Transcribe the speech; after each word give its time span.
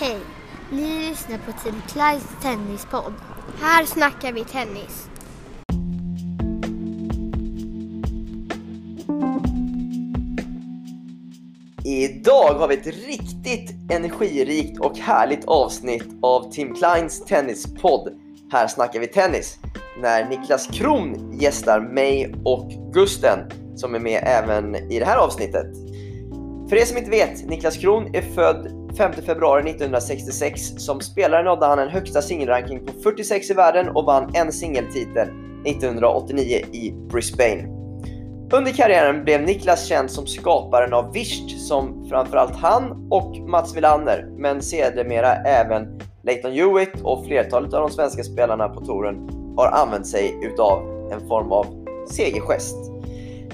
Hej! 0.00 0.18
Ni 0.70 1.08
lyssnar 1.08 1.38
på 1.38 1.52
Team 1.52 1.82
Clydes 1.88 2.42
tennispodd. 2.42 3.12
Här 3.60 3.84
snackar 3.84 4.32
vi 4.32 4.44
tennis. 4.44 5.08
Idag 11.84 12.54
har 12.54 12.68
vi 12.68 12.74
ett 12.74 12.86
riktigt 12.86 13.90
energirikt 13.90 14.80
och 14.80 14.98
härligt 14.98 15.44
avsnitt 15.44 16.08
av 16.22 16.52
Tim 16.52 16.74
Kleins 16.74 17.24
tennispodd. 17.24 18.08
Här 18.52 18.66
snackar 18.66 19.00
vi 19.00 19.06
tennis. 19.06 19.58
När 19.98 20.28
Niklas 20.28 20.66
Kron 20.66 21.38
gästar 21.40 21.80
mig 21.80 22.34
och 22.44 22.70
Gusten 22.92 23.38
som 23.76 23.94
är 23.94 24.00
med 24.00 24.22
även 24.26 24.74
i 24.74 24.98
det 24.98 25.04
här 25.04 25.18
avsnittet. 25.18 25.66
För 26.68 26.76
er 26.76 26.84
som 26.84 26.96
inte 26.96 27.10
vet, 27.10 27.48
Niklas 27.48 27.76
Kron 27.76 28.14
är 28.14 28.22
född 28.22 28.79
5 28.96 29.12
februari 29.12 29.70
1966. 29.70 30.60
Som 30.76 31.00
spelare 31.00 31.42
nådde 31.42 31.66
han 31.66 31.78
en 31.78 31.88
högsta 31.88 32.22
singelranking 32.22 32.86
på 32.86 32.92
46 33.02 33.50
i 33.50 33.54
världen 33.54 33.88
och 33.88 34.04
vann 34.04 34.30
en 34.34 34.52
singeltitel 34.52 35.28
1989 35.66 36.56
i 36.72 36.92
Brisbane. 37.10 37.80
Under 38.52 38.72
karriären 38.72 39.24
blev 39.24 39.42
Niklas 39.42 39.86
känd 39.86 40.10
som 40.10 40.26
skaparen 40.26 40.92
av 40.92 41.12
Vischt 41.12 41.60
som 41.60 42.06
framförallt 42.08 42.56
han 42.56 43.08
och 43.10 43.36
Mats 43.36 43.76
Wilander, 43.76 44.28
men 44.38 44.62
sedermera 44.62 45.34
även 45.34 46.00
Leighton 46.22 46.52
Hewitt 46.52 47.00
och 47.02 47.26
flertalet 47.26 47.74
av 47.74 47.80
de 47.80 47.90
svenska 47.90 48.22
spelarna 48.22 48.68
på 48.68 48.80
touren 48.80 49.28
har 49.56 49.66
använt 49.66 50.06
sig 50.06 50.38
utav 50.42 50.82
en 51.12 51.28
form 51.28 51.52
av 51.52 51.66
segergest. 52.08 52.76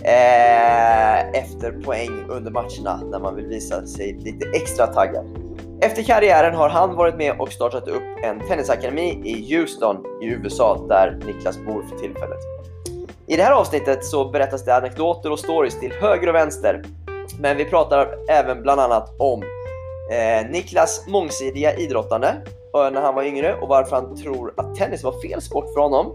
Eh, 0.07 1.29
efter 1.29 1.83
poäng 1.85 2.25
under 2.29 2.51
matcherna 2.51 3.01
när 3.11 3.19
man 3.19 3.37
vill 3.37 3.47
visa 3.47 3.87
sig 3.87 4.19
lite 4.21 4.49
extra 4.55 4.87
taggad. 4.87 5.27
Efter 5.81 6.03
karriären 6.03 6.55
har 6.55 6.69
han 6.69 6.97
varit 6.97 7.17
med 7.17 7.41
och 7.41 7.53
startat 7.53 7.89
upp 7.89 8.03
en 8.23 8.41
tennisakademi 8.49 9.23
i 9.25 9.55
Houston 9.55 9.97
i 10.23 10.27
USA 10.27 10.87
där 10.89 11.19
Niklas 11.27 11.59
bor 11.59 11.83
för 11.83 11.99
tillfället. 11.99 12.39
I 13.27 13.37
det 13.37 13.43
här 13.43 13.53
avsnittet 13.53 14.05
så 14.05 14.29
berättas 14.29 14.65
det 14.65 14.77
anekdoter 14.77 15.33
och 15.33 15.39
stories 15.39 15.81
till 15.81 15.93
höger 15.93 16.29
och 16.29 16.35
vänster. 16.35 16.83
Men 17.41 17.57
vi 17.57 17.65
pratar 17.65 18.09
även 18.29 18.63
bland 18.63 18.81
annat 18.81 19.15
om 19.19 19.43
eh, 20.11 20.51
Niklas 20.51 21.05
mångsidiga 21.09 21.77
idrottande 21.77 22.29
eh, 22.75 22.91
när 22.93 23.01
han 23.01 23.15
var 23.15 23.23
yngre 23.23 23.55
och 23.55 23.69
varför 23.69 23.97
han 23.97 24.17
tror 24.17 24.55
att 24.57 24.75
tennis 24.75 25.05
var 25.05 25.21
fel 25.23 25.43
sport 25.43 25.73
för 25.75 25.81
honom. 25.81 26.13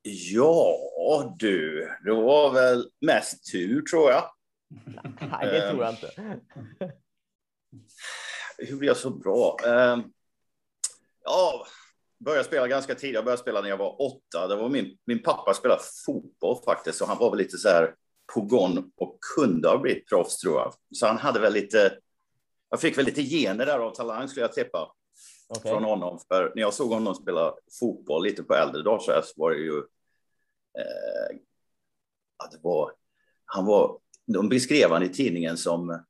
Ja 0.03 1.35
du, 1.39 1.89
det 2.03 2.11
var 2.11 2.53
väl 2.53 2.89
mest 3.01 3.51
tur 3.51 3.81
tror 3.81 4.11
jag. 4.11 4.23
Nej, 5.21 5.45
det 5.51 5.69
tror 5.69 5.83
jag 5.83 5.93
inte. 5.93 6.11
Hur 8.57 8.77
blev 8.77 8.87
jag 8.87 8.97
så 8.97 9.09
bra? 9.09 9.57
Ehm, 9.65 10.03
ja, 11.23 11.65
började 12.19 12.43
spela 12.43 12.67
ganska 12.67 12.95
tidigt. 12.95 13.15
Jag 13.15 13.25
började 13.25 13.41
spela 13.41 13.61
när 13.61 13.69
jag 13.69 13.77
var 13.77 14.01
åtta. 14.01 14.47
Det 14.47 14.55
var 14.55 14.69
min, 14.69 14.97
min 15.05 15.23
pappa 15.23 15.53
spelade 15.53 15.81
fotboll 16.05 16.63
faktiskt, 16.65 17.01
och 17.01 17.07
han 17.07 17.17
var 17.17 17.29
väl 17.29 17.39
lite 17.39 17.57
så 17.57 17.69
här 17.69 17.95
på 18.33 18.41
gång 18.41 18.91
och 18.97 19.17
kunde 19.35 19.69
ha 19.69 19.77
blivit 19.77 20.07
proffs 20.09 20.37
tror 20.37 20.59
jag. 20.59 20.73
Så 20.91 21.07
han 21.07 21.17
hade 21.17 21.39
väl 21.39 21.53
lite. 21.53 21.97
Jag 22.69 22.81
fick 22.81 22.97
väl 22.97 23.05
lite 23.05 23.23
gener 23.23 23.65
där 23.65 23.79
av 23.79 23.95
talang 23.95 24.27
skulle 24.27 24.43
jag 24.43 24.53
tippa 24.53 24.91
okay. 25.57 25.71
från 25.71 25.83
honom. 25.83 26.19
För 26.27 26.51
när 26.55 26.61
jag 26.61 26.73
såg 26.73 26.89
honom 26.89 27.15
spela 27.15 27.53
fotboll 27.79 28.23
lite 28.23 28.43
på 28.43 28.55
äldre 28.55 28.81
dagar 28.83 28.99
så, 28.99 29.21
så 29.23 29.33
var 29.35 29.51
det 29.51 29.57
ju. 29.57 29.77
Eh, 30.77 31.37
att 32.43 32.51
det 32.51 32.59
var. 32.61 32.91
Han 33.45 33.65
var. 33.65 33.99
De 34.25 34.49
beskrev 34.49 34.91
han 34.91 35.03
i 35.03 35.09
tidningen 35.09 35.57
som 35.57 36.03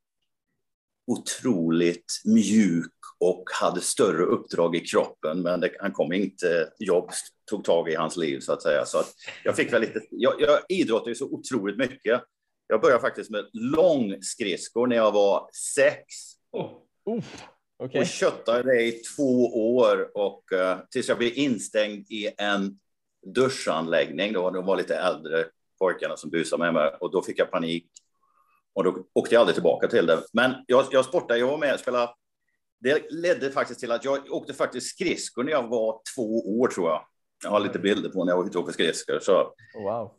otroligt 1.06 2.12
mjuk 2.24 2.92
och 3.20 3.44
hade 3.52 3.80
större 3.80 4.24
uppdrag 4.24 4.76
i 4.76 4.80
kroppen, 4.80 5.42
men 5.42 5.60
det, 5.60 5.70
han 5.80 5.92
kom 5.92 6.12
inte, 6.12 6.72
jobb 6.78 7.10
tog 7.50 7.64
tag 7.64 7.88
i 7.88 7.94
hans 7.94 8.16
liv 8.16 8.40
så 8.40 8.52
att 8.52 8.62
säga. 8.62 8.84
Så 8.84 8.98
att 8.98 9.14
jag 9.44 9.56
fick 9.56 9.72
väl 9.72 9.80
lite, 9.80 10.00
jag, 10.10 10.40
jag 10.40 10.60
idrottade 10.68 11.10
ju 11.10 11.14
så 11.14 11.26
otroligt 11.26 11.78
mycket. 11.78 12.22
Jag 12.66 12.80
började 12.80 13.00
faktiskt 13.00 13.30
med 13.30 13.44
långskridskor 13.52 14.86
när 14.86 14.96
jag 14.96 15.12
var 15.12 15.50
sex. 15.74 16.04
Oh. 16.52 17.22
Okay. 17.82 18.00
Och 18.00 18.06
köttade 18.06 18.62
det 18.62 18.82
i 18.82 18.92
två 18.92 19.46
år 19.76 20.10
och 20.14 20.44
uh, 20.52 20.76
tills 20.90 21.08
jag 21.08 21.18
blev 21.18 21.32
instängd 21.34 22.06
i 22.10 22.28
en 22.38 22.78
duschanläggning. 23.26 24.32
Då, 24.32 24.50
de 24.50 24.66
var 24.66 24.76
lite 24.76 24.96
äldre 24.96 25.44
pojkarna 25.78 26.16
som 26.16 26.30
busade 26.30 26.62
med 26.62 26.74
mig 26.74 26.90
och 27.00 27.10
då 27.10 27.22
fick 27.22 27.38
jag 27.38 27.50
panik 27.50 27.86
och 28.74 28.84
då 28.84 29.06
åkte 29.12 29.34
jag 29.34 29.40
aldrig 29.40 29.54
tillbaka 29.54 29.88
till 29.88 30.06
det. 30.06 30.22
Men 30.32 30.54
jag, 30.66 30.86
jag 30.90 31.04
sportade, 31.04 31.40
jag 31.40 31.46
var 31.46 31.58
med 31.58 31.74
och 31.74 31.80
spelade. 31.80 32.12
Det 32.80 33.10
ledde 33.10 33.50
faktiskt 33.50 33.80
till 33.80 33.92
att 33.92 34.04
jag 34.04 34.32
åkte 34.32 34.54
faktiskt 34.54 34.86
skridskor 34.86 35.44
när 35.44 35.52
jag 35.52 35.68
var 35.68 36.00
två 36.16 36.60
år 36.60 36.68
tror 36.68 36.90
jag. 36.90 37.06
Jag 37.44 37.50
har 37.50 37.60
lite 37.60 37.78
bilder 37.78 38.10
på 38.10 38.24
när 38.24 38.32
jag 38.32 38.40
åkte 38.40 38.58
åka 38.58 38.72
skridskor. 38.72 39.18
Så 39.20 39.54
oh, 39.74 39.82
wow. 39.82 40.12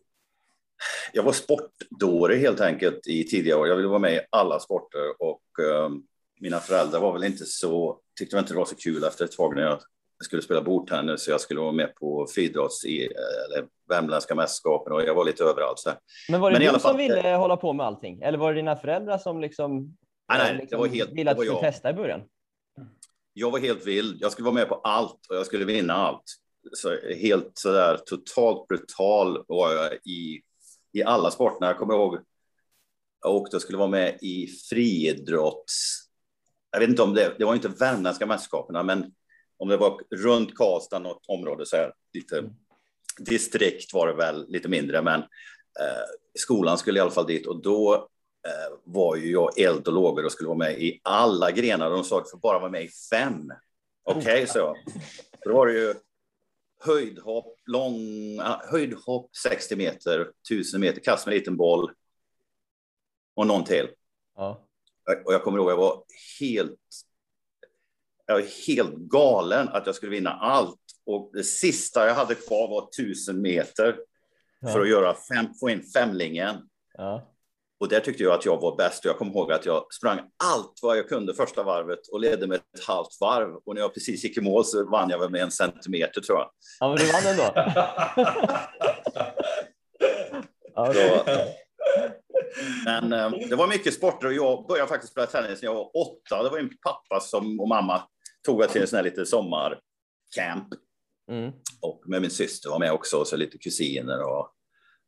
Jag 1.13 1.23
var 1.23 1.31
sportdåre 1.31 2.35
helt 2.35 2.62
enkelt 2.62 3.07
i 3.07 3.23
tidiga 3.23 3.57
år. 3.57 3.68
Jag 3.68 3.75
ville 3.75 3.88
vara 3.88 4.00
med 4.00 4.13
i 4.13 4.22
alla 4.29 4.59
sporter 4.59 5.22
och 5.22 5.44
um, 5.59 6.07
mina 6.44 6.59
föräldrar 6.59 7.00
var 7.00 7.14
väl 7.14 7.24
inte 7.24 7.46
så, 7.46 8.00
tyckte 8.20 8.38
inte 8.38 8.53
det 8.53 8.58
var 8.58 8.66
så 8.66 8.76
kul 8.76 9.03
efter 9.03 9.26
ett 9.26 9.32
tag 9.32 9.56
när 9.56 9.62
jag 9.62 9.79
skulle 10.23 10.41
spela 10.41 10.62
bordtennis 10.62 11.23
så 11.23 11.32
jag 11.32 11.41
skulle 11.41 11.59
vara 11.59 11.72
med 11.72 11.96
på 11.96 12.28
friidrotts 12.35 12.85
i 12.85 13.06
eller 13.06 13.67
värmländska 13.90 14.35
mästerskapen 14.35 14.94
och 14.94 15.03
jag 15.03 15.16
var 15.16 15.26
lite 15.26 15.44
överallt. 15.44 15.79
Så. 15.79 15.91
Men 16.29 16.41
var 16.41 16.52
det 16.52 16.59
Men 16.59 16.73
du 16.73 16.79
som 16.79 16.97
ville 16.97 17.29
hålla 17.29 17.58
på 17.58 17.73
med 17.73 17.85
allting 17.85 18.22
eller 18.22 18.38
var 18.38 18.53
det 18.53 18.59
dina 18.59 18.76
föräldrar 18.76 19.17
som 19.17 19.41
liksom, 19.41 19.97
nej, 20.29 20.40
nej, 20.40 20.58
liksom 20.58 20.70
det 20.70 20.88
var 20.88 20.96
helt, 20.96 21.12
ville 21.12 21.32
att 21.32 21.38
du 21.38 21.44
skulle 21.44 21.59
testa 21.59 21.90
i 21.90 21.94
början? 21.94 22.22
Jag 23.34 23.52
var 23.52 23.59
helt 23.59 23.88
vild. 23.88 24.17
Jag 24.22 24.32
skulle 24.32 24.46
vara 24.46 24.56
med 24.56 24.70
på 24.70 24.76
allt 24.76 25.20
och 25.29 25.35
jag 25.35 25.46
skulle 25.46 25.66
vinna 25.66 25.94
allt. 25.94 26.23
Så 26.73 26.97
helt 27.16 27.52
så 27.53 27.72
där 27.72 27.97
totalt 27.97 28.67
brutal 28.67 29.44
var 29.47 29.73
jag 29.73 29.94
i, 29.94 30.41
i 30.94 31.03
alla 31.03 31.32
sporterna. 31.32 31.67
Jag 31.67 31.78
kommer 31.78 31.94
ihåg 31.94 32.20
jag 33.23 33.35
åkte 33.35 33.56
och 33.56 33.62
skulle 33.62 33.78
vara 33.78 33.90
med 33.90 34.17
i 34.22 34.47
friidrotts. 34.70 36.03
Jag 36.73 36.79
vet 36.79 36.90
inte 36.90 37.02
om 37.02 37.14
det, 37.14 37.35
det 37.37 37.46
var 37.46 37.55
inte 37.55 37.67
värmländska 37.67 38.25
mästerskapen, 38.25 38.85
men 38.85 39.14
om 39.58 39.70
det 39.70 39.78
var 39.78 40.02
runt 40.16 40.55
Karlstad, 40.55 40.99
något 40.99 41.25
område 41.28 41.66
så 41.66 41.75
här, 41.75 41.93
lite 42.14 42.37
mm. 42.37 42.52
distrikt 43.20 43.93
var 43.93 44.08
det 44.08 44.14
väl 44.14 44.46
lite 44.47 44.70
mindre, 44.70 45.02
men 45.02 45.20
eh, 45.79 46.03
skolan 46.40 46.78
skulle 46.78 46.99
i 46.99 47.02
alla 47.02 47.11
fall 47.11 47.28
dit 47.28 47.47
och 47.47 47.61
då 47.61 47.93
eh, 48.47 48.78
var 48.84 49.16
ju 49.16 49.31
jag 49.31 49.59
eld 49.59 49.87
och 49.87 49.93
lågor 49.93 50.25
och 50.25 50.31
skulle 50.31 50.47
vara 50.47 50.58
med 50.58 50.81
i 50.81 51.02
alla 51.03 51.52
grenar. 51.52 51.90
De 51.90 52.03
sa 52.03 52.20
att 52.20 52.28
jag 52.31 52.41
bara 52.41 52.59
vara 52.59 52.72
med 52.72 52.84
i 52.84 52.90
fem. 53.11 53.52
Okej, 54.03 54.22
okay, 54.22 54.47
så. 54.47 54.76
Då 55.46 55.53
var 55.53 55.67
det 55.67 55.73
ju 55.73 55.93
höjdhopp, 56.85 57.59
lång, 57.66 58.40
höjdhopp 58.72 59.35
60 59.35 59.76
meter, 59.76 60.31
1000 60.49 60.81
meter, 60.81 61.02
kast 61.02 61.26
med 61.26 61.34
en 61.34 61.40
liten 61.40 61.58
boll 61.58 61.91
och 63.35 63.47
någon 63.47 63.64
till. 63.64 63.87
Ja. 64.35 64.67
Och 65.26 65.34
jag 65.34 65.44
kommer 65.44 65.58
ihåg, 65.58 65.72
jag 65.72 65.78
var 65.78 66.03
helt, 66.40 66.79
jag 68.26 68.35
var 68.35 68.67
helt 68.67 68.96
galen 68.96 69.70
att 69.70 69.85
jag 69.85 69.96
skulle 69.96 70.11
vinna 70.11 70.32
allt. 70.32 70.79
Och 71.05 71.32
det 71.34 71.44
sista 71.44 72.08
jag 72.08 72.16
hade 72.16 72.35
kvar 72.35 72.67
var 72.67 72.90
1000 72.90 73.41
meter 73.41 73.97
ja. 74.61 74.72
för 74.72 74.82
att 74.82 74.90
göra 74.90 75.14
fem, 75.14 75.53
få 75.59 75.70
in 75.70 75.84
femlingen. 75.94 76.55
Ja. 76.94 77.29
Och 77.79 77.90
där 77.90 78.00
tyckte 78.00 78.23
jag 78.23 78.34
att 78.34 78.46
jag 78.46 78.61
var 78.61 78.76
bäst. 78.76 79.05
Jag 79.05 79.17
kommer 79.17 79.32
ihåg 79.32 79.52
att 79.52 79.66
jag 79.66 79.94
sprang 79.94 80.20
allt 80.44 80.79
vad 80.82 80.97
jag 80.97 81.09
kunde 81.09 81.34
första 81.34 81.64
varvet 81.64 82.08
och 82.08 82.20
ledde 82.20 82.47
med 82.47 82.55
ett 82.55 82.84
halvt 82.88 83.22
varv. 83.22 83.55
Och 83.66 83.76
när 83.76 83.82
jag 83.82 83.94
precis 83.94 84.23
gick 84.23 84.38
i 84.38 84.41
mål 84.41 84.66
så 84.66 84.90
vann 84.90 85.09
jag 85.09 85.20
väl 85.20 85.29
med 85.29 85.41
en 85.41 85.52
centimeter 85.52 86.22
tror 86.22 86.38
jag. 86.38 86.50
Ja, 86.79 86.88
men 86.88 86.97
du 86.97 87.11
vann 87.11 87.26
ändå. 87.26 87.44
så, 90.94 91.23
men 92.85 93.14
eh, 93.14 93.32
det 93.50 93.55
var 93.55 93.67
mycket 93.67 93.94
sporter 93.94 94.28
och 94.28 94.34
jag 94.34 94.67
började 94.67 94.90
faktiskt 94.90 95.11
spela 95.11 95.28
tennis 95.28 95.61
när 95.61 95.70
jag 95.70 95.76
var 95.76 95.97
åtta. 95.97 96.44
Det 96.44 96.50
var 96.50 96.61
min 96.61 96.78
pappa 96.78 97.20
som, 97.20 97.59
och 97.59 97.67
mamma 97.67 98.02
tog 98.46 98.59
mig 98.59 98.67
till 98.67 98.82
en 98.82 98.88
sån 98.88 98.97
här 98.97 99.03
lite 99.03 99.26
sommarcamp. 99.26 100.67
Mm. 101.32 101.52
Och 101.82 102.03
med 102.05 102.22
min 102.22 102.32
syster 102.32 102.70
var 102.70 102.79
med 102.79 102.91
också, 102.91 103.17
och 103.17 103.28
så 103.28 103.35
lite 103.35 103.58
kusiner 103.58 104.23
och 104.23 104.53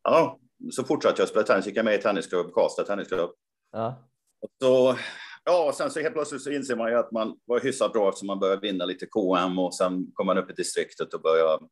ja, 0.03 0.39
så 0.71 0.83
fortsatte 0.83 1.21
jag 1.21 1.29
spela 1.29 1.45
tennis, 1.45 1.65
gick 1.65 1.77
jag 1.77 1.85
med 1.85 1.99
i 1.99 2.01
tennisklubb, 2.01 2.53
Karlstad 2.53 2.83
tennisklubb. 2.83 3.31
Ja. 3.71 4.09
Och 4.41 4.49
så, 4.61 4.97
ja, 5.43 5.73
sen 5.77 5.91
så 5.91 5.99
helt 5.99 6.13
plötsligt 6.13 6.41
så 6.41 6.51
inser 6.51 6.75
man 6.75 6.91
ju 6.91 6.97
att 6.97 7.11
man 7.11 7.37
var 7.45 7.59
hyfsat 7.59 7.93
bra 7.93 8.09
eftersom 8.09 8.27
man 8.27 8.39
började 8.39 8.61
vinna 8.61 8.85
lite 8.85 9.05
KM 9.05 9.59
och 9.59 9.75
sen 9.75 10.11
kom 10.13 10.25
man 10.25 10.37
upp 10.37 10.49
i 10.49 10.53
distriktet 10.53 11.13
och 11.13 11.21
började 11.21 11.65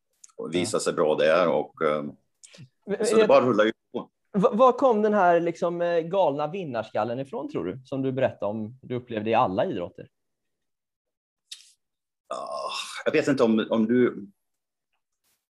visa 0.51 0.79
sig 0.79 0.93
bra 0.93 1.15
där 1.15 1.47
och 1.47 1.81
um, 1.81 2.15
så 3.05 3.17
det 3.17 3.27
bara 3.27 3.45
rullar 3.45 3.65
ju 3.65 3.71
på. 3.71 3.77
Var 4.33 4.71
kom 4.71 5.01
den 5.01 5.13
här 5.13 5.39
liksom 5.39 5.81
eh, 5.81 5.99
galna 5.99 6.47
vinnarskallen 6.47 7.19
ifrån 7.19 7.51
tror 7.51 7.65
du? 7.65 7.81
Som 7.85 8.01
du 8.01 8.11
berättade 8.11 8.45
om 8.45 8.79
du 8.81 8.95
upplevde 8.95 9.29
i 9.29 9.33
alla 9.33 9.65
idrotter. 9.65 10.09
Jag 13.05 13.11
vet 13.11 13.27
inte 13.27 13.43
om, 13.43 13.67
om 13.69 13.85
du 13.85 14.27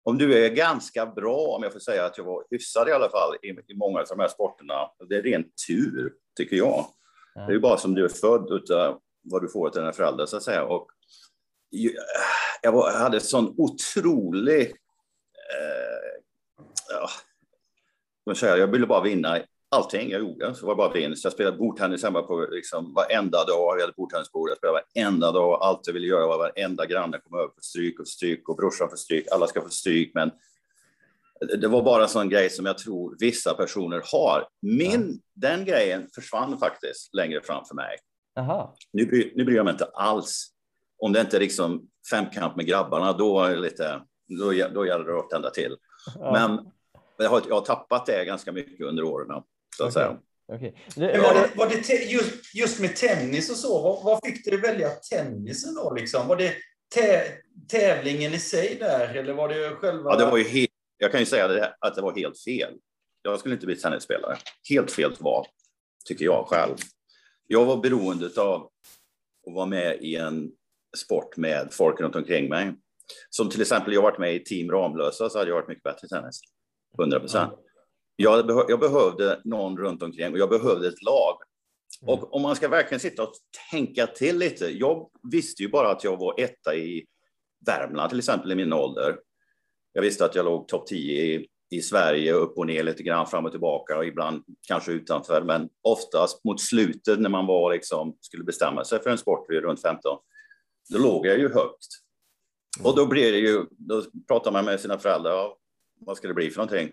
om 0.04 0.18
du 0.18 0.46
är 0.46 0.50
ganska 0.50 1.06
bra, 1.06 1.38
om 1.38 1.64
jag 1.64 1.74
får 1.74 1.80
säga 1.80 2.06
att 2.06 2.18
jag 2.18 2.26
var 2.26 2.44
hyfsad 2.50 2.90
i 2.90 2.92
alla 2.92 3.10
fall 3.10 3.36
i, 3.44 3.48
i 3.48 3.76
många 3.76 4.00
av 4.00 4.06
de 4.10 4.20
här 4.20 4.28
sporterna, 4.28 4.92
det 5.10 5.16
är 5.16 5.22
ren 5.22 5.46
tur, 5.68 6.14
tycker 6.38 6.56
jag. 6.56 6.86
Ja. 7.36 7.42
Det 7.42 7.52
är 7.52 7.54
ju 7.54 7.60
bara 7.60 7.78
som 7.78 7.94
du 7.94 8.06
är 8.06 8.10
född 8.10 8.52
utav 8.52 9.02
vad 9.22 9.42
du 9.42 9.50
får 9.50 9.70
till 9.70 9.82
dina 9.82 9.94
föräldrar, 9.94 10.26
så 10.26 10.38
att 10.38 10.44
säga. 10.44 10.64
Och 10.64 10.88
jag, 12.62 12.72
var, 12.72 12.92
jag 12.92 13.00
hade 13.00 13.20
sån 13.20 13.54
otrolig... 13.58 14.62
Eh, 14.62 16.22
ja, 16.90 17.10
jag 18.42 18.68
ville 18.68 18.88
bara 18.88 19.02
vinna 19.02 19.40
allting 19.70 20.10
jag 20.10 20.20
gjorde 20.20 20.56
så 20.56 20.66
var 20.66 20.74
det 20.74 20.78
bara 20.78 20.94
vinst. 20.94 21.24
Jag 21.24 21.34
spelade 21.34 21.58
bordtennis 21.58 22.04
hemma 22.04 22.22
på 22.22 22.48
liksom 22.52 22.94
varenda 22.94 23.46
dag. 23.46 23.76
Vi 23.76 23.82
hade 23.82 23.94
bordtennisbord. 23.98 24.50
Jag 24.50 24.58
spelade 24.58 24.84
varenda 24.96 25.32
dag. 25.32 25.60
Allt 25.62 25.88
jag 25.88 25.94
ville 25.94 26.08
göra 26.08 26.28
var 26.28 26.38
varenda 26.38 26.86
granne 26.86 27.20
kom 27.20 27.40
över 27.40 27.50
för 27.56 27.62
stryk 27.62 28.00
och 28.00 28.08
stryk 28.08 28.50
och 28.50 28.56
brorsan 28.56 28.90
för 28.90 28.98
stryk. 28.98 29.28
Alla 29.32 29.48
ska 29.48 29.62
få 29.62 29.70
stryk, 29.70 30.12
men 30.14 30.32
det 31.62 31.68
var 31.68 31.84
bara 31.84 32.04
en 32.04 32.10
sån 32.10 32.30
grej 32.30 32.50
som 32.50 32.66
jag 32.66 32.78
tror 32.78 33.16
vissa 33.20 33.54
personer 33.54 34.04
har. 34.12 34.48
Min, 34.62 35.22
ja. 35.34 35.50
den 35.50 35.66
grejen 35.66 36.10
försvann 36.16 36.60
faktiskt 36.60 37.14
längre 37.14 37.42
fram 37.42 37.66
för 37.66 37.76
mig. 37.76 37.98
Aha. 38.40 38.76
Nu, 38.94 39.32
nu 39.36 39.46
bryr 39.46 39.56
jag 39.56 39.66
mig 39.66 39.72
inte 39.72 39.86
alls. 39.86 40.48
Om 40.98 41.14
det 41.14 41.22
inte 41.22 41.38
är 41.38 41.42
liksom 41.42 41.88
femkamp 42.12 42.56
med 42.56 42.66
grabbarna, 42.66 43.14
då, 43.14 43.42
är 43.42 43.50
det 43.50 43.62
lite, 43.62 44.02
då, 44.40 44.46
då 44.74 44.86
gäller 44.86 45.06
det 45.06 45.20
att 45.20 45.30
tända 45.30 45.50
till. 45.50 45.76
Ja. 46.16 46.32
Men 46.32 46.72
jag 47.18 47.30
har, 47.30 47.44
jag 47.48 47.56
har 47.56 47.66
tappat 47.66 48.06
det 48.06 48.26
ganska 48.26 48.52
mycket 48.52 48.86
under 48.86 49.04
åren 49.04 49.28
så 49.78 49.84
att 49.84 49.90
okay. 49.90 49.92
säga. 49.92 50.18
Okay. 50.54 50.72
Det, 50.96 51.20
var 51.20 51.34
det, 51.34 51.50
var 51.56 51.70
det 51.70 52.12
just, 52.12 52.56
just 52.56 52.80
med 52.80 52.96
tennis 52.96 53.50
och 53.50 53.58
så, 53.58 53.82
vad, 53.82 54.04
vad 54.04 54.20
fick 54.26 54.46
dig 54.46 54.58
välja 54.58 54.90
tennisen 54.90 55.76
då? 55.76 55.94
Liksom? 55.94 56.28
Var 56.28 56.36
det 56.36 56.54
tävlingen 57.70 58.34
i 58.34 58.40
sig 58.40 58.78
där, 58.80 59.16
eller 59.16 59.34
var 59.34 59.50
det 59.50 59.76
själva... 59.76 60.12
Ja, 60.12 60.18
det 60.18 60.26
var 60.26 60.38
ju 60.38 60.44
helt, 60.44 60.72
jag 60.98 61.12
kan 61.12 61.20
ju 61.20 61.26
säga 61.26 61.48
det, 61.48 61.76
att 61.80 61.96
det 61.96 62.02
var 62.02 62.16
helt 62.16 62.40
fel. 62.40 62.74
Jag 63.22 63.40
skulle 63.40 63.56
inte 63.56 63.66
bli 63.66 63.76
tennisspelare. 63.76 64.38
Helt 64.70 64.92
fel 64.92 65.16
val, 65.20 65.46
tycker 66.06 66.26
jag 66.26 66.48
själv. 66.48 66.76
Jag 67.48 67.66
var 67.66 67.78
beroende 67.78 68.42
av 68.42 68.70
att 69.48 69.54
vara 69.54 69.66
med 69.66 69.98
i 70.02 70.16
en 70.16 70.52
sport 70.98 71.38
med 71.38 71.68
folk 71.72 72.02
runt 72.02 72.16
omkring 72.16 72.50
mig. 72.50 72.74
Som 73.30 73.50
till 73.50 73.62
exempel, 73.62 73.94
jag 73.94 74.02
varit 74.02 74.20
med 74.20 74.36
i 74.36 74.44
Team 74.44 74.72
Ramlösa 74.72 75.30
så 75.30 75.38
hade 75.38 75.50
jag 75.50 75.56
varit 75.56 75.68
mycket 75.68 75.84
bättre 75.84 76.06
i 76.06 76.10
tennis. 76.10 76.40
100 77.00 77.20
procent. 77.20 77.54
Mm. 77.54 77.64
Jag, 78.16 78.48
beh 78.48 78.66
jag 78.68 78.80
behövde 78.80 79.42
någon 79.44 79.78
runt 79.78 80.04
omkring 80.04 80.32
och 80.32 80.40
jag 80.40 80.50
behövde 80.50 80.88
ett 80.88 81.04
lag. 81.04 81.38
Mm. 82.02 82.14
Och 82.14 82.36
om 82.36 82.42
man 82.42 82.56
ska 82.56 82.70
verkligen 82.70 83.00
sitta 83.00 83.24
och 83.24 83.34
tänka 83.72 84.08
till 84.08 84.38
lite. 84.38 84.78
Jag 84.78 85.10
visste 85.32 85.64
ju 85.64 85.70
bara 85.70 85.92
att 85.92 86.04
jag 86.04 86.18
var 86.18 86.40
etta 86.40 86.76
i 86.76 87.06
Värmland 87.66 88.10
till 88.10 88.20
exempel 88.20 88.52
i 88.52 88.56
min 88.56 88.74
ålder. 88.74 89.20
Jag 89.94 90.02
visste 90.02 90.26
att 90.26 90.36
jag 90.36 90.46
låg 90.46 90.68
topp 90.68 90.88
10 90.88 91.22
i, 91.22 91.48
i 91.70 91.82
Sverige, 91.82 92.34
upp 92.34 92.58
och 92.58 92.68
ner 92.68 92.84
lite 92.84 93.04
grann, 93.04 93.28
fram 93.28 93.46
och 93.46 93.52
tillbaka 93.52 93.98
och 93.98 94.06
ibland 94.06 94.44
kanske 94.68 94.92
utanför. 94.92 95.42
Men 95.42 95.70
oftast 95.82 96.44
mot 96.44 96.62
slutet 96.62 97.20
när 97.20 97.30
man 97.30 97.46
var 97.46 97.74
liksom, 97.74 98.18
skulle 98.22 98.44
bestämma 98.44 98.86
sig 98.86 99.04
för 99.04 99.10
en 99.10 99.18
sport 99.18 99.46
vid 99.50 99.62
runt 99.62 99.82
15, 99.82 100.18
då 100.90 101.00
låg 101.00 101.28
jag 101.28 101.40
ju 101.40 101.54
högt. 101.54 101.88
Och 102.84 102.96
då 102.96 103.06
blir 103.06 103.32
det 103.32 103.38
ju, 103.38 103.66
då 103.70 104.04
pratar 104.28 104.52
man 104.52 104.66
med 104.66 104.80
sina 104.80 105.00
föräldrar, 105.00 105.54
vad 106.00 106.18
ska 106.18 106.28
det 106.28 106.34
bli 106.34 106.50
för 106.50 106.58
någonting? 106.58 106.92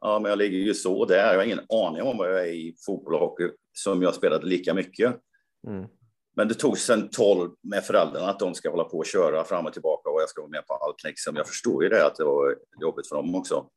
Ja, 0.00 0.18
men 0.18 0.28
jag 0.28 0.38
ligger 0.38 0.58
ju 0.58 0.74
så 0.74 1.04
där. 1.04 1.32
Jag 1.32 1.36
har 1.36 1.44
ingen 1.44 1.66
aning 1.68 2.02
om 2.02 2.16
vad 2.16 2.30
jag 2.30 2.48
är 2.48 2.52
i 2.52 2.74
fotboll 2.86 3.14
och 3.14 3.20
hockey 3.20 3.50
som 3.72 4.02
jag 4.02 4.14
spelade 4.14 4.46
lika 4.46 4.74
mycket. 4.74 5.16
Mm. 5.66 5.86
Men 6.36 6.48
det 6.48 6.54
tog 6.54 6.78
sen 6.78 7.08
12 7.08 7.50
med 7.62 7.84
föräldrarna 7.84 8.30
att 8.30 8.38
de 8.38 8.54
ska 8.54 8.70
hålla 8.70 8.84
på 8.84 8.98
och 8.98 9.06
köra 9.06 9.44
fram 9.44 9.66
och 9.66 9.72
tillbaka 9.72 10.10
och 10.10 10.20
jag 10.20 10.28
ska 10.28 10.40
vara 10.40 10.50
med 10.50 10.66
på 10.66 10.74
allt. 10.74 11.04
Liksom. 11.04 11.36
Jag 11.36 11.48
förstår 11.48 11.82
ju 11.82 11.88
det 11.88 12.06
att 12.06 12.16
det 12.16 12.24
var 12.24 12.56
jobbigt 12.80 13.08
för 13.08 13.16
dem 13.16 13.34
också. 13.34 13.68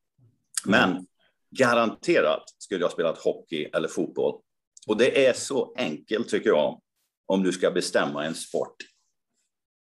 Men 0.65 0.91
mm. 0.91 1.05
garanterat 1.51 2.43
skulle 2.57 2.81
jag 2.81 2.91
spelat 2.91 3.17
hockey 3.17 3.69
eller 3.73 3.87
fotboll. 3.87 4.41
Och 4.87 4.97
det 4.97 5.25
är 5.25 5.33
så 5.33 5.73
enkelt 5.77 6.29
tycker 6.29 6.49
jag 6.49 6.81
om 7.25 7.43
du 7.43 7.51
ska 7.51 7.71
bestämma 7.71 8.25
en 8.25 8.35
sport. 8.35 8.75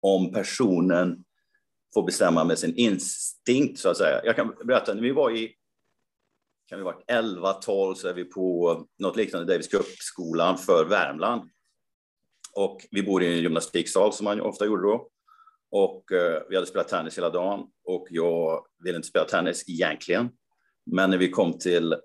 Om 0.03 0.33
personen 0.33 1.25
får 1.95 2.03
bestämma 2.03 2.45
med 2.45 2.59
sin 2.59 2.75
instinkt 2.75 3.79
så 3.79 3.89
att 3.89 3.97
säga. 3.97 4.21
Jag 4.25 4.37
kan 4.37 4.55
berätta, 4.65 4.95
när 4.95 5.03
vi 5.03 5.13
var 5.13 5.31
i 5.31 5.55
kan 6.69 6.79
vi 6.79 6.85
varit 6.85 7.05
11, 7.07 7.53
12 7.53 7.95
så 7.95 8.09
är 8.09 8.15
vi 8.15 8.25
på 8.25 8.87
något 8.99 9.17
liknande 9.17 9.53
Davis 9.53 9.69
Cup-skolan 9.69 10.59
för 10.59 10.85
Värmland. 10.85 11.51
Och 12.53 12.87
vi 12.91 13.03
bor 13.03 13.23
i 13.23 13.27
en 13.27 13.43
gymnastiksal 13.43 14.13
som 14.13 14.25
man 14.25 14.41
ofta 14.41 14.67
gjorde 14.67 14.83
då. 14.83 15.09
Och 15.71 16.13
eh, 16.13 16.43
vi 16.49 16.55
hade 16.55 16.67
spelat 16.67 16.89
tennis 16.89 17.19
hela 17.19 17.31
dagen 17.31 17.67
och 17.85 18.07
jag 18.11 18.67
ville 18.85 18.97
inte 18.97 19.09
spela 19.09 19.25
tennis 19.25 19.69
egentligen. 19.69 20.29
Men 20.87 21.11
när 21.11 21.19
vi 21.19 21.31
kom 21.31 21.59
till, 21.59 21.97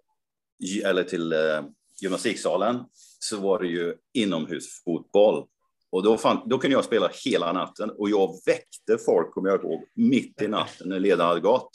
eller 0.85 1.03
till 1.03 1.33
eh, 1.33 1.63
gymnastiksalen 2.01 2.83
så 3.19 3.37
var 3.37 3.59
det 3.59 3.67
ju 3.67 3.95
inomhusfotboll. 4.13 5.47
Och 5.91 6.03
då, 6.03 6.17
fann, 6.17 6.41
då 6.45 6.57
kunde 6.57 6.75
jag 6.75 6.85
spela 6.85 7.11
hela 7.25 7.53
natten 7.53 7.89
och 7.89 8.09
jag 8.09 8.29
väckte 8.45 8.97
folk, 9.05 9.37
om 9.37 9.45
jag 9.45 9.63
ihåg, 9.63 9.83
mitt 9.95 10.41
i 10.41 10.47
natten 10.47 10.89
när 10.89 10.99
ledaren 10.99 11.27
hade 11.27 11.41
gått 11.41 11.69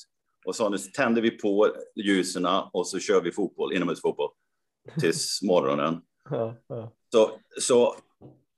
och 0.47 0.57
sa 0.57 0.69
nu 0.69 0.79
tänder 0.79 1.23
vi 1.23 1.31
på 1.31 1.69
ljusen 1.97 2.47
och 2.73 2.87
så 2.87 2.99
kör 2.99 3.21
vi 3.21 3.33
fotboll, 3.33 3.73
inomhusfotboll 3.73 4.31
tills 5.01 5.43
morgonen. 5.43 6.01
Så, 7.13 7.31
så 7.61 7.97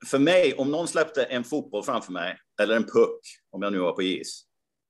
för 0.05 0.19
mig, 0.19 0.53
om 0.53 0.71
någon 0.71 0.87
släppte 0.87 1.23
en 1.23 1.43
fotboll 1.43 1.83
framför 1.83 2.11
mig 2.11 2.37
eller 2.61 2.75
en 2.75 2.83
puck, 2.83 3.19
om 3.51 3.61
jag 3.61 3.71
nu 3.71 3.79
var 3.79 3.91
på 3.91 4.01
is, 4.01 4.43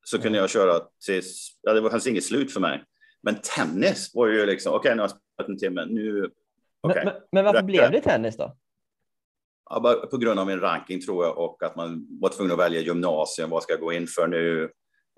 så 0.06 0.20
kunde 0.20 0.38
jag 0.38 0.50
köra 0.50 0.82
tills, 1.06 1.60
ja, 1.62 1.74
det 1.74 1.90
fanns 1.90 2.08
inget 2.08 2.24
slut 2.24 2.54
för 2.54 2.60
mig. 2.60 2.84
Men 3.22 3.36
tennis 3.56 4.12
var 4.14 4.28
ju 4.28 4.46
liksom, 4.46 4.74
okej, 4.74 4.80
okay, 4.80 4.96
nu 4.96 5.02
har 5.02 5.10
jag 5.10 5.18
spelat 5.18 5.50
en 5.50 5.58
timme, 5.58 5.86
nu... 5.86 6.30
Okay. 6.88 7.06
Men, 7.06 7.14
men, 7.32 7.46
varför 7.46 7.64
blev 7.64 7.92
det 7.92 8.02
tennis 8.02 8.38
då? 8.38 8.58
På 10.12 10.18
grund 10.18 10.40
av 10.40 10.48
min 10.48 10.60
ranking 10.60 11.02
tror 11.02 11.26
jag 11.26 11.38
och 11.38 11.64
att 11.64 11.76
man 11.76 12.08
var 12.22 12.30
tvungen 12.30 12.54
att 12.54 12.60
välja 12.60 12.82
gymnasium. 12.82 13.50
Vad 13.50 13.64
ska 13.64 13.74
jag 13.74 13.82
gå 13.82 13.94
in 13.94 14.08
för 14.08 14.28
nu? 14.28 14.70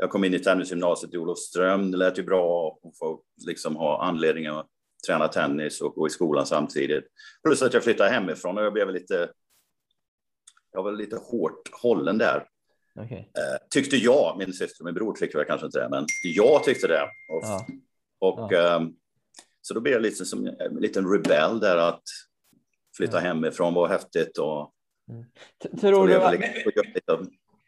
jag 0.02 0.10
kom 0.10 0.24
in 0.24 0.34
i 0.34 0.40
tennisgymnasiet 0.40 1.14
i 1.14 1.18
Olofström. 1.18 1.92
Det 1.92 1.98
lät 1.98 2.20
ju 2.20 2.24
bra 2.24 2.78
att 2.84 2.98
få 2.98 3.22
liksom 3.48 3.76
ha 3.76 4.04
anledning 4.04 4.48
att 4.48 4.68
träna 5.08 5.28
tennis 5.28 5.82
och 5.82 5.96
gå 5.96 6.08
i 6.08 6.10
skolan 6.10 6.46
samtidigt. 6.46 7.04
Plus 7.44 7.62
att 7.62 7.74
jag 7.74 7.84
flyttade 7.84 8.10
hemifrån 8.10 8.58
och 8.58 8.64
jag 8.64 8.74
blev 8.74 8.90
lite. 8.90 9.32
Jag 10.72 10.84
var 10.84 10.92
lite 10.92 11.16
hårt 11.16 11.70
hållen 11.82 12.18
där. 12.18 12.48
Okay. 12.96 13.18
Eh, 13.18 13.68
tyckte 13.70 13.98
jag. 13.98 14.36
Min 14.38 14.54
syster 14.54 14.82
och 14.82 14.86
min 14.86 14.94
bror 14.94 15.14
tyckte 15.14 15.38
jag 15.38 15.48
kanske 15.48 15.66
inte 15.66 15.80
det, 15.80 15.90
men 15.90 16.06
jag 16.24 16.64
tyckte 16.64 16.88
det. 16.88 17.04
Och, 17.30 17.44
ja. 17.44 17.66
och 18.20 18.48
ja. 18.52 18.76
Eh, 18.76 18.88
så 19.62 19.74
då 19.74 19.82
blev 19.82 19.94
jag 19.94 20.02
lite 20.02 20.26
som 20.26 20.48
en 20.48 20.76
liten 20.76 21.12
rebell 21.12 21.60
där 21.60 21.78
att 21.78 22.04
flytta 22.98 23.20
hemifrån 23.20 23.74
var 23.74 23.88
häftigt. 23.88 24.38
Och, 24.38 24.72
Tror 25.82 26.08
du 26.08 26.16
att, 26.16 26.34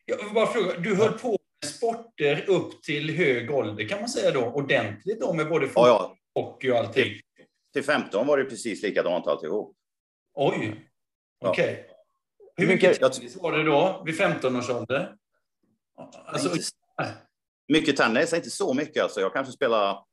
Jag 0.05 0.17
vill 0.17 0.33
bara 0.33 0.47
fråga, 0.47 0.79
du 0.79 0.95
höll 0.95 1.11
på 1.19 1.29
med 1.61 1.69
sporter 1.69 2.49
upp 2.49 2.81
till 2.83 3.09
hög 3.17 3.51
ålder, 3.51 3.87
kan 3.87 3.99
man 3.99 4.09
säga 4.09 4.31
då? 4.31 4.45
Ordentligt 4.45 5.21
då 5.21 5.33
med 5.33 5.49
både 5.49 5.67
fotboll, 5.67 5.87
Ja, 5.87 6.15
ja. 6.33 6.41
och 6.41 6.65
allting? 6.65 7.13
Till 7.73 7.83
15 7.83 8.27
var 8.27 8.37
det 8.37 8.45
precis 8.45 8.83
likadant 8.83 9.27
alltihop. 9.27 9.75
Oj, 10.33 10.89
Ja. 11.39 11.49
okej. 11.49 11.87
Hur 12.55 12.67
Mycket- 12.67 12.99
tennis 13.13 13.37
var 13.37 13.51
det 13.57 13.63
då, 13.63 14.03
vid 14.05 14.17
15 14.17 14.55
års 14.55 14.69
ålder? 14.69 15.15
Alltså, 16.25 16.49
inte, 16.49 17.13
mycket 17.67 17.97
tennis, 17.97 18.33
inte 18.33 18.49
så 18.49 18.73
mycket 18.73 19.03
alltså. 19.03 19.19
Jag 19.21 19.33
kanske 19.33 19.53
spelar, 19.53 19.93
åh, 19.93 20.03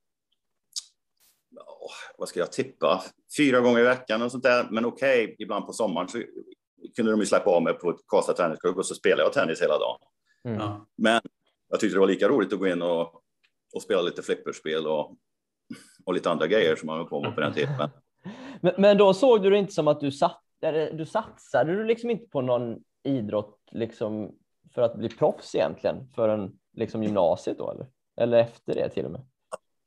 vad 2.19 2.29
ska 2.29 2.41
jag 2.41 2.53
tippa, 2.53 3.03
fyra 3.37 3.61
gånger 3.61 3.81
i 3.81 3.83
veckan 3.83 4.23
och 4.23 4.31
sånt 4.31 4.45
där. 4.45 4.67
Men 4.71 4.85
okej, 4.85 5.37
ibland 5.39 5.67
på 5.67 5.73
sommaren 5.73 6.09
så 6.09 6.23
kunde 6.97 7.11
de 7.11 7.21
ju 7.21 7.27
släppa 7.27 7.51
av 7.51 7.63
mig 7.63 7.75
på 7.75 7.91
ett 7.91 8.07
Karlstad 8.07 8.33
tennisklubb 8.33 8.79
och 8.79 8.87
så 8.87 8.95
spelade 8.95 9.23
jag 9.23 9.33
tennis 9.33 9.63
hela 9.63 9.79
dagen. 9.79 9.99
mm. 10.45 10.59
ja. 10.59 10.87
Men 10.97 11.21
jag 11.69 11.81
tyckte 11.81 11.97
det 11.97 12.01
var 12.01 12.07
lika 12.07 12.29
roligt 12.29 12.53
att 12.53 12.59
gå 12.59 12.69
in 12.69 12.83
och, 12.83 13.23
och 13.75 13.83
spela 13.83 14.03
lite 14.03 14.23
flipperspel 14.23 14.87
och, 14.87 15.17
och 16.05 16.15
lite 16.15 16.31
andra 16.31 16.47
grejer 16.47 16.77
som 16.77 16.87
man 16.87 16.99
höll 16.99 17.09
på 17.09 17.23
med 17.23 17.35
på 17.35 17.41
den 17.41 17.53
tiden. 17.53 17.73
men, 18.61 18.75
men 18.79 18.99
då 18.99 19.15
såg 19.15 19.43
du 19.43 19.51
det 19.51 19.59
inte 19.59 19.73
som 19.73 19.89
att 19.89 20.01
du, 20.01 20.13
satt, 20.13 20.43
eller, 20.63 20.93
du 20.93 21.07
satsade 21.07 21.77
du 21.77 21.85
liksom 21.85 22.11
inte 22.11 22.27
på 22.27 22.41
någon 22.41 22.77
idrott 23.03 23.59
liksom 23.73 24.35
för 24.75 24.83
att 24.83 24.97
bli 24.97 25.09
proffs 25.09 25.55
egentligen 25.55 26.09
förrän 26.15 26.59
liksom 26.73 27.03
gymnasiet 27.03 27.59
då 27.59 27.71
eller? 27.71 27.87
Eller 28.17 28.39
efter 28.39 28.75
det 28.75 28.89
till 28.89 29.05
och 29.05 29.11
med? 29.11 29.27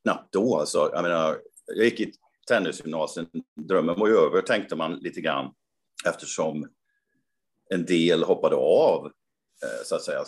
knappt 0.04 0.34
då 0.34 0.58
alltså. 0.60 0.90
Jag 0.94 1.04
menar, 1.04 1.38
jag 1.66 1.86
gick 1.86 2.00
i 2.00 2.14
tennisgymnasiet. 2.48 3.28
Drömmen 3.56 4.00
var 4.00 4.08
ju 4.08 4.14
över 4.14 4.42
tänkte 4.42 4.76
man 4.76 4.96
lite 4.96 5.22
grann 5.22 5.54
eftersom 6.06 6.68
en 7.70 7.86
del 7.86 8.24
hoppade 8.24 8.56
av 8.56 9.06
eh, 9.06 9.86
så 9.86 9.96
att 9.96 10.04
säga 10.04 10.24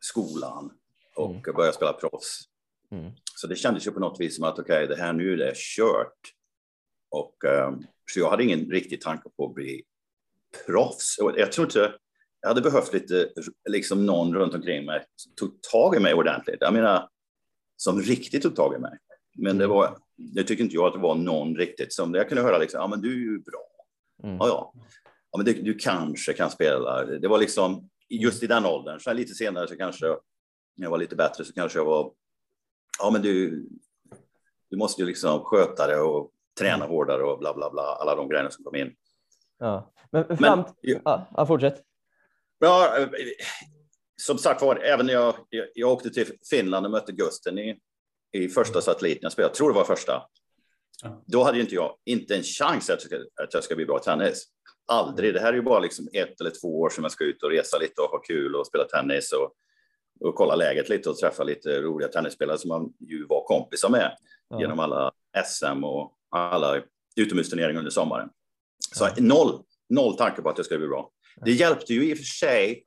skolan 0.00 0.72
och 1.16 1.30
Mm. 1.30 1.42
började 1.56 1.76
spela 1.76 1.92
proffs. 1.92 2.40
Mm. 2.92 3.12
Så 3.36 3.46
det 3.46 3.56
kändes 3.56 3.86
ju 3.86 3.90
på 3.90 4.00
något 4.00 4.20
vis 4.20 4.36
som 4.36 4.44
att 4.44 4.58
okej, 4.58 4.86
det 4.86 4.96
här 4.96 5.12
nu 5.12 5.32
är 5.32 5.36
det 5.36 5.52
kört. 5.56 6.18
Och 7.10 7.44
eh, 7.44 7.72
så 8.12 8.20
jag 8.20 8.30
hade 8.30 8.44
ingen 8.44 8.70
riktig 8.70 9.00
tanke 9.00 9.28
på 9.36 9.46
att 9.46 9.54
bli 9.54 9.84
proffs. 10.66 11.16
Jag 11.36 11.52
tror 11.52 11.66
inte 11.66 11.94
jag 12.40 12.48
hade 12.48 12.60
behövt 12.60 12.92
lite 12.92 13.28
liksom 13.68 14.06
någon 14.06 14.34
runt 14.34 14.54
omkring 14.54 14.84
mig 14.84 15.04
som 15.16 15.34
tog 15.34 15.62
tag 15.62 15.96
i 15.96 16.00
mig 16.00 16.14
ordentligt. 16.14 16.56
Jag 16.60 16.72
menar, 16.72 17.08
som 17.76 18.00
riktigt 18.00 18.42
tog 18.42 18.56
tag 18.56 18.74
i 18.74 18.78
mig. 18.78 18.98
Men 19.36 19.58
det 19.58 19.66
var, 19.66 19.98
det 20.16 20.44
tycker 20.44 20.64
inte 20.64 20.76
jag 20.76 20.86
att 20.86 20.92
det 20.92 20.98
var 20.98 21.14
någon 21.14 21.56
riktigt 21.56 21.92
som, 21.92 22.14
jag 22.14 22.28
kunde 22.28 22.42
höra 22.42 22.58
liksom, 22.58 22.80
ja 22.80 22.86
men 22.86 23.00
du 23.00 23.12
är 23.12 23.32
ju 23.32 23.38
bra. 23.38 23.66
Mm. 24.22 24.36
Ja, 24.36 24.48
ja. 24.48 24.72
ja 25.30 25.38
men 25.38 25.44
det, 25.44 25.52
du 25.52 25.74
kanske 25.74 26.32
kan 26.32 26.50
spela. 26.50 27.04
Det 27.04 27.28
var 27.28 27.38
liksom 27.38 27.88
just 28.08 28.42
i 28.42 28.46
den 28.46 28.66
åldern. 28.66 29.00
Sen 29.00 29.16
lite 29.16 29.34
senare 29.34 29.68
så 29.68 29.76
kanske 29.76 30.06
jag 30.74 30.90
var 30.90 30.98
lite 30.98 31.16
bättre 31.16 31.44
så 31.44 31.52
kanske 31.52 31.78
jag 31.78 31.84
var, 31.84 32.12
ja 32.98 33.10
men 33.10 33.22
du, 33.22 33.66
du 34.70 34.76
måste 34.76 35.02
ju 35.02 35.06
liksom 35.06 35.40
sköta 35.44 35.86
det 35.86 36.00
och 36.00 36.30
träna 36.58 36.86
hårdare 36.86 37.22
och 37.22 37.38
bla 37.38 37.54
bla 37.54 37.70
bla, 37.70 37.82
alla 37.82 38.14
de 38.14 38.28
grejerna 38.28 38.50
som 38.50 38.64
kom 38.64 38.74
in. 38.74 38.94
Ja. 39.58 39.92
Men 40.10 40.36
fram... 40.36 40.58
Men, 40.58 40.64
ja, 40.80 41.28
ja, 41.36 41.46
fortsätt. 41.46 41.82
Ja, 42.58 42.98
eh, 42.98 43.08
som 44.22 44.38
sagt 44.38 44.62
var, 44.62 44.76
även 44.76 45.06
när 45.06 45.12
jag, 45.12 45.34
jag, 45.48 45.66
jag 45.74 45.92
åkte 45.92 46.10
till 46.10 46.26
Finland 46.50 46.86
och 46.86 46.92
mötte 46.92 47.12
Gusten 47.12 47.58
i, 47.58 47.80
i 48.34 48.48
första 48.48 48.80
satelliten 48.80 49.18
jag 49.22 49.32
spelade, 49.32 49.50
jag 49.50 49.54
tror 49.54 49.68
det 49.68 49.74
var 49.74 49.84
första. 49.84 50.22
Då 51.26 51.42
hade 51.44 51.56
ju 51.58 51.62
inte 51.62 51.74
jag 51.74 51.96
inte 52.04 52.36
en 52.36 52.42
chans 52.42 52.90
att, 52.90 53.02
ska- 53.02 53.16
att 53.42 53.54
jag 53.54 53.64
ska 53.64 53.74
bli 53.76 53.86
bra 53.86 53.98
i 53.98 54.04
tennis. 54.04 54.44
Aldrig. 54.86 55.34
Det 55.34 55.40
här 55.40 55.48
är 55.48 55.56
ju 55.56 55.62
bara 55.62 55.78
liksom 55.80 56.08
ett 56.12 56.40
eller 56.40 56.50
två 56.62 56.80
år 56.80 56.90
som 56.90 57.04
jag 57.04 57.12
ska 57.12 57.24
ut 57.24 57.42
och 57.42 57.50
resa 57.50 57.78
lite 57.78 58.00
och 58.02 58.08
ha 58.10 58.18
kul 58.18 58.54
och 58.56 58.66
spela 58.66 58.84
tennis 58.84 59.32
och, 59.32 59.52
och 60.28 60.34
kolla 60.34 60.54
läget 60.56 60.88
lite 60.88 61.10
och 61.10 61.16
träffa 61.16 61.44
lite 61.44 61.82
roliga 61.82 62.08
tennisspelare 62.08 62.58
som 62.58 62.68
man 62.68 62.92
ju 63.00 63.26
var 63.26 63.44
kompisar 63.46 63.88
med 63.88 64.16
Ja. 64.48 64.60
genom 64.60 64.78
alla 64.80 65.12
SM 65.46 65.84
och 65.84 66.12
alla 66.30 66.82
utomhusturneringar 67.16 67.78
under 67.78 67.90
sommaren. 67.90 68.28
Så 68.94 69.04
Ja. 69.04 69.12
noll, 69.18 69.62
noll 69.88 70.16
tanke 70.16 70.42
på 70.42 70.48
att 70.48 70.58
jag 70.58 70.64
skulle 70.64 70.78
bli 70.78 70.88
bra. 70.88 71.10
Det 71.44 71.52
hjälpte 71.52 71.94
ju 71.94 72.10
i 72.10 72.14
och 72.14 72.18
för 72.18 72.24
sig 72.24 72.84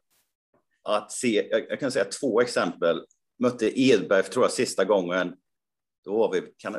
att 0.84 1.12
se, 1.12 1.48
jag, 1.51 1.66
jag 1.70 1.80
kan 1.80 1.92
säga 1.92 2.06
två 2.06 2.42
exempel. 2.42 3.01
Mötte 3.39 3.79
Edberg, 3.82 4.24
tror 4.24 4.46
jag, 4.46 4.51
sista 4.51 4.86
gången. 4.86 5.34
Då 6.06 6.17
var 6.17 6.32
vi, 6.32 6.41
kan, 6.58 6.77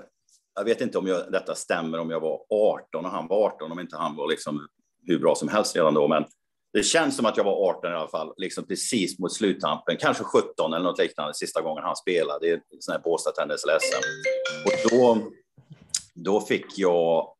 jag 0.55 0.65
vet 0.65 0.81
inte 0.81 0.99
om 0.99 1.07
jag, 1.07 1.33
detta 1.33 1.55
stämmer, 1.55 1.99
om 1.99 2.11
jag 2.11 2.21
var 2.21 2.41
18 2.51 3.05
och 3.05 3.11
han 3.11 3.29
var 3.29 3.47
18, 3.47 3.73
om 3.73 3.81
inte 3.81 3.97
han 3.97 4.17
var 4.17 4.29
liksom 4.29 4.69
hur 5.07 5.19
bra 5.19 5.35
som 5.35 5.49
helst 5.49 5.77
redan 5.77 5.95
då. 5.95 6.09
Men 6.09 6.25
det 6.73 6.83
känns 6.83 7.17
som 7.17 7.27
att 7.27 7.37
jag 7.37 7.45
var 7.45 7.71
18 7.71 7.93
i 7.93 7.95
alla 7.95 8.09
fall, 8.09 8.35
liksom 8.37 8.67
precis 8.67 9.19
mot 9.19 9.33
sluttampen, 9.33 9.97
kanske 9.97 10.25
17 10.25 10.73
eller 10.73 10.85
något 10.85 10.99
liknande 10.99 11.35
sista 11.35 11.63
gången 11.63 11.85
han 11.85 11.97
spelade. 11.97 12.47
Det 12.47 12.53
är 12.53 12.63
sån 12.79 12.93
här 12.93 13.01
Båstadtennis 13.01 13.65
eller 13.65 13.79
SM. 13.79 14.03
Och 14.65 14.91
då, 14.91 15.31
då 16.15 16.41
fick 16.41 16.79
jag 16.79 17.35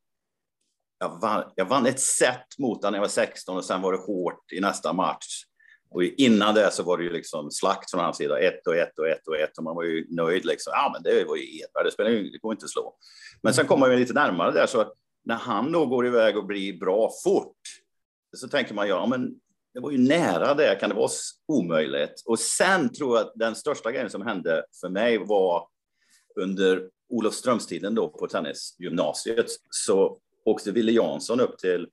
jag 0.99 1.21
vann, 1.21 1.43
jag 1.55 1.65
vann 1.65 1.85
ett 1.85 1.99
set 1.99 2.45
mot 2.59 2.77
honom 2.77 2.91
när 2.91 2.97
jag 2.97 3.01
var 3.01 3.09
16 3.09 3.57
och 3.57 3.65
sen 3.65 3.81
var 3.81 3.91
det 3.91 3.97
hårt 3.97 4.51
i 4.51 4.59
nästa 4.59 4.93
match. 4.93 5.43
Och 5.91 6.03
innan 6.03 6.55
det 6.55 6.71
så 6.71 6.83
var 6.83 6.97
det 6.97 7.03
ju 7.03 7.13
liksom 7.13 7.51
slakt 7.51 7.91
från 7.91 7.99
hans 7.99 8.17
sida. 8.17 8.39
Ett 8.39 8.67
och 8.67 8.75
ett 8.75 8.99
och 8.99 9.07
ett 9.07 9.27
och 9.27 9.37
ett 9.37 9.57
och 9.57 9.63
man 9.63 9.75
var 9.75 9.83
ju 9.83 10.05
nöjd 10.09 10.45
liksom. 10.45 10.73
Ja, 10.75 10.89
men 10.93 11.03
det 11.03 11.23
var 11.23 11.35
ju 11.35 11.43
Edberg, 11.43 11.83
det 11.83 11.91
spelar 11.91 12.09
ju, 12.09 12.29
det 12.29 12.37
går 12.37 12.51
inte 12.51 12.65
att 12.65 12.69
slå. 12.69 12.95
Men 13.41 13.53
sen 13.53 13.65
kommer 13.65 13.79
man 13.79 13.91
ju 13.91 13.99
lite 13.99 14.13
närmare 14.13 14.51
där 14.51 14.65
så 14.65 14.93
när 15.25 15.35
han 15.35 15.71
då 15.71 15.85
går 15.85 16.07
iväg 16.07 16.37
och 16.37 16.45
blir 16.45 16.79
bra 16.79 17.11
fort 17.23 17.57
så 18.37 18.47
tänker 18.47 18.73
man 18.73 18.87
ja, 18.87 19.05
men 19.05 19.35
det 19.73 19.79
var 19.79 19.91
ju 19.91 19.97
nära 19.97 20.53
det. 20.53 20.77
Kan 20.79 20.89
det 20.89 20.95
vara 20.95 21.09
omöjligt? 21.47 22.23
Och 22.25 22.39
sen 22.39 22.93
tror 22.93 23.17
jag 23.17 23.27
att 23.27 23.33
den 23.35 23.55
största 23.55 23.91
grejen 23.91 24.09
som 24.09 24.21
hände 24.21 24.65
för 24.81 24.89
mig 24.89 25.17
var 25.17 25.67
under 26.35 26.89
Olofströmstiden 27.09 27.95
då 27.95 28.09
på 28.09 28.27
tennisgymnasiet 28.27 29.45
så 29.69 30.19
åkte 30.45 30.71
Wille 30.71 30.91
Jansson 30.91 31.39
upp 31.39 31.57
till, 31.57 31.87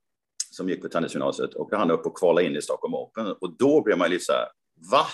som 0.55 0.69
gick 0.69 0.83
på 0.83 0.89
tennisgymnasiet, 0.89 1.55
och 1.55 1.71
han 1.73 1.91
upp 1.91 2.07
och 2.07 2.19
kvalade 2.19 2.47
in 2.47 2.57
i 2.57 2.63
Stockholm 2.63 2.95
Open. 2.95 3.27
Och 3.41 3.57
då 3.59 3.83
blev 3.83 3.99
man 3.99 4.11
lite 4.11 4.25
så 4.25 4.33
här, 4.33 4.47
va? 4.91 5.07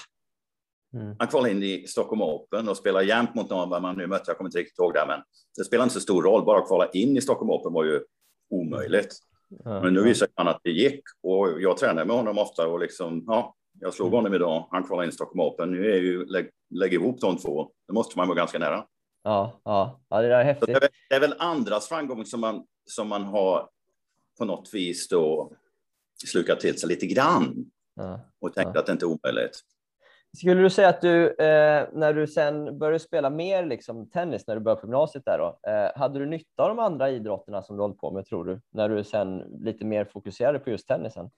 Mm. 0.95 1.17
Han 1.19 1.29
kvalade 1.29 1.51
in 1.51 1.63
i 1.63 1.87
Stockholm 1.87 2.23
Open 2.23 2.69
och 2.69 2.77
spelade 2.77 3.05
jämt 3.05 3.35
mot 3.35 3.51
någon, 3.51 3.71
vad 3.71 3.83
man 3.83 3.97
nu 3.97 4.07
mötte, 4.07 4.25
jag 4.27 4.37
kommer 4.37 4.49
inte 4.49 4.59
riktigt 4.59 4.79
ihåg 4.79 4.95
det, 4.95 5.05
men 5.09 5.21
det 5.57 5.65
spelar 5.65 5.85
inte 5.85 5.95
så 5.95 6.01
stor 6.01 6.23
roll, 6.23 6.45
bara 6.45 6.59
att 6.59 6.67
kvala 6.67 6.89
in 6.91 7.17
i 7.17 7.21
Stockholm 7.21 7.51
Open 7.51 7.73
var 7.73 7.85
ju 7.85 8.05
omöjligt. 8.51 9.17
Ja. 9.65 9.83
Men 9.83 9.95
nu 9.95 10.03
visar 10.03 10.29
han 10.35 10.49
att 10.49 10.61
det 10.63 10.71
gick 10.71 11.03
och 11.23 11.63
jag 11.63 11.77
tränar 11.77 12.05
med 12.05 12.17
honom 12.17 12.39
ofta 12.39 12.69
och 12.69 12.81
liksom, 12.81 13.25
ja, 13.27 13.55
jag 13.81 13.95
slog 13.95 14.13
honom 14.13 14.35
idag, 14.35 14.69
han 14.71 14.85
kvalade 14.85 15.05
in 15.07 15.11
i 15.11 15.13
Stockholm 15.15 15.41
Open. 15.41 15.71
Nu 15.71 15.93
är 15.93 15.97
ju, 15.97 16.27
lägg, 16.27 16.51
lägg 16.71 16.95
ihop 16.95 17.21
de 17.21 17.37
två, 17.37 17.71
då 17.89 17.95
måste 17.95 18.19
man 18.19 18.29
vara 18.29 18.37
ganska 18.37 18.59
nära. 18.59 18.85
Ja, 19.23 19.61
ja, 19.65 20.01
ja, 20.09 20.23
det 20.23 20.27
är 20.27 20.31
Så 20.31 20.39
det, 20.39 20.45
häftigt. 20.45 20.69
är, 20.69 20.81
väl- 20.81 20.91
det 21.09 21.15
är 21.15 21.21
väl 21.21 21.35
andras 21.39 21.89
framgång 21.89 22.25
som 22.27 22.41
man, 22.41 22.65
som 22.85 23.09
man 23.09 23.23
har 23.25 23.69
på 24.39 24.45
något 24.45 24.75
vis 24.75 25.09
då 25.09 25.53
slukat 26.27 26.61
till 26.61 26.79
sig 26.81 26.89
lite 26.89 27.07
grann 27.07 27.71
Ja. 27.97 28.21
och 28.41 28.55
tänkt 28.55 28.71
Ja. 28.75 28.81
att 28.81 28.87
det 28.87 28.93
inte 28.93 29.05
är 29.05 29.19
omöjligt. 29.27 29.61
Skulle 30.37 30.63
du 30.63 30.71
säga 30.71 30.89
att 30.89 31.01
du, 31.01 31.27
eh, 31.29 31.89
när 31.93 32.13
du 32.15 32.27
sen 32.27 32.79
började 32.79 32.99
spela 32.99 33.31
mer 33.31 33.67
liksom, 33.67 34.11
tennis, 34.11 34.47
när 34.47 34.55
du 34.55 34.61
började 34.61 34.81
på 34.81 34.87
gymnasiet 34.87 35.25
där 35.25 35.39
då, 35.39 35.71
eh, 35.71 36.01
hade 36.01 36.19
du 36.19 36.27
nytta 36.27 36.63
av 36.63 36.69
de 36.69 36.79
andra 36.79 37.11
idrotterna 37.11 37.63
som 37.63 37.77
du 37.77 37.83
hållit 37.83 37.99
på 37.99 38.11
med, 38.11 38.27
tror 38.27 38.45
du? 38.45 38.61
När 38.71 38.89
du 38.89 39.05
sen 39.05 39.39
lite 39.65 39.85
mer 39.85 40.05
fokuserade 40.05 40.59
på 40.59 40.71
just 40.71 40.89
tennisen? 40.89 41.31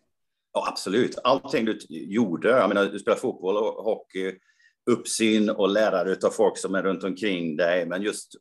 Ja, 0.52 0.66
absolut. 0.70 1.18
Allting 1.24 1.64
du 1.64 1.78
gjorde, 1.88 2.48
jag 2.48 2.68
menar, 2.68 2.84
du 2.84 2.98
spelar 2.98 3.18
fotboll 3.18 3.56
och 3.56 3.84
hockey, 3.84 4.38
uppsyn 4.90 5.50
och 5.50 5.68
lärare 5.68 6.16
av 6.26 6.30
folk 6.30 6.58
som 6.58 6.74
är 6.74 6.82
runt 6.82 7.04
omkring 7.04 7.56
dig. 7.56 7.86
Men 7.86 8.02
just 8.02 8.32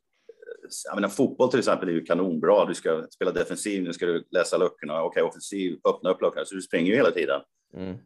jag 0.84 0.94
menar, 0.94 1.08
fotboll 1.08 1.50
till 1.50 1.58
exempel 1.58 1.88
är 1.88 1.92
ju 1.92 2.04
kanonbra. 2.04 2.64
Du 2.64 2.74
ska 2.74 3.06
spela 3.10 3.32
defensiv, 3.32 3.82
nu 3.82 3.92
ska 3.92 4.06
du 4.06 4.24
läsa 4.30 4.58
luckorna. 4.58 5.02
Okej, 5.02 5.22
offensiv, 5.22 5.78
öppna 5.88 6.10
upp 6.10 6.22
luckorna. 6.22 6.44
Så 6.44 6.54
du 6.54 6.62
springer 6.62 6.90
ju 6.90 6.96
hela 6.96 7.10
tiden. 7.10 7.40
Mm. 7.76 7.96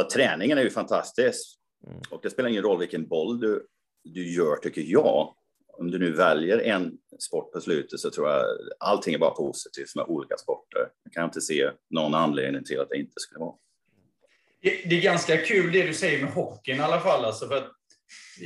Så 0.00 0.08
träningen 0.08 0.58
är 0.58 0.62
ju 0.62 0.70
fantastisk. 0.70 1.58
Mm. 1.86 2.00
Och 2.10 2.20
det 2.22 2.30
spelar 2.30 2.48
ingen 2.48 2.62
roll 2.62 2.78
vilken 2.78 3.08
boll 3.08 3.40
du, 3.40 3.66
du 4.04 4.34
gör, 4.34 4.56
tycker 4.56 4.82
jag. 4.82 5.34
Om 5.78 5.90
du 5.90 5.98
nu 5.98 6.12
väljer 6.12 6.58
en 6.58 6.98
sport 7.28 7.52
på 7.52 7.60
slutet 7.60 8.00
så 8.00 8.10
tror 8.10 8.28
jag 8.28 8.44
allting 8.78 9.14
är 9.14 9.18
bara 9.18 9.30
positivt 9.30 9.94
med 9.94 10.04
olika 10.08 10.36
sporter. 10.36 10.88
Jag 11.04 11.12
kan 11.12 11.24
inte 11.24 11.40
se 11.40 11.70
någon 11.90 12.14
anledning 12.14 12.64
till 12.64 12.80
att 12.80 12.88
det 12.88 12.96
inte 12.96 13.20
skulle 13.20 13.40
vara. 13.40 13.54
Det, 14.62 14.88
det 14.88 14.96
är 14.96 15.02
ganska 15.02 15.36
kul 15.36 15.72
det 15.72 15.86
du 15.86 15.94
säger 15.94 16.24
med 16.24 16.32
hockeyn 16.32 16.76
i 16.76 16.80
alla 16.80 17.00
fall. 17.00 17.24
Alltså 17.24 17.48
för 17.48 17.56
att, 17.56 17.70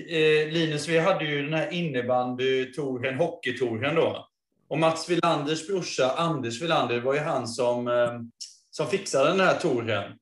eh, 0.08 0.48
Linus, 0.52 0.88
vi 0.88 0.98
hade 0.98 1.24
ju 1.24 1.42
den 1.42 1.54
här 1.54 1.70
innebandy-touren, 1.70 3.16
hockeytouren 3.16 3.94
då. 3.94 4.28
Och 4.68 4.78
Mats 4.78 5.08
Wilanders 5.10 5.66
brorsa, 5.66 6.14
Anders 6.16 6.62
Wilander, 6.62 7.00
var 7.00 7.14
ju 7.14 7.20
han 7.20 7.48
som, 7.48 7.88
eh, 7.88 8.20
som 8.70 8.86
fixade 8.86 9.30
den 9.30 9.40
här 9.40 9.54
touren. 9.58 10.12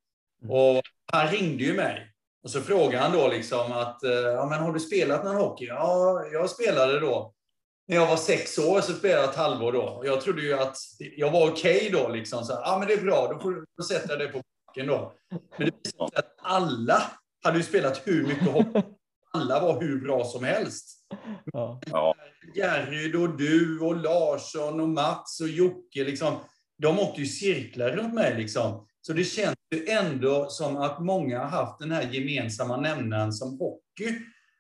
Och 0.49 0.83
han 1.12 1.29
ringde 1.29 1.65
ju 1.65 1.75
mig. 1.75 2.12
Och 2.43 2.50
så 2.50 2.61
frågade 2.61 2.99
han 2.99 3.12
då 3.12 3.29
liksom 3.29 3.73
att, 3.73 4.05
eh, 4.05 4.11
ja 4.11 4.47
men 4.47 4.61
har 4.61 4.73
du 4.73 4.81
spelat 4.81 5.25
någon 5.25 5.37
hockey? 5.37 5.65
Ja, 5.65 6.25
jag 6.33 6.50
spelade 6.50 7.00
då. 7.00 7.33
när 7.88 7.97
jag 7.97 8.07
var 8.07 8.17
sex 8.17 8.59
år 8.59 8.81
så 8.81 8.93
spelade 8.93 9.23
jag 9.23 9.31
ett 9.31 9.37
halvår 9.37 9.73
då. 9.73 10.03
Jag 10.05 10.21
trodde 10.21 10.43
ju 10.43 10.55
att 10.55 10.76
jag 11.17 11.31
var 11.31 11.50
okej 11.50 11.76
okay 11.76 11.91
då. 11.91 12.09
Liksom. 12.09 12.45
Så, 12.45 12.53
ah, 12.53 12.79
men 12.79 12.88
det 12.88 12.95
är 12.95 13.03
bra, 13.03 13.33
då 13.33 13.41
får 13.41 13.65
du 13.76 13.83
sätta 13.83 14.17
dig 14.17 14.29
på 14.29 14.43
backen 14.67 14.87
då. 14.87 15.12
Men 15.31 15.41
det 15.67 15.73
visade 15.85 16.11
sig 16.11 16.19
att 16.19 16.35
alla 16.38 17.03
hade 17.45 17.57
ju 17.59 17.65
spelat 17.65 18.03
hur 18.05 18.26
mycket 18.26 18.49
hockey. 18.49 18.83
Alla 19.37 19.61
var 19.61 19.81
hur 19.81 20.00
bra 20.00 20.25
som 20.25 20.45
helst. 20.45 21.07
Ja. 21.52 22.14
Järryd 22.55 23.16
och 23.16 23.37
du 23.37 23.81
och 23.81 23.97
Larsson 23.97 24.81
och 24.81 24.88
Mats 24.88 25.40
och 25.40 25.49
Jocke, 25.49 26.05
liksom, 26.05 26.35
de 26.78 26.99
åkte 26.99 27.21
ju 27.21 27.26
cirklar 27.26 27.90
runt 27.90 28.14
mig. 28.14 28.35
Liksom. 28.37 28.87
Så 29.00 29.12
det 29.12 29.25
känns 29.25 29.57
ju 29.75 29.87
ändå 29.88 30.47
som 30.49 30.76
att 30.76 31.00
många 31.00 31.38
har 31.38 31.49
haft 31.49 31.78
den 31.78 31.93
här 31.93 32.09
gemensamma 32.12 32.76
nämnaren 32.76 33.33
som 33.33 33.59
hockey. 33.59 34.19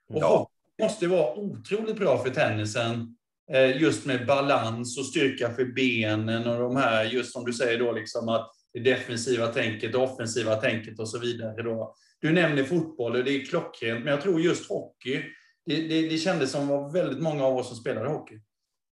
Och 0.08 0.20
ja. 0.20 0.26
hockey 0.26 0.82
måste 0.82 1.06
vara 1.06 1.34
otroligt 1.34 1.96
bra 1.96 2.18
för 2.18 2.30
tennisen. 2.30 3.16
Eh, 3.52 3.82
just 3.82 4.06
med 4.06 4.26
balans 4.26 4.98
och 4.98 5.06
styrka 5.06 5.50
för 5.50 5.64
benen 5.64 6.46
och 6.46 6.58
de 6.58 6.76
här, 6.76 7.04
just 7.04 7.32
som 7.32 7.44
du 7.44 7.52
säger 7.52 7.78
då, 7.78 7.92
liksom 7.92 8.28
att 8.28 8.50
det 8.72 8.80
defensiva 8.80 9.46
tänket, 9.46 9.92
det 9.92 9.98
offensiva 9.98 10.54
tänket 10.54 10.98
och 10.98 11.08
så 11.08 11.18
vidare. 11.18 11.62
Då. 11.62 11.94
Du 12.20 12.32
nämner 12.32 12.64
fotboll 12.64 13.16
och 13.16 13.24
det 13.24 13.30
är 13.30 13.44
klockrent, 13.44 14.04
men 14.04 14.12
jag 14.12 14.22
tror 14.22 14.40
just 14.40 14.68
hockey, 14.68 15.22
det, 15.66 15.88
det, 15.88 16.08
det 16.08 16.18
kändes 16.18 16.52
som 16.52 16.68
var 16.68 16.92
väldigt 16.92 17.22
många 17.22 17.44
av 17.44 17.56
oss 17.56 17.68
som 17.68 17.76
spelade 17.76 18.08
hockey. 18.08 18.34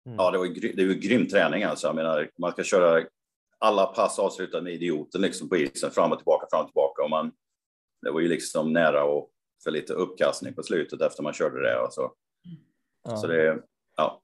Mm. 0.06 0.16
Ja, 0.16 0.30
det 0.30 0.38
var, 0.38 0.76
det 0.76 0.86
var 0.86 0.94
grym 0.94 1.28
träning 1.28 1.62
alltså. 1.62 1.86
Jag 1.86 1.96
menar, 1.96 2.30
man 2.38 2.52
ska 2.52 2.64
köra 2.64 3.06
alla 3.58 3.86
pass 3.86 4.18
avslutade 4.18 4.62
med 4.62 4.72
idioten 4.72 5.20
liksom 5.20 5.48
på 5.48 5.56
isen, 5.56 5.90
fram 5.90 6.12
och 6.12 6.18
tillbaka, 6.18 6.46
fram 6.50 6.60
och 6.60 6.66
tillbaka. 6.66 7.02
Och 7.02 7.10
man, 7.10 7.32
det 8.02 8.10
var 8.10 8.20
ju 8.20 8.28
liksom 8.28 8.72
nära 8.72 9.04
och 9.04 9.30
för 9.64 9.70
lite 9.70 9.92
uppkastning 9.92 10.54
på 10.54 10.62
slutet 10.62 11.00
efter 11.00 11.22
man 11.22 11.32
körde 11.32 11.62
det. 11.62 11.78
Och 11.78 11.92
så. 11.92 12.12
Ja. 13.04 13.16
så 13.16 13.26
det, 13.26 13.62
ja. 13.96 14.22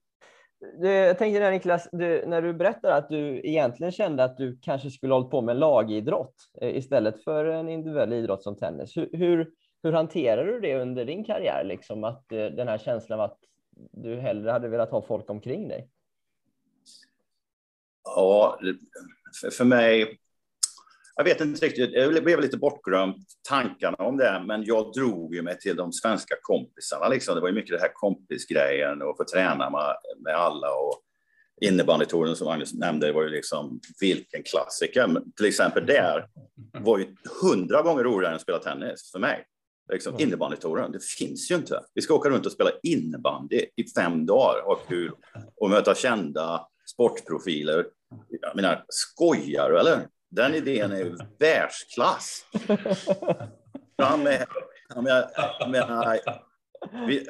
Du, 0.61 0.89
jag 0.89 1.19
tänkte 1.19 1.41
där 1.41 1.51
Niklas, 1.51 1.89
du, 1.93 2.27
när 2.27 2.43
du 2.43 2.55
berättar 2.55 2.91
att 2.91 3.09
du 3.09 3.41
egentligen 3.45 3.93
kände 3.93 4.25
att 4.25 4.37
du 4.37 4.59
kanske 4.63 4.91
skulle 4.91 5.15
hållit 5.15 5.31
på 5.31 5.41
med 5.41 5.57
lagidrott 5.57 6.35
eh, 6.61 6.77
istället 6.77 7.25
för 7.25 7.45
en 7.45 7.69
individuell 7.69 8.13
idrott 8.13 8.43
som 8.43 8.57
tennis. 8.57 8.97
Hur, 8.97 9.11
hur, 9.13 9.51
hur 9.83 9.93
hanterar 9.93 10.45
du 10.45 10.61
det 10.61 10.81
under 10.81 11.05
din 11.05 11.25
karriär, 11.25 11.65
liksom 11.65 12.05
att 12.05 12.33
eh, 12.33 12.47
den 12.47 12.69
här 12.69 12.79
känslan 12.79 13.21
av 13.21 13.25
att 13.25 13.39
du 13.93 14.17
hellre 14.17 14.51
hade 14.51 14.69
velat 14.69 14.91
ha 14.91 15.03
folk 15.03 15.31
omkring 15.31 15.69
dig? 15.69 15.89
Ja, 18.05 18.59
för 19.59 19.65
mig, 19.65 20.19
jag 21.19 21.25
vet 21.25 21.41
inte 21.41 21.67
riktigt, 21.67 21.91
jag 21.93 22.25
blev 22.25 22.41
lite 22.41 22.57
bortglömt 22.57 23.27
tankarna 23.49 23.97
om 23.97 24.17
det, 24.17 24.43
men 24.47 24.65
jag 24.65 24.93
drog 24.93 25.35
ju 25.35 25.43
mig 25.43 25.59
till 25.59 25.77
de 25.77 25.93
svenska 25.93 26.35
kompisarna. 26.43 27.09
Liksom. 27.09 27.35
Det 27.35 27.41
var 27.41 27.49
ju 27.49 27.55
mycket 27.55 27.77
det 27.77 27.81
här 27.81 27.93
kompisgrejen 27.95 29.03
och 29.03 29.17
få 29.17 29.25
träna 29.25 29.71
med, 29.71 29.97
med 30.25 30.35
alla. 30.35 30.71
Och 30.71 31.03
innebandytouren 31.61 32.37
som 32.37 32.47
Magnus 32.47 32.75
nämnde, 32.75 33.13
var 33.13 33.23
ju 33.23 33.29
liksom 33.29 33.81
vilken 34.01 34.43
klassiker. 34.43 35.07
Men 35.07 35.33
till 35.33 35.47
exempel 35.47 35.87
där 35.87 36.27
var 36.73 36.99
ju 36.99 37.07
hundra 37.43 37.83
gånger 37.83 38.05
roligare 38.05 38.33
än 38.33 38.37
att 38.37 38.43
spela 38.43 38.59
tennis 38.59 39.11
för 39.13 39.19
mig. 39.19 39.45
Liksom, 39.93 40.15
innebandytouren, 40.19 40.93
det 40.93 41.05
finns 41.05 41.51
ju 41.51 41.55
inte. 41.55 41.81
Vi 41.95 42.03
ska 42.03 42.15
åka 42.15 42.29
runt 42.29 42.47
och 42.47 42.53
spela 42.53 42.71
innebandy 42.83 43.61
i 43.77 43.85
fem 43.97 44.27
dagar 44.27 44.63
och 44.67 44.77
ha 44.77 44.85
kul 44.89 45.13
och 45.57 45.71
möta 45.71 45.95
kända 45.95 46.67
sportprofiler. 46.95 47.87
Jag 48.29 48.57
menar, 48.57 48.85
skojar 48.89 49.71
du 49.71 49.79
eller? 49.81 50.07
Den 50.31 50.55
idén 50.55 50.93
är 50.93 50.99
ju 50.99 51.17
världsklass. 51.39 52.45
Fram 53.97 54.23
med, 54.23 54.47
jag 54.95 55.05
menar, 55.71 56.19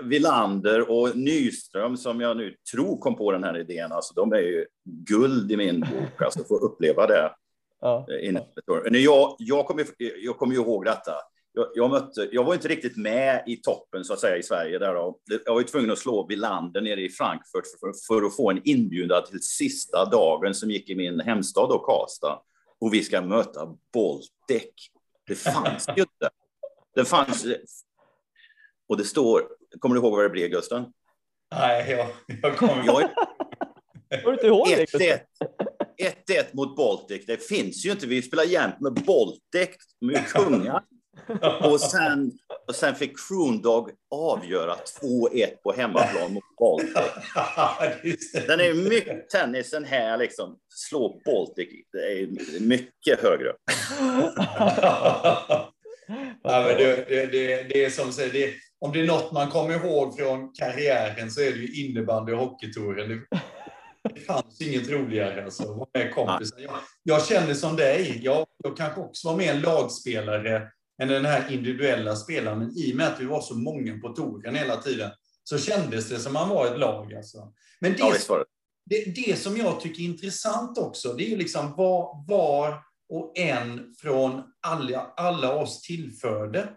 Villander 0.02 0.90
och 0.90 1.17
Nyström 1.17 1.97
som 1.97 2.21
jag 2.21 2.37
nu 2.37 2.55
tror 2.73 2.99
kom 2.99 3.17
på 3.17 3.33
den 3.33 3.45
här 3.45 3.59
idén, 3.59 3.93
alltså 3.93 4.14
de 4.14 4.33
är 4.33 4.38
ju 4.40 4.67
guld 4.85 5.52
i 5.52 5.57
min 5.57 5.81
bok, 5.81 6.23
alltså 6.23 6.45
få 6.45 6.57
uppleva 6.57 7.07
det. 7.07 7.31
Ja. 7.81 8.07
Jag, 8.09 9.37
jag, 9.38 9.67
kommer, 9.67 9.87
jag 9.99 10.38
kommer 10.38 10.55
ihåg 10.55 10.85
detta. 10.85 11.12
Jag, 11.52 11.67
jag, 11.75 11.90
mötte, 11.90 12.28
jag 12.33 12.45
var 12.45 12.55
inte 12.55 12.69
riktigt 12.69 12.97
med 12.97 13.43
i 13.47 13.57
toppen 13.57 14.05
så 14.05 14.12
att 14.12 14.21
säga 14.21 14.37
i 14.37 14.43
Sverige. 14.43 14.78
Där 14.78 14.95
jag 15.44 15.55
var 15.55 15.62
tvungen 15.62 15.90
att 15.90 15.99
slå 15.99 16.27
Villander 16.27 16.81
nere 16.81 17.01
i 17.01 17.09
Frankfurt 17.09 17.64
för, 17.81 17.92
för 18.07 18.27
att 18.27 18.37
få 18.37 18.51
en 18.51 18.61
inbjudan 18.64 19.22
till 19.25 19.42
sista 19.42 20.05
dagen 20.05 20.55
som 20.55 20.70
gick 20.70 20.90
i 20.90 20.94
min 20.94 21.20
hemstad 21.20 21.68
då, 21.68 21.79
Karlstad 21.79 22.42
och 22.81 22.95
vi 22.95 23.03
ska 23.03 23.21
möta 23.21 23.67
Baltic. 23.93 24.73
Det 25.27 25.35
fanns 25.35 25.88
ju 25.97 26.03
inte. 26.03 26.31
Det 26.95 27.05
fanns... 27.05 27.47
Och 28.88 28.97
det 28.97 29.05
står... 29.05 29.43
Kommer 29.79 29.95
du 29.95 30.01
ihåg 30.01 30.12
vad 30.12 30.25
det 30.25 30.29
blev, 30.29 30.49
Gusten? 30.49 30.93
Nej, 31.51 31.91
jag, 31.91 32.09
jag 32.43 32.57
kommer 32.57 32.85
jag... 32.87 33.11
Kommer 34.23 34.25
du 34.25 34.33
inte 34.33 34.47
ihåg 34.47 34.69
det? 34.93 35.27
1-1 36.29 36.45
mot 36.53 36.77
Baltic. 36.77 37.27
Det 37.27 37.49
finns 37.49 37.87
ju 37.87 37.91
inte. 37.91 38.07
Vi 38.07 38.23
spelar 38.23 38.45
jämt 38.45 38.81
med 38.81 38.93
Baltic, 38.93 39.77
med 40.01 40.27
kungar. 40.27 40.85
Och 41.62 41.81
sen, 41.81 42.33
och 42.69 42.75
sen 42.75 42.95
fick 42.95 43.12
Kroondog 43.29 43.91
avgöra 44.11 44.75
2-1 45.03 45.47
på 45.62 45.73
hemmaplan 45.73 46.33
mot 46.33 46.45
Baltic. 46.59 48.33
Den 48.47 48.61
är 48.61 48.88
mycket, 48.88 49.31
tennisen 49.31 49.85
här 49.85 50.17
liksom, 50.17 50.59
slå 50.75 51.21
Baltic, 51.25 51.69
det 51.93 51.99
är 51.99 52.61
mycket 52.61 53.21
högre. 53.23 53.53
ja, 56.43 56.62
men 56.67 56.77
det, 56.77 57.05
det, 57.09 57.27
det, 57.27 57.62
det 57.62 57.85
är 57.85 57.91
som 57.91 58.12
säger, 58.12 58.33
det, 58.33 58.55
om 58.81 58.93
det 58.93 59.01
är 59.01 59.07
något 59.07 59.33
man 59.33 59.51
kommer 59.51 59.75
ihåg 59.75 60.17
från 60.19 60.53
karriären 60.53 61.31
så 61.31 61.41
är 61.41 61.53
det 61.53 61.59
ju 61.59 61.87
innebandy 61.87 62.33
och 62.33 62.38
hockeytouren. 62.38 63.09
Det, 64.14 64.21
fanns 64.21 64.61
inget 64.61 64.91
roligare 64.91 65.45
alltså, 65.45 65.87
med 65.95 66.14
kompisar. 66.14 66.61
Jag, 66.61 66.75
jag 67.03 67.27
känner 67.27 67.55
som 67.55 67.77
dig, 67.77 68.21
jag, 68.23 68.47
jag 68.64 68.77
kanske 68.77 69.01
också 69.01 69.29
var 69.29 69.37
med 69.37 69.55
en 69.55 69.61
lagspelare 69.61 70.71
än 71.02 71.08
den 71.08 71.24
här 71.24 71.52
individuella 71.52 72.16
spelaren. 72.16 72.58
Men 72.58 72.78
i 72.78 72.92
och 72.92 72.96
med 72.96 73.06
att 73.06 73.20
vi 73.20 73.24
var 73.24 73.40
så 73.40 73.54
många 73.54 73.98
på 73.98 74.08
touren 74.08 74.54
hela 74.54 74.76
tiden 74.76 75.11
så 75.44 75.58
kändes 75.58 76.08
det 76.08 76.18
som 76.18 76.32
man 76.32 76.48
var 76.48 76.66
ett 76.66 76.78
lag. 76.78 77.14
Alltså. 77.14 77.52
Men 77.80 77.92
det, 77.92 77.98
ja, 77.98 78.44
det, 78.87 79.04
det, 79.04 79.38
som 79.38 79.56
jag 79.56 79.80
tycker 79.80 80.02
är 80.02 80.06
intressant 80.06 80.78
också, 80.78 81.12
det 81.12 81.32
är 81.32 81.37
liksom 81.37 81.74
vad 81.76 82.26
var 82.26 82.82
och 83.08 83.38
en 83.38 83.94
från 83.98 84.42
alla, 84.66 85.12
alla 85.16 85.54
oss 85.54 85.82
tillförde. 85.82 86.68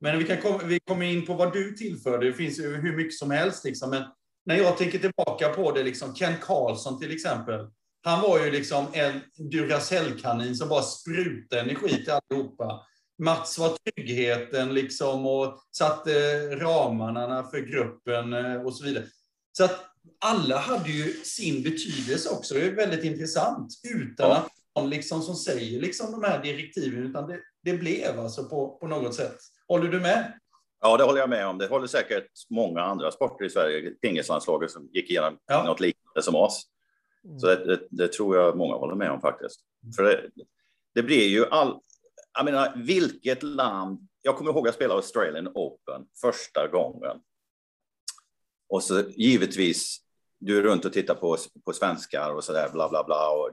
Men 0.00 0.18
vi, 0.18 0.24
kan 0.24 0.40
komma, 0.42 0.60
vi 0.64 0.80
kommer 0.80 1.06
in 1.06 1.26
på 1.26 1.34
vad 1.34 1.52
du 1.52 1.72
tillförde, 1.72 2.26
det 2.26 2.32
finns 2.32 2.58
ju 2.58 2.76
hur 2.76 2.96
mycket 2.96 3.14
som 3.14 3.30
helst. 3.30 3.64
Liksom. 3.64 3.90
Men 3.90 4.02
när 4.46 4.56
jag 4.56 4.78
tänker 4.78 4.98
tillbaka 4.98 5.48
på 5.48 5.72
det, 5.72 5.82
liksom 5.82 6.14
Ken 6.14 6.34
Karlsson 6.42 7.00
till 7.00 7.14
exempel, 7.14 7.70
han 8.02 8.20
var 8.20 8.44
ju 8.44 8.50
liksom 8.50 8.86
en 8.92 9.20
Duracell-kanin 9.50 10.54
som 10.54 10.68
bara 10.68 10.82
sprutade 10.82 11.62
energi 11.62 11.88
till 11.88 12.12
allihopa. 12.12 12.80
Mats 13.18 13.58
var 13.58 13.76
tryggheten 13.76 14.74
liksom 14.74 15.26
och 15.26 15.58
satte 15.70 16.40
ramarna 16.56 17.44
för 17.50 17.58
gruppen 17.58 18.32
eh, 18.32 18.62
och 18.62 18.76
så 18.76 18.84
vidare. 18.84 19.04
Så 19.52 19.64
att 19.64 19.84
alla 20.18 20.58
hade 20.58 20.90
ju 20.90 21.12
sin 21.12 21.62
betydelse 21.62 22.28
också. 22.30 22.54
Det 22.54 22.66
är 22.66 22.74
väldigt 22.74 23.04
intressant. 23.04 23.72
Utan 23.94 24.30
ja. 24.30 24.36
att 24.36 24.48
någon 24.76 24.90
liksom 24.90 25.22
som 25.22 25.34
säger 25.34 25.80
liksom 25.80 26.12
de 26.12 26.24
här 26.24 26.42
direktiven, 26.42 27.06
utan 27.06 27.28
det, 27.28 27.40
det 27.62 27.72
blev 27.72 28.20
alltså 28.20 28.44
på, 28.44 28.78
på 28.80 28.86
något 28.86 29.14
sätt. 29.14 29.36
Håller 29.68 29.88
du 29.88 30.00
med? 30.00 30.32
Ja, 30.80 30.96
det 30.96 31.04
håller 31.04 31.20
jag 31.20 31.30
med 31.30 31.46
om. 31.46 31.58
Det 31.58 31.66
håller 31.66 31.86
säkert 31.86 32.30
många 32.50 32.80
andra 32.80 33.10
sporter 33.10 33.44
i 33.44 33.50
Sverige, 33.50 33.90
pingislandslaget 33.90 34.70
som 34.70 34.88
gick 34.92 35.10
igenom 35.10 35.38
ja. 35.46 35.64
något 35.64 35.80
liknande 35.80 36.22
som 36.22 36.34
oss. 36.34 36.66
Så 37.40 37.46
det, 37.46 37.64
det, 37.64 37.80
det, 37.90 38.08
tror 38.08 38.36
jag 38.36 38.56
många 38.56 38.74
håller 38.74 38.94
med 38.94 39.10
om 39.10 39.20
faktiskt. 39.20 39.60
För 39.96 40.02
det, 40.02 40.30
det 40.94 41.02
blir 41.02 41.28
ju 41.28 41.46
all, 41.46 41.80
jag 42.34 42.44
menar, 42.44 42.72
vilket 42.76 43.42
land... 43.42 44.08
Jag 44.22 44.36
kommer 44.36 44.50
ihåg 44.50 44.58
att 44.58 44.64
jag 44.64 44.74
spelade 44.74 44.98
Australian 44.98 45.48
Open 45.54 46.06
första 46.20 46.68
gången. 46.68 47.16
Och 48.68 48.82
så 48.82 49.02
givetvis, 49.16 50.00
du 50.40 50.58
är 50.58 50.62
runt 50.62 50.84
och 50.84 50.92
tittar 50.92 51.14
på, 51.14 51.36
på 51.64 51.72
svenskar 51.72 52.34
och 52.34 52.44
så 52.44 52.52
där, 52.52 52.70
bla 52.72 52.88
bla 52.88 53.04
bla. 53.04 53.30
Och 53.30 53.50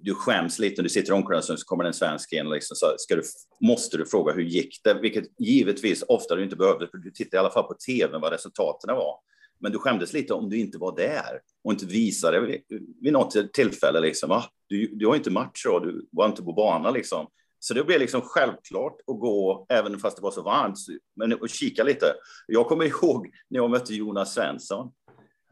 du 0.00 0.14
skäms 0.14 0.58
lite, 0.58 0.82
du 0.82 0.88
sitter 0.88 1.12
i 1.12 1.16
omklädningsrummet 1.16 1.60
så 1.60 1.66
kommer 1.66 1.84
en 1.84 1.94
svensk 1.94 2.32
in 2.32 2.46
och 2.46 2.52
liksom, 2.52 2.76
så 2.76 2.94
ska 2.98 3.16
du, 3.16 3.22
måste 3.60 3.96
du 3.96 4.06
fråga 4.06 4.32
hur 4.32 4.42
gick 4.42 4.80
det? 4.84 4.94
Vilket 4.94 5.24
givetvis 5.38 6.02
ofta 6.08 6.34
du 6.34 6.44
inte 6.44 6.56
behövde, 6.56 6.88
för 6.88 6.98
du 6.98 7.10
tittar 7.10 7.38
i 7.38 7.40
alla 7.40 7.50
fall 7.50 7.64
på 7.64 7.74
tv 7.74 8.18
vad 8.18 8.32
resultaten 8.32 8.96
var. 8.96 9.18
Men 9.58 9.72
du 9.72 9.78
skämdes 9.78 10.12
lite 10.12 10.34
om 10.34 10.50
du 10.50 10.58
inte 10.58 10.78
var 10.78 10.96
där 10.96 11.40
och 11.64 11.72
inte 11.72 11.86
visade 11.86 12.40
vid, 12.40 12.62
vid 13.00 13.12
något 13.12 13.52
tillfälle. 13.52 14.00
Liksom, 14.00 14.28
va? 14.28 14.44
du, 14.66 14.86
du 14.94 15.06
har 15.06 15.16
inte 15.16 15.30
match 15.30 15.66
och 15.66 15.86
du 15.86 16.08
var 16.12 16.26
inte 16.26 16.42
på 16.42 16.52
banan. 16.52 16.94
Liksom. 16.94 17.26
Så 17.58 17.74
det 17.74 17.84
blev 17.84 18.00
liksom 18.00 18.20
självklart 18.20 18.96
att 19.06 19.20
gå, 19.20 19.66
även 19.68 19.98
fast 19.98 20.16
det 20.16 20.22
var 20.22 20.30
så 20.30 20.42
varmt, 20.42 20.78
men 21.16 21.32
och 21.32 21.48
kika 21.48 21.84
lite. 21.84 22.06
Jag 22.46 22.66
kommer 22.66 22.84
ihåg 23.04 23.30
när 23.48 23.58
jag 23.58 23.70
mötte 23.70 23.94
Jonas 23.94 24.34
Svensson 24.34 24.92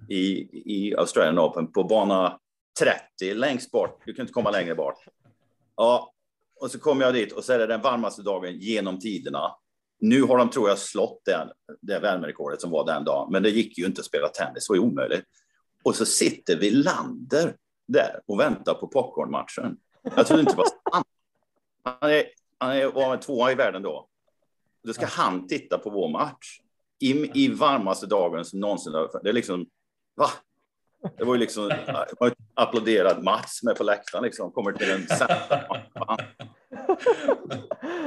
i, 0.08 0.48
i 0.74 0.94
Australian 0.96 1.38
Open 1.38 1.72
på 1.72 1.84
bana 1.84 2.38
30, 3.18 3.34
längst 3.34 3.70
bort. 3.70 4.02
Du 4.06 4.14
kan 4.14 4.22
inte 4.22 4.32
komma 4.32 4.50
längre 4.50 4.74
bort. 4.74 5.04
Ja, 5.76 6.12
och 6.60 6.70
så 6.70 6.78
kom 6.78 7.00
jag 7.00 7.14
dit 7.14 7.32
och 7.32 7.44
så 7.44 7.52
är 7.52 7.58
det 7.58 7.66
den 7.66 7.80
varmaste 7.80 8.22
dagen 8.22 8.58
genom 8.58 8.98
tiderna. 8.98 9.54
Nu 10.00 10.22
har 10.22 10.38
de, 10.38 10.50
tror 10.50 10.68
jag, 10.68 10.78
slått 10.78 11.20
den, 11.24 11.48
det 11.80 11.98
värmerekordet 11.98 12.60
som 12.60 12.70
var 12.70 12.86
den 12.86 13.04
dagen, 13.04 13.32
men 13.32 13.42
det 13.42 13.50
gick 13.50 13.78
ju 13.78 13.86
inte 13.86 14.00
att 14.00 14.06
spela 14.06 14.28
tennis, 14.28 14.68
det 14.68 14.72
var 14.72 14.76
ju 14.76 14.82
omöjligt. 14.82 15.24
Och 15.82 15.96
så 15.96 16.06
sitter 16.06 16.56
Villander 16.56 17.56
där 17.88 18.20
och 18.26 18.40
väntar 18.40 18.74
på 18.74 18.88
popcornmatchen. 18.88 19.76
Jag 20.16 20.26
trodde 20.26 20.40
inte 20.40 20.52
det 20.52 20.56
var. 20.56 20.83
Han 21.84 22.10
är, 22.10 22.24
han 22.58 22.70
är 22.70 22.86
var 22.86 23.16
tvåa 23.16 23.52
i 23.52 23.54
världen 23.54 23.82
då. 23.82 24.08
Då 24.84 24.92
ska 24.92 25.06
han 25.06 25.46
titta 25.46 25.78
på 25.78 25.90
vår 25.90 26.08
match 26.08 26.60
i, 27.00 27.44
i 27.44 27.48
varmaste 27.48 28.06
dagen 28.06 28.44
som 28.44 28.60
någonsin. 28.60 28.92
Det 29.22 29.28
är 29.28 29.32
liksom, 29.32 29.66
va? 30.16 30.28
Det 31.18 31.24
var 31.24 31.34
ju 31.34 31.40
liksom 31.40 31.70
applåderad 32.54 33.24
Mats 33.24 33.62
med 33.62 33.76
på 33.76 33.84
läktaren 33.84 34.24
liksom, 34.24 34.52
kommer 34.52 34.72
till 34.72 34.90
en 34.90 35.06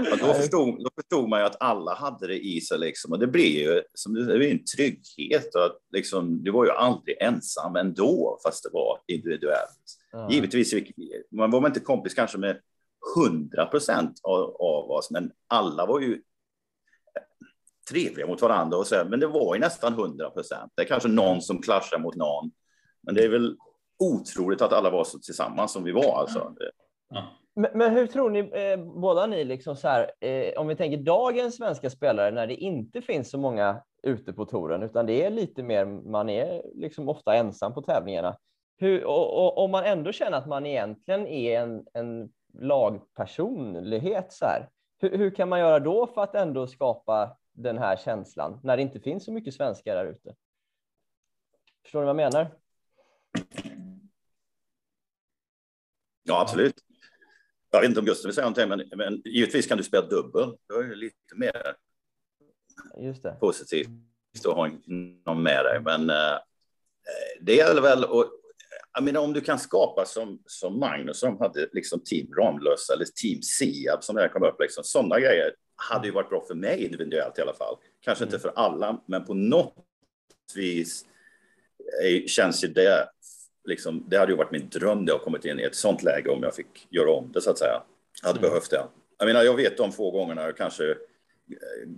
ja, 0.05 0.15
då, 0.19 0.33
förstod, 0.33 0.83
då 0.83 0.89
förstod 0.95 1.29
man 1.29 1.39
ju 1.39 1.45
att 1.45 1.61
alla 1.61 1.93
hade 1.93 2.27
det 2.27 2.45
i 2.45 2.61
sig 2.61 2.79
liksom. 2.79 3.11
Och 3.11 3.19
det 3.19 3.27
blir 3.27 3.59
ju 3.59 3.83
som 3.93 4.13
det 4.13 4.33
är 4.33 4.51
en 4.51 4.65
trygghet 4.65 5.55
och 5.55 5.65
att 5.65 5.77
liksom, 5.91 6.43
du 6.43 6.51
var 6.51 6.65
ju 6.65 6.71
aldrig 6.71 7.17
ensam 7.21 7.75
ändå, 7.75 8.39
fast 8.43 8.63
det 8.63 8.69
var 8.73 8.99
individuellt. 9.07 9.97
Mm. 10.13 10.29
Givetvis, 10.29 10.73
man 11.31 11.51
var 11.51 11.67
inte 11.67 11.79
kompis 11.79 12.13
kanske 12.13 12.37
med 12.37 12.59
hundra 13.15 13.65
procent 13.65 14.19
av, 14.23 14.55
av 14.59 14.91
oss, 14.91 15.11
men 15.11 15.31
alla 15.47 15.85
var 15.85 15.99
ju 15.99 16.21
trevliga 17.89 18.27
mot 18.27 18.41
varandra 18.41 18.77
och 18.77 18.87
så, 18.87 19.05
men 19.09 19.19
det 19.19 19.27
var 19.27 19.55
ju 19.55 19.61
nästan 19.61 19.93
hundra 19.93 20.29
procent. 20.29 20.71
Det 20.75 20.81
är 20.81 20.87
kanske 20.87 21.09
någon 21.09 21.41
som 21.41 21.61
klaschar 21.61 21.99
mot 21.99 22.15
någon, 22.15 22.51
men 23.01 23.15
det 23.15 23.23
är 23.23 23.29
väl 23.29 23.57
otroligt 23.99 24.61
att 24.61 24.73
alla 24.73 24.89
var 24.89 25.03
så 25.03 25.19
tillsammans 25.19 25.71
som 25.71 25.83
vi 25.83 25.91
var. 25.91 26.19
Alltså. 26.19 26.53
Ja. 27.09 27.23
Men, 27.55 27.71
men, 27.73 27.91
hur 27.91 28.07
tror 28.07 28.29
ni, 28.29 28.39
eh, 28.39 28.85
båda 29.01 29.25
ni, 29.25 29.43
liksom 29.43 29.75
så 29.75 29.87
här, 29.87 30.11
eh, 30.19 30.59
om 30.59 30.67
vi 30.67 30.75
tänker 30.75 30.97
dagens 30.97 31.55
svenska 31.55 31.89
spelare 31.89 32.31
när 32.31 32.47
det 32.47 32.55
inte 32.55 33.01
finns 33.01 33.29
så 33.29 33.37
många 33.37 33.81
ute 34.03 34.33
på 34.33 34.45
touren, 34.45 34.83
utan 34.83 35.05
det 35.05 35.23
är 35.23 35.29
lite 35.29 35.63
mer, 35.63 35.85
man 35.85 36.29
är 36.29 36.61
liksom 36.75 37.09
ofta 37.09 37.35
ensam 37.35 37.73
på 37.73 37.81
tävlingarna. 37.81 38.37
Hur, 38.79 39.05
och, 39.05 39.45
och, 39.45 39.63
om 39.63 39.71
man 39.71 39.83
ändå 39.83 40.11
känner 40.11 40.37
att 40.37 40.47
man 40.47 40.65
egentligen 40.65 41.27
är 41.27 41.59
en, 41.61 41.85
en 41.93 42.29
lagpersonlighet, 42.59 44.33
så 44.33 44.45
här, 44.45 44.69
hur, 44.97 45.17
hur 45.17 45.35
kan 45.35 45.49
man 45.49 45.59
göra 45.59 45.79
då 45.79 46.07
för 46.07 46.21
att 46.21 46.35
ändå 46.35 46.67
skapa 46.67 47.37
den 47.53 47.77
här 47.77 47.97
känslan 47.97 48.59
när 48.63 48.77
det 48.77 48.83
inte 48.83 48.99
finns 48.99 49.25
så 49.25 49.31
mycket 49.31 49.53
svenskar 49.53 49.95
där 49.95 50.05
ute? 50.05 50.35
Förstår 51.83 51.99
ni 51.99 52.05
vad 52.05 52.09
jag 52.09 52.31
menar? 52.31 52.51
Ja, 56.23 56.41
absolut. 56.41 56.75
Jag 57.71 57.81
vet 57.81 57.87
inte 57.89 57.99
om 57.99 58.05
Gustav 58.05 58.27
vill 58.27 58.35
säga 58.35 58.49
någonting, 58.49 58.69
men, 58.69 58.97
men 58.97 59.21
givetvis 59.25 59.67
kan 59.67 59.77
du 59.77 59.83
spela 59.83 60.07
dubbel. 60.07 60.57
Det 60.67 60.73
är 60.73 60.95
lite 60.95 61.35
mer 61.35 61.75
Just 62.97 63.23
det. 63.23 63.37
positivt 63.39 63.89
att 64.47 64.53
ha 64.53 64.69
någon 65.25 65.43
med 65.43 65.65
dig. 65.65 65.81
Men 65.81 66.09
eh, 66.09 66.37
det 67.41 67.55
gäller 67.55 67.81
väl 67.81 68.03
och 68.03 68.36
jag 68.93 69.03
menar, 69.03 69.21
om 69.21 69.33
du 69.33 69.41
kan 69.41 69.59
skapa 69.59 70.05
som, 70.05 70.41
som 70.45 70.79
Magnus 70.79 71.19
som 71.19 71.39
hade 71.39 71.69
liksom 71.73 72.03
team 72.03 72.33
Ramlösa 72.33 72.93
eller 72.93 73.05
team 73.05 73.41
Siab 73.41 74.03
som 74.03 74.15
det 74.15 74.29
kom 74.29 74.43
upp, 74.43 74.59
liksom, 74.59 74.83
sådana 74.83 75.19
grejer 75.19 75.53
hade 75.75 76.07
ju 76.07 76.13
varit 76.13 76.29
bra 76.29 76.43
för 76.47 76.55
mig 76.55 76.85
individuellt 76.85 77.39
i 77.39 77.41
alla 77.41 77.53
fall. 77.53 77.77
Kanske 78.01 78.23
inte 78.23 78.39
för 78.39 78.51
alla, 78.55 79.01
men 79.05 79.25
på 79.25 79.33
något 79.33 79.75
vis 80.55 81.05
känns 82.27 82.63
ju 82.63 82.67
det 82.67 83.09
liksom, 83.67 84.05
det 84.07 84.17
hade 84.17 84.31
ju 84.31 84.37
varit 84.37 84.51
min 84.51 84.69
dröm 84.69 85.05
det 85.05 85.11
har 85.11 85.19
kommit 85.19 85.45
in 85.45 85.59
i 85.59 85.63
ett 85.63 85.75
sånt 85.75 86.03
läge 86.03 86.29
om 86.29 86.43
jag 86.43 86.55
fick 86.55 86.87
göra 86.89 87.11
om 87.11 87.31
det 87.31 87.41
så 87.41 87.51
att 87.51 87.57
säga. 87.57 87.83
Jag 88.21 88.27
hade 88.27 88.39
mm. 88.39 88.49
behövt 88.49 88.69
det. 88.69 88.83
Jag 89.17 89.27
menar, 89.27 89.43
jag 89.43 89.55
vet 89.55 89.77
de 89.77 89.91
få 89.91 90.11
gångerna 90.11 90.51
kanske 90.51 90.89
eh, 90.89 90.95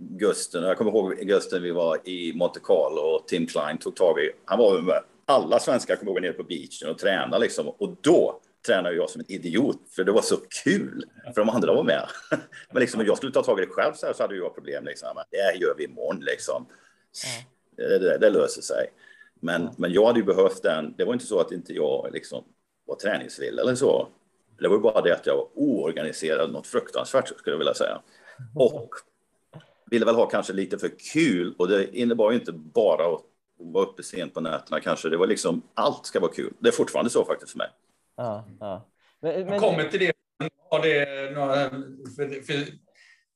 Gusten, 0.10 0.64
jag 0.64 0.78
kommer 0.78 0.92
ihåg 0.92 1.18
Gusten 1.18 1.64
vi 1.64 1.72
var 1.72 2.10
i 2.10 2.34
Monte 2.36 2.60
Carlo 2.64 3.02
och 3.02 3.28
Tim 3.28 3.48
Klein 3.48 3.78
tog 3.78 3.96
tag 3.96 4.20
i, 4.20 4.32
han 4.46 4.60
var 4.60 4.82
med 4.82 5.04
alla 5.30 5.60
svenskar 5.60 5.96
kommer 5.96 6.12
ihåg 6.12 6.22
nere 6.22 6.34
på 6.34 6.44
beachen 6.44 6.90
och 6.90 6.98
tränade 6.98 7.40
liksom 7.40 7.70
och 7.70 7.98
då 8.02 8.42
tränade 8.66 8.96
jag 8.96 9.10
som 9.10 9.22
en 9.22 9.32
idiot 9.32 9.82
för 9.96 10.04
det 10.04 10.12
var 10.12 10.22
så 10.22 10.38
kul 10.64 11.06
för 11.26 11.42
de 11.42 11.50
andra 11.50 11.74
var 11.74 11.84
med. 11.84 12.08
Men 12.72 12.80
liksom 12.80 13.02
om 13.02 13.06
jag 13.06 13.18
skulle 13.18 13.32
ta 13.32 13.44
tag 13.44 13.60
i 13.60 13.66
det 13.66 13.72
själv 13.72 13.94
så, 13.94 14.06
här, 14.06 14.14
så 14.14 14.24
hade 14.24 14.36
jag 14.36 14.56
problem 14.56 14.86
liksom. 14.86 15.10
Det 15.30 15.60
gör 15.60 15.76
vi 15.78 15.84
imorgon 15.84 16.20
liksom. 16.20 16.66
Det, 17.76 18.00
det, 18.00 18.18
det 18.18 18.30
löser 18.30 18.62
sig. 18.62 18.88
Men, 19.40 19.70
men 19.78 19.94
jag 19.94 20.06
hade 20.06 20.20
ju 20.20 20.26
behövt 20.26 20.64
den. 20.64 20.94
Det 20.98 21.06
var 21.06 21.14
inte 21.14 21.26
så 21.26 21.40
att 21.40 21.52
inte 21.52 21.74
jag 21.74 22.10
liksom 22.14 22.44
var 22.86 22.96
träningsvill 22.96 23.60
eller 23.60 23.76
så. 23.76 24.08
Det 24.60 24.68
var 24.68 24.78
bara 24.78 25.02
det 25.02 25.16
att 25.16 25.26
jag 25.26 25.36
var 25.36 25.48
oorganiserad 25.54 26.52
något 26.52 26.68
fruktansvärt 26.68 27.28
skulle 27.28 27.54
jag 27.54 27.58
vilja 27.58 27.74
säga. 27.74 28.02
Och 28.56 28.90
ville 29.92 30.06
väl 30.06 30.16
ha 30.16 30.26
kanske 30.26 30.54
lite 30.54 30.78
för 30.78 30.92
kul 31.14 31.56
och 31.58 31.68
det 31.68 31.98
innebar 31.98 32.32
ju 32.32 32.38
inte 32.40 32.52
bara 32.52 33.14
att 33.14 33.22
vara 33.60 33.86
uppe 33.86 34.04
sent 34.04 34.34
på 34.34 34.42
nätterna 34.42 34.80
kanske. 34.80 35.10
Det 35.10 35.18
var 35.18 35.28
liksom 35.28 35.62
allt 35.74 36.06
ska 36.06 36.20
vara 36.20 36.32
kul. 36.32 36.54
Det 36.60 36.68
är 36.68 36.72
fortfarande 36.72 37.10
så 37.10 37.26
faktiskt 37.26 37.52
för 37.52 37.58
mig. 37.58 37.70
Ja, 38.18 38.46
ja. 38.60 38.90
Men, 39.22 39.34
men... 39.34 39.54
Jag 39.54 39.62
kommer 39.62 39.84
till 39.84 40.00
det. 40.00 40.14
det 40.84 41.32
några, 41.36 41.70
för, 42.16 42.46
för, 42.46 42.66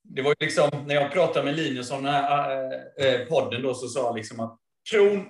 det 0.02 0.22
var 0.22 0.30
ju 0.30 0.46
liksom 0.46 0.70
när 0.86 0.94
jag 0.94 1.12
pratade 1.12 1.44
med 1.44 1.56
Linus 1.56 1.90
om 1.90 2.02
den 2.04 2.14
här 2.14 2.72
äh, 2.98 3.26
podden 3.26 3.62
då 3.62 3.74
så 3.74 3.88
sa 3.88 4.00
jag 4.00 4.16
liksom 4.16 4.40
att 4.40 4.58
Kron 4.90 5.24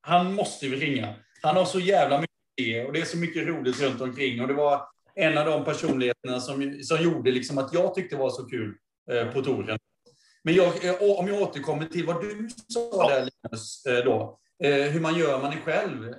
han 0.00 0.34
måste 0.34 0.68
vi 0.68 0.76
ringa. 0.76 1.14
Han 1.42 1.56
har 1.56 1.64
så 1.64 1.80
jävla 1.80 2.20
mycket 2.20 2.36
idéer 2.56 2.86
och 2.86 2.92
det 2.92 3.00
är 3.00 3.04
så 3.04 3.18
mycket 3.18 3.46
roligt 3.46 3.82
runt 3.82 4.00
omkring. 4.00 4.40
Och 4.40 4.48
det 4.48 4.54
var 4.54 4.82
en 5.14 5.38
av 5.38 5.46
de 5.46 5.64
personligheterna 5.64 6.40
som, 6.40 6.78
som 6.82 7.02
gjorde 7.02 7.30
liksom 7.30 7.58
att 7.58 7.72
jag 7.72 7.94
tyckte 7.94 8.16
det 8.16 8.22
var 8.22 8.30
så 8.30 8.44
kul 8.44 8.74
eh, 9.10 9.32
på 9.32 9.42
touren. 9.42 9.78
Men 10.42 10.54
jag, 10.54 10.84
eh, 10.84 10.94
om 11.18 11.28
jag 11.28 11.42
återkommer 11.42 11.86
till 11.86 12.06
vad 12.06 12.20
du 12.20 12.48
sa 12.68 13.08
där 13.08 13.20
Linus, 13.20 13.86
eh, 13.86 14.04
då, 14.04 14.38
eh, 14.64 14.74
hur 14.74 15.00
man 15.00 15.18
gör 15.18 15.42
man 15.42 15.52
är 15.52 15.60
själv. 15.60 16.14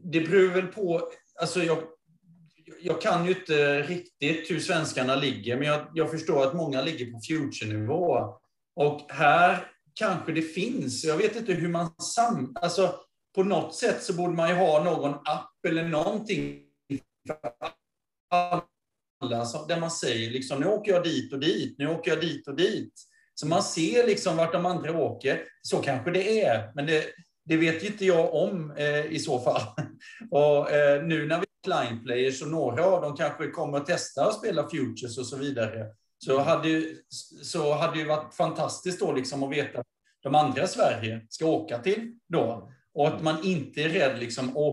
Det 0.00 0.20
beror 0.20 0.50
väl 0.50 0.66
på, 0.66 1.10
alltså 1.40 1.62
jag, 1.62 1.78
jag 2.80 3.00
kan 3.00 3.24
ju 3.24 3.30
inte 3.30 3.82
riktigt 3.82 4.50
hur 4.50 4.60
svenskarna 4.60 5.14
ligger, 5.14 5.56
men 5.56 5.66
jag, 5.66 5.86
jag 5.94 6.10
förstår 6.10 6.42
att 6.42 6.54
många 6.54 6.82
ligger 6.82 7.12
på 7.12 7.20
future-nivå. 7.28 8.34
Och 8.76 9.00
här 9.08 9.70
kanske 9.94 10.32
det 10.32 10.42
finns. 10.42 11.04
Jag 11.04 11.16
vet 11.16 11.36
inte 11.36 11.52
hur 11.52 11.68
man 11.68 11.94
sam... 12.00 12.56
Alltså, 12.60 12.94
på 13.34 13.42
något 13.42 13.74
sätt 13.74 14.02
så 14.02 14.12
borde 14.12 14.34
man 14.34 14.48
ju 14.48 14.54
ha 14.54 14.84
någon 14.84 15.14
app 15.14 15.64
eller 15.68 15.88
någonting 15.88 16.62
för 17.26 17.36
alla 19.20 19.46
där 19.68 19.80
man 19.80 19.90
säger 19.90 20.30
liksom, 20.30 20.60
nu 20.60 20.66
åker 20.66 20.92
jag 20.92 21.04
dit 21.04 21.32
och 21.32 21.40
dit, 21.40 21.78
nu 21.78 21.88
åker 21.88 22.10
jag 22.10 22.20
dit 22.20 22.48
och 22.48 22.56
dit. 22.56 22.92
Så 23.34 23.46
man 23.46 23.62
ser 23.62 24.06
liksom 24.06 24.36
vart 24.36 24.52
de 24.52 24.66
andra 24.66 24.98
åker. 24.98 25.42
Så 25.62 25.78
kanske 25.78 26.10
det 26.10 26.44
är, 26.44 26.72
men 26.74 26.86
det, 26.86 27.04
det 27.44 27.56
vet 27.56 27.84
ju 27.84 27.86
inte 27.86 28.04
jag 28.04 28.34
om 28.34 28.70
eh, 28.76 29.06
i 29.06 29.18
så 29.18 29.40
fall. 29.40 29.62
Och 30.30 30.70
eh, 30.70 31.02
nu 31.04 31.26
när 31.26 31.36
vi 31.36 31.42
är 31.42 31.64
client 31.64 32.04
players 32.04 32.42
och 32.42 32.48
några 32.48 32.84
av 32.84 33.02
dem 33.02 33.16
kanske 33.16 33.50
kommer 33.50 33.78
att 33.78 33.86
testa 33.86 34.24
att 34.24 34.34
spela 34.34 34.68
futures 34.70 35.18
och 35.18 35.26
så 35.26 35.36
vidare, 35.36 35.86
så 36.18 36.38
hade, 36.40 36.68
ju, 36.68 36.96
så 37.42 37.74
hade 37.74 37.98
det 37.98 38.04
varit 38.04 38.34
fantastiskt 38.34 39.00
då 39.00 39.12
liksom 39.12 39.42
att 39.42 39.50
veta 39.50 39.82
de 40.22 40.34
andra 40.34 40.64
i 40.64 40.68
Sverige 40.68 41.26
ska 41.28 41.46
åka 41.46 41.78
till 41.78 42.12
då. 42.28 42.72
Och 42.94 43.08
att 43.08 43.22
man 43.22 43.44
inte 43.44 43.82
är 43.82 43.88
rädd 43.88 44.18
liksom, 44.18 44.72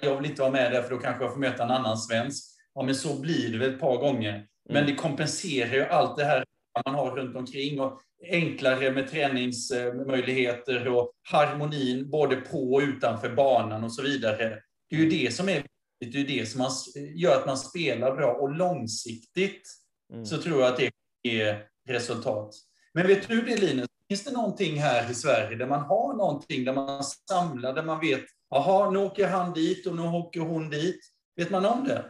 jag 0.00 0.16
vill 0.16 0.30
inte 0.30 0.42
vara 0.42 0.52
med 0.52 0.72
där 0.72 0.82
för 0.82 0.90
då 0.90 0.98
kanske 0.98 1.24
jag 1.24 1.32
får 1.32 1.40
möta 1.40 1.62
en 1.62 1.70
annan 1.70 1.98
svensk. 1.98 2.57
Ja, 2.78 2.84
men 2.84 2.94
så 2.94 3.20
blir 3.20 3.52
det 3.52 3.58
väl 3.58 3.74
ett 3.74 3.80
par 3.80 3.96
gånger. 3.96 4.46
Men 4.68 4.76
mm. 4.76 4.90
det 4.90 4.94
kompenserar 4.94 5.74
ju 5.74 5.84
allt 5.84 6.16
det 6.16 6.24
här 6.24 6.44
man 6.84 6.94
har 6.94 7.16
runt 7.16 7.36
omkring 7.36 7.80
och 7.80 8.00
enklare 8.30 8.90
med 8.90 9.08
träningsmöjligheter 9.10 10.88
och 10.88 11.12
harmonin 11.22 12.10
både 12.10 12.36
på 12.36 12.74
och 12.74 12.80
utanför 12.80 13.34
banan 13.34 13.84
och 13.84 13.92
så 13.92 14.02
vidare. 14.02 14.62
Det 14.90 14.96
är 14.96 15.00
ju 15.00 15.10
det 15.10 15.34
som 15.34 15.48
är 15.48 15.64
det 16.00 16.20
är 16.20 16.26
det 16.26 16.46
som 16.46 16.70
gör 17.14 17.40
att 17.40 17.46
man 17.46 17.58
spelar 17.58 18.16
bra 18.16 18.32
och 18.32 18.54
långsiktigt 18.54 19.62
mm. 20.12 20.26
så 20.26 20.38
tror 20.38 20.60
jag 20.60 20.72
att 20.72 20.78
det 20.78 20.90
ger 21.22 21.66
resultat. 21.88 22.54
Men 22.94 23.06
vet 23.06 23.28
du 23.28 23.42
det 23.42 23.56
Linus, 23.56 23.86
Finns 24.08 24.24
det 24.24 24.32
någonting 24.32 24.78
här 24.80 25.10
i 25.10 25.14
Sverige 25.14 25.56
där 25.56 25.66
man 25.66 25.80
har 25.80 26.14
någonting 26.14 26.64
där 26.64 26.72
man 26.72 27.04
samlar, 27.04 27.72
där 27.72 27.82
man 27.82 28.00
vet, 28.00 28.24
jaha, 28.50 28.90
nu 28.90 28.98
åker 28.98 29.28
han 29.28 29.52
dit 29.52 29.86
och 29.86 29.96
nu 29.96 30.02
åker 30.02 30.40
hon 30.40 30.70
dit. 30.70 31.00
Vet 31.36 31.50
man 31.50 31.66
om 31.66 31.84
det? 31.84 32.04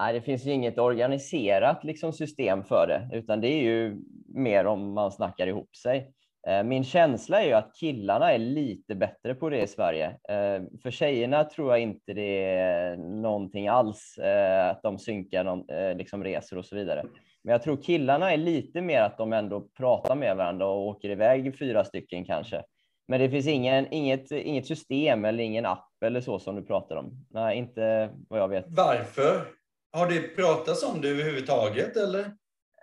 Nej, 0.00 0.12
det 0.12 0.20
finns 0.20 0.46
ju 0.46 0.52
inget 0.52 0.78
organiserat 0.78 1.84
liksom, 1.84 2.12
system 2.12 2.64
för 2.64 2.86
det, 2.86 3.16
utan 3.18 3.40
det 3.40 3.48
är 3.48 3.62
ju 3.62 3.96
mer 4.34 4.66
om 4.66 4.92
man 4.92 5.12
snackar 5.12 5.46
ihop 5.46 5.76
sig. 5.76 6.12
Eh, 6.48 6.62
min 6.62 6.84
känsla 6.84 7.42
är 7.42 7.46
ju 7.46 7.52
att 7.52 7.76
killarna 7.80 8.32
är 8.32 8.38
lite 8.38 8.94
bättre 8.94 9.34
på 9.34 9.48
det 9.48 9.62
i 9.62 9.66
Sverige. 9.66 10.06
Eh, 10.06 10.62
för 10.82 10.90
tjejerna 10.90 11.44
tror 11.44 11.70
jag 11.70 11.80
inte 11.80 12.12
det 12.12 12.44
är 12.54 12.96
någonting 12.96 13.68
alls, 13.68 14.18
eh, 14.18 14.70
att 14.70 14.82
de 14.82 14.98
synkar 14.98 15.94
liksom 15.94 16.24
resor 16.24 16.58
och 16.58 16.64
så 16.64 16.76
vidare. 16.76 17.04
Men 17.44 17.52
jag 17.52 17.62
tror 17.62 17.82
killarna 17.82 18.32
är 18.32 18.36
lite 18.36 18.80
mer 18.80 19.02
att 19.02 19.18
de 19.18 19.32
ändå 19.32 19.60
pratar 19.60 20.14
med 20.14 20.36
varandra 20.36 20.66
och 20.66 20.86
åker 20.86 21.10
iväg 21.10 21.58
fyra 21.58 21.84
stycken 21.84 22.24
kanske. 22.24 22.62
Men 23.08 23.20
det 23.20 23.30
finns 23.30 23.46
ingen, 23.46 23.86
inget, 23.92 24.30
inget 24.30 24.66
system 24.66 25.24
eller 25.24 25.44
ingen 25.44 25.66
app 25.66 26.02
eller 26.04 26.20
så 26.20 26.38
som 26.38 26.56
du 26.56 26.62
pratar 26.62 26.96
om. 26.96 27.26
Nej, 27.30 27.58
inte 27.58 28.10
vad 28.28 28.40
jag 28.40 28.48
vet. 28.48 28.64
Varför? 28.68 29.59
Har 29.92 30.06
det 30.06 30.20
pratats 30.20 30.82
om 30.82 31.00
det 31.00 31.08
överhuvudtaget 31.08 31.96
eller? 31.96 32.24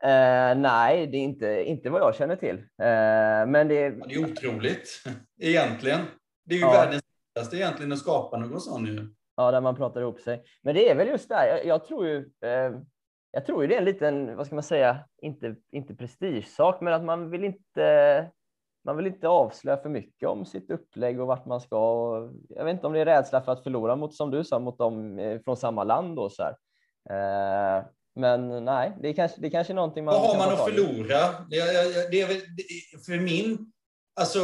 Eh, 0.03 0.57
nej, 0.57 1.07
det 1.07 1.17
är 1.17 1.21
inte, 1.21 1.63
inte 1.63 1.89
vad 1.89 2.01
jag 2.01 2.15
känner 2.15 2.35
till. 2.35 2.55
Eh, 2.57 3.47
men 3.47 3.67
det... 3.67 3.89
det 3.89 4.13
är 4.13 4.31
otroligt 4.31 5.03
egentligen. 5.41 5.99
Det 6.45 6.55
är 6.55 6.59
ju 6.59 6.65
ja. 6.65 6.71
världens 6.71 7.03
lättaste 7.35 7.57
egentligen 7.57 7.91
att 7.91 7.99
skapa 7.99 8.37
någon 8.37 8.61
sån 8.61 8.85
ju. 8.85 9.07
Ja, 9.35 9.51
där 9.51 9.61
man 9.61 9.75
pratar 9.75 10.01
ihop 10.01 10.19
sig. 10.19 10.43
Men 10.61 10.75
det 10.75 10.89
är 10.89 10.95
väl 10.95 11.07
just 11.07 11.29
där. 11.29 11.47
Jag, 11.47 11.65
jag 11.65 11.85
tror 11.85 12.07
ju. 12.07 12.17
Eh, 12.17 12.79
jag 13.31 13.45
tror 13.45 13.61
ju 13.61 13.67
det 13.67 13.75
är 13.75 13.79
en 13.79 13.85
liten, 13.85 14.35
vad 14.35 14.45
ska 14.45 14.55
man 14.55 14.63
säga, 14.63 14.99
inte 15.21 15.55
inte 15.71 15.95
prestigesak, 15.95 16.81
men 16.81 16.93
att 16.93 17.03
man 17.03 17.29
vill 17.29 17.43
inte. 17.43 18.31
Man 18.85 18.97
vill 18.97 19.07
inte 19.07 19.27
avslöja 19.27 19.77
för 19.77 19.89
mycket 19.89 20.29
om 20.29 20.45
sitt 20.45 20.71
upplägg 20.71 21.19
och 21.19 21.27
vart 21.27 21.45
man 21.45 21.61
ska. 21.61 21.77
Jag 22.49 22.65
vet 22.65 22.73
inte 22.73 22.87
om 22.87 22.93
det 22.93 22.99
är 22.99 23.05
rädsla 23.05 23.41
för 23.41 23.51
att 23.51 23.63
förlora 23.63 23.95
mot, 23.95 24.15
som 24.15 24.31
du 24.31 24.43
sa, 24.43 24.59
mot 24.59 24.77
dem 24.77 25.19
eh, 25.19 25.39
från 25.41 25.57
samma 25.57 25.83
land 25.83 26.19
och 26.19 26.31
så 26.31 26.43
här. 26.43 26.55
Eh, 27.09 27.85
men 28.15 28.65
nej, 28.65 28.91
det 29.01 29.07
är 29.09 29.13
kanske, 29.13 29.41
det 29.41 29.47
är 29.47 29.51
kanske 29.51 29.73
någonting 29.73 30.05
man. 30.05 30.13
Vad 30.13 30.27
har 30.29 30.37
man 30.37 30.53
att 30.53 30.65
förlora? 30.65 31.45
Det, 31.49 31.55
är- 31.57 32.11
det 32.11 32.21
är 32.21 32.27
väl, 32.27 32.37
för 33.05 33.19
min, 33.23 33.71
alltså, 34.19 34.39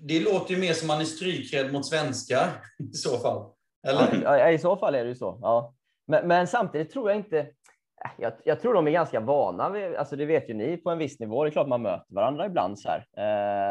det 0.00 0.20
låter 0.20 0.54
ju 0.54 0.60
mer 0.60 0.72
som 0.72 0.88
man 0.88 1.00
är 1.00 1.04
strykrädd 1.04 1.72
mot 1.72 1.86
svenskar 1.86 2.46
i 2.92 2.96
så 2.96 3.18
fall. 3.18 3.50
Eller? 3.88 4.22
Ja, 4.24 4.50
i 4.50 4.58
så 4.58 4.76
fall 4.76 4.94
är 4.94 5.02
det 5.04 5.08
ju 5.08 5.14
så. 5.14 5.38
Ja. 5.42 5.74
Men, 6.06 6.28
men 6.28 6.46
samtidigt 6.46 6.90
tror 6.92 7.10
jag 7.10 7.18
inte. 7.18 7.38
äh, 7.38 7.46
Jag, 8.18 8.32
jag 8.44 8.60
tror 8.60 8.74
de 8.74 8.86
är 8.86 8.90
ganska 8.90 9.20
vana 9.20 9.70
vid, 9.70 9.94
alltså 9.94 10.16
det 10.16 10.24
vet 10.26 10.48
ju 10.50 10.54
ni 10.54 10.76
på 10.76 10.90
en 10.90 10.98
viss 10.98 11.20
nivå. 11.20 11.44
Det 11.44 11.48
är 11.48 11.52
klart 11.52 11.68
man 11.68 11.82
möter 11.82 12.14
varandra 12.14 12.46
ibland 12.46 12.78
så 12.78 12.88
här. 12.88 12.98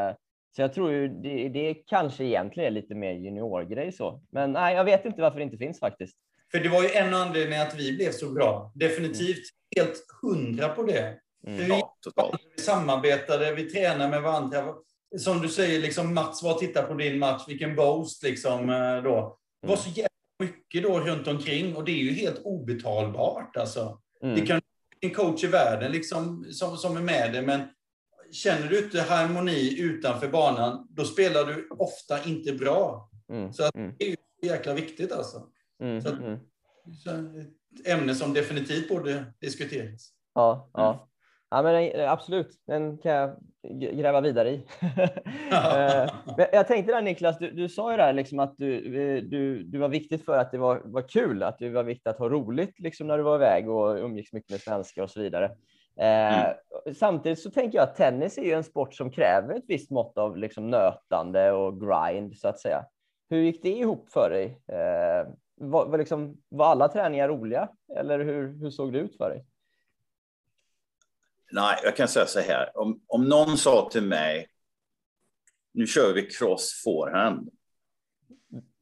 Eh, 0.09 0.15
så 0.55 0.61
jag 0.61 0.73
tror 0.73 0.91
ju 0.91 1.07
det, 1.07 1.49
det 1.49 1.73
kanske 1.73 2.23
egentligen 2.23 2.67
är 2.67 2.71
lite 2.71 2.95
mer 2.95 3.11
juniorgrej 3.13 3.91
så. 3.91 4.21
Men 4.31 4.51
nej, 4.51 4.75
jag 4.75 4.83
vet 4.83 5.05
inte 5.05 5.21
varför 5.21 5.37
det 5.37 5.43
inte 5.45 5.57
finns 5.57 5.79
faktiskt. 5.79 6.17
För 6.55 6.63
det 6.63 6.69
var 6.69 6.83
ju 6.83 6.89
en 6.89 7.13
anledning 7.13 7.59
att 7.59 7.75
vi 7.75 7.93
blev 7.93 8.11
så 8.11 8.29
bra. 8.29 8.71
Definitivt 8.75 9.43
helt 9.75 10.03
hundra 10.21 10.69
på 10.69 10.83
det. 10.83 11.17
Mm. 11.47 11.67
Ja, 11.69 11.97
totalt. 12.01 12.41
vi 12.55 12.61
samarbetade, 12.63 13.55
vi 13.55 13.69
tränade 13.69 14.09
med 14.09 14.21
varandra. 14.21 14.73
Som 15.17 15.41
du 15.41 15.49
säger, 15.49 15.81
liksom 15.81 16.13
Mats 16.13 16.43
var 16.43 16.53
och 16.53 16.59
tittade 16.59 16.87
på 16.87 16.93
din 16.93 17.19
match, 17.19 17.43
vilken 17.47 17.75
boast 17.75 18.23
liksom 18.23 18.69
eh, 18.69 19.03
då. 19.03 19.37
Det 19.61 19.67
var 19.67 19.75
så 19.75 19.89
jävla 19.89 20.09
mycket 20.39 20.83
då 20.83 20.99
runt 20.99 21.27
omkring 21.27 21.75
och 21.75 21.83
det 21.85 21.91
är 21.91 22.03
ju 22.03 22.11
helt 22.11 22.41
obetalbart 22.43 23.57
alltså. 23.57 23.99
Mm. 24.23 24.35
Det 24.35 24.45
kan 24.45 24.61
en 24.99 25.13
coach 25.13 25.43
i 25.43 25.47
världen 25.47 25.91
liksom, 25.91 26.45
som, 26.51 26.77
som 26.77 26.97
är 26.97 27.01
med 27.01 27.33
dig, 27.33 27.41
men 27.41 27.61
känner 28.31 28.67
du 28.67 28.79
inte 28.79 29.01
harmoni 29.01 29.79
utanför 29.81 30.27
banan, 30.27 30.87
då 30.89 31.03
spelar 31.05 31.45
du 31.45 31.67
ofta 31.69 32.23
inte 32.23 32.53
bra. 32.53 33.09
Mm. 33.29 33.53
Så 33.53 33.63
att 33.63 33.75
Mm. 33.75 33.95
det 33.99 34.05
är 34.05 34.09
ju 34.09 34.15
jäkla 34.49 34.73
viktigt 34.73 35.11
alltså. 35.11 35.47
Mm. 35.83 36.01
Så- 36.01 36.09
Mm. 36.15 36.39
Så 37.03 37.09
ett 37.09 37.87
ämne 37.87 38.15
som 38.15 38.33
definitivt 38.33 38.89
borde 38.89 39.25
diskuteras. 39.41 40.09
Ja, 40.35 40.69
ja. 40.73 41.07
ja 41.49 41.61
men 41.63 41.75
eh, 41.91 42.11
absolut. 42.11 42.49
Den 42.67 42.97
kan 42.97 43.11
jag 43.11 43.35
gräva 43.79 44.21
vidare 44.21 44.49
i. 44.51 44.65
Eh, 45.53 46.09
jag 46.53 46.67
tänkte 46.67 46.91
där 46.93 47.01
Niklas, 47.01 47.37
du, 47.37 47.51
du 47.51 47.69
sa 47.69 47.91
ju 47.91 47.97
där 47.97 48.13
liksom 48.13 48.39
att 48.39 48.55
du, 48.57 48.75
eh, 48.77 49.23
du, 49.23 49.63
du 49.63 49.77
var 49.77 49.89
viktigt 49.89 50.25
för 50.25 50.37
att 50.37 50.51
det 50.51 50.57
var, 50.57 50.81
var 50.85 51.01
kul, 51.01 51.43
att 51.43 51.59
det 51.59 51.69
var 51.69 51.83
viktigt 51.83 52.07
att 52.07 52.17
ha 52.19 52.29
roligt 52.29 52.79
liksom 52.79 53.07
när 53.07 53.17
du 53.17 53.23
var 53.23 53.35
iväg 53.35 53.69
och 53.69 53.95
umgicks 53.95 54.33
mycket 54.33 54.51
med 54.51 54.59
svenskar 54.59 55.03
och 55.03 55.09
så 55.09 55.19
vidare. 55.21 55.51
Eh, 55.99 56.47
Samtidigt 56.95 57.39
så 57.39 57.51
tänker 57.51 57.77
jag 57.77 57.83
att 57.89 57.95
tennis 57.95 58.37
är 58.37 58.43
ju 58.43 58.51
en 58.51 58.63
sport 58.63 58.93
som 58.93 59.11
kräver 59.11 59.55
ett 59.55 59.65
visst 59.67 59.91
mått 59.91 60.17
av 60.17 60.37
liksom 60.37 60.67
nötande 60.69 61.51
och 61.51 61.81
grind 61.81 62.37
så 62.37 62.47
att 62.47 62.59
säga. 62.59 62.85
Hur 63.29 63.37
gick 63.39 63.63
det 63.63 63.69
ihop 63.77 64.09
för 64.11 64.29
dig? 64.29 64.59
Var, 65.69 65.85
var, 65.85 65.97
liksom, 65.97 66.37
var 66.49 66.65
alla 66.65 66.87
träningar 66.87 67.27
roliga 67.27 67.69
eller 67.97 68.19
hur, 68.19 68.59
hur 68.59 68.69
såg 68.69 68.93
det 68.93 68.99
ut 68.99 69.17
för 69.17 69.29
dig? 69.29 69.45
Nej, 71.51 71.79
jag 71.83 71.95
kan 71.95 72.07
säga 72.07 72.25
så 72.25 72.39
här. 72.39 72.77
Om, 72.77 73.01
om 73.07 73.29
någon 73.29 73.57
sa 73.57 73.89
till 73.91 74.03
mig, 74.03 74.47
nu 75.73 75.87
kör 75.87 76.13
vi 76.13 76.29
cross 76.29 76.81
forehand. 76.83 77.49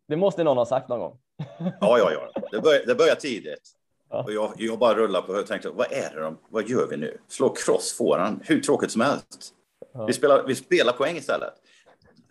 Det 0.07 0.15
måste 0.15 0.43
någon 0.43 0.57
ha 0.57 0.65
sagt 0.65 0.89
någon 0.89 0.99
gång. 0.99 1.19
Ja, 1.59 1.97
ja, 1.97 2.11
ja. 2.11 2.41
Det 2.51 2.61
börjar, 2.61 2.85
det 2.85 2.95
börjar 2.95 3.15
tidigt. 3.15 3.71
Ja. 4.09 4.23
Och 4.23 4.31
jag, 4.31 4.53
jag 4.57 4.79
bara 4.79 4.95
rullar 4.95 5.21
på 5.21 5.33
och 5.33 5.47
tänkte, 5.47 5.69
vad 5.69 5.91
är 5.91 6.15
det 6.15 6.21
de, 6.21 6.37
vad 6.49 6.69
gör 6.69 6.87
vi 6.87 6.97
nu? 6.97 7.17
Slå 7.27 7.49
cross 7.49 7.97
forehand, 7.97 8.41
hur 8.43 8.61
tråkigt 8.61 8.91
som 8.91 9.01
helst. 9.01 9.53
Ja. 9.93 10.05
Vi, 10.05 10.13
spelar, 10.13 10.43
vi 10.47 10.55
spelar 10.55 10.93
poäng 10.93 11.15
istället. 11.15 11.53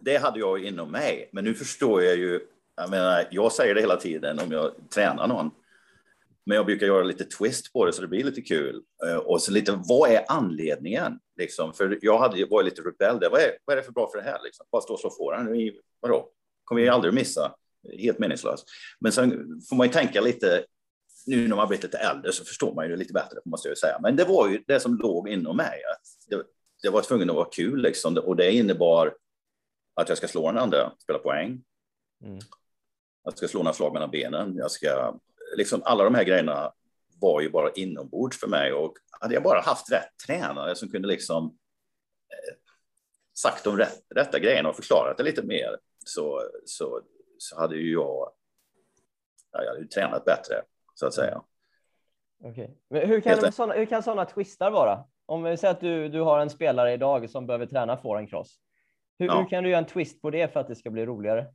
Det 0.00 0.16
hade 0.16 0.38
jag 0.38 0.64
inom 0.64 0.90
mig, 0.90 1.30
men 1.32 1.44
nu 1.44 1.54
förstår 1.54 2.02
jag 2.02 2.16
ju, 2.16 2.40
jag 2.76 2.90
menar, 2.90 3.28
jag 3.30 3.52
säger 3.52 3.74
det 3.74 3.80
hela 3.80 3.96
tiden 3.96 4.38
om 4.38 4.52
jag 4.52 4.72
tränar 4.94 5.26
någon. 5.26 5.50
Men 6.46 6.56
jag 6.56 6.66
brukar 6.66 6.86
göra 6.86 7.02
lite 7.02 7.24
twist 7.24 7.72
på 7.72 7.86
det 7.86 7.92
så 7.92 8.02
det 8.02 8.08
blir 8.08 8.24
lite 8.24 8.40
kul. 8.40 8.82
Eh, 9.06 9.16
och 9.16 9.42
så 9.42 9.52
lite, 9.52 9.82
vad 9.88 10.10
är 10.10 10.24
anledningen? 10.28 11.18
Liksom, 11.36 11.74
för 11.74 11.98
jag 12.02 12.18
hade, 12.18 12.44
varit 12.44 12.64
lite 12.64 12.82
rebell 12.82 13.20
där. 13.20 13.30
Vad 13.30 13.40
är, 13.40 13.50
vad 13.64 13.74
är 13.74 13.80
det 13.80 13.86
för 13.86 13.92
bra 13.92 14.10
för 14.12 14.18
det 14.18 14.24
här? 14.24 14.38
Liksom? 14.44 14.66
Bara 14.72 14.82
stå 14.82 14.92
och 14.92 15.00
slå 15.00 15.10
forehand? 15.10 15.48
Vadå? 16.00 16.30
Kommer 16.64 16.82
jag 16.82 16.94
aldrig 16.94 17.14
missa. 17.14 17.54
Helt 17.98 18.18
meningslöst. 18.18 18.64
Men 19.00 19.12
sen 19.12 19.60
får 19.68 19.76
man 19.76 19.86
ju 19.86 19.92
tänka 19.92 20.20
lite, 20.20 20.64
nu 21.26 21.48
när 21.48 21.56
man 21.56 21.68
blivit 21.68 21.84
lite 21.84 21.98
äldre 21.98 22.32
så 22.32 22.44
förstår 22.44 22.74
man 22.74 22.84
ju 22.84 22.90
det 22.90 22.96
lite 22.96 23.12
bättre, 23.12 23.38
måste 23.44 23.68
jag 23.68 23.72
ju 23.72 23.76
säga. 23.76 23.98
Men 24.02 24.16
det 24.16 24.24
var 24.24 24.48
ju 24.48 24.64
det 24.66 24.80
som 24.80 24.94
låg 24.94 25.28
inom 25.28 25.56
mig. 25.56 25.82
Att 25.92 26.28
det, 26.28 26.44
det 26.82 26.90
var 26.90 27.02
tvungen 27.02 27.30
att 27.30 27.36
vara 27.36 27.48
kul 27.52 27.82
liksom. 27.82 28.16
Och 28.16 28.36
det 28.36 28.52
innebar 28.52 29.14
att 29.94 30.08
jag 30.08 30.18
ska 30.18 30.28
slå 30.28 30.46
den 30.46 30.58
andra, 30.58 30.92
spela 30.98 31.18
poäng. 31.18 31.62
Mm. 32.24 32.38
Jag 33.24 33.36
ska 33.38 33.48
slå 33.48 33.62
några 33.62 33.74
slag 33.74 33.92
mellan 33.92 34.10
benen. 34.10 34.56
Jag 34.56 34.70
ska, 34.70 35.14
liksom, 35.56 35.82
alla 35.84 36.04
de 36.04 36.14
här 36.14 36.24
grejerna 36.24 36.72
var 37.20 37.40
ju 37.40 37.50
bara 37.50 37.70
inombords 37.70 38.40
för 38.40 38.48
mig. 38.48 38.72
Och 38.72 38.94
hade 39.20 39.34
jag 39.34 39.42
bara 39.42 39.60
haft 39.60 39.92
rätt 39.92 40.16
tränare 40.26 40.74
som 40.76 40.88
kunde 40.88 41.08
liksom 41.08 41.44
eh, 41.46 42.56
sagt 43.38 43.64
de 43.64 43.76
rätt, 43.76 44.02
rätta 44.14 44.38
grejerna 44.38 44.68
och 44.68 44.76
förklarat 44.76 45.16
det 45.16 45.22
lite 45.22 45.42
mer 45.42 45.76
så, 46.04 46.42
så, 46.66 47.00
så 47.38 47.60
hade 47.60 47.76
ju 47.76 47.92
jag, 47.92 48.32
ja, 49.52 49.62
jag 49.62 49.68
hade 49.68 49.80
ju 49.80 49.86
tränat 49.86 50.24
bättre, 50.24 50.62
så 50.94 51.06
att 51.06 51.14
säga. 51.14 51.42
Okej. 52.44 52.78
Men 52.90 53.08
hur 53.08 53.20
kan, 53.20 53.38
de, 53.40 53.52
såna, 53.52 53.74
hur 53.74 53.86
kan 53.86 54.02
sådana 54.02 54.24
twistar 54.24 54.70
vara? 54.70 55.04
Om 55.26 55.42
vi 55.42 55.56
säger 55.56 55.74
att 55.74 55.80
du, 55.80 56.08
du 56.08 56.20
har 56.20 56.40
en 56.40 56.50
spelare 56.50 56.92
idag 56.92 57.30
som 57.30 57.46
behöver 57.46 57.66
träna 57.66 57.96
forehand 57.96 58.30
cross. 58.30 58.60
Hur, 59.18 59.26
Ja. 59.26 59.40
hur 59.40 59.48
kan 59.48 59.64
du 59.64 59.70
göra 59.70 59.78
en 59.78 59.86
twist 59.86 60.22
på 60.22 60.30
det 60.30 60.52
för 60.52 60.60
att 60.60 60.68
det 60.68 60.76
ska 60.76 60.90
bli 60.90 61.06
roligare? 61.06 61.46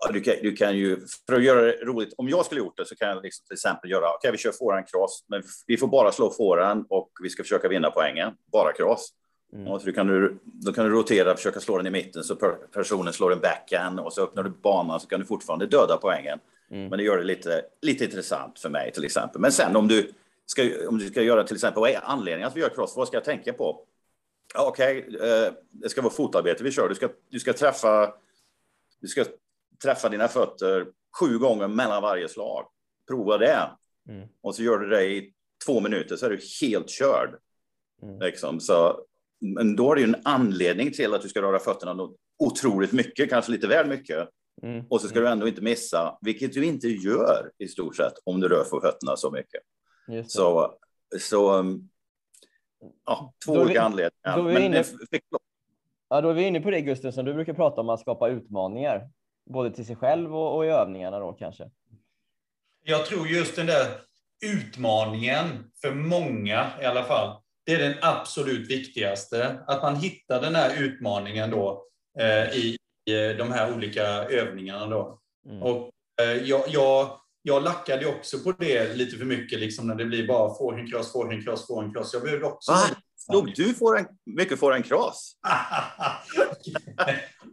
Ja, 0.00 0.12
du, 0.12 0.20
kan, 0.20 0.34
du 0.42 0.56
kan 0.56 0.76
ju, 0.76 1.00
för 1.26 1.36
att 1.36 1.44
göra 1.44 1.60
det 1.60 1.72
roligt, 1.72 2.14
om 2.16 2.28
jag 2.28 2.46
skulle 2.46 2.60
gjort 2.60 2.76
det 2.76 2.84
så 2.84 2.96
kan 2.96 3.08
jag 3.08 3.22
liksom 3.22 3.46
till 3.46 3.54
exempel 3.54 3.90
göra, 3.90 4.14
okej 4.14 4.32
vi 4.32 4.38
kör 4.38 4.52
forehand 4.52 4.88
cross, 4.88 5.24
men 5.28 5.42
vi 5.66 5.76
får 5.76 5.86
bara 5.86 6.12
slå 6.12 6.30
forehand 6.30 6.86
och 6.88 7.10
vi 7.22 7.30
ska 7.30 7.42
försöka 7.42 7.68
vinna 7.68 7.90
poängen, 7.90 8.32
bara 8.52 8.72
cross. 8.72 9.12
Mm. 9.52 9.68
Och 9.68 9.80
så 9.80 9.86
du 9.86 9.92
kan 9.92 10.06
du, 10.06 10.38
då 10.44 10.72
kan 10.72 10.84
du 10.84 10.90
rotera, 10.90 11.36
försöka 11.36 11.60
slå 11.60 11.76
den 11.76 11.86
i 11.86 11.90
mitten 11.90 12.24
så 12.24 12.36
per, 12.36 12.50
personen 12.50 13.12
slår 13.12 13.32
en 13.32 13.40
backhand 13.40 14.00
och 14.00 14.12
så 14.12 14.22
öppnar 14.22 14.42
du 14.42 14.50
banan 14.50 15.00
så 15.00 15.06
kan 15.06 15.20
du 15.20 15.26
fortfarande 15.26 15.66
döda 15.66 15.96
poängen. 15.96 16.38
Mm. 16.70 16.88
Men 16.88 16.98
det 16.98 17.04
gör 17.04 17.18
det 17.18 17.24
lite, 17.24 17.62
lite 17.82 18.04
intressant 18.04 18.58
för 18.58 18.68
mig 18.68 18.92
till 18.92 19.04
exempel. 19.04 19.40
Men 19.40 19.52
sen 19.52 19.76
om 19.76 19.88
du 19.88 20.12
ska, 20.46 20.88
om 20.88 20.98
du 20.98 21.06
ska 21.06 21.22
göra 21.22 21.44
till 21.44 21.56
exempel, 21.56 21.80
vad 21.80 21.90
är 21.90 22.00
anledningen 22.04 22.48
att 22.48 22.56
vi 22.56 22.60
gör 22.60 22.68
cross? 22.68 22.96
Vad 22.96 23.08
ska 23.08 23.16
jag 23.16 23.24
tänka 23.24 23.52
på? 23.52 23.84
Ja, 24.54 24.68
Okej, 24.68 25.06
eh, 25.22 25.52
det 25.70 25.88
ska 25.88 26.02
vara 26.02 26.12
fotarbete 26.12 26.64
vi 26.64 26.70
kör. 26.70 26.88
Du 26.88 26.94
ska, 26.94 27.08
du 27.30 27.40
ska 27.40 27.52
träffa 27.52 28.14
du 29.00 29.08
ska 29.08 29.24
träffa 29.82 30.08
dina 30.08 30.28
fötter 30.28 30.86
sju 31.20 31.38
gånger 31.38 31.68
mellan 31.68 32.02
varje 32.02 32.28
slag. 32.28 32.66
Prova 33.08 33.38
det. 33.38 33.70
Mm. 34.08 34.28
Och 34.42 34.54
så 34.54 34.62
gör 34.62 34.78
du 34.78 34.88
det 34.88 35.04
i 35.04 35.32
två 35.66 35.80
minuter 35.80 36.16
så 36.16 36.26
är 36.26 36.30
du 36.30 36.38
helt 36.66 36.90
körd. 36.90 37.38
Mm. 38.02 38.18
Liksom. 38.20 38.60
Så, 38.60 39.04
men 39.40 39.76
då 39.76 39.90
är 39.90 39.94
det 39.94 40.00
ju 40.00 40.06
en 40.08 40.22
anledning 40.24 40.92
till 40.92 41.14
att 41.14 41.22
du 41.22 41.28
ska 41.28 41.42
röra 41.42 41.58
fötterna 41.58 41.92
något 41.92 42.16
otroligt 42.38 42.92
mycket, 42.92 43.30
kanske 43.30 43.52
lite 43.52 43.66
väl 43.66 43.88
mycket. 43.88 44.28
Mm. 44.62 44.84
Och 44.90 45.00
så 45.00 45.08
ska 45.08 45.20
du 45.20 45.28
ändå 45.28 45.48
inte 45.48 45.62
missa, 45.62 46.18
vilket 46.20 46.52
du 46.52 46.64
inte 46.64 46.88
gör 46.88 47.50
i 47.58 47.68
stort 47.68 47.96
sett 47.96 48.12
om 48.24 48.40
du 48.40 48.48
rör 48.48 48.64
på 48.64 48.80
fötterna 48.80 49.16
så 49.16 49.30
mycket. 49.30 49.62
Så, 50.30 50.74
så 51.18 51.64
ja, 53.06 53.32
två 53.46 53.54
Då 53.54 53.60
är 53.60 53.64
vi- 53.64 53.70
olika 53.70 53.82
anledningar. 53.82 54.36
då 54.36 54.40
är 54.40 54.46
vi 54.48 54.52
Men 54.54 54.62
inne- 54.62 54.84
fick- 55.10 55.24
Ja, 56.08 56.20
då 56.20 56.28
är 56.28 56.34
vi 56.34 56.42
inne 56.42 56.60
på 56.60 56.70
det 56.70 56.80
Gusten 56.80 57.12
som 57.12 57.24
du 57.24 57.34
brukar 57.34 57.52
prata 57.54 57.80
om 57.80 57.88
att 57.88 58.00
skapa 58.00 58.28
utmaningar. 58.28 59.08
Både 59.46 59.70
till 59.70 59.86
sig 59.86 59.96
själv 59.96 60.36
och, 60.36 60.56
och 60.56 60.66
i 60.66 60.68
övningarna 60.68 61.18
då 61.18 61.32
kanske. 61.32 61.70
Jag 62.84 63.06
tror 63.06 63.28
just 63.28 63.56
den 63.56 63.66
där 63.66 64.00
utmaningen, 64.44 65.70
för 65.82 65.94
många 65.94 66.70
i 66.82 66.84
alla 66.84 67.04
fall, 67.04 67.42
det 67.66 67.74
är 67.74 67.78
den 67.78 67.98
absolut 68.02 68.70
viktigaste. 68.70 69.58
Att 69.66 69.82
man 69.82 69.96
hittar 69.96 70.40
den 70.40 70.54
här 70.54 70.82
utmaningen 70.82 71.50
då 71.50 71.84
eh, 72.18 72.58
i, 72.58 72.76
i 73.10 73.34
de 73.38 73.52
här 73.52 73.74
olika 73.74 74.02
övningarna 74.24 74.86
då. 74.86 75.20
Mm. 75.48 75.62
Och 75.62 75.90
eh, 76.22 76.32
jag, 76.32 76.64
jag, 76.68 77.20
jag 77.42 77.62
lackade 77.62 78.06
också 78.06 78.38
på 78.38 78.52
det 78.52 78.96
lite 78.96 79.16
för 79.16 79.24
mycket, 79.24 79.60
liksom 79.60 79.86
när 79.86 79.94
det 79.94 80.04
blir 80.04 80.26
bara 80.26 80.54
cross, 81.44 81.66
forehand 81.66 81.94
cross. 81.94 82.12
Jag 82.12 82.22
behövde 82.22 82.46
också... 82.46 82.72
Va? 82.72 82.78
Slog 83.16 83.52
du 83.54 83.74
får 83.74 83.98
en, 83.98 84.06
mycket 84.26 84.58
får 84.58 84.72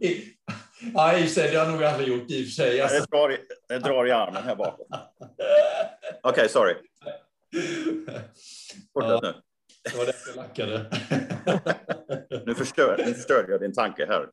ja, 0.94 1.18
i 1.18 1.28
sig, 1.28 1.50
det 1.50 1.56
har 1.58 1.64
jag 1.64 1.74
nog 1.74 1.84
aldrig 1.84 2.08
gjort 2.08 2.30
i 2.30 2.42
och 2.42 2.46
för 2.46 2.52
sig. 2.52 2.80
Alltså. 2.80 2.96
Jag 2.96 3.06
drar, 3.08 3.32
i, 3.32 3.38
jag 3.68 3.82
drar 3.82 4.06
i 4.06 4.10
armen 4.10 4.42
här 4.42 4.56
bakom. 4.56 4.86
Okej, 6.22 6.48
sorry. 6.48 6.74
Fortsätt 8.92 9.22
nu. 9.22 9.34
Det 9.92 9.98
var 9.98 10.06
därför 10.06 10.28
jag 10.28 10.36
lackade. 10.36 10.90
Nu 12.46 12.54
förstör, 12.54 13.04
nu 13.06 13.14
förstörde 13.14 13.52
jag 13.52 13.60
din 13.60 13.72
tanke 13.72 14.06
här. 14.06 14.28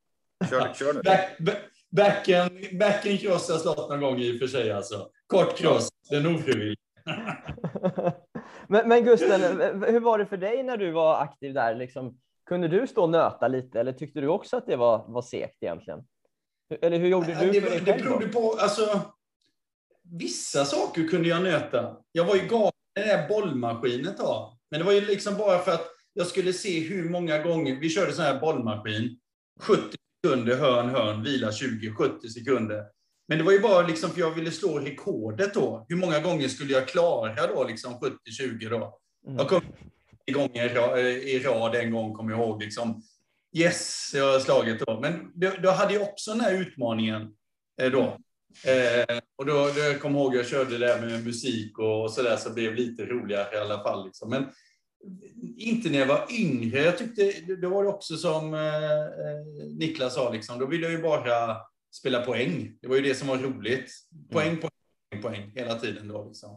Kör, 0.49 0.73
kör 0.73 0.93
nu. 0.93 1.01
Back, 1.01 1.37
back, 1.39 1.57
Backen, 1.95 2.49
backen 2.79 3.17
cross 3.17 3.49
har 3.49 3.57
slått 3.57 3.89
någon 3.89 4.01
gång 4.01 4.19
i 4.19 4.35
och 4.35 4.39
för 4.39 4.47
sig 4.47 4.71
alltså. 4.71 5.09
Kort 5.27 5.57
cross, 5.57 5.89
den 6.09 6.35
ofrivillig. 6.35 6.77
men, 8.67 8.87
men 8.87 9.03
Gusten, 9.03 9.41
hur 9.81 9.99
var 9.99 10.17
det 10.17 10.25
för 10.25 10.37
dig 10.37 10.63
när 10.63 10.77
du 10.77 10.91
var 10.91 11.21
aktiv 11.21 11.53
där? 11.53 11.75
Liksom, 11.75 12.17
kunde 12.45 12.67
du 12.67 12.87
stå 12.87 13.03
och 13.03 13.09
nöta 13.09 13.47
lite 13.47 13.79
eller 13.79 13.93
tyckte 13.93 14.21
du 14.21 14.27
också 14.27 14.57
att 14.57 14.67
det 14.67 14.75
var, 14.75 15.05
var 15.07 15.21
segt 15.21 15.63
egentligen? 15.63 16.03
Eller 16.81 16.99
hur 16.99 17.07
gjorde 17.07 17.51
du 17.51 17.51
det, 17.51 17.79
det 17.79 18.03
berodde 18.03 18.27
på, 18.27 18.53
alltså, 18.59 19.01
vissa 20.03 20.65
saker 20.65 21.07
kunde 21.07 21.29
jag 21.29 21.43
nöta. 21.43 21.97
Jag 22.11 22.25
var 22.25 22.35
ju 22.35 22.47
galen 22.47 22.71
i 22.99 22.99
det 22.99 23.05
där 23.05 23.27
bollmaskinet 23.27 24.17
då. 24.17 24.57
Men 24.71 24.79
det 24.79 24.85
var 24.85 24.93
ju 24.93 25.01
liksom 25.01 25.37
bara 25.37 25.59
för 25.59 25.71
att 25.71 25.87
jag 26.13 26.27
skulle 26.27 26.53
se 26.53 26.79
hur 26.79 27.09
många 27.09 27.43
gånger, 27.43 27.75
vi 27.75 27.89
körde 27.89 28.13
sån 28.13 28.25
här 28.25 28.39
bollmaskin, 28.39 29.19
70 29.59 29.81
sekunder, 30.25 30.57
hörn, 30.57 30.89
hörn, 30.89 31.23
vila 31.23 31.51
20, 31.51 31.91
70 31.91 32.29
sekunder. 32.29 32.83
Men 33.27 33.37
det 33.37 33.43
var 33.43 33.51
ju 33.51 33.59
bara 33.59 33.87
liksom 33.87 34.09
för 34.09 34.19
jag 34.19 34.31
ville 34.31 34.51
slå 34.51 34.79
rekordet 34.79 35.53
då. 35.53 35.85
Hur 35.89 35.95
många 35.95 36.19
gånger 36.19 36.47
skulle 36.47 36.73
jag 36.73 36.87
klara 36.87 37.47
då, 37.47 37.63
liksom 37.63 37.93
70-20 37.93 38.69
då? 38.69 38.99
Mm. 39.27 39.37
Jag 39.37 39.47
kom 39.47 39.61
gånger 40.33 40.97
i 41.27 41.39
rad 41.39 41.75
en 41.75 41.91
gång, 41.91 42.13
kommer 42.13 42.31
jag 42.31 42.39
ihåg. 42.39 42.63
Liksom. 42.63 43.01
Yes, 43.57 44.11
jag 44.13 44.31
har 44.31 44.39
slagit 44.39 44.79
då. 44.79 44.99
Men 44.99 45.31
då, 45.35 45.51
då 45.63 45.71
hade 45.71 45.93
jag 45.93 46.03
också 46.03 46.31
den 46.31 46.41
här 46.41 46.53
utmaningen 46.53 47.21
eh, 47.81 47.91
då. 47.91 48.17
Eh, 48.71 49.19
och 49.35 49.45
då, 49.45 49.53
då 49.75 49.79
jag 49.79 50.01
kommer 50.01 50.19
ihåg 50.19 50.35
jag 50.35 50.47
körde 50.47 50.77
det 50.77 51.01
med 51.01 51.25
musik 51.25 51.79
och 51.79 52.11
så 52.11 52.21
där 52.21 52.37
så 52.37 52.49
det 52.49 52.55
blev 52.55 52.75
lite 52.75 53.05
roligare 53.05 53.55
i 53.55 53.59
alla 53.59 53.83
fall. 53.83 54.05
Liksom. 54.05 54.29
Men 54.29 54.45
inte 55.57 55.89
när 55.89 55.99
jag 55.99 56.05
var 56.05 56.27
yngre. 56.31 56.81
Jag 56.81 56.97
tyckte, 56.97 57.31
det 57.55 57.67
var 57.67 57.83
det 57.83 57.89
också 57.89 58.17
som 58.17 58.53
eh, 58.53 59.01
eh, 59.01 59.67
Niklas 59.77 60.13
sa, 60.13 60.31
liksom, 60.31 60.59
då 60.59 60.65
ville 60.65 60.83
jag 60.83 60.91
ju 60.91 61.01
bara 61.01 61.57
spela 61.91 62.21
poäng. 62.21 62.77
Det 62.81 62.87
var 62.87 62.95
ju 62.95 63.01
det 63.01 63.15
som 63.15 63.27
var 63.27 63.37
roligt. 63.37 63.91
Poäng, 64.31 64.57
poäng, 64.57 65.21
poäng 65.21 65.51
hela 65.55 65.79
tiden. 65.79 66.07
Då, 66.07 66.25
liksom. 66.25 66.51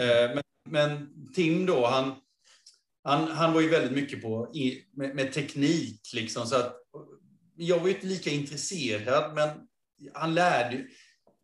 eh, 0.00 0.34
men, 0.34 0.42
men 0.68 1.08
Tim 1.34 1.66
då, 1.66 1.86
han, 1.86 2.14
han, 3.06 3.28
han 3.28 3.52
var 3.52 3.60
ju 3.60 3.68
väldigt 3.68 3.92
mycket 3.92 4.22
på 4.22 4.52
med, 4.92 5.14
med, 5.14 5.32
teknik. 5.32 6.00
Liksom, 6.14 6.46
så 6.46 6.56
att, 6.56 6.76
jag 7.56 7.78
var 7.78 7.88
ju 7.88 7.94
inte 7.94 8.06
lika 8.06 8.30
intresserad, 8.30 9.34
men 9.34 9.48
han 10.14 10.34
lärde 10.34 10.84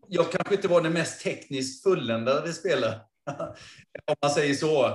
Jag 0.08 0.32
kanske 0.32 0.54
inte 0.54 0.68
var 0.68 0.82
den 0.82 0.92
mest 0.92 1.22
tekniskt 1.22 1.82
fulländade 1.82 2.52
spelaren, 2.52 3.00
om 4.06 4.16
man 4.22 4.30
säger 4.30 4.54
så. 4.54 4.86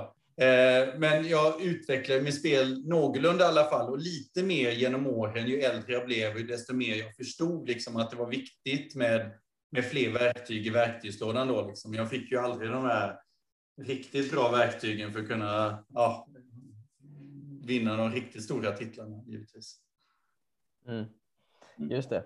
Eh, 0.41 0.97
men 0.97 1.27
jag 1.27 1.62
utvecklade 1.62 2.21
mitt 2.21 2.39
spel 2.39 2.88
någorlunda 2.88 3.45
i 3.45 3.47
alla 3.47 3.69
fall 3.69 3.89
och 3.89 3.99
lite 3.99 4.43
mer 4.43 4.71
genom 4.71 5.08
åren. 5.08 5.47
Ju 5.47 5.62
äldre 5.62 5.93
jag 5.93 6.06
blev, 6.06 6.47
desto 6.47 6.73
mer 6.73 6.95
jag 6.95 7.15
förstod 7.15 7.67
liksom 7.67 7.95
att 7.95 8.12
det 8.12 8.17
var 8.17 8.30
viktigt 8.30 8.95
med, 8.95 9.32
med 9.71 9.86
fler 9.86 10.10
verktyg 10.10 10.67
i 10.67 10.69
verktygslådan. 10.69 11.47
Då, 11.47 11.67
liksom. 11.67 11.93
Jag 11.93 12.10
fick 12.10 12.32
ju 12.32 12.38
aldrig 12.38 12.71
de 12.71 12.86
här 12.86 13.15
riktigt 13.82 14.32
bra 14.32 14.51
verktygen 14.51 15.13
för 15.13 15.19
att 15.19 15.27
kunna 15.27 15.86
ja, 15.93 16.27
vinna 17.67 17.97
de 17.97 18.12
riktigt 18.12 18.43
stora 18.43 18.71
titlarna, 18.71 19.23
givetvis. 19.25 19.75
Mm. 20.88 21.06
Just 21.80 22.10
det. 22.10 22.23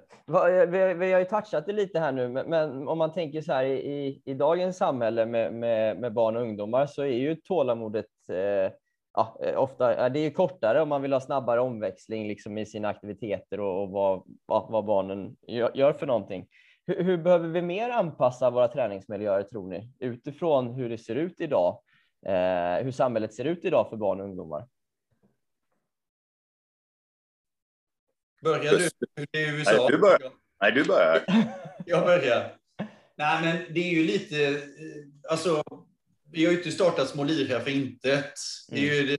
Vi, 0.67 0.93
vi 0.93 1.11
har 1.11 1.19
ju 1.19 1.25
touchat 1.25 1.65
det 1.65 1.73
lite 1.73 1.99
här 1.99 2.11
nu, 2.11 2.29
men 2.29 2.87
om 2.87 2.97
man 2.97 3.13
tänker 3.13 3.41
så 3.41 3.53
här 3.53 3.65
i, 3.65 4.21
i 4.25 4.33
dagens 4.33 4.77
samhälle 4.77 5.25
med, 5.25 5.53
med, 5.53 5.99
med, 5.99 6.13
barn 6.13 6.35
och 6.35 6.41
ungdomar 6.41 6.85
så 6.85 7.01
är 7.01 7.07
ju 7.07 7.35
tålamodet 7.35 8.05
eh, 8.29 8.73
ja, 9.13 9.37
ofta 9.55 10.09
det 10.09 10.19
är 10.19 10.29
kortare 10.29 10.81
om 10.81 10.89
man 10.89 11.01
vill 11.01 11.13
ha 11.13 11.19
snabbare 11.19 11.61
omväxling 11.61 12.27
liksom 12.27 12.57
i 12.57 12.65
sina 12.65 12.87
aktiviteter 12.87 13.59
och, 13.59 13.83
och 13.83 13.89
vad, 13.89 14.23
vad 14.71 14.85
barnen 14.85 15.35
gör, 15.47 15.71
gör 15.73 15.93
för 15.93 16.07
någonting. 16.07 16.47
Hur, 16.87 17.03
hur, 17.03 17.17
behöver 17.17 17.47
vi 17.47 17.61
mer 17.61 17.89
anpassa 17.89 18.49
våra 18.49 18.67
träningsmiljöer 18.67 19.43
tror 19.43 19.67
ni 19.67 19.93
utifrån 19.99 20.73
hur 20.73 20.89
det 20.89 20.97
ser 20.97 21.15
ut 21.15 21.41
idag? 21.41 21.81
Eh, 22.25 22.83
hur 22.83 22.91
samhället 22.91 23.33
ser 23.33 23.45
ut 23.45 23.65
idag 23.65 23.89
för 23.89 23.97
barn 23.97 24.19
och 24.19 24.25
ungdomar? 24.25 24.67
Börjar 28.41 28.71
du? 28.71 28.89
Det 29.31 29.43
är 29.43 29.53
USA. 29.53 29.71
Nej, 29.71 29.87
du 29.91 29.97
börjar. 29.97 30.31
Nej, 30.61 30.71
du 30.71 30.83
börjar. 30.83 31.25
Jag 31.85 32.05
börjar. 32.05 32.55
Nej, 33.17 33.41
men 33.41 33.73
det 33.73 33.79
är 33.79 33.91
ju 33.91 34.03
lite, 34.03 34.47
eh, 34.47 34.61
alltså, 35.29 35.63
vi 36.31 36.45
har 36.45 36.51
ju 36.51 36.57
inte 36.57 36.71
startat 36.71 37.09
Små 37.09 37.23
lirare 37.23 37.61
för 37.61 37.71
intet. 37.71 38.33
Det 38.69 38.89
är 38.89 38.95
ju 38.95 39.07
det 39.07 39.17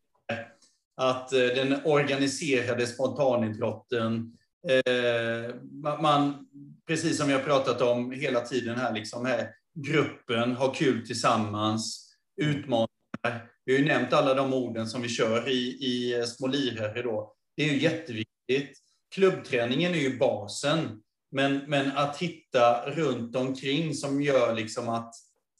att 0.97 1.33
eh, 1.33 1.39
den 1.39 1.85
organiserade 1.85 2.87
spontanidrotten, 2.87 4.33
eh, 4.69 5.55
man, 6.03 6.47
precis 6.87 7.19
som 7.19 7.27
vi 7.29 7.33
har 7.33 7.41
pratat 7.41 7.81
om 7.81 8.13
hela 8.13 8.41
tiden 8.41 8.79
här, 8.79 8.95
liksom 8.95 9.27
här, 9.27 9.49
gruppen, 9.75 10.57
har 10.57 10.75
kul 10.75 11.07
tillsammans, 11.07 12.15
utmaningar. 12.37 13.51
Vi 13.65 13.73
har 13.73 13.81
ju 13.81 13.85
nämnt 13.85 14.13
alla 14.13 14.35
de 14.35 14.55
orden 14.55 14.87
som 14.87 15.03
vi 15.03 15.09
kör 15.09 15.49
i, 15.49 15.69
i 15.69 16.25
Små 16.27 16.47
lirare 16.47 17.03
då. 17.03 17.35
Det 17.57 17.63
är 17.63 17.73
ju 17.73 17.81
jätteviktigt 17.81 18.82
klubbträningen 19.12 19.94
är 19.94 19.98
ju 19.98 20.18
basen, 20.18 21.03
men, 21.31 21.59
men 21.66 21.96
att 21.96 22.16
hitta 22.16 22.90
runt 22.90 23.37
omkring 23.37 23.94
som 23.94 24.22
gör 24.22 24.55
liksom 24.55 24.88
att, 24.88 25.14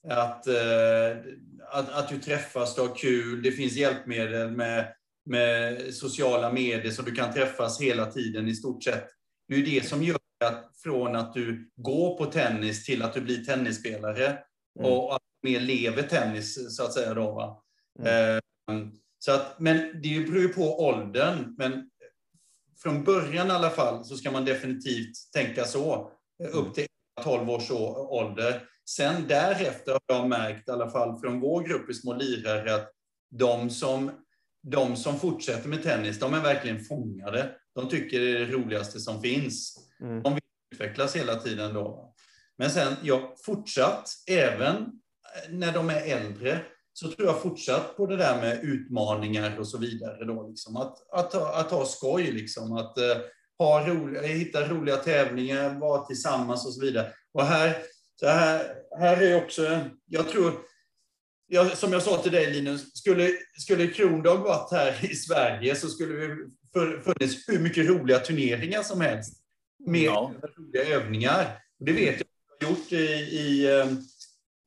att, 0.09 0.47
eh, 0.47 1.17
att, 1.71 1.91
att 1.91 2.09
du 2.09 2.19
träffas, 2.19 2.75
du 2.75 2.81
har 2.81 2.97
kul, 2.97 3.43
det 3.43 3.53
finns 3.53 3.73
hjälpmedel 3.73 4.51
med, 4.51 4.95
med 5.25 5.95
sociala 5.95 6.53
medier 6.53 6.91
så 6.91 7.03
du 7.03 7.13
kan 7.13 7.33
träffas 7.33 7.81
hela 7.81 8.07
tiden 8.07 8.49
i 8.49 8.55
stort 8.55 8.85
sett. 8.85 9.09
Det 9.49 9.55
är 9.55 9.59
ju 9.59 9.81
det 9.81 9.87
som 9.87 10.03
gör 10.03 10.19
att 10.45 10.71
från 10.83 11.17
att 11.17 11.35
du 11.35 11.71
går 11.77 12.19
på 12.19 12.25
tennis 12.25 12.85
till 12.85 13.03
att 13.03 13.15
du 13.15 13.21
blir 13.21 13.45
tennisspelare 13.45 14.27
mm. 14.27 14.93
och 14.93 15.15
att 15.15 15.23
du 15.43 15.51
mer 15.51 15.61
lever 15.61 16.03
tennis 16.03 16.77
så 16.77 16.85
att 16.85 16.93
säga. 16.93 17.15
Då? 17.15 17.63
Mm. 17.99 18.37
Eh, 18.37 18.41
så 19.19 19.33
att, 19.33 19.61
men 19.61 19.77
det 20.03 20.27
beror 20.27 20.43
ju 20.43 20.49
på 20.49 20.87
åldern. 20.87 21.55
Men 21.59 21.91
från 22.83 23.05
början 23.05 23.47
i 23.47 23.51
alla 23.51 23.71
fall 23.71 24.05
så 24.05 24.17
ska 24.17 24.31
man 24.31 24.45
definitivt 24.45 25.13
tänka 25.33 25.65
så. 25.65 26.11
Upp 26.53 26.75
till 26.75 26.87
12 27.23 27.51
års 27.51 27.71
ålder. 27.71 28.63
Sen 28.89 29.29
därefter 29.29 29.93
har 29.93 30.01
jag 30.07 30.29
märkt, 30.29 30.69
i 30.69 30.73
alla 30.73 30.91
fall 30.91 31.21
från 31.21 31.41
vår 31.41 31.63
grupp 31.63 31.91
i 31.91 31.95
Små 31.95 32.15
lirare, 32.15 32.75
att 32.75 32.91
de 33.31 33.71
som, 33.71 34.11
de 34.63 34.97
som 34.97 35.19
fortsätter 35.19 35.69
med 35.69 35.83
tennis, 35.83 36.19
de 36.19 36.35
är 36.35 36.41
verkligen 36.41 36.85
fångade. 36.85 37.51
De 37.75 37.89
tycker 37.89 38.21
det 38.21 38.31
är 38.31 38.39
det 38.39 38.53
roligaste 38.53 39.01
som 39.01 39.23
finns. 39.23 39.77
Mm. 40.01 40.23
De 40.23 40.35
vill 40.35 40.43
utvecklas 40.75 41.17
hela 41.17 41.35
tiden 41.35 41.75
då. 41.75 42.15
Men 42.59 42.71
sen, 42.71 42.95
jag 43.03 43.33
fortsatt, 43.45 44.09
även 44.31 45.01
när 45.49 45.73
de 45.73 45.91
är 45.91 46.07
äldre, 46.07 46.61
så 46.93 47.09
tror 47.09 47.29
jag 47.29 47.43
fortsatt 47.43 47.97
på 47.97 48.07
det 48.07 48.17
där 48.17 48.41
med 48.41 48.65
utmaningar 48.65 49.59
och 49.59 49.69
så 49.69 49.79
vidare. 49.79 50.25
Då, 50.25 50.49
liksom. 50.49 50.77
att, 50.77 51.13
att, 51.13 51.35
att 51.35 51.71
ha 51.71 51.85
skoj, 51.85 52.33
liksom. 52.33 52.73
att 52.73 52.99
uh, 52.99 53.23
ha 53.59 53.89
roliga, 53.89 54.23
hitta 54.23 54.69
roliga 54.69 54.97
tävlingar, 54.97 55.81
vara 55.81 56.05
tillsammans 56.05 56.67
och 56.67 56.75
så 56.75 56.81
vidare. 56.81 57.13
Och 57.35 57.45
här, 57.45 57.77
så 58.21 58.27
här, 58.27 58.75
här 58.99 59.23
är 59.23 59.45
också, 59.45 59.81
jag 60.07 60.29
tror, 60.29 60.53
jag, 61.47 61.79
som 61.79 61.93
jag 61.93 62.03
sa 62.03 62.23
till 62.23 62.33
dig 62.33 62.53
Linus, 62.53 62.97
skulle, 62.97 63.31
skulle 63.59 63.87
Krondag 63.87 64.37
varit 64.37 64.71
här 64.71 65.11
i 65.11 65.15
Sverige 65.15 65.77
så 65.77 65.89
skulle 65.89 66.15
det 66.15 67.03
funnits 67.05 67.49
hur 67.49 67.59
mycket 67.59 67.89
roliga 67.89 68.19
turneringar 68.19 68.83
som 68.83 69.01
helst. 69.01 69.43
Med 69.87 70.03
ja. 70.03 70.33
roliga 70.57 70.85
övningar. 70.85 71.59
Och 71.79 71.87
det 71.87 71.93
vet 71.93 72.05
jag 72.05 72.21
att 72.21 72.61
jag 72.61 72.69
har 72.69 72.75
gjort 72.75 72.93
i, 72.93 72.97
i 72.97 73.79
eh, 73.79 73.87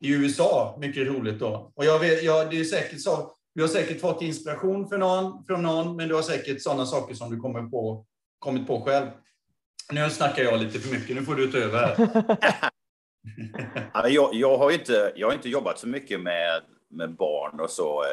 i 0.06 0.10
USA. 0.12 0.78
Mycket 0.80 1.08
roligt 1.08 1.40
då. 1.40 1.72
Och 1.76 1.86
jag 1.86 2.00
vet, 2.00 2.24
ja, 2.24 2.46
det 2.46 2.60
är 2.60 2.64
säkert 2.64 3.02
så. 3.02 3.32
Du 3.56 3.62
har 3.62 3.68
säkert 3.68 4.02
fått 4.02 4.22
inspiration 4.22 4.90
för 4.90 4.98
någon, 4.98 5.46
från 5.46 5.64
någon, 5.64 5.96
men 5.96 6.08
du 6.08 6.16
har 6.16 6.22
säkert 6.22 6.62
sådana 6.62 6.86
saker 6.86 7.16
som 7.16 7.32
du 7.36 7.40
kommer 7.40 7.70
på, 7.70 8.06
kommit 8.40 8.68
på 8.68 8.82
själv. 8.82 9.08
Nu 9.92 10.10
snackar 10.10 10.44
jag 10.44 10.60
lite 10.60 10.80
för 10.80 10.96
mycket, 10.96 11.16
nu 11.16 11.22
får 11.22 11.36
du 11.36 11.52
ta 11.52 11.58
över 11.58 11.80
här. 11.80 11.98
jag, 14.10 14.34
jag, 14.34 14.58
har 14.58 14.72
inte, 14.72 15.14
jag 15.16 15.28
har 15.28 15.34
inte 15.34 15.50
jobbat 15.50 15.80
så 15.80 15.88
mycket 15.88 16.22
med, 16.22 16.62
med 16.90 17.16
barn 17.16 17.60
och 17.60 17.70
så. 17.70 18.04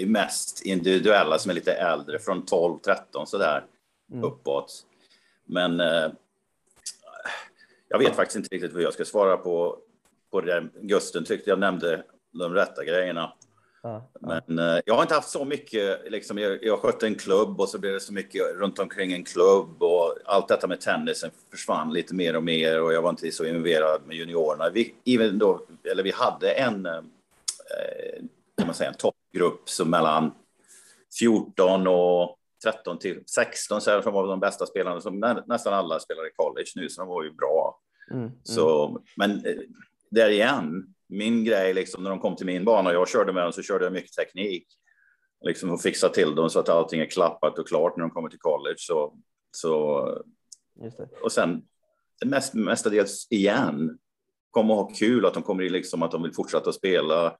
är 0.00 0.06
mest 0.06 0.62
individuella 0.62 1.38
som 1.38 1.50
är 1.50 1.54
lite 1.54 1.72
äldre, 1.72 2.18
från 2.18 2.44
12, 2.44 2.78
13 2.78 3.26
sådär 3.26 3.64
mm. 4.12 4.24
uppåt. 4.24 4.86
Men 5.44 5.80
eh, 5.80 6.08
jag 7.88 7.98
vet 7.98 8.16
faktiskt 8.16 8.36
inte 8.36 8.54
riktigt 8.54 8.72
vad 8.72 8.82
jag 8.82 8.92
ska 8.92 9.04
svara 9.04 9.36
på 9.36 9.78
på 10.32 10.40
det 10.40 10.68
Gusten 10.80 11.24
tyckte 11.24 11.50
jag 11.50 11.58
nämnde 11.58 12.02
de 12.32 12.54
rätta 12.54 12.84
grejerna. 12.84 13.32
Ja, 13.82 14.10
ja. 14.20 14.40
Men 14.46 14.58
eh, 14.58 14.80
jag 14.86 14.94
har 14.94 15.02
inte 15.02 15.14
haft 15.14 15.28
så 15.28 15.44
mycket, 15.44 16.12
liksom, 16.12 16.38
jag, 16.38 16.64
jag 16.64 16.78
skötte 16.78 17.06
en 17.06 17.14
klubb 17.14 17.60
och 17.60 17.68
så 17.68 17.78
blev 17.78 17.92
det 17.92 18.00
så 18.00 18.12
mycket 18.12 18.42
runt 18.56 18.78
omkring 18.78 19.12
en 19.12 19.24
klubb 19.24 19.82
och 19.82 20.16
allt 20.24 20.48
detta 20.48 20.66
med 20.66 20.80
tennisen 20.80 21.30
försvann 21.50 21.92
lite 21.92 22.14
mer 22.14 22.36
och 22.36 22.42
mer 22.42 22.82
och 22.82 22.92
jag 22.92 23.02
var 23.02 23.10
inte 23.10 23.30
så 23.30 23.44
involverad 23.44 24.00
med 24.06 24.16
juniorerna. 24.16 24.70
Vi, 24.70 24.94
even 25.04 25.38
då, 25.38 25.66
eller 25.90 26.02
vi 26.02 26.10
hade 26.10 26.50
en, 26.50 26.86
eh, 26.86 27.02
kan 28.58 28.66
man 28.66 28.74
säga, 28.74 28.90
en 28.90 28.96
toppgrupp 28.96 29.68
som 29.68 29.90
mellan 29.90 30.34
14 31.18 31.86
och 31.86 32.38
13 32.64 32.98
till 32.98 33.22
16 33.26 33.80
så 33.80 33.90
här, 33.90 34.02
som 34.02 34.12
var 34.12 34.28
de 34.28 34.40
bästa 34.40 34.66
spelarna 34.66 35.00
som 35.00 35.20
nä, 35.20 35.42
nästan 35.46 35.74
alla 35.74 36.00
spelar 36.00 36.26
i 36.26 36.30
college 36.36 36.70
nu, 36.74 36.88
så 36.88 37.00
de 37.00 37.08
var 37.08 37.22
ju 37.22 37.32
bra. 37.32 37.78
Mm. 38.10 38.30
Så, 38.42 38.98
men 39.16 39.30
eh, 39.46 39.56
där 40.12 40.30
igen, 40.30 40.94
min 41.08 41.44
grej 41.44 41.74
liksom 41.74 42.02
när 42.02 42.10
de 42.10 42.18
kom 42.18 42.36
till 42.36 42.46
min 42.46 42.64
bana, 42.64 42.92
jag 42.92 43.08
körde 43.08 43.32
med 43.32 43.42
dem 43.42 43.52
så 43.52 43.62
körde 43.62 43.84
jag 43.84 43.92
mycket 43.92 44.12
teknik. 44.12 44.66
Liksom 45.44 45.70
och 45.70 45.82
fixa 45.82 46.08
till 46.08 46.34
dem 46.34 46.50
så 46.50 46.58
att 46.58 46.68
allting 46.68 47.00
är 47.00 47.06
klappat 47.06 47.58
och 47.58 47.68
klart 47.68 47.96
när 47.96 48.04
de 48.04 48.10
kommer 48.10 48.28
till 48.28 48.38
college. 48.38 48.76
Så, 48.78 49.18
så, 49.50 50.00
och 51.22 51.32
sen 51.32 51.62
mest, 52.24 52.54
mestadels 52.54 53.26
igen, 53.30 53.98
komma 54.50 54.74
och 54.74 54.80
ha 54.80 54.94
kul, 54.94 55.26
att 55.26 55.34
de 55.34 55.42
kommer 55.42 55.62
in 55.62 55.72
liksom 55.72 56.02
att 56.02 56.10
de 56.10 56.22
vill 56.22 56.34
fortsätta 56.34 56.72
spela. 56.72 57.36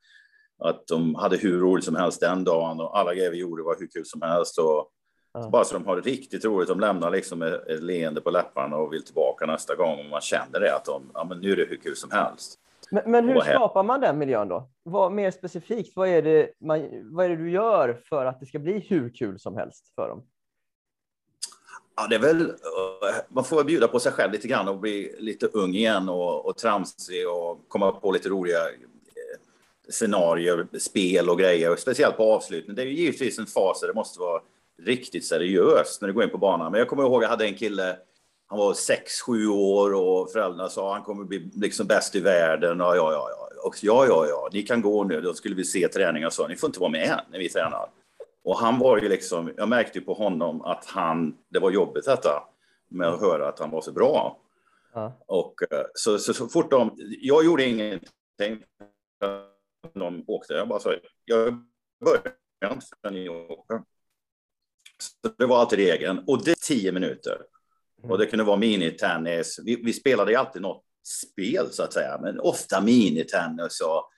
Att 0.59 0.87
de 0.87 1.15
hade 1.15 1.37
hur 1.37 1.61
roligt 1.61 1.85
som 1.85 1.97
helst 1.97 2.21
den 2.21 2.45
dagen 2.45 2.81
och 2.81 2.99
alla 2.99 3.15
grejer 3.15 3.31
vi 3.31 3.39
gjorde 3.39 3.63
var 3.63 3.77
hur 3.79 3.87
kul 3.87 4.05
som 4.07 4.23
helst. 4.23 4.59
Och, 4.59 4.93
Ja. 5.35 5.49
Bara 5.49 5.65
så 5.65 5.75
de 5.75 5.87
har 5.87 5.97
det 5.97 6.03
riktigt 6.03 6.45
roligt. 6.45 6.69
De 6.69 6.81
lämnar 6.81 7.11
liksom 7.11 7.43
ett 7.43 7.83
leende 7.83 8.21
på 8.21 8.31
läpparna 8.31 8.77
och 8.77 8.93
vill 8.93 9.05
tillbaka 9.05 9.47
nästa 9.47 9.75
gång. 9.75 9.99
Och 9.99 10.11
man 10.11 10.21
känner 10.21 10.61
det 10.61 10.75
att 10.75 10.85
de, 10.85 11.11
ja, 11.15 11.25
men 11.25 11.39
nu 11.41 11.53
är 11.53 11.57
det 11.57 11.65
hur 11.65 11.77
kul 11.77 11.97
som 11.97 12.11
helst. 12.11 12.59
Men, 12.93 13.11
men 13.11 13.29
hur 13.29 13.41
skapar 13.41 13.83
man 13.83 14.01
den 14.01 14.19
miljön 14.19 14.49
då? 14.49 14.71
Vad, 14.83 15.13
mer 15.13 15.31
specifikt, 15.31 15.97
vad 15.97 16.09
är, 16.09 16.23
det 16.23 16.51
man, 16.61 16.89
vad 17.15 17.25
är 17.25 17.29
det 17.29 17.37
du 17.37 17.51
gör 17.51 18.03
för 18.09 18.27
att 18.27 18.41
det 18.41 18.47
ska 18.47 18.59
bli 18.59 18.79
hur 18.89 19.11
kul 19.11 19.39
som 19.39 19.57
helst 19.57 19.93
för 19.95 20.09
dem? 20.09 20.23
Ja, 21.97 22.07
det 22.07 22.15
är 22.15 22.21
väl, 22.21 22.41
eh, 22.41 22.55
man 23.29 23.45
får 23.45 23.65
bjuda 23.65 23.89
på 23.89 24.01
sig 24.01 24.13
själv 24.13 24.33
lite 24.33 24.49
grann 24.49 24.69
och 24.69 24.79
bli 24.79 25.17
lite 25.19 25.47
ung 25.47 25.75
igen 25.75 26.09
och, 26.09 26.47
och 26.47 26.57
tramsig 26.57 27.29
och 27.29 27.69
komma 27.69 27.93
på 27.93 28.11
lite 28.13 28.29
roliga 28.29 28.59
eh, 28.59 29.41
scenarier, 29.89 30.67
spel 30.79 31.31
och 31.31 31.39
grejer. 31.39 31.77
Speciellt 31.77 32.17
på 32.17 32.33
avslutning. 32.33 32.77
Det 32.77 32.83
är 32.83 32.87
ju 32.87 32.93
givetvis 32.93 33.39
en 33.39 33.47
fas 33.47 33.81
där 33.81 33.89
det 33.89 33.95
måste 33.95 34.21
vara 34.21 34.43
riktigt 34.83 35.27
seriöst 35.27 36.01
när 36.01 36.09
du 36.09 36.15
går 36.15 36.25
in 36.25 36.31
på 36.31 36.39
banan. 36.39 36.73
Men 36.73 36.79
jag 36.79 36.89
kommer 36.89 37.03
ihåg 37.03 37.17
att 37.17 37.23
jag 37.23 37.29
hade 37.29 37.47
en 37.47 37.55
kille, 37.55 37.97
han 38.53 38.59
var 38.59 38.73
6-7 38.73 39.47
år 39.49 39.95
och 39.95 40.33
föräldrarna 40.33 40.69
sa 40.69 40.93
han 40.93 41.03
kommer 41.03 41.25
bli 41.25 41.51
liksom 41.55 41.87
bäst 41.87 42.15
i 42.15 42.21
världen. 42.21 42.81
Och 42.81 42.87
ja, 42.87 43.13
ja, 43.13 43.29
ja. 43.31 43.49
Och 43.65 43.75
ja, 43.83 44.07
ja, 44.07 44.27
ja, 44.29 44.49
ni 44.53 44.63
kan 44.63 44.83
gå 44.83 45.05
nu. 45.05 45.21
Då 45.21 45.35
skulle 45.35 45.55
vi 45.55 45.65
se 45.65 45.89
träningar 45.89 46.27
och 46.27 46.33
så. 46.33 46.49
Ni 46.49 46.57
får 46.57 46.69
inte 46.69 46.81
vara 46.81 46.91
med 46.91 47.21
när 47.31 47.39
vi 47.39 47.49
tränar. 47.49 47.91
Och 48.45 48.59
han 48.59 48.79
var 48.79 48.99
ju 48.99 49.09
liksom, 49.09 49.53
jag 49.57 49.69
märkte 49.69 49.99
ju 49.99 50.05
på 50.05 50.15
honom 50.15 50.63
att 50.63 50.85
han, 50.85 51.37
det 51.49 51.59
var 51.59 51.71
jobbigt 51.71 52.05
detta 52.05 52.45
med 52.89 53.09
att 53.09 53.21
höra 53.21 53.49
att 53.49 53.59
han 53.59 53.71
var 53.71 53.81
så 53.81 53.93
bra. 53.93 54.39
Ja. 54.93 55.13
Och 55.27 55.73
eh, 55.73 55.85
så, 55.95 56.19
så, 56.19 56.35
så 56.35 56.49
fort 56.49 56.71
de, 56.71 56.95
jag 57.21 57.45
gjorde 57.45 57.65
ingenting. 57.65 58.65
De 59.95 60.25
åkte, 60.27 60.55
jag 60.55 60.69
bara 60.69 60.81
sa, 60.81 60.95
jag 61.25 61.65
börjar 62.05 62.73
inte 62.73 62.87
förrän 63.03 63.15
ni 63.15 63.29
åker. 63.29 63.83
Så 64.99 65.29
det 65.39 65.47
var 65.47 65.61
alltid 65.61 65.79
regeln. 65.79 66.25
Och 66.27 66.45
det 66.45 66.51
är 66.51 66.55
tio 66.55 66.93
minuter. 66.93 67.43
Och 68.03 68.19
det 68.19 68.27
kunde 68.27 68.45
vara 68.45 68.57
minitennis. 68.57 69.61
Vi, 69.65 69.77
vi 69.77 69.93
spelade 69.93 70.31
ju 70.31 70.37
alltid 70.37 70.63
något 70.63 70.85
spel 71.23 71.69
så 71.71 71.83
att 71.83 71.93
säga, 71.93 72.19
men 72.23 72.41
ofta 72.41 72.81
minitennis 72.81 73.81
och 73.81 74.09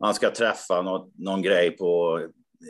man 0.00 0.14
ska 0.14 0.30
träffa 0.30 0.82
något, 0.82 1.12
någon 1.18 1.42
grej 1.42 1.70
på 1.70 2.20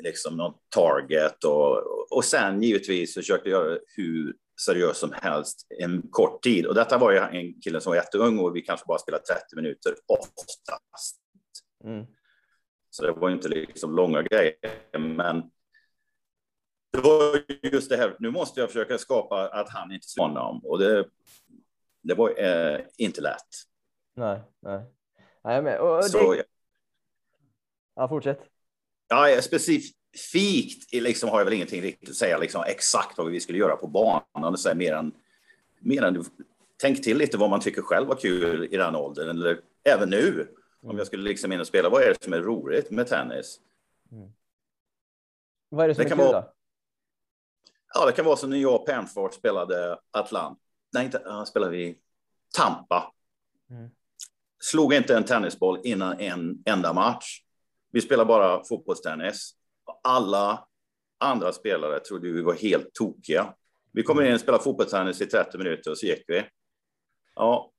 liksom 0.03 0.37
någon 0.37 0.55
target 0.75 1.45
och, 1.45 1.83
och 2.11 2.25
sen 2.25 2.63
givetvis 2.63 3.15
försökte 3.15 3.51
göra 3.51 3.79
hur 3.97 4.35
seriöst 4.61 5.01
som 5.01 5.13
helst 5.13 5.67
en 5.79 6.03
kort 6.11 6.43
tid. 6.43 6.67
Och 6.67 6.75
detta 6.75 6.99
var 6.99 7.13
ju 7.13 7.19
en 7.19 7.61
kille 7.61 7.81
som 7.81 7.91
var 7.91 7.97
jätteung 7.97 8.39
och 8.39 8.57
vi 8.57 8.61
kanske 8.61 8.87
bara 8.87 8.99
spelade 8.99 9.25
30 9.25 9.57
minuter 9.57 9.95
oftast. 10.07 11.17
Mm. 11.85 12.07
Så 12.91 13.03
det 13.03 13.13
var 13.13 13.31
inte 13.31 13.49
liksom 13.49 13.97
långa 13.97 14.23
grejer, 14.23 14.55
men 14.99 15.43
det 16.97 17.03
var 17.03 17.43
just 17.73 17.91
det 17.91 17.97
här. 17.97 18.17
Nu 18.19 18.31
måste 18.31 18.61
jag 18.61 18.69
försöka 18.69 18.99
skapa 18.99 19.49
att 19.49 19.69
han 19.71 19.93
inte 19.93 20.07
slår 20.09 20.25
honom 20.29 20.61
och 20.65 20.79
det. 20.79 21.05
Det 22.03 22.15
var 22.15 22.41
eh, 22.45 22.81
inte 22.97 23.21
lätt. 23.21 23.43
Nej, 24.15 24.41
nej. 24.61 24.79
nej 24.79 24.85
jag 25.43 25.55
är 25.55 25.63
med. 25.63 25.81
Och, 25.81 25.97
och 25.99 26.05
Så 26.05 26.33
det, 26.33 26.45
ja, 27.95 28.09
fortsätt. 28.09 28.41
ja, 29.09 29.43
specifikt 29.43 30.93
liksom 30.93 31.29
har 31.31 31.39
jag 31.41 31.45
väl 31.45 31.55
ingenting 31.55 31.83
riktigt 31.83 32.09
att 32.09 32.15
säga 32.15 32.39
liksom 32.39 32.65
exakt 32.67 33.19
vad 33.19 33.31
vi 33.31 33.41
skulle 33.41 33.59
göra 33.59 33.77
på 33.77 33.87
banan. 33.87 34.57
Så 34.59 34.69
här, 34.69 34.77
mer 34.77 34.93
än 34.95 35.13
mer 35.81 36.03
än 36.03 36.25
tänk 36.81 37.03
till 37.03 37.19
lite 37.19 37.39
vad 37.39 37.51
man 37.51 37.61
tycker 37.61 37.83
själv 37.83 38.09
var 38.09 38.17
kul 38.17 38.69
i 38.71 38.77
den 38.77 38.97
åldern 38.97 39.29
eller 39.31 39.61
även 39.85 40.11
nu. 40.11 40.49
Om 40.83 40.99
jag 40.99 41.07
skulle 41.07 41.23
liksom 41.23 41.53
in 41.53 41.61
och 41.61 41.67
spela, 41.67 41.89
vad 41.89 42.03
är 42.03 42.09
det 42.09 42.25
som 42.25 42.33
är 42.33 42.41
roligt 42.41 42.91
med 42.91 43.07
tennis? 43.07 43.61
Vad 45.69 45.85
är 45.85 45.89
det 45.89 45.95
som 45.95 46.05
Det 46.05 46.09
är 46.09 46.17
kul 46.17 46.19
vara- 46.19 46.41
då? 46.41 46.53
Ja, 47.95 48.07
det 48.07 48.13
kan 48.13 48.25
vara 48.25 48.37
som 48.37 48.51
när 48.51 48.57
jag 48.57 48.75
och 48.75 48.87
Penford 48.87 49.35
spelade 49.35 49.99
Atlant. 50.11 50.59
Nej, 50.93 51.05
inte 51.05 51.19
uh, 51.19 51.45
spelade 51.45 51.73
vi 51.73 51.99
Tampa. 52.57 53.13
Mm. 53.71 53.91
Slog 54.59 54.95
inte 54.95 55.17
en 55.17 55.25
tennisboll 55.25 55.81
innan 55.85 56.21
en 56.21 56.63
enda 56.67 56.93
match. 56.93 57.43
Vi 57.93 58.01
spelade 58.01 58.29
bara 58.29 58.65
fotbollstennis. 58.65 59.55
Alla 60.03 60.67
andra 61.19 61.53
spelare 61.53 62.01
trodde 62.01 62.33
vi 62.33 62.43
var 62.43 62.55
helt 62.55 62.95
tokiga. 62.95 63.55
Vi 63.93 64.03
kommer 64.03 64.23
in 64.23 64.35
och 64.35 64.41
spelar 64.41 64.59
fotbollstennis 64.59 65.21
i 65.21 65.27
30 65.27 65.59
minuter 65.59 65.91
och 65.91 65.99
så 65.99 66.07
gick 66.07 66.25
vi. 66.27 66.45
Ja, 67.35 67.73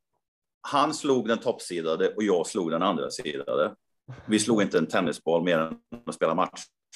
han 0.62 0.93
slog 0.93 1.28
den 1.28 1.38
toppsidade 1.38 2.14
och 2.14 2.24
jag 2.24 2.47
slog 2.47 2.72
den 2.72 2.82
andra 2.84 3.10
sidade. 3.10 3.76
Vi 4.26 4.39
slog 4.39 4.62
inte 4.62 4.78
en 4.78 4.88
tennisboll 4.88 5.43
mer 5.43 5.58
än 5.58 5.80
att 6.05 6.16
spela 6.16 6.36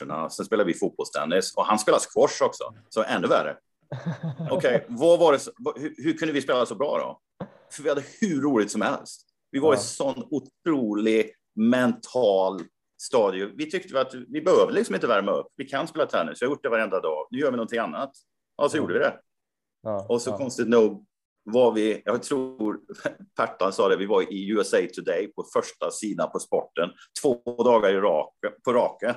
matcherna. 0.06 0.30
Sen 0.30 0.46
spelade 0.46 0.68
vi 0.68 0.74
fotbollstennis 0.80 1.54
och 1.56 1.66
han 1.66 1.80
spelade 1.80 2.04
squash 2.14 2.42
också, 2.46 2.64
så 2.90 3.04
ännu 3.04 3.28
värre. 3.28 3.58
Okej, 4.52 4.86
vad 4.90 5.20
var 5.20 5.32
det? 5.32 5.40
så- 5.40 5.52
vad- 5.58 5.80
Hur, 5.80 5.94
hur 5.98 6.14
kunde 6.14 6.34
vi 6.34 6.42
spela 6.42 6.66
så 6.66 6.76
bra 6.76 6.98
då? 6.98 7.20
För 7.74 7.84
vi 7.84 7.90
hade 7.90 8.04
hur 8.22 8.42
roligt 8.42 8.72
som 8.72 8.82
helst. 8.82 9.22
Vi 9.52 9.60
var 9.60 9.74
i 9.74 9.78
sån 9.78 10.24
otrolig 10.32 11.32
mental 11.56 12.62
stadie. 13.02 13.52
Vi 13.56 13.72
tyckte 13.72 14.02
att 14.02 14.14
vi 14.14 14.42
behöver 14.42 14.72
liksom 14.72 14.96
inte 14.96 15.08
värma 15.08 15.32
upp. 15.32 15.48
Vi 15.56 15.66
kan 15.66 15.88
spela 15.88 16.06
tennis. 16.06 16.42
Jag 16.42 16.48
har 16.48 16.52
gjort 16.56 16.64
det 16.64 16.70
varenda 16.70 17.00
dag. 17.00 17.28
Nu 17.32 17.40
gör 17.40 17.52
vi 17.52 17.58
någonting 17.58 17.80
annat. 17.80 18.12
Ja, 18.58 18.70
så 18.70 18.78
gjorde 18.78 18.94
vi 18.94 19.00
det. 19.00 19.20
Ja, 19.84 20.06
Och 20.10 20.22
så 20.22 20.30
ja. 20.30 20.38
konstigt 20.38 20.68
nog 20.68 21.06
var 21.44 21.72
vi, 21.72 22.02
jag 22.06 22.24
tror 22.24 22.80
Pertan 23.38 23.74
sa 23.74 23.90
det, 23.90 23.98
vi 23.98 24.06
var 24.06 24.34
i 24.34 24.50
USA 24.50 24.78
Today 24.96 25.28
på 25.28 25.44
första 25.54 25.92
sidan 25.92 26.32
på 26.32 26.40
sporten 26.40 26.90
två 27.22 27.64
dagar 27.64 27.90
i 27.90 27.98
rak, 28.00 28.34
på 28.66 28.74
raken. 28.74 29.16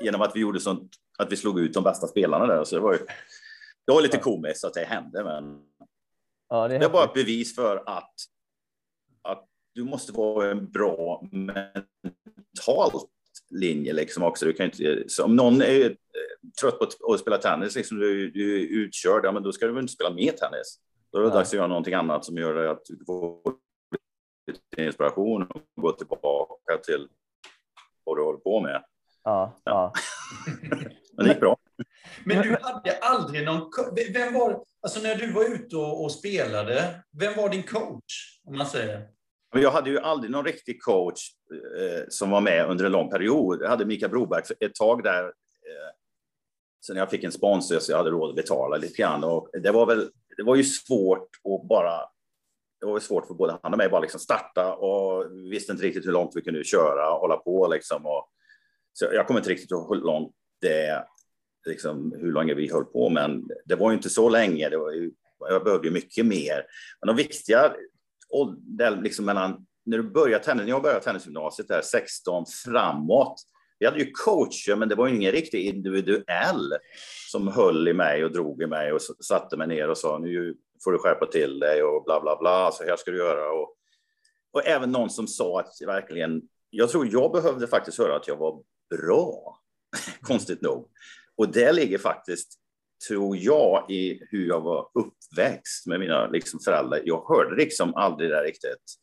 Genom 0.00 0.20
att 0.22 0.36
vi 0.36 0.40
gjorde 0.40 0.60
sånt, 0.60 0.92
att 1.18 1.32
vi 1.32 1.36
slog 1.36 1.60
ut 1.60 1.74
de 1.74 1.84
bästa 1.84 2.06
spelarna 2.06 2.46
där. 2.46 2.64
Så 2.64 2.74
det 2.74 2.80
var 2.80 2.92
ju, 2.92 2.98
det 3.86 3.92
var 3.92 4.02
lite 4.02 4.18
komiskt 4.18 4.64
att 4.64 4.74
det 4.74 4.84
hände, 4.84 5.24
men 5.24 5.62
Ja, 6.48 6.68
det 6.68 6.74
är 6.74 6.78
det 6.78 6.84
är 6.84 6.90
bara 6.90 7.04
ett 7.04 7.14
bevis 7.14 7.54
för 7.54 7.76
att, 7.86 8.14
att 9.22 9.48
du 9.74 9.84
måste 9.84 10.12
vara 10.12 10.50
en 10.50 10.70
bra 10.70 11.22
mentalt 11.32 13.10
linje 13.50 13.92
liksom 13.92 14.22
också. 14.22 14.44
Du 14.46 14.52
kan 14.52 14.66
inte, 14.66 15.04
om 15.24 15.36
någon 15.36 15.62
är 15.62 15.84
eh, 15.84 15.90
trött 16.60 16.78
på 16.78 16.84
att- 16.84 17.20
spela 17.20 17.38
tennis, 17.38 17.76
liksom, 17.76 17.98
du, 17.98 18.30
du 18.30 18.56
är 18.62 18.66
utkörd, 18.66 19.24
ja, 19.24 19.32
men 19.32 19.42
då 19.42 19.52
ska 19.52 19.66
du 19.66 19.72
väl 19.72 19.82
inte 19.82 19.92
spela 19.92 20.10
mer 20.10 20.32
tennis. 20.32 20.78
Då 21.12 21.18
är 21.18 21.22
det 21.22 21.28
Nej. 21.28 21.36
dags 21.36 21.48
att 21.48 21.54
göra 21.56 21.66
någonting 21.66 21.94
annat 21.94 22.24
som 22.24 22.36
gör 22.36 22.66
att 22.66 22.84
du 22.84 23.04
får 23.04 23.40
inspiration 24.76 25.42
och 25.42 25.62
gå 25.80 25.92
tillbaka 25.92 26.76
till 26.84 27.08
vad 28.04 28.16
du 28.16 28.22
håller 28.22 28.38
på 28.38 28.60
med. 28.60 28.84
Ja, 29.24 29.60
ja. 29.64 29.92
Men 31.16 31.24
det 31.24 31.32
gick 31.32 31.40
bra. 31.40 31.56
Men 32.24 32.42
du 32.42 32.56
hade 32.60 32.98
aldrig 32.98 33.44
någon... 33.44 33.70
Vem 34.12 34.34
var... 34.34 34.64
Alltså 34.80 35.00
när 35.00 35.14
du 35.14 35.32
var 35.32 35.54
ute 35.54 35.76
och, 35.76 36.04
och 36.04 36.12
spelade, 36.12 37.02
vem 37.20 37.36
var 37.36 37.48
din 37.48 37.62
coach? 37.62 38.40
Om 38.44 38.58
man 38.58 38.66
säger. 38.66 39.08
Jag 39.54 39.70
hade 39.70 39.90
ju 39.90 39.98
aldrig 39.98 40.30
någon 40.30 40.44
riktig 40.44 40.82
coach 40.82 41.20
eh, 41.78 42.04
som 42.08 42.30
var 42.30 42.40
med 42.40 42.66
under 42.66 42.84
en 42.84 42.92
lång 42.92 43.10
period. 43.10 43.62
Jag 43.62 43.68
hade 43.68 43.84
Mika 43.84 44.08
Broberg 44.08 44.44
för 44.44 44.56
ett 44.60 44.74
tag 44.74 45.02
där. 45.02 45.24
Eh, 45.24 45.92
sen 46.86 46.96
jag 46.96 47.10
fick 47.10 47.24
en 47.24 47.32
sponsor 47.32 47.78
så 47.78 47.92
jag 47.92 47.98
hade 47.98 48.10
råd 48.10 48.30
att 48.30 48.36
betala 48.36 48.76
lite 48.76 49.02
grann. 49.02 49.24
Och 49.24 49.48
det 49.62 49.70
var 49.70 49.86
väl, 49.86 50.10
det 50.36 50.42
var 50.42 50.56
ju 50.56 50.64
svårt 50.64 51.28
att 51.44 51.68
bara, 51.68 52.00
det 52.80 52.86
var 52.86 53.00
svårt 53.00 53.26
för 53.26 53.34
både 53.34 53.58
han 53.62 53.72
och 53.72 53.78
mig 53.78 53.88
bara 53.88 54.00
liksom 54.00 54.20
starta 54.20 54.74
och 54.74 55.30
vi 55.30 55.50
visste 55.50 55.72
inte 55.72 55.84
riktigt 55.84 56.06
hur 56.06 56.12
långt 56.12 56.32
vi 56.34 56.42
kunde 56.42 56.64
köra 56.64 57.14
och 57.14 57.20
hålla 57.20 57.36
på 57.36 57.68
liksom. 57.68 58.06
Och, 58.06 58.28
så 58.92 59.04
jag 59.12 59.26
kommer 59.26 59.40
inte 59.40 59.50
riktigt 59.50 59.70
ihåg 59.70 59.96
hur 59.96 60.02
långt 60.02 60.32
det, 60.60 61.04
liksom 61.66 62.14
hur 62.20 62.32
länge 62.32 62.54
vi 62.54 62.72
höll 62.72 62.84
på, 62.84 63.08
men 63.08 63.48
det 63.64 63.74
var 63.74 63.90
ju 63.90 63.96
inte 63.96 64.10
så 64.10 64.28
länge. 64.28 64.68
Det 64.68 64.78
var 64.78 64.92
ju, 64.92 65.10
jag 65.38 65.64
behövde 65.64 65.88
ju 65.88 65.94
mycket 65.94 66.26
mer. 66.26 66.66
Men 67.00 67.06
de 67.06 67.16
viktiga 67.16 67.72
och 68.28 68.54
där 68.58 68.96
liksom 68.96 69.24
mellan, 69.24 69.66
när 69.84 69.98
du 69.98 70.10
börjar 70.10 70.38
tennis, 70.38 70.62
när 70.62 70.70
jag 70.70 70.82
började 70.82 71.04
tennisgymnasiet 71.04 71.68
där 71.68 71.82
16 71.82 72.44
framåt, 72.64 73.34
vi 73.78 73.86
hade 73.86 73.98
ju 73.98 74.10
coacher, 74.10 74.76
men 74.76 74.88
det 74.88 74.94
var 74.94 75.06
ju 75.06 75.16
ingen 75.16 75.32
riktig 75.32 75.66
individuell 75.66 76.72
som 77.30 77.48
höll 77.48 77.88
i 77.88 77.92
mig 77.92 78.24
och 78.24 78.32
drog 78.32 78.62
i 78.62 78.66
mig 78.66 78.92
och 78.92 79.02
satte 79.02 79.56
mig 79.56 79.68
ner 79.68 79.88
och 79.88 79.98
sa 79.98 80.18
nu 80.18 80.56
får 80.84 80.92
du 80.92 80.98
skärpa 80.98 81.26
till 81.26 81.58
dig 81.58 81.82
och 81.82 82.04
bla 82.04 82.20
bla 82.20 82.36
bla, 82.40 82.70
så 82.72 82.84
här 82.84 82.96
ska 82.96 83.10
du 83.10 83.16
göra. 83.16 83.52
Och, 83.52 83.76
och 84.52 84.66
även 84.66 84.92
någon 84.92 85.10
som 85.10 85.26
sa 85.26 85.60
att 85.60 85.72
verkligen, 85.86 86.42
jag 86.70 86.88
tror 86.90 87.08
jag 87.12 87.32
behövde 87.32 87.66
faktiskt 87.66 87.98
höra 87.98 88.16
att 88.16 88.28
jag 88.28 88.36
var 88.36 88.62
bra, 88.96 89.58
konstigt 90.20 90.62
nog. 90.62 90.88
Och 91.36 91.52
det 91.52 91.72
ligger 91.72 91.98
faktiskt 91.98 92.58
tror 93.08 93.36
jag, 93.36 93.90
i 93.90 94.22
hur 94.30 94.48
jag 94.48 94.60
var 94.60 94.88
uppväxt 94.94 95.86
med 95.86 96.00
mina 96.00 96.26
liksom, 96.26 96.60
föräldrar. 96.60 97.02
Jag 97.04 97.28
hörde 97.28 97.56
liksom 97.56 97.94
aldrig 97.94 98.30
det 98.30 98.36
där 98.36 98.44
riktigt. 98.44 98.98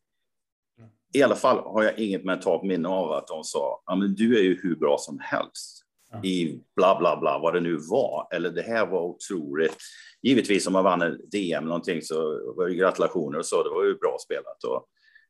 I 1.13 1.23
alla 1.23 1.35
fall 1.35 1.57
har 1.57 1.83
jag 1.83 1.99
inget 1.99 2.23
mentalt 2.23 2.63
minne 2.63 2.89
av 2.89 3.11
att 3.11 3.27
de 3.27 3.43
sa, 3.43 3.81
ja 3.85 3.95
men 3.95 4.15
du 4.15 4.37
är 4.39 4.43
ju 4.43 4.59
hur 4.61 4.75
bra 4.75 4.97
som 4.99 5.19
helst 5.19 5.85
i 6.23 6.59
bla 6.75 6.99
bla 6.99 7.19
bla, 7.19 7.39
vad 7.39 7.53
det 7.53 7.59
nu 7.59 7.77
var. 7.77 8.27
Eller 8.31 8.49
det 8.49 8.61
här 8.61 8.85
var 8.85 9.01
otroligt. 9.01 9.77
Givetvis 10.21 10.67
om 10.67 10.73
man 10.73 10.83
vann 10.83 11.01
en 11.01 11.29
DM 11.31 11.65
någonting 11.65 12.01
så 12.01 12.15
var 12.55 12.67
det 12.67 12.75
gratulationer 12.75 13.39
och 13.39 13.45
så, 13.45 13.63
det 13.63 13.69
var 13.69 13.85
ju 13.85 13.95
bra 13.95 14.17
spelat. 14.25 14.63
Och, 14.63 14.85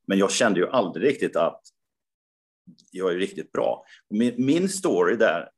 men 0.08 0.18
jag 0.18 0.32
kände 0.32 0.60
ju 0.60 0.70
aldrig 0.70 1.08
riktigt 1.08 1.36
att 1.36 1.62
jag 2.92 3.12
är 3.12 3.16
riktigt 3.16 3.52
bra. 3.52 3.86
Min, 4.10 4.34
min 4.38 4.70
story 4.70 5.16
där 5.16 5.50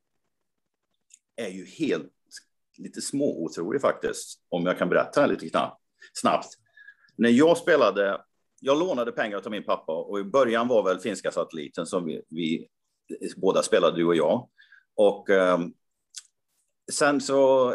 är 1.35 1.49
ju 1.49 1.65
helt 1.65 2.11
lite 2.77 3.01
små 3.01 3.43
otrolig 3.43 3.81
faktiskt, 3.81 4.39
om 4.49 4.65
jag 4.65 4.77
kan 4.77 4.89
berätta 4.89 5.21
den 5.21 5.29
lite 5.29 5.49
knappt, 5.49 5.81
snabbt. 6.13 6.47
När 7.15 7.29
jag 7.29 7.57
spelade, 7.57 8.21
jag 8.59 8.79
lånade 8.79 9.11
pengar 9.11 9.41
av 9.45 9.51
min 9.51 9.63
pappa 9.63 9.93
och 9.93 10.19
i 10.19 10.23
början 10.23 10.67
var 10.67 10.83
väl 10.83 10.99
finska 10.99 11.31
satelliten 11.31 11.85
som 11.85 12.05
vi, 12.05 12.21
vi 12.29 12.67
båda 13.37 13.63
spelade, 13.63 13.97
du 13.97 14.05
och 14.05 14.15
jag. 14.15 14.49
Och 14.95 15.29
eh, 15.29 15.59
sen 16.91 17.21
så, 17.21 17.73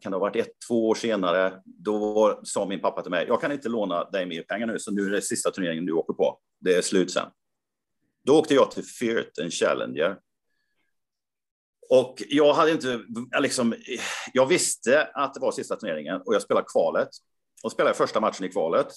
kan 0.00 0.12
det 0.12 0.16
ha 0.16 0.20
varit 0.20 0.36
ett, 0.36 0.52
två 0.68 0.88
år 0.88 0.94
senare, 0.94 1.62
då 1.64 2.40
sa 2.44 2.66
min 2.66 2.80
pappa 2.80 3.02
till 3.02 3.10
mig, 3.10 3.26
jag 3.28 3.40
kan 3.40 3.52
inte 3.52 3.68
låna 3.68 4.04
dig 4.04 4.26
mer 4.26 4.42
pengar 4.42 4.66
nu, 4.66 4.78
så 4.78 4.90
nu 4.90 5.06
är 5.06 5.10
det 5.10 5.22
sista 5.22 5.50
turneringen 5.50 5.86
du 5.86 5.92
åker 5.92 6.14
på. 6.14 6.38
Det 6.60 6.74
är 6.74 6.82
slut 6.82 7.10
sen. 7.10 7.26
Då 8.24 8.38
åkte 8.38 8.54
jag 8.54 8.70
till 8.70 8.84
Firth, 8.84 9.42
en 9.42 9.50
Challenger. 9.50 10.18
Och 11.90 12.22
jag 12.28 12.54
hade 12.54 12.70
inte, 12.70 13.00
liksom, 13.40 13.74
jag 14.32 14.46
visste 14.46 15.04
att 15.14 15.34
det 15.34 15.40
var 15.40 15.52
sista 15.52 15.76
turneringen 15.76 16.22
och 16.26 16.34
jag 16.34 16.42
spelade 16.42 16.66
kvalet. 16.72 17.08
Och 17.62 17.72
spelade 17.72 17.94
första 17.94 18.20
matchen 18.20 18.44
i 18.44 18.48
kvalet 18.48 18.92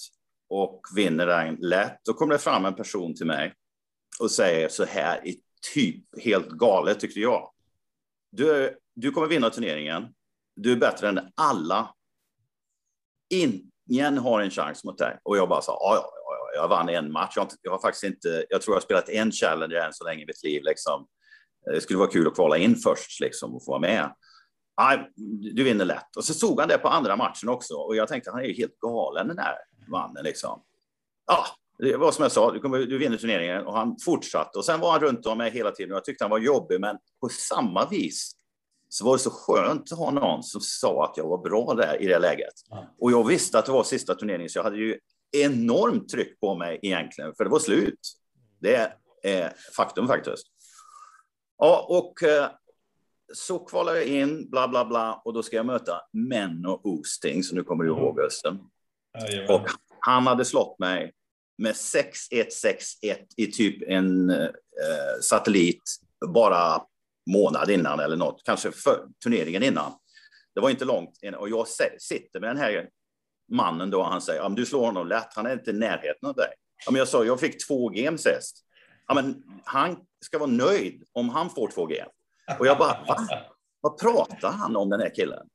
och 0.48 0.80
vinner 0.96 1.26
den 1.26 1.54
lätt. 1.54 2.00
Då 2.04 2.12
kommer 2.12 2.32
det 2.32 2.38
fram 2.38 2.64
en 2.64 2.74
person 2.74 3.14
till 3.14 3.26
mig 3.26 3.54
och 4.20 4.30
säger 4.30 4.68
så 4.68 4.84
här 4.84 5.28
i 5.28 5.40
typ 5.74 6.04
helt 6.22 6.48
galet 6.48 7.00
tyckte 7.00 7.20
jag. 7.20 7.52
Du, 8.30 8.78
du 8.94 9.10
kommer 9.10 9.26
vinna 9.26 9.50
turneringen. 9.50 10.14
Du 10.56 10.72
är 10.72 10.76
bättre 10.76 11.08
än 11.08 11.20
alla. 11.34 11.94
Ingen 13.28 14.18
har 14.18 14.40
en 14.40 14.50
chans 14.50 14.84
mot 14.84 14.98
dig. 14.98 15.18
Och 15.22 15.36
jag 15.36 15.48
bara 15.48 15.62
sa, 15.62 15.72
ja, 15.72 15.94
ja, 15.94 16.12
ja, 16.14 16.21
jag 16.54 16.68
vann 16.68 16.88
en 16.88 17.12
match. 17.12 17.32
Jag 17.36 17.42
har, 17.42 17.50
jag 17.62 17.72
har, 17.72 17.78
faktiskt 17.78 18.04
inte, 18.04 18.44
jag 18.48 18.62
tror 18.62 18.74
jag 18.74 18.76
har 18.76 18.84
spelat 18.84 19.08
en 19.08 19.32
Challenger 19.32 19.76
än 19.76 19.92
så 19.92 20.04
länge 20.04 20.22
i 20.22 20.26
mitt 20.26 20.42
liv. 20.42 20.62
Liksom. 20.64 21.06
Det 21.72 21.80
skulle 21.80 21.98
vara 21.98 22.10
kul 22.10 22.26
att 22.26 22.34
kvala 22.34 22.56
in 22.56 22.76
först 22.76 23.20
liksom, 23.20 23.54
och 23.54 23.64
få 23.64 23.70
vara 23.70 23.80
med. 23.80 24.14
Nej, 24.80 25.10
du 25.54 25.64
vinner 25.64 25.84
lätt. 25.84 26.16
Och 26.16 26.24
så 26.24 26.34
såg 26.34 26.60
han 26.60 26.68
det 26.68 26.78
på 26.78 26.88
andra 26.88 27.16
matchen 27.16 27.48
också. 27.48 27.74
Och 27.74 27.96
jag 27.96 28.08
tänkte, 28.08 28.30
han 28.30 28.40
är 28.40 28.44
ju 28.44 28.54
helt 28.54 28.78
galen 28.78 29.28
den 29.28 29.36
där 29.36 29.54
mannen. 29.88 30.24
Liksom. 30.24 30.62
Ja, 31.26 31.46
det 31.78 31.96
var 31.96 32.12
som 32.12 32.22
jag 32.22 32.32
sa, 32.32 32.52
du, 32.52 32.60
kommer, 32.60 32.78
du 32.78 32.98
vinner 32.98 33.16
turneringen 33.16 33.66
och 33.66 33.76
han 33.76 33.96
fortsatte. 34.04 34.58
Och 34.58 34.64
sen 34.64 34.80
var 34.80 34.92
han 34.92 35.00
runt 35.00 35.26
om 35.26 35.38
mig 35.38 35.50
hela 35.50 35.70
tiden 35.70 35.92
och 35.92 35.96
jag 35.96 36.04
tyckte 36.04 36.24
han 36.24 36.30
var 36.30 36.38
jobbig, 36.38 36.80
men 36.80 36.96
på 37.20 37.28
samma 37.28 37.88
vis 37.88 38.36
så 38.88 39.04
var 39.04 39.12
det 39.12 39.18
så 39.18 39.30
skönt 39.30 39.92
att 39.92 39.98
ha 39.98 40.10
någon 40.10 40.42
som 40.42 40.60
sa 40.60 41.04
att 41.04 41.16
jag 41.16 41.28
var 41.28 41.38
bra 41.38 41.74
där 41.74 42.02
i 42.02 42.06
det 42.06 42.18
läget. 42.18 42.54
Och 43.00 43.12
jag 43.12 43.26
visste 43.26 43.58
att 43.58 43.66
det 43.66 43.72
var 43.72 43.84
sista 43.84 44.14
turneringen, 44.14 44.48
så 44.48 44.58
jag 44.58 44.64
hade 44.64 44.76
ju 44.76 44.98
enormt 45.32 46.08
tryck 46.08 46.40
på 46.40 46.54
mig 46.54 46.78
egentligen, 46.82 47.34
för 47.34 47.44
det 47.44 47.50
var 47.50 47.58
slut. 47.58 48.12
Det 48.58 48.92
är 49.22 49.52
faktum 49.76 50.06
faktiskt. 50.06 50.46
Ja, 51.58 51.86
och 51.88 52.22
eh, 52.22 52.50
så 53.34 53.58
kvalar 53.58 53.94
jag 53.94 54.04
in, 54.04 54.50
bla 54.50 54.68
bla 54.68 54.84
bla, 54.84 55.22
och 55.24 55.32
då 55.32 55.42
ska 55.42 55.56
jag 55.56 55.66
möta 55.66 56.00
Menno 56.12 56.80
Oosting, 56.84 57.42
som 57.42 57.58
nu 57.58 57.64
kommer 57.64 57.84
du 57.84 57.90
ihåg 57.90 58.20
Östen. 58.20 58.58
Och 59.48 59.66
han 60.00 60.26
hade 60.26 60.44
slått 60.44 60.78
mig 60.78 61.12
med 61.58 61.76
6161 61.76 63.18
i 63.36 63.46
typ 63.46 63.82
en 63.88 64.30
eh, 64.30 64.48
satellit 65.20 65.82
bara 66.34 66.82
månad 67.30 67.70
innan 67.70 68.00
eller 68.00 68.16
något, 68.16 68.42
kanske 68.44 68.72
för 68.72 69.06
turneringen 69.24 69.62
innan. 69.62 69.92
Det 70.54 70.60
var 70.60 70.70
inte 70.70 70.84
långt 70.84 71.18
och 71.36 71.48
jag 71.48 71.66
sitter 71.98 72.40
med 72.40 72.50
den 72.50 72.56
här 72.56 72.88
mannen 73.52 73.90
då 73.90 73.98
och 73.98 74.06
han 74.06 74.20
säger, 74.20 74.48
du 74.48 74.66
slår 74.66 74.86
honom 74.86 75.08
lätt, 75.08 75.34
han 75.34 75.46
är 75.46 75.52
inte 75.52 75.70
i 75.70 75.74
närheten 75.74 76.28
av 76.28 76.34
dig. 76.34 76.52
Ja, 76.86 76.92
men 76.92 76.98
jag 76.98 77.08
sa, 77.08 77.24
jag 77.24 77.40
fick 77.40 77.66
två 77.66 77.88
game 77.88 78.18
sist. 78.18 78.64
Ja, 79.06 79.14
men 79.14 79.42
han 79.64 79.96
ska 80.20 80.38
vara 80.38 80.50
nöjd 80.50 81.04
om 81.12 81.28
han 81.28 81.50
får 81.50 81.68
två 81.68 81.86
game. 81.86 82.10
Och 82.58 82.66
jag 82.66 82.78
bara, 82.78 83.04
Va? 83.08 83.16
vad 83.80 83.98
pratar 83.98 84.52
han 84.52 84.76
om 84.76 84.90
den 84.90 85.00
här 85.00 85.14
killen? 85.14 85.46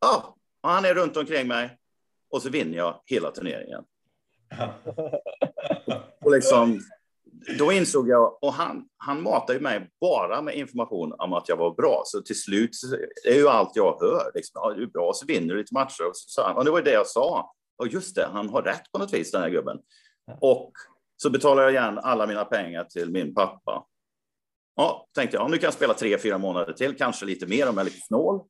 Ja, 0.00 0.36
han 0.62 0.84
är 0.84 0.94
runt 0.94 1.16
omkring 1.16 1.48
mig 1.48 1.78
och 2.30 2.42
så 2.42 2.50
vinner 2.50 2.78
jag 2.78 3.00
hela 3.04 3.30
turneringen. 3.30 3.84
och 6.24 6.32
liksom, 6.32 6.80
då 7.58 7.72
insåg 7.72 8.08
jag, 8.08 8.38
och 8.42 8.52
han, 8.52 8.84
han 8.96 9.22
matade 9.22 9.60
mig 9.60 9.90
bara 10.00 10.42
med 10.42 10.56
information 10.56 11.12
om 11.18 11.32
att 11.32 11.48
jag 11.48 11.56
var 11.56 11.74
bra. 11.74 12.02
Så 12.04 12.22
till 12.22 12.40
slut 12.40 12.70
det 13.24 13.30
är 13.30 13.36
ju 13.36 13.48
allt 13.48 13.76
jag 13.76 14.00
hör. 14.00 14.32
Liksom, 14.34 14.60
ja, 14.62 14.74
du 14.74 14.82
är 14.82 14.86
bra, 14.86 15.12
så 15.14 15.26
vinner 15.26 15.54
du 15.54 15.60
lite 15.60 15.74
matcher. 15.74 16.06
Och, 16.06 16.16
så, 16.16 16.52
och 16.52 16.64
det 16.64 16.70
var 16.70 16.82
det 16.82 16.92
jag 16.92 17.06
sa. 17.06 17.52
Och 17.78 17.88
just 17.88 18.14
det, 18.14 18.28
han 18.32 18.48
har 18.48 18.62
rätt 18.62 18.92
på 18.92 18.98
något 18.98 19.14
vis, 19.14 19.30
den 19.30 19.42
här 19.42 19.50
gubben. 19.50 19.78
Och 20.40 20.72
så 21.16 21.30
betalar 21.30 21.62
jag 21.62 21.72
igen 21.72 21.98
alla 21.98 22.26
mina 22.26 22.44
pengar 22.44 22.84
till 22.84 23.10
min 23.10 23.34
pappa. 23.34 23.84
Ja, 24.76 25.08
tänkte 25.14 25.36
jag, 25.36 25.50
nu 25.50 25.56
kan 25.56 25.66
jag 25.66 25.74
spela 25.74 25.94
tre, 25.94 26.18
fyra 26.18 26.38
månader 26.38 26.72
till, 26.72 26.96
kanske 26.96 27.26
lite 27.26 27.46
mer 27.46 27.68
om 27.68 27.74
jag 27.74 27.80
är 27.80 27.84
lite 27.84 28.06
snål. 28.06 28.40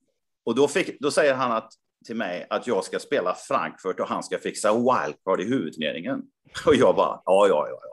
Och 0.44 0.54
då, 0.54 0.68
fick, 0.68 1.00
då 1.00 1.10
säger 1.10 1.34
han 1.34 1.52
att 1.52 1.72
till 2.06 2.16
mig 2.16 2.46
att 2.50 2.66
jag 2.66 2.84
ska 2.84 2.98
spela 2.98 3.34
Frankfurt 3.34 4.00
och 4.00 4.08
han 4.08 4.22
ska 4.22 4.38
fixa 4.38 4.72
wildcard 4.72 5.40
i 5.40 5.44
huvudturneringen. 5.44 6.22
Och 6.66 6.74
jag 6.74 6.96
bara, 6.96 7.22
ja, 7.24 7.46
ja, 7.48 7.66
ja, 7.68 7.78
ja. 7.82 7.87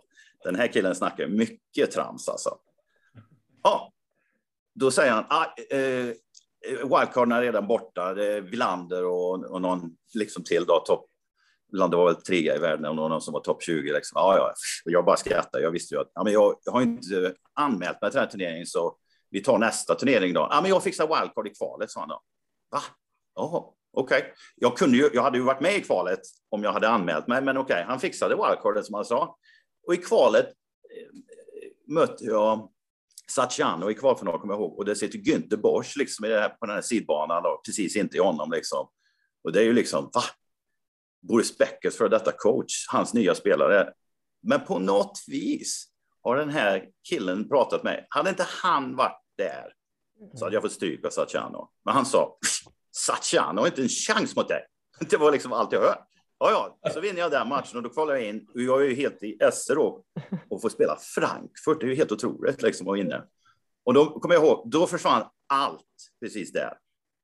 Den 0.45 0.55
här 0.55 0.67
killen 0.67 0.95
snackar 0.95 1.27
mycket 1.27 1.91
trams 1.91 2.29
alltså. 2.29 2.57
Ja, 3.63 3.91
då 4.75 4.91
säger 4.91 5.11
han, 5.11 5.25
ah, 5.29 5.45
eh, 5.69 6.13
wildcarden 6.67 7.31
är 7.31 7.41
redan 7.41 7.67
borta. 7.67 8.13
Det 8.13 8.33
är 8.33 8.41
Villander 8.41 9.05
och, 9.05 9.43
och 9.45 9.61
någon 9.61 9.91
liksom 10.13 10.43
till 10.43 10.65
då, 10.65 10.79
topp. 10.79 11.05
Villander 11.71 11.97
var 11.97 12.05
väl 12.05 12.15
trea 12.15 12.55
i 12.55 12.59
världen 12.59 12.85
och 12.85 12.95
någon 12.95 13.21
som 13.21 13.33
var 13.33 13.41
topp 13.41 13.63
20. 13.63 13.93
Liksom. 13.93 14.15
Ja, 14.15 14.37
ja. 14.37 14.53
Jag 14.85 15.05
bara 15.05 15.17
skrattar. 15.17 15.59
Jag 15.59 15.71
visste 15.71 15.95
ju 15.95 16.01
att 16.01 16.11
ja, 16.13 16.23
men 16.23 16.33
jag, 16.33 16.55
jag 16.65 16.71
har 16.71 16.81
inte 16.81 17.33
anmält 17.53 18.01
mig 18.01 18.11
till 18.11 18.17
den 18.17 18.23
här 18.25 18.31
turneringen 18.31 18.65
så 18.65 18.97
vi 19.29 19.43
tar 19.43 19.57
nästa 19.57 19.95
turnering 19.95 20.33
då. 20.33 20.47
Ja, 20.51 20.61
men 20.61 20.69
jag 20.69 20.83
fixar 20.83 21.07
wildcard 21.07 21.47
i 21.47 21.53
kvalet, 21.53 21.91
sa 21.91 21.99
han 21.99 22.09
då. 22.09 22.21
Va? 22.71 22.79
Jaha, 23.35 23.63
okej. 23.93 24.17
Okay. 24.17 24.31
Jag, 24.55 24.77
kunde 24.77 24.97
ju, 24.97 25.09
jag 25.13 25.23
hade 25.23 25.37
ju 25.37 25.43
varit 25.43 25.61
med 25.61 25.75
i 25.75 25.81
kvalet 25.81 26.19
om 26.49 26.63
jag 26.63 26.71
hade 26.71 26.89
anmält 26.89 27.27
mig, 27.27 27.41
men 27.41 27.57
okej, 27.57 27.73
okay, 27.73 27.83
han 27.83 27.99
fixade 27.99 28.35
wildcardet 28.35 28.85
som 28.85 28.95
han 28.95 29.05
sa. 29.05 29.37
Och 29.87 29.93
i 29.93 29.97
kvalet 29.97 30.45
eh, 30.45 31.17
mötte 31.87 32.25
jag 32.25 32.71
Saciano 33.31 33.91
i 33.91 33.93
kvalfinal, 33.93 34.39
kommer 34.39 34.53
jag 34.53 34.61
ihåg, 34.61 34.77
och 34.77 34.85
det 34.85 34.95
sitter 34.95 35.19
Günther 35.19 35.57
Bosch 35.57 35.97
liksom 35.97 36.25
i 36.25 36.29
det 36.29 36.39
här, 36.39 36.49
på 36.49 36.65
den 36.65 36.75
här 36.75 36.81
sidbanan, 36.81 37.43
då, 37.43 37.61
precis 37.65 37.95
inte 37.95 38.17
i 38.17 38.19
honom. 38.19 38.51
Liksom. 38.51 38.87
Och 39.43 39.51
det 39.51 39.59
är 39.59 39.63
ju 39.63 39.73
liksom, 39.73 40.09
va? 40.13 40.21
Boris 41.21 41.57
Beckers 41.57 41.97
för 41.97 42.09
detta 42.09 42.31
coach, 42.31 42.87
hans 42.87 43.13
nya 43.13 43.35
spelare. 43.35 43.93
Men 44.41 44.65
på 44.65 44.79
något 44.79 45.23
vis 45.27 45.87
har 46.23 46.35
den 46.35 46.49
här 46.49 46.85
killen 47.09 47.49
pratat 47.49 47.83
med, 47.83 48.05
hade 48.09 48.29
inte 48.29 48.47
han 48.49 48.95
varit 48.95 49.21
där 49.37 49.73
så 50.33 50.45
hade 50.45 50.55
jag 50.55 50.63
fått 50.63 50.71
stryk 50.71 51.05
av 51.05 51.09
Saciano. 51.09 51.69
Men 51.85 51.93
han 51.93 52.05
sa, 52.05 52.37
Saciano 52.91 53.61
har 53.61 53.67
inte 53.67 53.81
en 53.81 53.89
chans 53.89 54.35
mot 54.35 54.47
dig. 54.47 54.65
Det 55.09 55.17
var 55.17 55.31
liksom 55.31 55.53
allt 55.53 55.71
jag 55.71 55.81
hört. 55.81 56.07
Ja, 56.39 56.77
ja, 56.81 56.89
så 56.89 56.99
vinner 56.99 57.19
jag 57.19 57.31
den 57.31 57.47
matchen 57.47 57.77
och 57.77 57.83
då 57.83 57.89
kvalar 57.89 58.13
jag 58.13 58.23
in. 58.23 58.47
Jag 58.53 58.81
är 58.81 58.85
ju 58.85 58.95
helt 58.95 59.23
i 59.23 59.37
esse 59.39 59.73
då 59.73 60.03
och 60.49 60.61
får 60.61 60.69
spela 60.69 60.97
Frankfurt. 61.15 61.79
Det 61.79 61.85
är 61.85 61.89
ju 61.89 61.95
helt 61.95 62.11
otroligt 62.11 62.61
liksom 62.61 62.87
att 62.87 62.97
vinna. 62.97 63.23
Och 63.83 63.93
då 63.93 64.19
kommer 64.19 64.35
jag 64.35 64.43
ihåg, 64.43 64.69
då 64.71 64.87
försvann 64.87 65.23
allt 65.47 66.11
precis 66.21 66.51
där. 66.51 66.77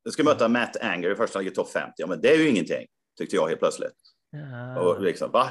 Jag 0.03 0.13
ska 0.13 0.23
möta 0.23 0.47
Matt 0.47 0.77
Anger 0.81 1.11
i 1.11 1.15
första 1.15 1.39
läget 1.39 1.55
topp 1.55 1.69
50. 1.71 1.93
Ja, 1.97 2.07
men 2.07 2.21
det 2.21 2.29
är 2.29 2.37
ju 2.37 2.49
ingenting, 2.49 2.87
tyckte 3.17 3.35
jag 3.35 3.47
helt 3.47 3.59
plötsligt. 3.59 3.95
Ja. 4.31 4.81
Och 4.81 5.01
liksom, 5.01 5.31
va? 5.31 5.49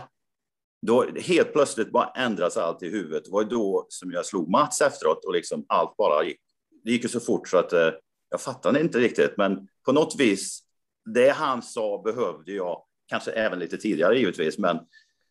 Då 0.86 1.06
helt 1.16 1.52
plötsligt 1.52 1.92
bara 1.92 2.10
ändras 2.16 2.56
allt 2.56 2.82
i 2.82 2.88
huvudet. 2.88 3.24
Det 3.24 3.30
var 3.30 3.44
då 3.44 3.86
som 3.88 4.12
jag 4.12 4.26
slog 4.26 4.48
Mats 4.50 4.80
efteråt 4.80 5.24
och 5.24 5.32
liksom 5.32 5.64
allt 5.68 5.96
bara 5.96 6.24
gick. 6.24 6.40
Det 6.84 6.90
gick 6.90 7.02
ju 7.02 7.08
så 7.08 7.20
fort 7.20 7.48
så 7.48 7.58
att 7.58 7.72
eh, 7.72 7.90
jag 8.30 8.40
fattade 8.40 8.80
inte 8.80 8.98
riktigt, 8.98 9.36
men 9.36 9.68
på 9.84 9.92
något 9.92 10.14
vis, 10.18 10.62
det 11.14 11.30
han 11.30 11.62
sa 11.62 12.02
behövde 12.02 12.52
jag 12.52 12.82
kanske 13.10 13.30
även 13.30 13.58
lite 13.58 13.76
tidigare 13.76 14.18
givetvis, 14.18 14.58
men, 14.58 14.78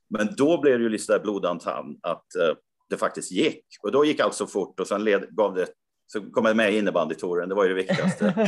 men 0.09 0.35
då 0.37 0.61
blev 0.61 0.79
det 0.79 0.83
ju 0.83 0.89
lite 0.89 1.19
blodantan 1.19 1.99
att 2.01 2.25
uh, 2.39 2.55
det 2.89 2.97
faktiskt 2.97 3.31
gick. 3.31 3.65
Och 3.83 3.91
då 3.91 4.05
gick 4.05 4.19
allt 4.19 4.35
så 4.35 4.47
fort 4.47 4.79
och 4.79 4.87
sen 4.87 5.03
led, 5.03 5.27
gav 5.29 5.55
det, 5.55 5.67
så 6.07 6.21
kom 6.21 6.45
jag 6.45 6.55
med 6.55 6.73
i 6.73 6.77
innebandytouren, 6.77 7.49
det 7.49 7.55
var 7.55 7.63
ju 7.63 7.69
det 7.69 7.75
viktigaste. 7.75 8.25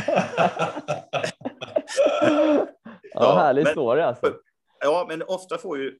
ja, 3.14 3.34
härlig 3.34 3.68
story 3.68 4.00
alltså. 4.00 4.34
Ja, 4.80 5.06
men 5.08 5.22
ofta 5.22 5.58
får 5.58 5.78
ju 5.78 5.98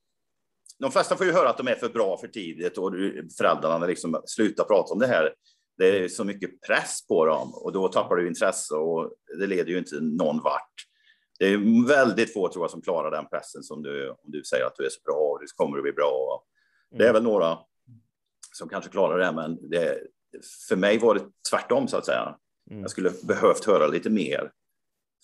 de 0.82 0.90
flesta 0.90 1.16
får 1.16 1.26
ju 1.26 1.32
höra 1.32 1.48
att 1.48 1.58
de 1.58 1.68
är 1.68 1.74
för 1.74 1.88
bra 1.88 2.16
för 2.16 2.28
tidigt 2.28 2.78
och 2.78 2.92
föräldrarna 3.38 3.86
liksom 3.86 4.22
slutar 4.26 4.64
prata 4.64 4.92
om 4.92 4.98
det 4.98 5.06
här. 5.06 5.34
Det 5.78 6.04
är 6.04 6.08
så 6.08 6.24
mycket 6.24 6.50
press 6.66 7.06
på 7.06 7.26
dem 7.26 7.54
och 7.54 7.72
då 7.72 7.88
tappar 7.88 8.16
du 8.16 8.28
intresse 8.28 8.74
och 8.74 9.12
det 9.38 9.46
leder 9.46 9.70
ju 9.70 9.78
inte 9.78 10.00
någon 10.00 10.42
vart. 10.42 10.74
Det 11.42 11.48
är 11.48 11.86
väldigt 11.86 12.32
få 12.32 12.48
tror 12.48 12.64
jag 12.64 12.70
som 12.70 12.82
klarar 12.82 13.10
den 13.10 13.26
pressen 13.26 13.62
som 13.62 13.82
du, 13.82 14.10
om 14.10 14.16
du 14.22 14.44
säger 14.44 14.64
att 14.64 14.74
du 14.76 14.86
är 14.86 14.90
så 14.90 15.00
bra 15.04 15.14
och 15.14 15.40
det 15.40 15.46
kommer 15.56 15.76
att 15.76 15.82
bli 15.82 15.92
bra. 15.92 16.44
Det 16.90 17.06
är 17.06 17.12
väl 17.12 17.22
några 17.22 17.58
som 18.52 18.68
kanske 18.68 18.90
klarar 18.90 19.18
det, 19.18 19.32
men 19.32 19.70
det, 19.70 19.98
för 20.68 20.76
mig 20.76 20.98
var 20.98 21.14
det 21.14 21.20
tvärtom 21.50 21.88
så 21.88 21.96
att 21.96 22.06
säga. 22.06 22.36
Mm. 22.70 22.82
Jag 22.82 22.90
skulle 22.90 23.10
behövt 23.22 23.64
höra 23.64 23.86
lite 23.86 24.10
mer 24.10 24.52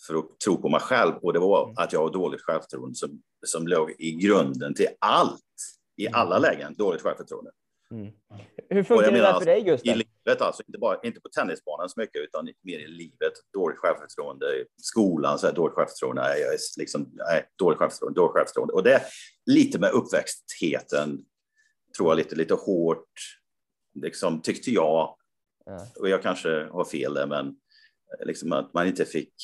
för 0.06 0.14
att 0.14 0.40
tro 0.44 0.62
på 0.62 0.68
mig 0.68 0.80
själv 0.80 1.14
och 1.22 1.32
det 1.32 1.38
var 1.38 1.74
att 1.76 1.92
jag 1.92 2.00
har 2.00 2.12
dåligt 2.12 2.40
självförtroende 2.40 2.94
som, 2.94 3.22
som 3.46 3.68
låg 3.68 3.94
i 3.98 4.12
grunden 4.12 4.74
till 4.74 4.88
allt, 4.98 5.40
i 5.96 6.08
alla 6.08 6.38
lägen, 6.38 6.74
dåligt 6.74 7.02
självförtroende. 7.02 7.50
Mm. 7.90 8.12
Hur 8.70 8.82
funkar 8.82 9.10
det 9.12 9.18
där 9.18 9.38
för 9.38 9.46
dig 9.46 9.60
I 9.60 9.62
Gustav? 9.62 9.96
livet 9.96 10.42
alltså, 10.42 10.62
inte, 10.66 10.78
bara, 10.78 11.00
inte 11.02 11.20
på 11.20 11.28
tennisbanan 11.28 11.88
så 11.88 12.00
mycket, 12.00 12.22
utan 12.22 12.48
mer 12.62 12.78
i 12.78 12.88
livet. 12.88 13.32
Dåligt 13.52 13.78
självförtroende, 13.78 14.46
i 14.46 14.64
skolan, 14.76 15.38
så 15.38 15.46
här, 15.46 15.54
dåligt 15.54 15.74
självförtroende, 15.74 16.22
nej, 16.22 16.40
jag 16.40 16.54
är 16.54 16.58
liksom, 16.78 17.10
nej, 17.12 17.48
dåligt 17.58 17.78
självförtroende, 17.78 18.20
dåligt 18.20 18.32
självförtroende. 18.32 18.74
Och 18.74 18.82
det 18.82 18.94
är 18.94 19.02
lite 19.46 19.78
med 19.78 19.90
uppväxtheten, 19.90 21.24
tror 21.96 22.10
jag, 22.10 22.16
lite, 22.16 22.36
lite 22.36 22.54
hårt, 22.54 23.12
liksom, 23.94 24.42
tyckte 24.42 24.70
jag. 24.70 25.16
Ja. 25.64 25.86
Och 26.00 26.08
jag 26.08 26.22
kanske 26.22 26.68
har 26.72 26.84
fel 26.84 27.14
där, 27.14 27.26
men 27.26 27.56
liksom 28.24 28.52
att 28.52 28.74
man 28.74 28.86
inte 28.86 29.04
fick 29.04 29.34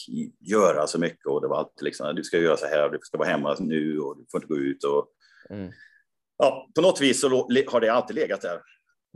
göra 0.40 0.86
så 0.86 0.98
mycket 0.98 1.26
och 1.26 1.40
det 1.40 1.48
var 1.48 1.58
alltid 1.58 1.84
liksom, 1.84 2.14
du 2.14 2.24
ska 2.24 2.38
göra 2.38 2.56
så 2.56 2.66
här, 2.66 2.88
du 2.88 2.98
ska 3.02 3.18
vara 3.18 3.28
hemma 3.28 3.56
nu 3.60 3.98
och 3.98 4.16
du 4.16 4.24
får 4.30 4.42
inte 4.42 4.54
gå 4.54 4.60
ut 4.60 4.84
och 4.84 5.10
Mm. 5.50 5.72
Ja, 6.36 6.68
på 6.74 6.80
något 6.80 7.00
vis 7.00 7.20
så 7.20 7.28
har 7.28 7.80
det 7.80 7.88
alltid 7.88 8.16
legat 8.16 8.40
där 8.40 8.60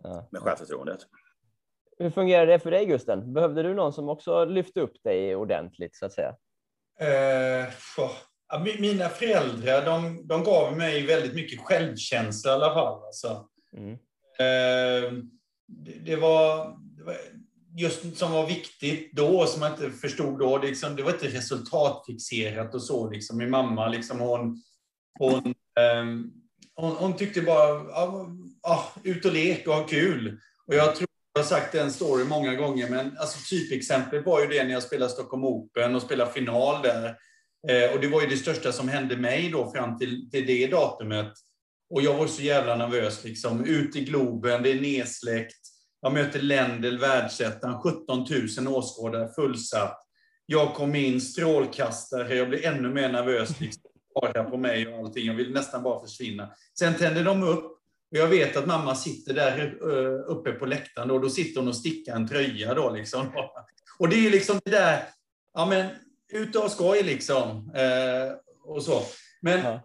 Ja. 0.03 0.29
med 0.33 0.43
självförtroendet. 0.43 1.01
Hur 1.99 2.11
fungerar 2.11 2.47
det 2.47 2.59
för 2.59 2.71
dig 2.71 2.87
Gusten? 2.87 3.33
Behövde 3.33 3.63
du 3.63 3.75
någon 3.75 3.93
som 3.93 4.09
också 4.09 4.45
lyfte 4.45 4.81
upp 4.81 5.03
dig 5.05 5.37
ordentligt 5.37 5.97
så 5.97 6.07
att 6.07 6.13
säga? 6.13 6.37
Eh, 7.01 7.69
mina 8.81 9.09
föräldrar 9.09 9.85
de, 9.85 10.27
de 10.27 10.45
gav 10.45 10.77
mig 10.77 11.07
väldigt 11.07 11.35
mycket 11.35 11.61
självkänsla 11.61 12.51
i 12.51 12.55
alla 12.55 12.75
fall. 12.75 13.05
Alltså. 13.05 13.49
Mm. 13.77 13.93
Eh, 14.39 15.13
det, 15.67 15.93
det, 16.05 16.17
var, 16.17 16.77
det 16.97 17.03
var 17.03 17.17
just 17.77 18.17
som 18.17 18.33
var 18.33 18.47
viktigt 18.47 19.13
då, 19.13 19.47
som 19.47 19.63
jag 19.63 19.73
inte 19.73 19.91
förstod 19.91 20.39
då. 20.39 20.59
Liksom, 20.59 20.97
det 20.97 21.03
var 21.03 21.11
inte 21.11 21.29
resultatfixerat 21.29 22.75
och 22.75 22.83
så. 22.83 23.11
Liksom. 23.11 23.39
Min 23.39 23.51
mamma, 23.51 23.89
liksom, 23.89 24.21
hon, 24.21 24.63
hon, 25.19 25.55
ehm, 25.81 26.33
hon, 26.81 26.97
hon 26.97 27.17
tyckte 27.17 27.41
bara 27.41 27.71
ah, 27.73 28.27
ah, 28.63 28.85
ut 29.03 29.25
och 29.25 29.33
lek 29.33 29.67
och 29.67 29.75
ha 29.75 29.87
kul. 29.87 30.39
Och 30.67 30.75
jag 30.75 30.97
tror 30.97 31.09
jag 31.33 31.43
har 31.43 31.49
sagt 31.49 31.73
den 31.73 31.93
story 31.93 32.25
många 32.25 32.55
gånger, 32.55 32.91
men 32.91 33.19
alltså, 33.19 33.39
typexemplet 33.51 34.27
var 34.27 34.41
ju 34.41 34.47
det 34.47 34.65
när 34.65 34.73
jag 34.73 34.83
spelade 34.83 35.13
Stockholm 35.13 35.45
Open 35.45 35.95
och 35.95 36.03
spelade 36.03 36.33
final 36.33 36.83
där. 36.83 37.17
Eh, 37.69 37.95
och 37.95 38.01
det 38.01 38.09
var 38.09 38.21
ju 38.21 38.27
det 38.27 38.37
största 38.37 38.73
som 38.73 38.89
hände 38.89 39.17
mig 39.17 39.51
då 39.51 39.71
fram 39.71 39.99
till, 39.99 40.31
till 40.31 40.47
det 40.47 40.67
datumet. 40.67 41.33
Och 41.91 42.03
jag 42.03 42.15
var 42.15 42.27
så 42.27 42.43
jävla 42.43 42.77
nervös. 42.77 43.25
Liksom. 43.25 43.65
Ut 43.65 43.97
i 43.97 44.05
Globen, 44.05 44.63
det 44.63 44.71
är 44.71 44.81
nedsläckt. 44.81 45.59
Jag 46.01 46.13
möter 46.13 46.41
Lendl, 46.41 46.99
världsettan, 46.99 47.83
17 47.83 48.27
000 48.59 48.69
åskådare, 48.69 49.29
fullsatt. 49.35 50.05
Jag 50.47 50.75
kom 50.75 50.95
in, 50.95 51.21
strålkastare, 51.21 52.37
jag 52.37 52.49
blev 52.49 52.65
ännu 52.65 52.89
mer 52.89 53.09
nervös. 53.13 53.61
Liksom. 53.61 53.88
Bara 54.21 54.45
på 54.45 54.57
mig 54.57 54.89
och 54.89 54.99
allting. 54.99 55.27
Jag 55.27 55.35
ville 55.35 55.55
nästan 55.55 55.83
bara 55.83 56.01
försvinna. 56.01 56.51
Sen 56.79 56.95
tände 56.95 57.23
de 57.23 57.43
upp. 57.43 57.65
Och 58.11 58.17
jag 58.17 58.29
vet 58.29 58.57
att 58.57 58.67
mamma 58.67 58.95
sitter 58.95 59.35
där 59.35 59.79
eh, 59.83 60.31
uppe 60.31 60.53
på 60.53 60.67
läktaren. 60.67 61.09
Då, 61.09 61.19
då 61.19 61.31
sitter 61.31 61.61
hon 61.61 61.69
och 61.69 61.77
stickar 61.77 62.17
en 62.17 62.29
tröja. 62.29 62.75
Då, 62.75 62.91
liksom. 62.91 63.27
Och 63.99 64.09
det 64.09 64.27
är 64.27 64.31
liksom 64.31 64.61
det 64.65 64.71
där, 64.71 65.03
ja 65.55 65.67
men 65.67 65.91
ut 66.33 66.57
och 66.57 66.71
skoj 66.71 67.03
liksom. 67.03 67.73
Eh, 67.75 68.33
och 68.65 68.83
så. 68.83 69.03
Men 69.41 69.61
Ja. 69.61 69.81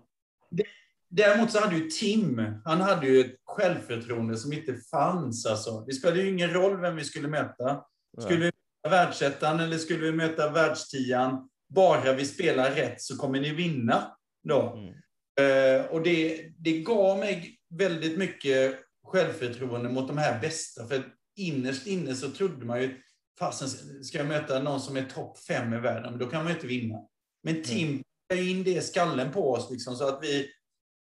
Däremot 1.15 1.51
så 1.51 1.59
hade 1.59 1.75
ju 1.75 1.89
Tim, 1.89 2.55
han 2.65 2.81
hade 2.81 3.07
ju 3.07 3.21
ett 3.21 3.36
självförtroende 3.45 4.38
som 4.38 4.53
inte 4.53 4.75
fanns. 4.91 5.45
Alltså. 5.45 5.79
Det 5.79 5.93
spelade 5.93 6.21
ju 6.21 6.29
ingen 6.29 6.53
roll 6.53 6.81
vem 6.81 6.95
vi 6.95 7.03
skulle 7.03 7.27
möta. 7.27 7.81
Skulle 8.19 8.39
vi 8.39 8.45
möta 8.45 8.89
världsettan 8.89 9.59
eller 9.59 9.77
skulle 9.77 9.99
vi 9.99 10.11
möta 10.11 10.49
världstian, 10.49 11.49
bara 11.69 12.13
vi 12.13 12.25
spelar 12.25 12.71
rätt 12.71 13.01
så 13.01 13.17
kommer 13.17 13.39
ni 13.39 13.53
vinna. 13.53 14.17
Då. 14.43 14.77
Mm. 14.77 14.93
Eh, 15.39 15.85
och 15.85 16.01
det, 16.01 16.49
det 16.57 16.79
gav 16.79 17.19
mig 17.19 17.59
väldigt 17.69 18.17
mycket 18.17 18.79
självförtroende 19.05 19.89
mot 19.89 20.07
de 20.07 20.17
här 20.17 20.41
bästa. 20.41 20.87
För 20.87 21.03
innerst 21.35 21.87
inne 21.87 22.15
så 22.15 22.31
trodde 22.31 22.65
man 22.65 22.81
ju, 22.81 23.01
fasen 23.39 23.69
ska 24.03 24.17
jag 24.17 24.27
möta 24.27 24.59
någon 24.59 24.81
som 24.81 24.97
är 24.97 25.05
topp 25.05 25.39
fem 25.39 25.73
i 25.73 25.79
världen, 25.79 26.17
då 26.17 26.25
kan 26.25 26.43
man 26.43 26.47
ju 26.47 26.55
inte 26.55 26.67
vinna. 26.67 26.97
Men 27.43 27.63
Tim 27.63 28.03
la 28.29 28.41
in 28.41 28.63
det 28.63 28.71
i 28.71 28.81
skallen 28.81 29.31
på 29.31 29.51
oss, 29.51 29.71
liksom, 29.71 29.95
så 29.95 30.07
att 30.07 30.23
vi, 30.23 30.49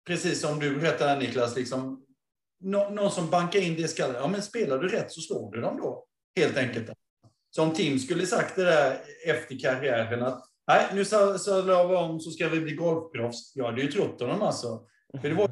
precis 0.06 0.40
som 0.40 0.58
du 0.58 0.76
berättade 0.76 1.20
Niklas, 1.20 1.56
liksom, 1.56 2.06
nå, 2.60 2.90
någon 2.90 3.10
som 3.10 3.30
bankar 3.30 3.60
in 3.60 3.76
det 3.76 3.82
i 3.82 3.88
skallen. 3.88 4.16
Ja, 4.16 4.28
men 4.28 4.42
spelar 4.42 4.78
du 4.78 4.88
rätt 4.88 5.12
så 5.12 5.20
slår 5.20 5.52
du 5.52 5.60
dem 5.60 5.76
då, 5.76 6.06
helt 6.36 6.56
enkelt. 6.56 6.90
Så 7.50 7.62
om 7.62 7.74
Tim 7.74 7.98
skulle 7.98 8.26
sagt 8.26 8.56
det 8.56 8.64
där 8.64 9.00
efter 9.26 9.58
karriären 9.58 10.22
att 10.22 10.49
nej, 10.70 10.86
nu 10.94 11.04
sadlar 11.04 11.88
vi 11.88 11.94
om 11.94 12.20
så 12.20 12.30
ska 12.30 12.48
vi 12.48 12.60
bli 12.60 12.74
golfproffs. 12.74 13.52
Jag 13.54 13.64
hade 13.64 13.82
ju 13.82 13.88
trott 13.88 14.20
honom 14.20 14.42
alltså. 14.42 14.86
För 15.20 15.28
det 15.28 15.34
var, 15.34 15.50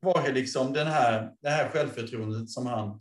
var 0.00 0.22
det 0.26 0.32
liksom 0.32 0.72
den 0.72 0.86
här, 0.86 1.30
det 1.42 1.48
här 1.48 1.68
självförtroendet 1.68 2.50
som 2.50 2.66
han 2.66 3.00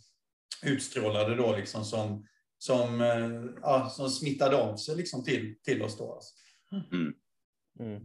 utstrålade 0.66 1.36
då, 1.36 1.56
liksom 1.56 1.84
som, 1.84 2.26
som, 2.58 3.02
eh, 3.02 3.52
ja, 3.62 3.90
som 3.90 4.10
smittade 4.10 4.58
av 4.58 4.76
sig 4.76 4.96
liksom 4.96 5.24
till, 5.24 5.56
till 5.64 5.82
oss 5.82 5.98
då. 5.98 6.14
Alltså. 6.14 6.36
Mm. 7.80 8.02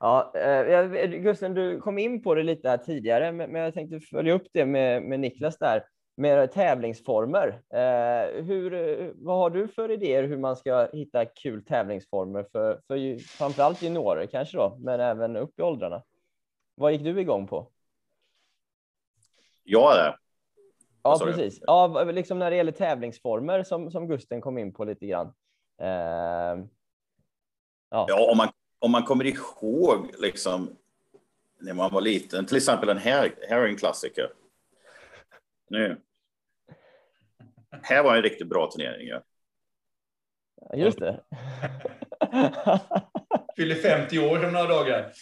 Ja, 0.00 0.32
eh, 0.36 1.08
Gusten, 1.08 1.54
du 1.54 1.80
kom 1.80 1.98
in 1.98 2.22
på 2.22 2.34
det 2.34 2.42
lite 2.42 2.68
här 2.68 2.78
tidigare, 2.78 3.32
men 3.32 3.52
men 3.52 3.62
jag 3.62 3.74
tänkte 3.74 4.00
följa 4.00 4.34
upp 4.34 4.46
det 4.52 4.66
med, 4.66 5.02
med 5.02 5.20
Niklas 5.20 5.58
där, 5.58 5.82
med 6.18 6.52
tävlingsformer. 6.52 7.48
Eh, 7.70 8.44
hur, 8.44 8.70
vad 9.16 9.36
har 9.38 9.50
du 9.50 9.68
för 9.68 9.90
idéer 9.90 10.22
hur 10.22 10.36
man 10.36 10.56
ska 10.56 10.88
hitta 10.92 11.24
kul 11.24 11.64
tävlingsformer 11.64 12.46
för, 12.52 12.80
för 12.86 12.96
ju- 12.96 13.18
framförallt 13.18 13.82
juniorer 13.82 14.26
kanske 14.26 14.56
då, 14.56 14.76
men 14.80 15.00
även 15.00 15.36
upp 15.36 15.58
i 15.58 15.62
åldrarna? 15.62 16.02
Vad 16.74 16.92
gick 16.92 17.02
du 17.02 17.20
igång 17.20 17.46
på? 17.46 17.70
Jag 19.64 19.92
är 19.98 20.04
det. 20.04 20.16
Ja, 21.02 21.18
precis. 21.24 21.58
Ja, 21.66 22.04
liksom 22.04 22.38
när 22.38 22.50
det 22.50 22.56
gäller 22.56 22.72
tävlingsformer 22.72 23.62
som, 23.62 23.90
som 23.90 24.08
Gusten 24.08 24.40
kom 24.40 24.58
in 24.58 24.72
på 24.72 24.84
lite 24.84 25.06
grann. 25.06 25.26
Eh, 25.80 26.64
Ja, 27.88 28.30
om 28.30 28.36
man, 28.36 28.48
om 28.78 28.90
man 28.90 29.02
kommer 29.02 29.24
ihåg 29.26 30.10
liksom 30.18 30.70
när 31.58 31.74
man 31.74 31.92
var 31.92 32.00
liten, 32.00 32.46
till 32.46 32.56
exempel 32.56 32.88
den 32.88 32.98
här, 32.98 33.34
här 33.48 33.60
är 33.60 33.66
en 33.66 33.76
klassiker. 33.76 34.32
Nu. 35.68 36.00
Här 37.82 38.02
var 38.02 38.16
en 38.16 38.22
riktigt 38.22 38.46
bra 38.48 38.70
turnering. 38.70 39.08
Ja. 39.08 39.22
just 40.74 40.98
det. 40.98 41.20
Fyller 43.56 43.74
50 43.74 44.18
år 44.18 44.44
om 44.46 44.52
några 44.52 44.66
dagar. 44.66 45.12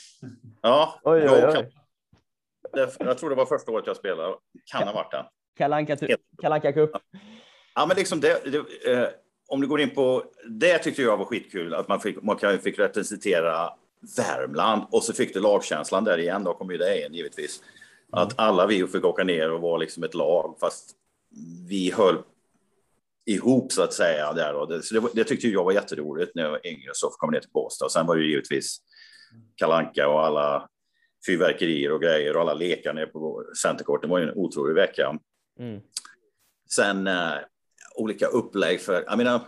Ja, 0.62 1.00
Oj, 1.04 1.18
oj, 1.20 1.24
jag, 1.24 1.48
oj. 1.48 1.54
kan- 1.54 1.70
det, 2.72 2.96
jag 2.98 3.18
tror 3.18 3.30
det 3.30 3.36
var 3.36 3.46
första 3.46 3.72
året 3.72 3.86
jag 3.86 3.96
spelade. 3.96 4.34
Kan 4.72 4.82
ha 4.88 4.94
varit 4.94 5.10
den. 5.10 5.24
Kalanka, 5.56 5.96
Kalanka 6.42 6.72
Cup. 6.72 6.90
Ja, 7.74 7.86
men 7.86 7.96
liksom 7.96 8.20
det, 8.20 8.52
det, 8.52 8.92
eh, 8.92 9.08
om 9.48 9.60
du 9.60 9.66
går 9.66 9.80
in 9.80 9.90
på 9.90 10.24
det 10.50 10.78
tyckte 10.78 11.02
jag 11.02 11.16
var 11.16 11.24
skitkul 11.24 11.74
att 11.74 11.88
man 11.88 12.00
fick, 12.00 12.22
man 12.22 12.36
kan- 12.36 12.58
fick 12.58 12.78
representera 12.78 13.70
Värmland 14.16 14.82
och 14.90 15.04
så 15.04 15.12
fick 15.12 15.34
du 15.34 15.40
lagkänslan 15.40 16.04
där 16.04 16.18
igen. 16.18 16.44
Då 16.44 16.54
kom 16.54 16.70
ju 16.70 16.76
det 16.78 17.06
in 17.06 17.14
givetvis. 17.14 17.62
Att 18.16 18.38
alla 18.38 18.66
vi 18.66 18.86
fick 18.86 19.04
åka 19.04 19.24
ner 19.24 19.50
och 19.50 19.60
vara 19.60 19.76
liksom 19.76 20.04
ett 20.04 20.14
lag 20.14 20.56
fast 20.60 20.90
vi 21.68 21.90
höll 21.90 22.22
ihop 23.26 23.72
så 23.72 23.82
att 23.82 23.92
säga 23.92 24.32
där. 24.32 24.54
Och 24.54 24.68
det, 24.68 24.82
så 24.82 24.94
det, 24.94 25.08
det 25.14 25.24
tyckte 25.24 25.48
jag 25.48 25.64
var 25.64 25.72
jätteroligt 25.72 26.34
när 26.34 26.42
jag 26.42 26.50
var 26.50 26.66
yngre 26.66 26.90
så 26.94 27.08
kom 27.08 27.30
ner 27.30 27.40
till 27.40 27.50
Båstad. 27.50 27.88
Sen 27.88 28.06
var 28.06 28.16
det 28.16 28.22
ju 28.22 28.30
givetvis 28.30 28.78
Kalanka 29.56 30.08
och 30.08 30.26
alla 30.26 30.68
fyrverkerier 31.26 31.92
och 31.92 32.02
grejer 32.02 32.36
och 32.36 32.40
alla 32.40 32.54
lekar 32.54 32.92
nere 32.94 33.06
på 33.06 33.44
Centercourt. 33.62 34.02
Det 34.02 34.08
var 34.08 34.18
ju 34.18 34.24
en 34.24 34.34
otrolig 34.34 34.74
vecka. 34.74 35.18
Mm. 35.58 35.80
Sen 36.70 37.06
eh, 37.06 37.34
olika 37.96 38.26
upplägg 38.26 38.80
för, 38.80 39.04
jag 39.06 39.18
menar, 39.18 39.40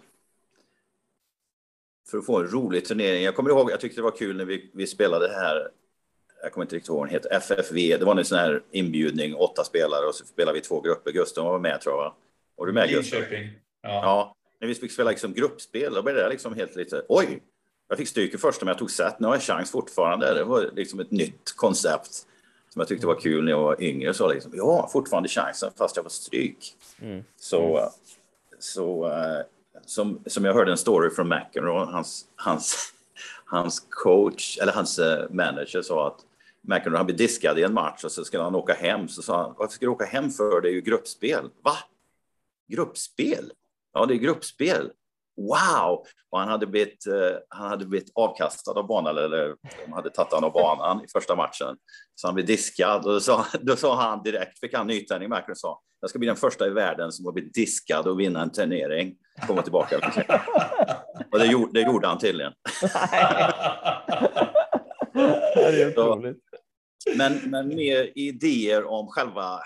för 2.11 2.19
att 2.19 2.27
få 2.27 2.39
en 2.39 2.51
rolig 2.51 2.85
turnering. 2.85 3.25
Jag 3.25 3.37
kommer 3.37 3.51
ihåg, 3.51 3.71
jag 3.71 3.81
tyckte 3.81 3.99
det 3.99 4.05
var 4.05 4.17
kul 4.17 4.37
när 4.37 4.45
vi, 4.45 4.71
vi 4.75 4.87
spelade 4.87 5.29
här, 5.29 5.71
jag 6.47 6.53
kommer 6.53 6.65
inte 6.65 6.77
riktigt 6.77 6.89
ihåg 6.89 6.99
vad 6.99 7.09
den 7.09 7.15
heter, 7.15 7.33
FFV, 7.37 7.97
det 7.99 8.05
var 8.05 8.17
en 8.17 8.25
sån 8.25 8.39
här 8.39 8.63
inbjudning, 8.71 9.35
åtta 9.35 9.65
spelare 9.65 10.07
och 10.07 10.15
så 10.15 10.25
spelade 10.25 10.59
vi 10.59 10.65
två 10.65 10.81
grupper. 10.81 11.13
Gustav 11.13 11.45
var 11.45 11.59
med 11.59 11.81
tror 11.81 11.95
jag, 11.95 11.99
va? 11.99 12.15
Var 12.57 12.67
du 12.67 12.73
med? 12.73 12.91
Linköping. 12.91 13.51
Ja. 13.83 13.89
Ja, 13.89 14.37
när 14.61 14.69
vi 14.69 14.75
fick 14.75 14.93
spela 14.93 15.11
liksom 15.11 15.33
gruppspel, 15.33 15.95
då 15.95 16.03
blev 16.03 16.15
det 16.17 16.29
liksom 16.29 16.55
helt 16.55 16.77
lite, 16.77 17.03
oj, 17.09 17.43
jag 17.89 17.99
fick 17.99 18.09
stryk 18.09 18.35
i 18.35 18.39
första 18.39 18.65
men 18.65 18.73
jag 18.73 18.79
tog 18.79 18.91
set, 18.91 19.21
nu 19.21 19.27
har 19.27 19.35
jag 19.35 19.43
chans 19.43 19.71
fortfarande. 19.71 20.35
Det 20.35 20.45
var 20.45 20.71
liksom 20.75 21.01
ett 21.01 21.11
nytt 21.11 21.53
koncept 21.57 22.13
som 22.69 22.81
jag 22.81 22.89
tyckte 22.89 23.07
var 23.07 23.21
kul 23.21 23.45
när 23.45 23.53
jag 23.53 23.63
var 23.63 23.83
yngre. 23.83 24.15
Så 24.15 24.33
liksom, 24.33 24.53
ja, 24.55 24.89
fortfarande 24.93 25.29
chansen 25.29 25.71
fast 25.79 25.97
jag 25.97 26.03
var 26.03 26.11
stryk. 26.11 26.75
Mm. 27.01 27.25
Så 27.37 27.79
eh, 27.79 27.89
så 28.59 29.07
eh, 29.11 29.45
som, 29.87 30.21
som 30.27 30.45
jag 30.45 30.55
hörde 30.55 30.71
en 30.71 30.79
story 30.79 31.11
från 31.11 31.29
McEnroe, 31.29 31.85
hans, 31.85 32.27
hans, 32.37 32.93
hans 33.45 33.87
coach, 33.91 34.59
eller 34.59 34.73
hans 34.73 34.99
eh, 34.99 35.31
manager 35.31 35.83
sa 35.83 36.07
att 36.07 36.21
McEnroe 36.67 36.97
han 36.97 37.07
blev 37.07 37.19
diskad 37.19 37.59
i 37.59 37.63
en 37.63 37.75
match 37.75 38.05
och 38.05 38.13
så 38.13 38.25
skulle 38.25 38.43
han 38.43 38.55
åka 38.55 38.75
hem. 38.75 39.09
Så 39.09 39.23
sa 39.23 39.43
han, 39.43 39.55
varför 39.59 39.75
ska 39.75 39.87
du 39.87 39.91
åka 39.91 40.05
hem 40.05 40.31
för? 40.31 40.61
Det 40.61 40.69
är 40.69 40.73
ju 40.73 40.81
gruppspel. 40.81 41.51
Va? 41.65 41.73
Gruppspel? 42.69 43.53
Ja, 43.93 44.07
det 44.07 44.15
är 44.15 44.19
gruppspel. 44.19 44.91
Wow! 45.37 46.05
Och 46.31 46.39
han 46.39 46.49
hade 46.49 46.67
blivit, 46.67 47.07
eh, 47.07 47.37
han 47.49 47.69
hade 47.69 47.87
blivit 47.87 48.13
avkastad 48.15 48.73
av 48.73 48.87
banan, 48.87 49.19
eller 49.19 49.57
de 49.87 49.93
hade 49.93 50.11
tagit 50.11 50.33
honom 50.33 50.51
av 50.51 50.53
banan 50.53 51.05
i 51.05 51.09
första 51.09 51.37
matchen. 51.37 51.77
Så 52.15 52.29
han 52.29 52.35
blev 52.35 52.47
diskad 52.47 53.07
och 53.07 53.13
då 53.13 53.21
sa, 53.21 53.47
då 53.61 53.77
sa 53.77 53.97
han 53.97 54.23
direkt, 54.23 54.59
fick 54.59 54.75
han 54.75 54.87
nytändning, 54.87 55.29
Macron 55.29 55.57
sa, 55.57 55.81
jag 56.01 56.11
ska 56.11 56.19
bli 56.19 56.29
den 56.29 56.37
första 56.37 56.67
i 56.67 56.71
världen 56.71 57.13
som 57.13 57.25
har 57.25 57.33
blivit 57.33 57.55
diskad 57.55 58.07
och 58.07 58.21
vinna 58.21 58.43
en 58.43 58.53
turnering. 58.53 59.17
Komma 59.47 59.63
tillbaka. 59.63 59.99
och 61.33 61.39
det 61.39 61.47
gjorde, 61.47 61.81
det 61.81 61.87
gjorde 61.87 62.09
han 62.09 62.19
tydligen. 62.19 62.53
det 65.63 65.83
är 65.83 65.89
otroligt. 65.89 66.37
Men, 67.17 67.51
men 67.51 67.69
mer 67.69 68.13
idéer 68.15 68.85
om 68.85 69.07
själva... 69.09 69.61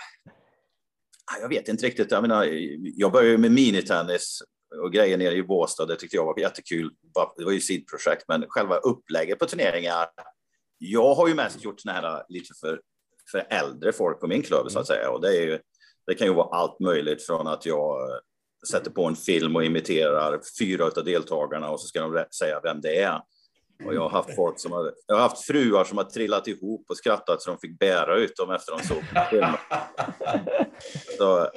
Jag 1.41 1.49
vet 1.49 1.67
inte 1.67 1.85
riktigt. 1.85 2.11
Jag, 2.11 2.21
menar, 2.21 2.47
jag 2.95 3.11
började 3.11 3.37
med 3.37 3.51
minitennis 3.51 4.41
och 4.83 4.93
grejer 4.93 5.17
nere 5.17 5.35
i 5.35 5.43
Båstad. 5.43 5.85
Det 5.85 5.95
tyckte 5.95 6.15
jag 6.15 6.25
var 6.25 6.39
jättekul. 6.39 6.91
Det 7.37 7.45
var 7.45 7.51
ju 7.51 7.61
sidprojekt, 7.61 8.25
men 8.27 8.45
själva 8.47 8.77
upplägget 8.77 9.39
på 9.39 9.45
turneringar. 9.45 10.07
Jag 10.77 11.15
har 11.15 11.27
ju 11.27 11.35
mest 11.35 11.63
gjort 11.63 11.79
såna 11.79 11.93
här 11.93 12.23
lite 12.29 12.53
för, 12.59 12.81
för 13.31 13.47
äldre 13.49 13.91
folk 13.91 14.19
på 14.19 14.27
min 14.27 14.41
klubb 14.41 14.71
så 14.71 14.79
att 14.79 14.87
säga. 14.87 15.09
Och 15.09 15.21
det, 15.21 15.37
är 15.37 15.41
ju, 15.41 15.59
det 16.07 16.15
kan 16.15 16.27
ju 16.27 16.33
vara 16.33 16.57
allt 16.57 16.79
möjligt 16.79 17.25
från 17.25 17.47
att 17.47 17.65
jag 17.65 17.97
sätter 18.69 18.91
på 18.91 19.05
en 19.05 19.15
film 19.15 19.55
och 19.55 19.65
imiterar 19.65 20.41
fyra 20.59 20.85
av 20.85 21.03
deltagarna 21.05 21.69
och 21.69 21.81
så 21.81 21.87
ska 21.87 22.01
de 22.01 22.25
säga 22.39 22.59
vem 22.63 22.81
det 22.81 23.01
är. 23.01 23.21
Och 23.85 23.95
jag 23.95 24.01
har 24.01 24.09
haft 24.09 24.35
folk 24.35 24.59
som 24.59 24.71
har, 24.71 24.93
jag 25.07 25.15
har 25.15 25.21
haft 25.21 25.45
fruar 25.45 25.83
som 25.83 25.97
har 25.97 26.05
trillat 26.05 26.47
ihop 26.47 26.85
och 26.89 26.97
skrattat 26.97 27.41
så 27.41 27.49
de 27.49 27.59
fick 27.59 27.79
bära 27.79 28.17
ut 28.17 28.35
dem 28.35 28.51
efter 28.51 28.71
de 28.71 28.83
såg 28.83 29.03
filmen. 29.29 29.57
Så, 31.17 31.49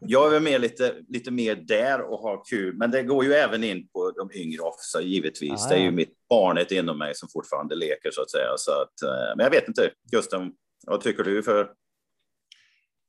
jag 0.00 0.26
är 0.26 0.30
väl 0.30 0.42
med 0.42 0.60
lite, 0.60 0.94
lite 1.08 1.30
mer 1.30 1.54
där 1.54 2.00
och 2.00 2.18
har 2.18 2.44
kul, 2.50 2.76
men 2.76 2.90
det 2.90 3.02
går 3.02 3.24
ju 3.24 3.32
även 3.32 3.64
in 3.64 3.88
på 3.88 4.10
de 4.10 4.30
yngre 4.32 4.60
också 4.60 5.00
givetvis. 5.00 5.66
Ah, 5.66 5.68
det 5.68 5.74
är 5.74 5.80
ju 5.80 5.90
mitt 5.90 6.14
barnet 6.28 6.72
inom 6.72 6.98
mig 6.98 7.14
som 7.14 7.28
fortfarande 7.32 7.74
leker 7.74 8.10
så 8.10 8.22
att 8.22 8.30
säga. 8.30 8.52
Så 8.56 8.70
att, 8.70 9.02
eh, 9.02 9.36
men 9.36 9.44
jag 9.44 9.50
vet 9.50 9.68
inte, 9.68 9.90
Gustav, 10.12 10.50
vad 10.86 11.00
tycker 11.00 11.24
du 11.24 11.42
för 11.42 11.70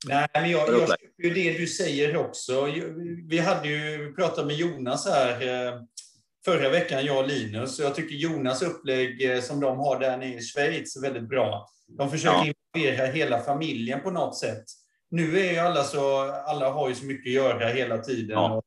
Nej, 0.05 0.28
men 0.34 0.51
jag, 0.51 0.70
jag 0.70 0.97
ju 1.24 1.34
det 1.34 1.57
du 1.57 1.68
säger 1.68 2.18
också. 2.18 2.65
Vi 3.30 3.39
hade 3.39 3.68
ju 3.68 4.13
pratat 4.13 4.47
med 4.47 4.55
Jonas 4.55 5.07
här 5.07 5.32
eh, 5.47 5.82
förra 6.48 6.70
veckan, 6.70 7.06
jag 7.06 7.18
och 7.18 7.28
Linus. 7.28 7.80
Jag 7.80 7.95
tycker 7.95 8.16
Jonas 8.16 8.62
upplägg 8.62 9.32
eh, 9.32 9.41
som 9.41 9.60
de 9.60 9.78
har 9.78 10.00
där 10.00 10.18
nere 10.18 10.34
i 10.34 10.41
Schweiz 10.41 10.95
är 10.95 11.02
väldigt 11.02 11.30
bra. 11.30 11.70
De 11.88 12.12
försöker 12.12 12.38
ja. 12.38 12.54
involvera 12.76 13.06
hela 13.06 13.39
familjen 13.39 14.02
på 14.02 14.12
något 14.12 14.38
sätt. 14.38 14.64
Nu 15.12 15.39
är 15.39 15.52
ju 15.52 15.58
alla 15.58 15.84
så, 15.84 16.20
alla 16.45 16.70
har 16.70 16.89
ju 16.89 16.95
så 16.95 17.06
mycket 17.06 17.30
att 17.30 17.34
göra 17.34 17.68
hela 17.68 17.98
tiden. 17.98 18.30
Ja. 18.30 18.56
Och 18.56 18.64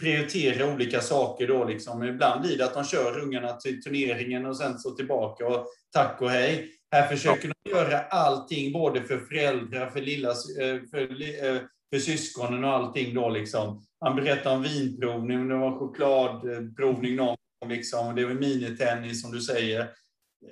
prioritera 0.00 0.74
olika 0.74 1.00
saker 1.00 1.48
då 1.48 1.64
liksom. 1.64 2.04
Ibland 2.04 2.42
blir 2.42 2.58
det 2.58 2.64
att 2.64 2.74
de 2.74 2.84
kör 2.84 3.18
ungarna 3.18 3.52
till 3.52 3.82
turneringen 3.82 4.46
och 4.46 4.56
sen 4.56 4.78
så 4.78 4.90
tillbaka 4.90 5.46
och 5.46 5.66
tack 5.92 6.22
och 6.22 6.30
hej. 6.30 6.70
Här 6.92 7.08
försöker 7.08 7.48
ja. 7.48 7.54
de 7.64 7.70
göra 7.70 8.00
allting, 8.00 8.72
både 8.72 9.02
för 9.02 9.18
föräldrar, 9.18 9.90
för, 9.90 10.00
lilla, 10.00 10.28
eh, 10.28 10.80
för, 10.90 11.22
eh, 11.44 11.60
för 11.94 12.00
syskonen 12.00 12.64
och 12.64 12.70
allting 12.70 13.14
då 13.14 13.28
liksom. 13.28 13.86
Han 14.00 14.16
berättade 14.16 14.56
om 14.56 14.62
vinprovning, 14.62 15.48
det 15.48 15.54
var 15.54 15.78
chokladprovning 15.78 17.16
någon 17.16 17.36
liksom. 17.68 18.14
Det 18.14 18.24
var 18.24 18.34
minitennis 18.34 19.22
som 19.22 19.32
du 19.32 19.40
säger. 19.40 19.90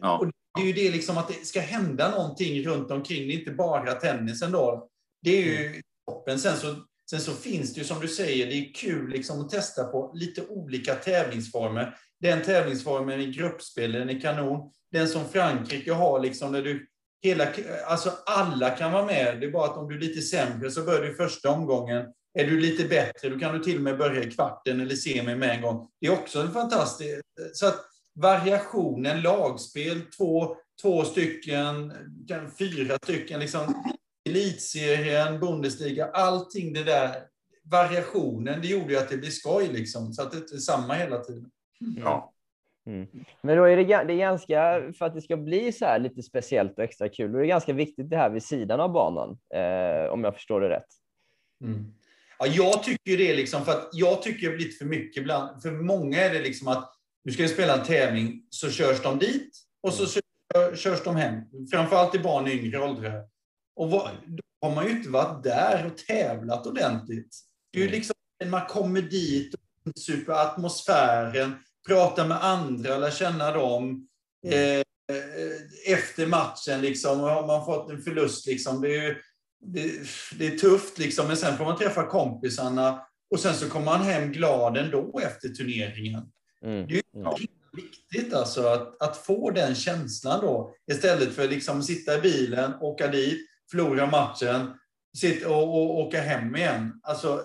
Ja. 0.01 0.19
Och 0.19 0.27
det 0.27 0.63
är 0.63 0.67
ju 0.67 0.73
det 0.73 0.91
liksom 0.91 1.19
att 1.19 1.29
det 1.29 1.47
ska 1.47 1.61
hända 1.61 2.11
någonting 2.11 2.63
runt 2.67 2.91
omkring, 2.91 3.29
det 3.29 3.35
är 3.35 3.39
inte 3.39 3.51
bara 3.51 3.93
tennisen 3.93 4.53
då. 4.53 4.89
Det 5.23 5.31
är 5.31 5.43
ju 5.43 5.67
mm. 5.67 5.81
toppen. 6.07 6.39
Sen 6.39 6.57
så, 6.57 6.75
sen 7.11 7.21
så 7.21 7.33
finns 7.33 7.75
det 7.75 7.81
ju 7.81 7.85
som 7.85 8.01
du 8.01 8.09
säger, 8.09 8.47
det 8.47 8.55
är 8.55 8.75
kul 8.75 9.11
liksom 9.11 9.41
att 9.41 9.51
testa 9.51 9.85
på 9.85 10.13
lite 10.15 10.47
olika 10.47 10.95
tävlingsformer. 10.95 11.97
Den 12.21 12.43
tävlingsformen 12.43 13.21
i 13.21 13.27
gruppspel, 13.27 13.93
den 13.93 14.11
är 14.11 14.21
kanon. 14.21 14.73
Den 14.93 15.09
som 15.09 15.29
Frankrike 15.29 15.93
har, 15.93 16.21
liksom, 16.21 16.53
där 16.53 16.63
du 16.63 16.89
hela, 17.23 17.47
alltså 17.87 18.13
alla 18.27 18.71
kan 18.71 18.93
vara 18.93 19.07
med. 19.07 19.41
Det 19.41 19.47
är 19.47 19.51
bara 19.51 19.71
att 19.71 19.77
om 19.77 19.89
du 19.89 19.97
är 19.97 20.01
lite 20.01 20.23
sämre 20.23 20.71
så 20.71 20.83
börjar 20.83 21.03
du 21.03 21.13
i 21.13 21.15
första 21.15 21.51
omgången. 21.51 22.07
Är 22.39 22.47
du 22.47 22.61
lite 22.61 22.89
bättre, 22.89 23.29
då 23.29 23.39
kan 23.39 23.59
du 23.59 23.65
till 23.65 23.77
och 23.77 23.83
med 23.83 23.99
börja 23.99 24.23
i 24.23 24.31
kvarten 24.31 24.81
eller 24.81 24.95
semi 24.95 25.37
med 25.37 25.51
en 25.51 25.63
gång. 25.63 25.89
Det 26.01 26.07
är 26.07 26.13
också 26.13 26.41
en 26.41 26.53
fantastisk... 26.53 27.21
Så 27.53 27.67
att 27.67 27.85
variationen, 28.15 29.23
lagspel, 29.23 30.01
två, 30.17 30.57
två 30.83 31.05
stycken, 31.05 31.93
fyra 32.59 32.99
stycken, 33.03 33.41
liksom, 33.41 33.95
elitserien, 34.29 35.41
Bundesliga, 35.41 36.07
allting 36.07 36.73
det 36.73 36.85
där, 36.85 37.15
variationen, 37.65 38.61
det 38.61 38.69
gjorde 38.69 38.93
ju 38.93 38.99
att 38.99 39.09
det 39.09 39.17
blev 39.17 39.31
skoj 39.31 39.69
liksom, 39.73 40.13
så 40.13 40.23
att 40.23 40.33
det 40.33 40.53
är 40.53 40.59
samma 40.59 40.95
hela 40.95 41.19
tiden. 41.19 41.51
Ja. 41.97 42.32
Mm. 42.87 43.07
Men 43.41 43.57
då 43.57 43.65
är 43.65 43.77
det, 43.77 43.85
det 43.85 44.13
är 44.13 44.19
ganska, 44.19 44.83
för 44.99 45.07
att 45.07 45.15
det 45.15 45.23
ska 45.23 45.37
bli 45.37 45.73
så 45.73 45.85
här 45.85 45.99
lite 45.99 46.23
speciellt 46.23 46.79
och 46.79 46.85
extra 46.85 47.09
kul, 47.09 47.33
då 47.33 47.39
är 47.39 47.43
det 47.43 47.49
ganska 47.49 47.73
viktigt 47.73 48.11
det 48.11 48.17
här 48.17 48.31
vid 48.31 48.43
sidan 48.43 48.81
av 48.81 48.93
banan, 48.93 49.39
eh, 49.55 50.13
om 50.13 50.25
jag 50.25 50.35
förstår 50.35 50.61
det 50.61 50.69
rätt. 50.69 50.89
Mm. 51.65 51.95
Ja, 52.39 52.47
jag 52.47 52.83
tycker 52.83 53.17
det, 53.19 53.37
liksom, 53.37 53.65
för 53.65 53.73
att 53.73 53.89
jag 53.93 54.23
tycker 54.23 54.51
det 54.51 54.57
blir 54.57 54.67
lite 54.67 54.79
för 54.79 54.85
mycket 54.85 55.21
ibland. 55.21 55.63
För 55.63 55.71
många 55.71 56.21
är 56.21 56.33
det 56.33 56.41
liksom 56.41 56.69
att 56.69 56.93
nu 57.25 57.33
ska 57.33 57.43
jag 57.43 57.51
spela 57.51 57.79
en 57.79 57.85
tävling, 57.85 58.43
så 58.51 58.71
körs 58.71 59.03
de 59.03 59.19
dit 59.19 59.59
och 59.83 59.93
så 59.93 60.21
körs 60.75 61.05
de 61.05 61.17
hem. 61.17 61.43
Framförallt 61.71 62.15
i 62.15 62.19
barn 62.19 62.47
i 62.47 62.53
yngre 62.53 62.79
åldrar. 62.79 63.25
Och 63.77 63.91
vad, 63.91 64.11
då 64.27 64.43
har 64.69 64.75
man 64.75 64.87
ju 64.87 64.91
inte 64.91 65.09
varit 65.09 65.43
där 65.43 65.87
och 65.87 65.99
tävlat 65.99 66.67
ordentligt. 66.67 67.37
Det 67.73 67.79
är 67.79 67.83
ju 67.83 67.89
mm. 67.89 67.97
liksom, 67.99 68.15
man 68.47 68.67
kommer 68.67 69.03
dit, 69.03 69.55
och 69.55 69.93
super 69.99 70.33
atmosfären, 70.33 71.55
prata 71.87 72.27
med 72.27 72.45
andra, 72.45 72.99
lära 72.99 73.11
känna 73.11 73.51
dem. 73.51 74.09
Mm. 74.47 74.79
Eh, 74.79 74.83
efter 75.87 76.27
matchen, 76.27 76.81
liksom, 76.81 77.21
har 77.21 77.47
man 77.47 77.65
fått 77.65 77.91
en 77.91 78.03
förlust, 78.03 78.47
liksom, 78.47 78.81
det, 78.81 78.97
är, 78.97 79.19
det, 79.61 79.93
det, 80.39 80.47
är 80.47 80.59
tufft, 80.59 80.99
liksom, 80.99 81.27
men 81.27 81.37
sen 81.37 81.59
får 81.59 81.65
man 81.65 81.79
träffa 81.79 82.07
kompisarna 82.07 83.07
och 83.31 83.41
sen 83.41 83.55
så 83.55 83.69
kommer 83.69 83.87
man 83.87 84.03
hem 84.03 84.33
glad 84.33 84.77
ändå 84.77 85.21
efter 85.25 85.49
turneringen. 85.49 86.23
Mm. 86.65 86.87
Det 86.87 86.97
är 86.97 87.03
ja. 87.13 87.39
viktigt 87.73 88.35
alltså, 88.35 88.67
att, 88.67 89.03
att 89.03 89.17
få 89.17 89.51
den 89.51 89.75
känslan 89.75 90.41
då, 90.41 90.75
istället 90.93 91.33
för 91.33 91.45
att 91.45 91.51
liksom 91.51 91.83
sitta 91.83 92.19
i 92.19 92.21
bilen, 92.21 92.75
åka 92.81 93.09
dit, 93.09 93.39
förlora 93.71 94.07
matchen, 94.07 94.75
sitta 95.19 95.49
och, 95.49 95.63
och 95.63 95.99
åka 95.99 96.21
hem 96.21 96.57
igen. 96.57 97.01
Alltså, 97.03 97.43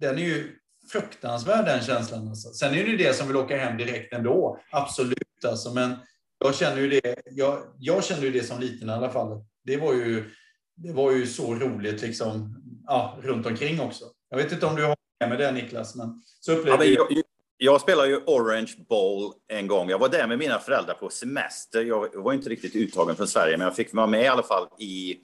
den 0.00 0.18
är 0.18 0.22
ju 0.22 0.58
fruktansvärd 0.92 1.64
den 1.64 1.82
känslan. 1.82 2.28
Alltså. 2.28 2.48
Sen 2.52 2.74
är 2.74 2.84
det 2.84 2.90
ju 2.90 2.96
det 2.96 3.14
som 3.14 3.26
vill 3.26 3.36
åka 3.36 3.56
hem 3.56 3.76
direkt 3.76 4.12
ändå, 4.12 4.60
absolut. 4.70 5.44
Alltså. 5.44 5.74
Men 5.74 5.96
jag 6.38 6.54
känner 6.54 6.80
ju 6.80 6.88
det, 6.88 7.14
jag, 7.30 7.62
jag 7.78 8.04
känner 8.04 8.22
ju 8.22 8.30
det 8.30 8.44
som 8.44 8.60
liten 8.60 8.88
i 8.88 8.92
alla 8.92 9.10
fall. 9.10 9.44
Det 9.64 9.76
var 9.76 9.92
ju, 9.92 10.30
det 10.76 10.92
var 10.92 11.12
ju 11.12 11.26
så 11.26 11.54
roligt 11.54 12.02
liksom, 12.02 12.62
ja, 12.86 13.18
runt 13.22 13.46
omkring 13.46 13.80
också. 13.80 14.04
Jag 14.30 14.36
vet 14.36 14.52
inte 14.52 14.66
om 14.66 14.76
du 14.76 14.84
har 14.84 14.96
med 15.28 15.38
det 15.38 15.52
Niklas, 15.52 15.94
men 15.94 16.22
så 16.40 16.52
upplevde 16.52 16.84
ja, 16.84 17.04
men 17.06 17.14
jag, 17.14 17.22
jag 17.56 17.80
spelade 17.80 18.08
ju 18.08 18.16
Orange 18.16 18.74
Bowl 18.88 19.32
en 19.48 19.66
gång. 19.66 19.90
Jag 19.90 19.98
var 19.98 20.08
där 20.08 20.26
med 20.26 20.38
mina 20.38 20.58
föräldrar 20.58 20.94
på 20.94 21.08
semester. 21.08 21.84
Jag 21.84 22.22
var 22.22 22.32
inte 22.32 22.48
riktigt 22.48 22.76
uttagen 22.76 23.16
från 23.16 23.28
Sverige, 23.28 23.56
men 23.58 23.64
jag 23.64 23.76
fick 23.76 23.94
vara 23.94 24.06
med 24.06 24.22
i 24.22 24.28
alla 24.28 24.42
fall 24.42 24.68
i 24.78 25.16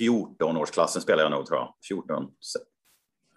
14-årsklassen 0.00 1.00
spelade 1.00 1.22
jag 1.22 1.30
nog, 1.30 1.46
tror 1.46 1.58
jag. 1.58 1.74
14, 1.88 2.28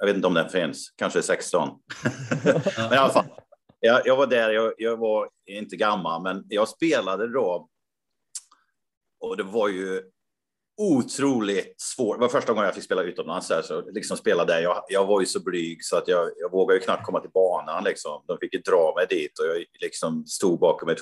jag 0.03 0.07
vet 0.07 0.15
inte 0.15 0.27
om 0.27 0.33
den 0.33 0.49
finns, 0.49 0.93
kanske 0.95 1.21
16. 1.21 1.69
men 2.77 2.93
i 2.93 2.95
alla 2.95 3.13
fall, 3.13 3.25
jag, 3.79 4.01
jag 4.05 4.15
var 4.15 4.27
där, 4.27 4.49
jag, 4.49 4.73
jag, 4.77 4.97
var 4.97 5.29
inte 5.45 5.75
gammal, 5.75 6.21
men 6.21 6.43
jag 6.49 6.67
spelade 6.67 7.33
då. 7.33 7.69
Och 9.19 9.37
det 9.37 9.43
var 9.43 9.67
ju 9.67 10.01
otroligt 10.81 11.81
svårt. 11.81 12.17
Det 12.17 12.21
var 12.21 12.29
första 12.29 12.53
gången 12.53 12.65
jag 12.65 12.75
fick 12.75 12.83
spela 12.83 13.01
utomlands, 13.01 13.49
här, 13.49 13.61
så 13.61 13.91
liksom 13.91 14.17
spela 14.17 14.45
där. 14.45 14.61
Jag, 14.61 14.83
jag 14.89 15.05
var 15.05 15.19
ju 15.19 15.25
så 15.25 15.43
blyg 15.43 15.85
så 15.85 15.97
att 15.97 16.07
jag, 16.07 16.29
jag 16.37 16.51
vågade 16.51 16.79
ju 16.79 16.85
knappt 16.85 17.05
komma 17.05 17.19
till 17.19 17.31
banan. 17.33 17.83
Liksom. 17.83 18.23
De 18.27 18.37
fick 18.37 18.53
ju 18.53 18.59
dra 18.59 18.93
mig 18.95 19.05
dit 19.09 19.39
och 19.39 19.45
jag 19.45 19.65
liksom 19.81 20.25
stod 20.25 20.59
bakom 20.59 20.89
ett 20.89 20.99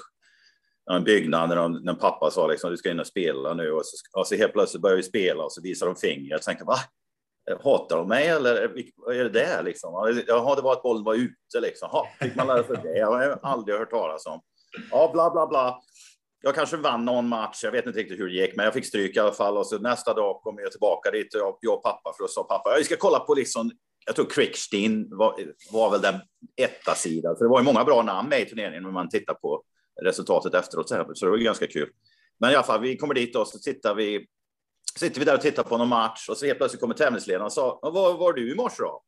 en 0.92 1.04
byggnad 1.04 1.50
när, 1.50 1.56
de, 1.56 1.74
när 1.74 1.94
pappa 1.94 2.32
sa 2.32 2.48
liksom, 2.48 2.72
du 2.72 2.78
ska 2.78 2.92
in 2.92 3.00
och 3.00 3.08
spela 3.08 3.54
nu 3.54 3.72
och 3.72 3.86
så, 3.86 4.20
och 4.20 4.28
så 4.28 4.36
helt 4.36 4.54
plötsligt 4.54 4.82
börjar 4.82 4.98
vi 4.98 5.04
spela 5.04 5.44
och 5.44 5.52
så 5.52 5.62
visar 5.62 5.86
de 5.86 5.96
fingret. 5.96 6.30
Jag 6.30 6.42
tänkte, 6.42 6.66
va? 6.66 6.78
Eh, 7.50 7.64
hatar 7.64 7.98
de 7.98 8.08
mig 8.08 8.28
eller 8.28 8.72
vad 8.96 9.16
är 9.16 9.24
det 9.24 9.30
där 9.30 9.64
liksom? 9.64 10.24
Jaha, 10.28 10.56
det 10.56 10.62
var 10.62 10.74
att 10.74 10.84
bollen 10.84 11.04
var 11.04 11.16
ute 11.16 11.60
liksom. 11.62 11.90
Ha, 11.90 12.08
fick 12.22 12.36
man 12.36 12.48
lära 12.48 12.64
sig 12.64 12.78
det? 12.84 12.98
Jag 12.98 13.08
har 13.08 13.40
aldrig 13.44 13.78
hört 13.78 13.90
talas 13.90 14.26
om. 14.26 14.42
Ja, 14.92 15.10
bla, 15.14 15.32
bla, 15.32 15.48
bla. 15.48 15.80
Jag 16.44 16.56
kanske 16.56 16.78
vann 16.78 17.06
någon 17.06 17.28
match. 17.28 17.64
Jag 17.64 17.72
vet 17.72 17.86
inte 17.86 18.00
riktigt 18.00 18.20
hur 18.20 18.28
det 18.28 18.34
gick, 18.34 18.56
men 18.56 18.66
jag 18.66 18.74
fick 18.74 18.86
stryk 18.86 19.16
i 19.16 19.20
alla 19.20 19.32
fall. 19.32 19.58
Och 19.58 19.68
så 19.68 19.78
nästa 19.78 20.14
dag 20.14 20.42
kom 20.42 20.60
jag 20.60 20.72
tillbaka 20.72 21.12
dit, 21.12 21.28
jag, 21.34 21.58
jag 21.62 21.74
och 21.74 21.84
pappa, 21.84 22.14
för 22.18 22.24
då 22.24 22.28
sa 22.28 22.44
pappa, 22.44 22.76
vi 22.78 22.84
ska 22.84 22.96
kolla 22.96 23.20
på 23.20 23.34
liksom 23.34 23.72
jag 24.06 24.16
tror 24.16 24.26
Quickstein 24.26 25.08
var, 25.12 25.36
var 25.72 25.92
väl 25.92 26.02
den 26.02 26.16
etta 26.56 26.96
sidan. 26.96 27.36
För 27.38 27.46
det 27.46 27.50
var 27.50 27.60
ju 27.60 27.66
många 27.66 27.84
bra 27.84 28.02
namn 28.02 28.30
med 28.30 28.42
i 28.42 28.46
turneringen 28.46 28.84
när 28.84 28.92
man 28.92 29.10
tittar 29.10 29.34
på 29.34 29.64
resultatet 30.04 30.54
efteråt. 30.54 30.90
Så 30.90 31.26
det 31.26 31.32
var 31.32 31.38
ganska 31.38 31.68
kul. 31.68 31.90
Men 32.40 32.52
i 32.52 32.56
alla 32.56 32.64
fall, 32.64 32.82
vi 32.82 32.98
kommer 32.98 33.14
dit 33.14 33.36
och 33.36 33.48
så 33.48 33.60
tittar 33.60 33.96
vi, 33.96 34.28
sitter 35.00 35.20
vi 35.20 35.26
där 35.26 35.36
och 35.36 35.42
tittar 35.42 35.64
på 35.64 35.78
någon 35.78 35.88
match 35.88 36.30
och 36.30 36.38
så 36.38 36.46
helt 36.46 36.58
plötsligt 36.58 36.82
kommer 36.82 36.96
tävlingsledaren 36.96 37.46
och 37.46 37.54
sa, 37.54 37.80
var 37.82 38.18
var 38.18 38.34
du 38.34 38.52
i 38.52 38.56
morse 38.56 38.84
då? 38.84 39.04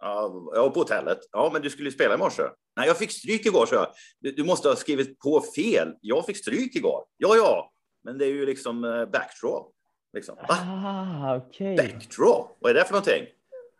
Ja, 0.00 0.22
jag 0.54 0.62
var 0.62 0.70
på 0.70 0.80
hotellet. 0.80 1.18
Ja, 1.32 1.50
men 1.52 1.62
du 1.62 1.70
skulle 1.70 1.90
spela 1.90 2.14
i 2.14 2.18
morse. 2.18 2.42
Nej, 2.76 2.86
jag 2.86 2.98
fick 2.98 3.12
stryk 3.12 3.46
igår, 3.46 3.66
så 3.66 3.74
jag. 3.74 3.86
Du, 4.20 4.32
du 4.32 4.44
måste 4.44 4.68
ha 4.68 4.76
skrivit 4.76 5.18
på 5.18 5.40
fel. 5.56 5.94
Jag 6.00 6.26
fick 6.26 6.36
stryk 6.36 6.76
igår. 6.76 7.04
Ja, 7.16 7.36
ja, 7.36 7.72
men 8.04 8.18
det 8.18 8.24
är 8.24 8.30
ju 8.30 8.46
liksom 8.46 8.84
eh, 8.84 9.06
backdraw. 9.06 9.64
Liksom. 10.12 10.36
Ah, 10.48 11.36
okay. 11.36 11.76
Backdraw? 11.76 12.44
Vad 12.60 12.70
är 12.70 12.74
det 12.74 12.84
för 12.84 12.92
någonting? 12.92 13.26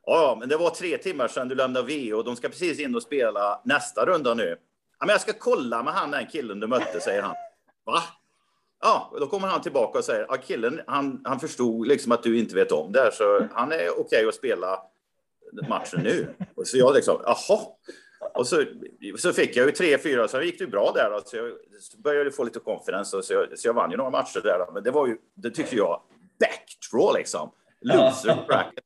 Ja, 0.07 0.36
men 0.40 0.49
det 0.49 0.57
var 0.57 0.70
tre 0.70 0.99
timmar 0.99 1.28
sedan 1.28 1.49
du 1.49 1.55
lämnade 1.55 1.86
V 1.86 2.12
och 2.14 2.24
de 2.24 2.36
ska 2.36 2.49
precis 2.49 2.80
in 2.80 2.94
och 2.94 3.03
spela 3.03 3.61
nästa 3.64 4.07
runda 4.07 4.34
nu. 4.34 4.57
Ja, 4.99 5.07
men 5.07 5.09
jag 5.09 5.20
ska 5.20 5.32
kolla 5.32 5.82
med 5.82 5.92
han 5.94 6.11
den 6.11 6.26
killen 6.26 6.61
du 6.61 6.66
mötte, 6.66 7.01
säger 7.01 7.22
han. 7.22 7.34
Va? 7.84 8.03
Ja, 8.81 9.14
då 9.20 9.26
kommer 9.26 9.49
han 9.49 9.62
tillbaka 9.62 9.99
och 9.99 10.05
säger 10.05 10.22
att 10.22 10.29
ja, 10.31 10.37
killen, 10.37 10.81
han, 10.87 11.20
han 11.24 11.41
förstod 11.41 11.87
liksom 11.87 12.12
att 12.12 12.22
du 12.22 12.39
inte 12.39 12.55
vet 12.55 12.72
om 12.72 12.93
det 12.93 13.01
här, 13.01 13.11
så 13.11 13.49
han 13.53 13.72
är 13.72 13.91
okej 13.91 14.01
okay 14.01 14.26
att 14.26 14.35
spela 14.35 14.83
matchen 15.68 16.01
nu. 16.03 16.35
Och 16.55 16.66
så 16.66 16.79
jag 16.79 16.95
liksom, 16.95 17.20
jaha. 17.24 17.61
Och 18.35 18.47
så, 18.47 18.64
så 19.16 19.33
fick 19.33 19.57
jag 19.57 19.66
ju 19.66 19.72
tre, 19.72 19.99
fyra, 19.99 20.29
så 20.29 20.43
gick 20.43 20.59
det 20.59 20.64
ju 20.64 20.70
bra 20.70 20.93
där. 20.95 21.11
Då. 21.11 21.20
Så 21.24 21.37
jag 21.37 21.53
så 21.81 21.99
började 21.99 22.31
få 22.31 22.45
lite 22.45 22.59
confidence, 22.59 23.22
så 23.22 23.33
jag, 23.33 23.59
så 23.59 23.68
jag 23.68 23.74
vann 23.74 23.91
ju 23.91 23.97
några 23.97 24.11
matcher 24.11 24.41
där. 24.43 24.59
Då. 24.59 24.72
Men 24.72 24.83
det 24.83 24.91
var 24.91 25.07
ju, 25.07 25.16
det 25.35 25.51
tyckte 25.51 25.76
jag, 25.76 26.03
backdraw 26.41 27.18
liksom. 27.18 27.51
Loser 27.81 28.45
bracket. 28.49 28.85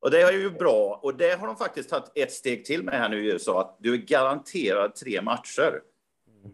Och 0.00 0.10
det 0.10 0.20
är 0.20 0.32
ju 0.32 0.50
bra. 0.50 1.00
Och 1.02 1.14
det 1.14 1.40
har 1.40 1.46
de 1.46 1.56
faktiskt 1.56 1.90
tagit 1.90 2.12
ett 2.14 2.32
steg 2.32 2.64
till 2.64 2.82
med 2.82 2.94
här 2.94 3.08
nu 3.08 3.24
i 3.24 3.32
USA, 3.32 3.60
att 3.60 3.76
du 3.80 3.92
är 3.92 3.96
garanterad 3.96 4.94
tre 4.94 5.22
matcher. 5.22 5.80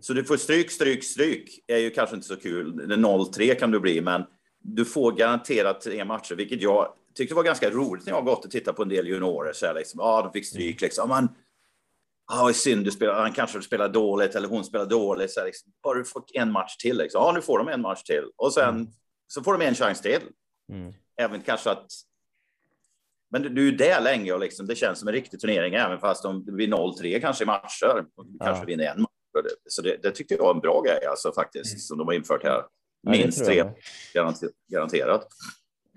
Så 0.00 0.12
du 0.12 0.24
får 0.24 0.36
stryk, 0.36 0.70
stryk, 0.70 1.04
stryk. 1.04 1.64
är 1.66 1.78
ju 1.78 1.90
kanske 1.90 2.16
inte 2.16 2.28
så 2.28 2.36
kul. 2.36 2.72
0-3 2.72 3.54
kan 3.54 3.70
du 3.70 3.80
bli, 3.80 4.00
men 4.00 4.24
du 4.60 4.84
får 4.84 5.12
garanterat 5.12 5.80
tre 5.80 6.04
matcher, 6.04 6.34
vilket 6.34 6.62
jag 6.62 6.92
tyckte 7.14 7.34
var 7.34 7.42
ganska 7.42 7.70
roligt 7.70 8.06
när 8.06 8.12
jag 8.12 8.24
gått 8.24 8.44
och 8.44 8.50
tittat 8.50 8.76
på 8.76 8.82
en 8.82 8.88
del 8.88 9.08
juniorer. 9.08 9.52
Så 9.52 9.66
här, 9.66 9.74
liksom, 9.74 10.00
ah, 10.00 10.22
de 10.22 10.32
fick 10.32 10.46
stryk. 10.46 10.80
Liksom. 10.80 11.08
Man, 11.08 11.28
ah, 12.32 12.52
synd, 12.52 12.84
du 12.84 12.90
spelar, 12.90 13.20
han 13.20 13.32
kanske 13.32 13.62
spelar 13.62 13.88
dåligt 13.88 14.34
eller 14.34 14.48
hon 14.48 14.64
spelar 14.64 14.86
dåligt. 14.86 15.30
Så 15.30 15.40
här, 15.40 15.46
liksom, 15.46 15.72
bara 15.82 15.98
du 15.98 16.04
får 16.04 16.24
en 16.34 16.52
match 16.52 16.76
till. 16.76 16.96
Liksom. 16.96 17.22
Ah, 17.22 17.32
nu 17.32 17.40
får 17.40 17.58
de 17.58 17.68
en 17.68 17.80
match 17.80 18.02
till. 18.02 18.24
Och 18.36 18.52
sen 18.52 18.74
mm. 18.74 18.88
så 19.26 19.42
får 19.42 19.58
de 19.58 19.66
en 19.66 19.74
chans 19.74 20.00
till. 20.00 20.20
Mm. 20.72 20.94
Även 21.20 21.40
kanske 21.40 21.70
att... 21.70 21.86
Men 23.30 23.42
du, 23.42 23.48
du 23.48 23.68
är 23.68 23.72
där 23.72 24.00
länge 24.00 24.32
och 24.32 24.40
liksom, 24.40 24.66
det 24.66 24.74
känns 24.74 24.98
som 24.98 25.08
en 25.08 25.14
riktig 25.14 25.40
turnering, 25.40 25.74
även 25.74 25.98
fast 25.98 26.22
de 26.22 26.44
blir 26.44 26.68
0-3 26.68 27.20
kanske 27.20 27.44
i 27.44 27.46
matcher. 27.46 28.04
Och 28.16 28.26
kanske 28.40 28.62
ja. 28.62 28.66
vinner 28.66 28.84
en. 28.84 29.05
Så 29.68 29.82
det, 29.82 29.96
det 30.02 30.10
tyckte 30.10 30.34
jag 30.34 30.42
var 30.42 30.54
en 30.54 30.60
bra 30.60 30.80
grej, 30.80 31.06
alltså 31.06 31.32
faktiskt, 31.32 31.72
mm. 31.72 31.78
som 31.78 31.98
de 31.98 32.06
har 32.06 32.14
infört 32.14 32.44
här. 32.44 32.62
Minst 33.06 33.44
tre 33.44 33.64
garanterat. 34.68 35.28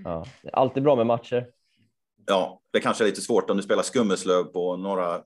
Ja, 0.03 0.25
det 0.41 0.47
är 0.47 0.55
alltid 0.55 0.83
bra 0.83 0.95
med 0.95 1.05
matcher. 1.05 1.47
Ja, 2.25 2.61
det 2.73 2.79
kanske 2.79 3.03
är 3.03 3.05
lite 3.05 3.21
svårt 3.21 3.49
om 3.49 3.57
du 3.57 3.63
spelar 3.63 3.83
skummeslöv 3.83 4.43
på 4.43 4.77
några 4.77 5.21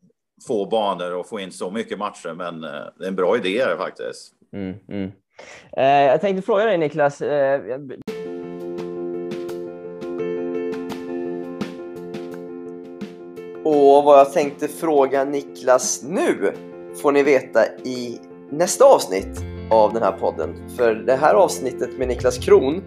få 0.47 0.65
banor 0.65 1.13
och 1.13 1.29
få 1.29 1.39
in 1.39 1.51
så 1.51 1.71
mycket 1.71 1.99
matcher, 1.99 2.33
men 2.33 2.63
eh, 2.63 2.69
det 2.97 3.03
är 3.03 3.07
en 3.07 3.15
bra 3.15 3.37
idé 3.37 3.65
faktiskt. 3.77 4.33
Mm, 4.53 4.75
mm. 4.87 5.11
Eh, 5.77 6.11
jag 6.11 6.21
tänkte 6.21 6.41
fråga 6.41 6.65
dig 6.65 6.77
Niklas. 6.77 7.21
Eh, 7.21 7.61
och 13.65 14.03
vad 14.03 14.19
jag 14.19 14.33
tänkte 14.33 14.67
fråga 14.67 15.23
Niklas 15.23 16.03
nu 16.03 16.53
får 17.01 17.11
ni 17.11 17.23
veta 17.23 17.65
i 17.83 18.19
nästa 18.49 18.85
avsnitt 18.85 19.43
av 19.69 19.93
den 19.93 20.03
här 20.03 20.11
podden. 20.11 20.55
För 20.77 20.95
det 20.95 21.15
här 21.15 21.33
avsnittet 21.33 21.97
med 21.97 22.07
Niklas 22.07 22.37
Kron 22.37 22.83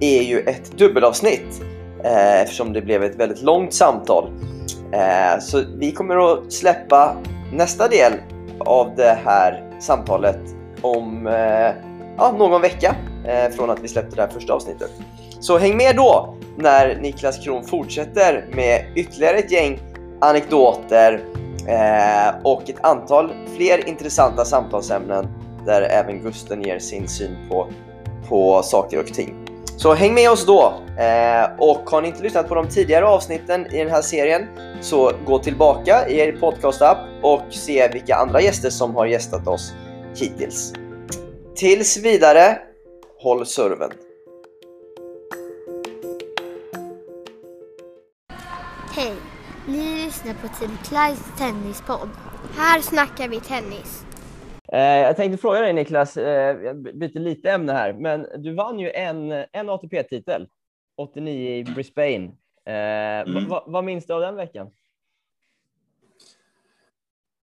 är 0.00 0.22
ju 0.22 0.40
ett 0.40 0.78
dubbelavsnitt 0.78 1.62
eh, 2.04 2.40
eftersom 2.40 2.72
det 2.72 2.82
blev 2.82 3.02
ett 3.02 3.16
väldigt 3.16 3.42
långt 3.42 3.74
samtal. 3.74 4.30
Eh, 4.92 5.40
så 5.40 5.62
vi 5.76 5.92
kommer 5.92 6.32
att 6.32 6.52
släppa 6.52 7.16
nästa 7.52 7.88
del 7.88 8.12
av 8.58 8.92
det 8.96 9.18
här 9.24 9.78
samtalet 9.80 10.40
om 10.80 11.26
eh, 11.26 11.74
ja, 12.18 12.34
någon 12.38 12.60
vecka 12.60 12.96
eh, 13.26 13.50
från 13.50 13.70
att 13.70 13.80
vi 13.80 13.88
släppte 13.88 14.16
det 14.16 14.22
här 14.22 14.28
första 14.28 14.52
avsnittet. 14.52 14.90
Så 15.40 15.58
häng 15.58 15.76
med 15.76 15.96
då 15.96 16.36
när 16.56 17.00
Niklas 17.00 17.44
Kron 17.44 17.64
fortsätter 17.64 18.44
med 18.52 18.84
ytterligare 18.94 19.36
ett 19.36 19.52
gäng 19.52 19.80
anekdoter 20.20 21.20
eh, 21.68 22.34
och 22.44 22.70
ett 22.70 22.84
antal 22.84 23.32
fler 23.56 23.88
intressanta 23.88 24.44
samtalsämnen 24.44 25.28
där 25.66 25.82
även 25.82 26.22
Gusten 26.22 26.62
ger 26.62 26.78
sin 26.78 27.08
syn 27.08 27.36
på, 27.48 27.68
på 28.28 28.62
saker 28.62 29.00
och 29.00 29.06
ting. 29.06 29.34
Så 29.76 29.94
häng 29.94 30.14
med 30.14 30.30
oss 30.30 30.46
då! 30.46 30.74
Eh, 30.98 31.50
och 31.58 31.90
har 31.90 32.02
ni 32.02 32.08
inte 32.08 32.22
lyssnat 32.22 32.48
på 32.48 32.54
de 32.54 32.68
tidigare 32.68 33.04
avsnitten 33.04 33.66
i 33.66 33.78
den 33.78 33.90
här 33.90 34.02
serien 34.02 34.46
så 34.80 35.12
gå 35.26 35.38
tillbaka 35.38 36.08
i 36.08 36.18
er 36.18 36.32
podcast-app 36.32 36.98
och 37.22 37.42
se 37.50 37.88
vilka 37.88 38.14
andra 38.14 38.40
gäster 38.40 38.70
som 38.70 38.94
har 38.96 39.06
gästat 39.06 39.48
oss 39.48 39.72
hittills. 40.16 40.72
Tills 41.54 41.96
vidare, 41.96 42.58
håll 43.22 43.46
serven! 43.46 43.90
Lyssnar 50.32 50.48
på 50.48 50.54
Team 50.58 50.78
Clydes 50.84 51.38
tennispodd. 51.38 52.08
Här 52.56 52.80
snackar 52.80 53.28
vi 53.28 53.40
tennis. 53.40 54.04
Eh, 54.72 54.80
jag 54.80 55.16
tänkte 55.16 55.38
fråga 55.38 55.60
dig 55.60 55.72
Niklas, 55.72 56.16
eh, 56.16 56.62
jag 56.62 56.82
byter 56.82 57.18
lite 57.18 57.50
ämne 57.50 57.72
här, 57.72 57.92
men 57.92 58.42
du 58.42 58.54
vann 58.54 58.78
ju 58.78 58.90
en, 58.90 59.32
en 59.52 59.68
ATP-titel, 59.68 60.48
89 60.96 61.56
i 61.56 61.64
Brisbane. 61.64 62.30
Eh, 62.66 63.20
mm. 63.20 63.44
vad 63.66 63.84
minns 63.84 64.06
du 64.06 64.12
av 64.12 64.20
den 64.20 64.36
veckan? 64.36 64.70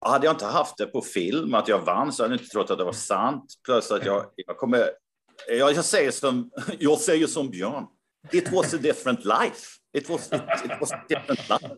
Hade 0.05 0.25
jag 0.25 0.33
inte 0.33 0.45
haft 0.45 0.77
det 0.77 0.85
på 0.85 1.01
film, 1.01 1.53
att 1.53 1.67
jag 1.67 1.79
vann, 1.79 2.13
så 2.13 2.23
hade 2.23 2.33
jag 2.33 2.41
inte 2.41 2.51
trott 2.51 2.71
att 2.71 2.77
det 2.77 2.83
var 2.83 2.91
sant. 2.91 3.53
Plus 3.65 3.91
att 3.91 4.05
jag, 4.05 4.25
jag 4.35 4.57
kommer... 4.57 4.89
Jag, 5.47 5.73
jag, 5.73 5.85
säger 5.85 6.11
som, 6.11 6.51
jag 6.79 6.99
säger 6.99 7.27
som 7.27 7.49
Björn. 7.49 7.85
It 8.31 8.51
was 8.51 8.73
a 8.73 8.77
different 8.77 9.25
life. 9.25 9.79
It 9.93 10.09
was, 10.09 10.27
it, 10.33 10.41
it 10.65 10.71
was 10.79 10.91
a 10.91 11.03
different 11.09 11.49
life. 11.49 11.75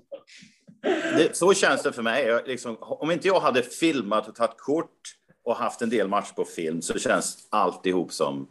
Det, 1.18 1.38
så 1.38 1.54
känns 1.54 1.84
det 1.84 1.94
för 1.94 2.02
mig. 2.02 2.26
Jag, 2.26 2.48
liksom, 2.48 2.78
om 2.80 3.12
inte 3.12 3.28
jag 3.28 3.40
hade 3.40 3.64
filmat 3.64 4.28
och 4.28 4.36
tagit 4.36 4.58
kort 4.58 5.16
och 5.44 5.56
haft 5.56 5.82
en 5.82 5.90
del 5.90 6.08
matcher 6.08 6.34
på 6.34 6.46
film 6.46 6.82
så 6.82 7.00
känns 7.00 7.48
alltihop 7.50 8.14
som 8.14 8.48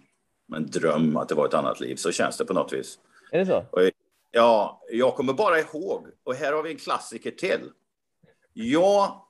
en 0.56 0.70
dröm 0.70 1.16
att 1.16 1.28
det 1.28 1.34
var 1.34 1.46
ett 1.46 1.54
annat 1.54 1.80
liv. 1.80 1.96
Så 1.96 2.12
känns 2.12 2.36
det 2.36 2.44
på 2.44 2.52
något 2.52 2.72
vis. 2.72 2.98
Är 3.32 3.38
det 3.38 3.46
så? 3.46 3.64
Och, 3.70 3.90
ja, 4.30 4.82
jag 4.90 5.14
kommer 5.14 5.32
bara 5.32 5.58
ihåg, 5.58 6.06
och 6.24 6.34
här 6.34 6.52
har 6.52 6.62
vi 6.62 6.70
en 6.70 6.78
klassiker 6.78 7.30
till. 7.30 7.70
Jag 8.52 9.20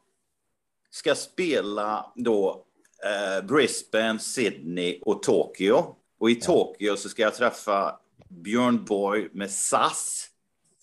ska 0.90 1.14
spela 1.14 2.12
då 2.14 2.64
eh, 3.04 3.46
Brisbane, 3.46 4.18
Sydney 4.18 5.00
och 5.02 5.22
Tokyo. 5.22 5.94
Och 6.18 6.30
i 6.30 6.34
Tokyo 6.34 6.96
så 6.96 7.08
ska 7.08 7.22
jag 7.22 7.34
träffa 7.34 7.98
Björn 8.28 8.84
Borg 8.84 9.28
med 9.32 9.50
SAS. 9.50 10.30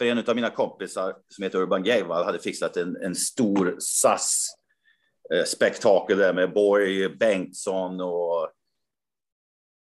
För 0.02 0.06
en 0.06 0.24
av 0.28 0.36
mina 0.36 0.50
kompisar 0.50 1.16
som 1.30 1.44
heter 1.44 1.60
Urban 1.60 1.84
Geiwall 1.84 2.26
hade 2.26 2.40
fixat 2.40 2.78
en, 2.78 2.96
en 2.96 3.16
stor 3.16 3.76
SAS-spektakel 3.80 6.20
eh, 6.20 6.26
där 6.26 6.34
med 6.34 6.54
Borg, 6.54 7.10
Bengtsson 7.10 8.02
och 8.02 8.52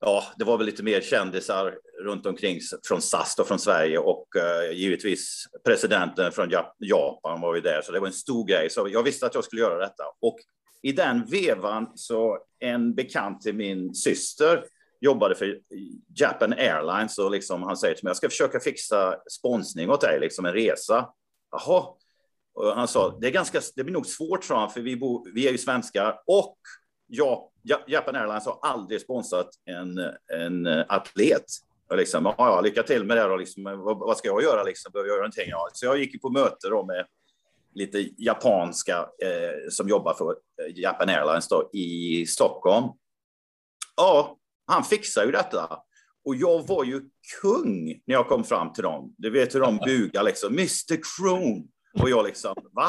ja, 0.01 0.25
det 0.39 0.45
var 0.45 0.59
väl 0.59 0.67
lite 0.67 0.83
mer 0.83 1.01
kändisar 1.01 1.79
runt 2.05 2.27
omkring 2.27 2.61
från 2.89 3.03
SAS 3.03 3.39
och 3.39 3.49
från 3.49 3.59
Sverige 3.59 3.99
och 3.99 4.27
uh, 4.37 4.73
givetvis 4.77 5.45
presidenten 5.65 6.33
från 6.33 6.51
Japan 6.79 7.41
var 7.41 7.55
ju 7.55 7.61
där, 7.61 7.83
så 7.83 7.93
det 7.93 8.01
var 8.01 8.07
en 8.07 8.13
stor 8.13 8.47
grej. 8.47 8.71
Så 8.71 8.89
jag 8.93 9.03
visste 9.03 9.27
att 9.27 9.35
jag 9.35 9.45
skulle 9.45 9.63
göra 9.63 9.79
detta. 9.79 10.05
Och 10.21 10.39
i 10.83 10.93
den 10.93 11.27
vevan 11.27 11.93
så 11.95 12.39
en 12.59 12.95
bekant 12.95 13.41
till 13.41 13.55
min 13.55 13.95
syster 13.95 14.65
jobbade 15.01 15.35
för 15.35 15.59
Japan 16.21 16.53
Airlines 16.53 17.19
och 17.19 17.31
liksom 17.31 17.63
han 17.63 17.77
säger 17.77 17.95
till 17.95 18.05
mig, 18.05 18.11
jag 18.11 18.17
ska 18.17 18.29
försöka 18.29 18.61
fixa 18.61 19.17
sponsning 19.39 19.91
åt 19.91 20.01
dig, 20.01 20.21
liksom 20.21 20.47
en 20.47 20.53
resa. 20.53 21.09
Jaha, 21.51 21.87
och 22.55 22.75
han 22.75 22.89
sa, 22.89 23.19
det, 23.21 23.27
är 23.27 23.31
ganska, 23.31 23.61
det 23.77 23.85
blir 23.85 23.95
nog 23.95 24.07
svårt, 24.07 24.43
tror 24.43 24.57
han, 24.57 24.71
för 24.71 24.81
vi, 24.81 24.97
bo, 24.97 25.27
vi 25.35 25.49
är 25.49 25.53
ju 25.53 25.59
svenskar 25.59 26.21
och 26.27 26.59
ja, 27.07 27.53
Japan 27.87 28.17
Airlines 28.17 28.47
har 28.47 28.59
aldrig 28.63 29.01
sponsrat 29.01 29.51
en, 29.65 29.99
en 30.41 30.67
atlet. 30.89 31.45
Och 31.91 31.97
liksom, 31.97 32.25
ja, 32.25 32.35
ja, 32.39 32.61
lycka 32.61 32.83
till 32.83 33.05
med 33.05 33.17
det 33.17 33.23
då, 33.23 33.37
liksom, 33.37 33.65
vad, 33.65 33.99
vad, 33.99 34.17
ska 34.17 34.29
jag 34.29 34.43
göra? 34.43 34.63
Liksom, 34.63 34.93
behöver 34.93 35.09
jag 35.09 35.15
göra 35.15 35.23
någonting? 35.23 35.49
Ja. 35.49 35.69
Så 35.73 35.87
jag 35.87 35.99
gick 35.99 36.23
på 36.23 36.31
möte 36.31 36.69
då 36.69 36.87
med 36.87 37.07
lite 37.75 38.09
japanska 38.17 38.99
eh, 38.99 39.71
som 39.71 39.89
jobbar 39.89 40.15
för 40.15 40.31
eh, 40.31 40.79
Japan 40.79 41.09
Airlines 41.09 41.49
då, 41.49 41.71
i 41.73 42.27
Stockholm. 42.27 42.87
Ja, 43.97 44.37
han 44.67 44.85
fixar 44.85 45.25
ju 45.25 45.33
detta. 45.33 45.79
Och 46.25 46.37
jag 46.37 46.67
var 46.67 46.85
ju 46.85 47.01
kung 47.41 47.87
när 47.87 48.15
jag 48.15 48.29
kom 48.29 48.45
fram 48.45 48.73
till 48.73 48.83
dem. 48.83 49.15
Du 49.19 49.31
vet 49.31 49.55
hur 49.55 49.61
de 49.61 49.77
bugar 49.77 50.23
liksom. 50.23 50.53
Mr 50.53 50.97
Kroon, 51.03 51.69
Och 52.01 52.11
jag 52.11 52.27
liksom, 52.27 52.55
va? 52.73 52.89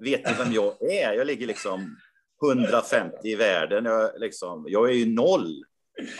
Vet 0.00 0.26
ni 0.26 0.32
vem 0.38 0.52
jag 0.52 0.82
är? 0.92 1.12
Jag 1.12 1.26
ligger 1.26 1.46
liksom 1.46 1.96
150 2.44 3.16
i 3.24 3.34
världen. 3.34 3.84
Jag, 3.84 4.10
liksom, 4.20 4.64
jag 4.68 4.90
är 4.90 4.94
ju 4.94 5.14
noll. 5.14 5.64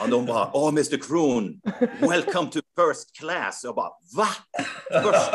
Och 0.01 0.09
de 0.09 0.27
bara, 0.27 0.51
oh 0.53 0.69
Mr 0.69 1.03
Kroon, 1.03 1.61
welcome 2.01 2.51
to 2.51 2.61
first 2.79 3.19
class. 3.19 3.61
Jag 3.65 3.75
bara, 3.75 3.91
va? 4.17 4.27
First 5.03 5.33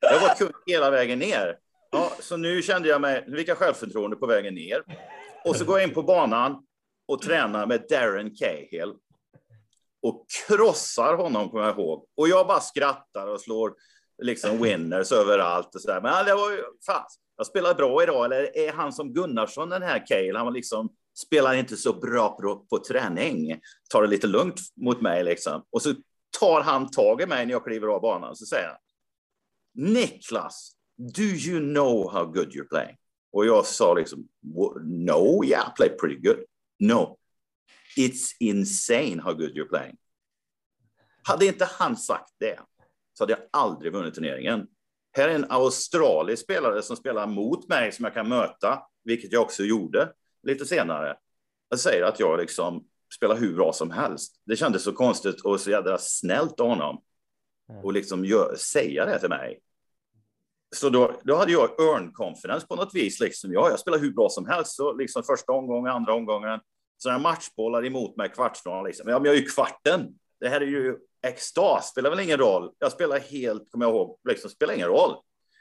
Jag 0.00 0.20
var 0.20 0.34
kung 0.38 0.52
hela 0.66 0.90
vägen 0.90 1.18
ner. 1.18 1.58
Ja, 1.90 2.12
så 2.20 2.36
nu 2.36 2.62
kände 2.62 2.88
jag 2.88 3.00
mig, 3.00 3.24
nu 3.28 3.36
fick 3.36 3.48
jag 3.48 3.58
självförtroende 3.58 4.16
på 4.16 4.26
vägen 4.26 4.54
ner. 4.54 4.82
Och 5.44 5.56
så 5.56 5.64
går 5.64 5.78
jag 5.78 5.88
in 5.88 5.94
på 5.94 6.02
banan 6.02 6.66
och 7.08 7.22
tränar 7.22 7.66
med 7.66 7.84
Darren 7.88 8.34
Cahill. 8.34 8.94
Och 10.02 10.26
krossar 10.46 11.16
honom, 11.16 11.50
kommer 11.50 11.64
jag 11.64 11.78
ihåg. 11.78 12.06
Och 12.16 12.28
jag 12.28 12.46
bara 12.46 12.60
skrattar 12.60 13.26
och 13.26 13.40
slår 13.40 13.74
liksom 14.22 14.62
winners 14.62 15.12
överallt 15.12 15.74
och 15.74 15.80
så 15.80 15.88
där. 15.88 16.00
Men 16.00 16.26
det 16.26 16.34
var 16.34 16.50
ju, 16.50 16.62
fan, 16.86 17.04
jag 17.36 17.46
spelar 17.46 17.74
bra 17.74 18.02
idag. 18.02 18.24
Eller 18.24 18.58
är 18.58 18.72
han 18.72 18.92
som 18.92 19.12
Gunnarsson, 19.12 19.68
den 19.68 19.82
här 19.82 20.06
Cahill? 20.06 20.36
Han 20.36 20.46
var 20.46 20.52
liksom, 20.52 20.88
spelar 21.26 21.54
inte 21.54 21.76
så 21.76 21.92
bra 21.92 22.28
på, 22.28 22.66
på 22.70 22.78
träning. 22.78 23.60
Tar 23.90 24.02
det 24.02 24.08
lite 24.08 24.26
lugnt 24.26 24.60
mot 24.76 25.00
mig 25.00 25.24
liksom. 25.24 25.64
Och 25.70 25.82
så 25.82 25.94
tar 26.40 26.60
han 26.60 26.90
tag 26.90 27.22
i 27.22 27.26
mig 27.26 27.46
när 27.46 27.52
jag 27.52 27.64
kliver 27.64 27.88
av 27.88 28.00
banan. 28.00 28.36
Så 28.36 28.46
säger 28.46 28.68
han, 28.68 28.76
Niklas, 29.92 30.72
do 31.16 31.22
you 31.22 31.60
know 31.60 32.12
how 32.12 32.24
good 32.24 32.48
you're 32.48 32.68
playing? 32.68 32.96
Och 33.32 33.46
jag 33.46 33.66
sa 33.66 33.94
liksom, 33.94 34.28
no, 34.82 35.44
yeah, 35.44 35.68
I 35.68 35.76
play 35.76 35.88
pretty 35.88 36.20
good. 36.20 36.44
No, 36.80 37.18
it's 37.96 38.36
insane 38.40 39.22
how 39.22 39.32
good 39.32 39.56
you're 39.56 39.68
playing. 39.68 39.96
Hade 41.22 41.46
inte 41.46 41.64
han 41.64 41.96
sagt 41.96 42.32
det 42.38 42.60
så 43.14 43.22
hade 43.24 43.32
jag 43.32 43.40
aldrig 43.50 43.92
vunnit 43.92 44.14
turneringen. 44.14 44.66
Här 45.12 45.28
är 45.28 45.34
en 45.34 45.50
australisk 45.50 46.42
spelare 46.42 46.82
som 46.82 46.96
spelar 46.96 47.26
mot 47.26 47.68
mig 47.68 47.92
som 47.92 48.04
jag 48.04 48.14
kan 48.14 48.28
möta, 48.28 48.82
vilket 49.04 49.32
jag 49.32 49.42
också 49.42 49.62
gjorde 49.62 50.12
lite 50.42 50.66
senare. 50.66 51.16
Jag 51.68 51.78
säger 51.78 52.04
att 52.04 52.20
jag 52.20 52.38
liksom 52.38 52.84
spelar 53.14 53.36
hur 53.36 53.54
bra 53.54 53.72
som 53.72 53.90
helst. 53.90 54.40
Det 54.44 54.56
kändes 54.56 54.82
så 54.82 54.92
konstigt 54.92 55.40
och 55.40 55.60
så 55.60 55.70
jädra 55.70 55.98
snällt 55.98 56.60
av 56.60 56.68
honom 56.68 57.02
och 57.82 57.92
liksom 57.92 58.24
gör, 58.24 58.54
säga 58.58 59.06
det 59.06 59.18
till 59.18 59.28
mig. 59.28 59.60
Så 60.74 60.90
då, 60.90 61.20
då 61.24 61.36
hade 61.36 61.52
jag 61.52 61.80
earn 61.80 62.12
confidence 62.12 62.66
på 62.66 62.76
något 62.76 62.94
vis. 62.94 63.20
Liksom. 63.20 63.52
Ja, 63.52 63.70
jag 63.70 63.78
spelar 63.78 63.98
hur 63.98 64.12
bra 64.12 64.28
som 64.28 64.46
helst. 64.46 64.76
Så 64.76 64.92
liksom 64.92 65.22
första 65.22 65.52
omgången, 65.52 65.92
andra 65.92 66.14
omgången. 66.14 66.60
Sådana 66.98 67.18
matchbollar 67.18 67.86
emot 67.86 68.16
mig 68.16 68.28
kvartsfinal. 68.28 68.86
Liksom. 68.86 69.08
Ja, 69.08 69.18
men 69.18 69.24
jag 69.24 69.34
är 69.34 69.40
ju 69.40 69.46
kvarten. 69.46 70.14
Det 70.40 70.48
här 70.48 70.60
är 70.60 70.66
ju 70.66 70.96
extas. 71.26 71.88
Spelar 71.88 72.10
väl 72.10 72.20
ingen 72.20 72.38
roll. 72.38 72.72
Jag 72.78 72.92
spelar 72.92 73.18
helt, 73.18 73.70
kommer 73.70 73.84
jag 73.86 73.94
ihåg, 73.94 74.18
liksom 74.28 74.50
spelar 74.50 74.74
ingen 74.74 74.88
roll. 74.88 75.16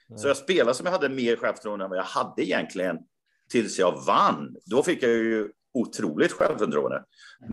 Nej. 0.10 0.20
Så 0.20 0.28
jag 0.28 0.38
spelade 0.38 0.74
som 0.74 0.86
jag 0.86 0.94
hade 0.94 1.10
mer 1.10 1.36
självförtroende 1.36 1.86
än 1.86 1.90
vad 1.90 2.00
jag 2.00 2.04
hade 2.04 2.44
egentligen 2.44 2.98
tills 3.50 3.80
jag 3.80 4.06
vann. 4.06 4.56
Då 4.66 4.84
fick 4.84 5.04
jag 5.04 5.12
ju 5.12 5.52
otroligt 5.74 6.32
självförtroende. 6.32 7.04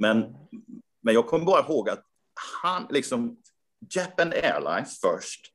Men, 0.00 0.36
men 1.00 1.14
jag 1.14 1.26
kommer 1.26 1.44
bara 1.44 1.60
ihåg 1.60 1.88
att 1.88 2.04
han, 2.62 2.86
liksom, 2.90 3.36
Japan 3.94 4.32
Airlines 4.32 5.00
först 5.00 5.52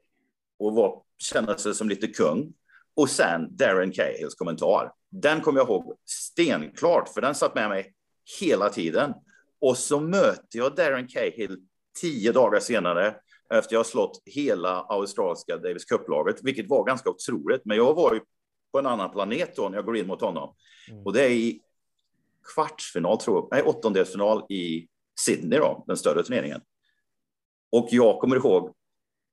och 0.60 0.76
var, 0.76 1.02
kände 1.18 1.58
sig 1.58 1.76
som 1.76 1.90
lite 1.90 2.08
kung. 2.08 2.54
Och 2.96 3.10
sen 3.10 3.56
Darren 3.56 3.92
Cahills 3.92 4.36
kommentar. 4.36 4.92
Den 5.10 5.42
kommer 5.42 5.60
jag 5.60 5.68
ihåg 5.68 5.98
stenklart, 6.06 7.10
för 7.10 7.22
den 7.22 7.36
satt 7.36 7.56
med 7.56 7.70
mig 7.70 7.94
hela 8.40 8.70
tiden. 8.70 9.14
Och 9.62 9.78
så 9.78 10.00
möter 10.00 10.58
jag 10.60 10.76
Darren 10.76 11.08
Cahill 11.08 11.58
tio 12.02 12.32
dagar 12.32 12.60
senare 12.60 13.16
efter 13.54 13.76
jag 13.76 13.86
slått 13.86 14.22
hela 14.26 14.86
australiska 14.90 15.58
Davis 15.58 15.86
Cup-laget, 15.86 16.44
vilket 16.44 16.70
var 16.70 16.84
ganska 16.84 17.10
otroligt. 17.10 17.62
Men 17.66 17.78
jag 17.78 17.94
var 17.94 18.14
ju 18.14 18.20
på 18.72 18.80
en 18.80 18.86
annan 18.86 19.12
planet 19.12 19.56
då 19.56 19.70
när 19.70 19.78
jag 19.78 19.86
går 19.86 19.98
in 19.98 20.08
mot 20.08 20.22
honom. 20.22 20.56
Mm. 20.92 21.04
Och 21.06 21.14
det 21.14 21.24
är 21.24 21.30
i 21.30 21.62
kvartsfinal, 22.56 23.18
tror 23.18 23.38
jag, 23.38 23.48
nej, 23.52 23.64
åttondelsfinal 23.64 24.46
i 24.50 24.88
Sydney 25.20 25.60
då, 25.60 25.84
den 25.88 25.98
större 25.98 26.24
turneringen. 26.24 26.62
Och 27.72 27.88
jag 27.92 28.20
kommer 28.20 28.36
ihåg, 28.36 28.74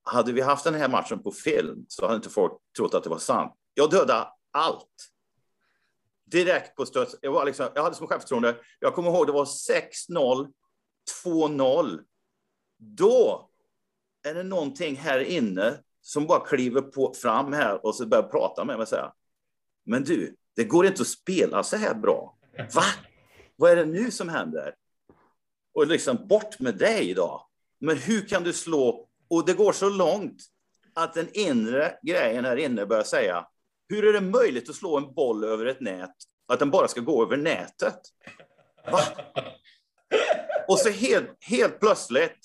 hade 0.02 0.32
vi 0.32 0.40
haft 0.40 0.64
den 0.64 0.74
här 0.74 0.88
matchen 0.88 1.22
på 1.22 1.30
film 1.30 1.84
så 1.88 2.06
hade 2.06 2.16
inte 2.16 2.30
folk 2.30 2.52
trott 2.76 2.94
att 2.94 3.04
det 3.04 3.10
var 3.10 3.18
sant. 3.18 3.54
Jag 3.74 3.90
dödade 3.90 4.28
allt. 4.50 5.08
Direkt 6.24 6.76
på 6.76 6.86
stöt. 6.86 7.14
Jag, 7.20 7.32
var 7.32 7.44
liksom, 7.44 7.68
jag 7.74 7.82
hade 7.82 7.94
som 7.94 8.06
självförtroende. 8.06 8.56
Jag 8.78 8.94
kommer 8.94 9.10
ihåg 9.10 9.26
det 9.26 9.32
var 9.32 9.44
6-0, 9.44 10.52
2-0. 11.24 12.00
Då 12.78 13.50
är 14.22 14.34
det 14.34 14.42
någonting 14.42 14.96
här 14.96 15.20
inne 15.20 15.78
som 16.00 16.26
bara 16.26 16.46
kliver 16.46 16.80
på, 16.80 17.14
fram 17.14 17.52
här 17.52 17.86
och 17.86 17.94
så 17.94 18.06
börjar 18.06 18.22
prata 18.22 18.64
med 18.64 18.76
mig 18.76 18.82
och 18.82 18.88
säga. 18.88 19.12
Men 19.84 20.04
du, 20.04 20.36
det 20.56 20.64
går 20.64 20.86
inte 20.86 21.02
att 21.02 21.08
spela 21.08 21.62
så 21.62 21.76
här 21.76 21.94
bra. 21.94 22.38
Va? 22.74 22.84
Vad 23.56 23.70
är 23.70 23.76
det 23.76 23.84
nu 23.84 24.10
som 24.10 24.28
händer? 24.28 24.74
Och 25.74 25.86
liksom 25.86 26.26
bort 26.28 26.58
med 26.58 26.78
dig 26.78 27.14
då. 27.14 27.48
Men 27.78 27.96
hur 27.96 28.28
kan 28.28 28.42
du 28.42 28.52
slå? 28.52 29.08
Och 29.32 29.46
det 29.46 29.54
går 29.54 29.72
så 29.72 29.88
långt 29.88 30.42
att 30.94 31.14
den 31.14 31.28
inre 31.32 31.98
grejen 32.02 32.44
här 32.44 32.56
inne 32.56 32.86
börjar 32.86 33.04
säga. 33.04 33.46
Hur 33.88 34.04
är 34.04 34.12
det 34.12 34.20
möjligt 34.20 34.68
att 34.68 34.76
slå 34.76 34.96
en 34.96 35.14
boll 35.14 35.44
över 35.44 35.66
ett 35.66 35.80
nät? 35.80 36.14
Att 36.48 36.58
den 36.58 36.70
bara 36.70 36.88
ska 36.88 37.00
gå 37.00 37.22
över 37.22 37.36
nätet? 37.36 37.98
Va? 38.90 39.00
Och 40.68 40.78
så 40.78 40.90
helt, 40.90 41.30
helt 41.40 41.80
plötsligt 41.80 42.38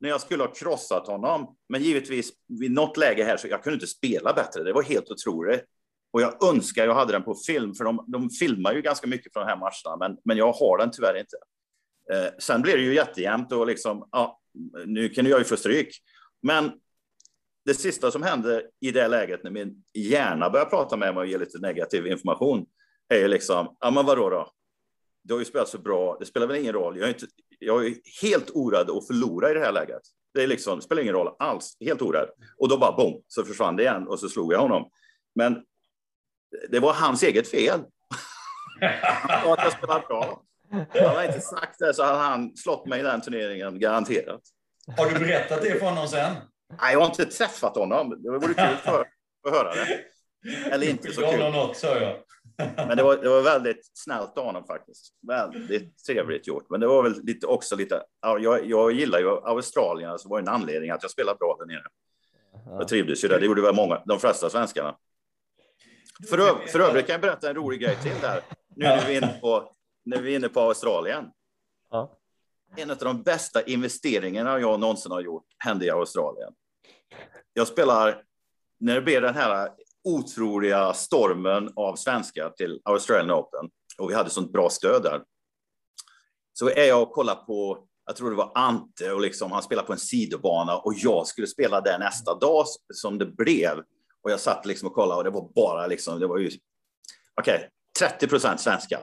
när 0.00 0.08
jag 0.08 0.20
skulle 0.20 0.42
ha 0.42 0.52
krossat 0.52 1.06
honom. 1.06 1.56
Men 1.68 1.82
givetvis 1.82 2.32
vid 2.60 2.70
något 2.70 2.96
läge 2.96 3.24
här 3.24 3.36
så 3.36 3.48
jag 3.48 3.62
kunde 3.62 3.74
inte 3.74 3.86
spela 3.86 4.32
bättre. 4.32 4.62
Det 4.62 4.72
var 4.72 4.82
helt 4.82 5.10
otroligt. 5.10 5.64
Och 6.12 6.22
jag 6.22 6.44
önskar 6.44 6.86
jag 6.86 6.94
hade 6.94 7.12
den 7.12 7.22
på 7.22 7.34
film, 7.46 7.74
för 7.74 7.84
de, 7.84 8.04
de 8.06 8.30
filmar 8.30 8.72
ju 8.72 8.82
ganska 8.82 9.06
mycket 9.06 9.32
från 9.32 9.46
de 9.46 9.48
här 9.48 9.56
matcherna, 9.56 9.96
men, 10.08 10.18
men 10.24 10.36
jag 10.36 10.52
har 10.52 10.78
den 10.78 10.90
tyvärr 10.90 11.18
inte. 11.18 11.36
Eh, 12.12 12.32
sen 12.38 12.62
blev 12.62 12.76
det 12.76 12.82
ju 12.82 12.94
jättejämnt 12.94 13.52
och 13.52 13.66
liksom, 13.66 14.08
ja, 14.12 14.40
nu 14.86 15.08
kan 15.08 15.26
jag 15.26 15.38
ju 15.38 15.44
få 15.44 15.56
stryk. 15.56 16.02
Men 16.42 16.72
det 17.64 17.74
sista 17.74 18.10
som 18.10 18.22
hände 18.22 18.62
i 18.80 18.90
det 18.90 19.08
läget 19.08 19.44
när 19.44 19.50
min 19.50 19.84
hjärna 19.94 20.50
börjar 20.50 20.66
prata 20.66 20.96
med 20.96 21.14
mig 21.14 21.20
och 21.20 21.26
ge 21.26 21.38
lite 21.38 21.58
negativ 21.58 22.06
information 22.06 22.66
är 23.08 23.18
ju 23.18 23.28
liksom, 23.28 23.76
ja 23.80 23.90
men 23.90 24.06
vadå 24.06 24.30
då? 24.30 24.50
Du 25.22 25.34
har 25.34 25.38
ju 25.38 25.44
spelat 25.44 25.68
så 25.68 25.78
bra, 25.78 26.16
det 26.20 26.26
spelar 26.26 26.46
väl 26.46 26.56
ingen 26.56 26.72
roll. 26.72 26.98
Jag 26.98 27.04
är, 27.04 27.12
inte, 27.12 27.26
jag 27.58 27.86
är 27.86 27.94
helt 28.22 28.50
orädd 28.54 28.90
att 28.90 29.06
förlora 29.06 29.50
i 29.50 29.54
det 29.54 29.60
här 29.60 29.72
läget. 29.72 30.02
Det, 30.34 30.42
är 30.42 30.46
liksom, 30.46 30.78
det 30.78 30.84
spelar 30.84 31.02
ingen 31.02 31.14
roll 31.14 31.34
alls, 31.38 31.76
helt 31.80 32.02
orädd. 32.02 32.28
Och 32.58 32.68
då 32.68 32.78
bara 32.78 32.92
bom, 32.92 33.22
så 33.28 33.44
försvann 33.44 33.76
det 33.76 33.82
igen 33.82 34.08
och 34.08 34.18
så 34.18 34.28
slog 34.28 34.52
jag 34.52 34.60
honom. 34.60 34.90
Men 35.34 35.64
det 36.68 36.80
var 36.80 36.92
hans 36.92 37.22
eget 37.22 37.48
fel. 37.48 37.80
Han 39.02 39.44
sa 39.44 39.52
att 39.52 39.64
jag 39.64 39.72
spelade 39.72 40.06
bra. 40.06 40.42
Han 40.70 41.16
har 41.16 41.24
inte 41.24 41.40
sagt 41.40 41.78
det 41.78 41.94
så 41.94 42.02
hade 42.02 42.18
han 42.18 42.56
slått 42.56 42.86
mig 42.86 43.00
i 43.00 43.02
den 43.02 43.20
turneringen, 43.20 43.78
garanterat. 43.78 44.40
Har 44.96 45.10
du 45.10 45.18
berättat 45.18 45.62
det 45.62 45.78
för 45.78 45.86
honom 45.86 46.08
sen? 46.08 46.34
Nej, 46.80 46.92
jag 46.92 47.00
har 47.00 47.06
inte 47.06 47.24
träffat 47.24 47.76
honom. 47.76 48.22
Det 48.22 48.30
vore 48.30 48.54
kul 48.54 48.76
för 48.76 49.00
att 49.48 49.54
höra 49.54 49.74
det. 49.74 50.04
Eller 50.70 50.90
inte 50.90 51.12
så 51.12 51.20
kul. 51.20 51.52
Något, 51.52 51.76
så 51.76 51.86
jag. 51.86 52.16
Men 52.76 52.96
det 52.96 53.02
var, 53.02 53.16
det 53.16 53.28
var 53.28 53.42
väldigt 53.42 53.90
snällt 53.94 54.38
av 54.38 54.44
honom 54.44 54.64
faktiskt. 54.64 55.14
Väldigt 55.28 56.04
trevligt 56.04 56.46
gjort. 56.46 56.70
Men 56.70 56.80
det 56.80 56.86
var 56.86 57.02
väl 57.02 57.22
lite, 57.22 57.46
också 57.46 57.76
lite, 57.76 58.02
jag, 58.22 58.66
jag 58.66 58.92
gillar 58.92 59.18
ju 59.18 59.28
Australien, 59.28 60.18
så 60.18 60.28
var 60.28 60.40
det 60.40 60.44
en 60.44 60.54
anledning 60.54 60.90
att 60.90 61.02
jag 61.02 61.10
spelade 61.10 61.38
bra 61.38 61.56
där 61.58 61.66
nere. 61.66 61.84
Jag 62.78 62.88
trivdes 62.88 63.24
ju 63.24 63.28
där, 63.28 63.40
det 63.40 63.46
gjorde 63.46 63.62
väl 63.62 63.74
många, 63.74 64.02
de 64.06 64.18
flesta 64.18 64.50
svenskarna. 64.50 64.96
För, 66.30 66.66
för 66.66 66.80
övrigt 66.80 67.06
kan 67.06 67.12
jag 67.12 67.20
berätta 67.20 67.48
en 67.48 67.54
rolig 67.54 67.80
grej 67.80 67.96
till 68.02 68.20
där. 68.20 68.40
Nu 68.76 68.84
när 68.84 69.06
vi 69.06 69.16
är 69.16 69.22
inne 69.22 69.38
på, 69.40 69.72
när 70.04 70.18
vi 70.22 70.32
är 70.32 70.36
inne 70.36 70.48
på 70.48 70.60
Australien. 70.60 71.24
En 72.76 72.90
av 72.90 72.96
de 72.96 73.22
bästa 73.22 73.62
investeringarna 73.62 74.60
jag 74.60 74.80
någonsin 74.80 75.12
har 75.12 75.20
gjort 75.20 75.46
hände 75.58 75.86
i 75.86 75.90
Australien. 75.90 76.52
Jag 77.52 77.68
spelar, 77.68 78.22
när 78.80 78.94
det 78.94 79.00
blev 79.00 79.22
den 79.22 79.34
här 79.34 79.70
otroliga 80.04 80.94
stormen 80.94 81.72
av 81.76 81.96
svenskar 81.96 82.50
till 82.50 82.80
Australian 82.84 83.30
Open 83.30 83.70
och 83.98 84.10
vi 84.10 84.14
hade 84.14 84.30
sånt 84.30 84.52
bra 84.52 84.70
stöd 84.70 85.02
där. 85.02 85.22
Så 86.52 86.68
är 86.68 86.84
jag 86.84 87.02
och 87.02 87.12
kollar 87.12 87.34
på, 87.34 87.86
jag 88.06 88.16
tror 88.16 88.30
det 88.30 88.36
var 88.36 88.52
Ante 88.54 89.12
och 89.12 89.20
liksom, 89.20 89.52
han 89.52 89.62
spelar 89.62 89.82
på 89.82 89.92
en 89.92 89.98
sidobana 89.98 90.76
och 90.76 90.94
jag 90.96 91.26
skulle 91.26 91.46
spela 91.46 91.80
där 91.80 91.98
nästa 91.98 92.34
dag 92.34 92.64
som 92.94 93.18
det 93.18 93.26
blev. 93.26 93.78
Och 94.22 94.30
jag 94.30 94.40
satt 94.40 94.66
liksom 94.66 94.88
och 94.88 94.94
kollade 94.94 95.18
och 95.18 95.24
det 95.24 95.30
var 95.30 95.52
bara 95.54 95.86
liksom, 95.86 96.20
det 96.20 96.26
var 96.26 96.38
ju, 96.38 96.46
okej, 97.40 97.56
okay, 97.56 97.68
30 98.08 98.28
procent 98.28 98.60
svenska. 98.60 99.00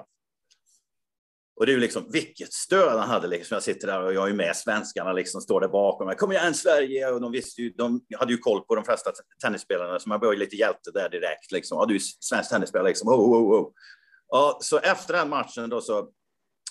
Och 1.59 1.65
det 1.65 1.71
är 1.71 1.73
ju 1.73 1.79
liksom 1.79 2.05
vilket 2.11 2.53
stöd 2.53 2.99
han 2.99 3.09
hade. 3.09 3.27
Liksom. 3.27 3.55
Jag 3.55 3.63
sitter 3.63 3.87
där 3.87 4.03
och 4.03 4.13
jag 4.13 4.29
är 4.29 4.33
med 4.33 4.55
svenskarna 4.55 5.13
liksom 5.13 5.41
står 5.41 5.61
där 5.61 5.67
bakom 5.67 6.07
mig. 6.07 6.15
Kom 6.15 6.31
igen 6.31 6.53
Sverige! 6.53 7.09
Och 7.09 7.21
de 7.21 7.31
visste 7.31 7.61
ju, 7.61 7.69
de 7.69 8.01
hade 8.19 8.31
ju 8.31 8.37
koll 8.37 8.61
på 8.61 8.75
de 8.75 8.83
flesta 8.83 9.11
tennisspelarna, 9.41 9.99
så 9.99 10.09
man 10.09 10.19
var 10.19 10.33
ju 10.33 10.39
lite 10.39 10.55
hjälte 10.55 10.91
där 10.93 11.09
direkt. 11.09 11.51
Liksom. 11.51 11.77
Ja, 11.77 11.85
du 11.85 11.95
är 11.95 11.99
svensk 11.99 12.49
tennisspelare 12.49 12.87
liksom. 12.87 13.09
Oh, 13.09 13.19
oh, 13.19 13.61
oh. 13.61 13.71
Ja, 14.29 14.57
så 14.61 14.77
efter 14.77 15.13
den 15.13 15.29
matchen 15.29 15.69
då 15.69 15.81
så 15.81 16.09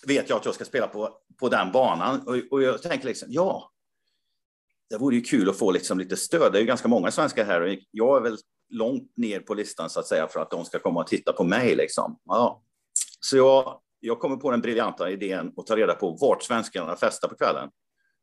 vet 0.06 0.30
jag 0.30 0.36
att 0.36 0.44
jag 0.44 0.54
ska 0.54 0.64
spela 0.64 0.86
på, 0.86 1.18
på 1.40 1.48
den 1.48 1.72
banan 1.72 2.20
och, 2.26 2.36
och 2.50 2.62
jag 2.62 2.82
tänker 2.82 3.06
liksom, 3.06 3.28
ja, 3.30 3.72
det 4.90 4.98
vore 4.98 5.16
ju 5.16 5.22
kul 5.22 5.50
att 5.50 5.58
få 5.58 5.70
liksom 5.70 5.98
lite 5.98 6.16
stöd. 6.16 6.52
Det 6.52 6.58
är 6.58 6.60
ju 6.60 6.66
ganska 6.66 6.88
många 6.88 7.10
svenskar 7.10 7.44
här 7.44 7.60
och 7.60 7.76
jag 7.90 8.16
är 8.16 8.20
väl 8.20 8.38
långt 8.70 9.16
ner 9.16 9.40
på 9.40 9.54
listan 9.54 9.90
så 9.90 10.00
att 10.00 10.06
säga 10.06 10.28
för 10.28 10.40
att 10.40 10.50
de 10.50 10.64
ska 10.64 10.78
komma 10.78 11.00
och 11.00 11.06
titta 11.06 11.32
på 11.32 11.44
mig. 11.44 11.76
Liksom. 11.76 12.18
Ja. 12.24 12.62
Så 13.20 13.36
jag, 13.36 13.80
jag 14.00 14.20
kommer 14.20 14.36
på 14.36 14.50
den 14.50 14.60
briljanta 14.60 15.10
idén 15.10 15.52
att 15.56 15.66
ta 15.66 15.76
reda 15.76 15.94
på 15.94 16.10
vart 16.10 16.42
svenskarna 16.42 16.96
festar 16.96 17.28
på 17.28 17.36
kvällen. 17.36 17.70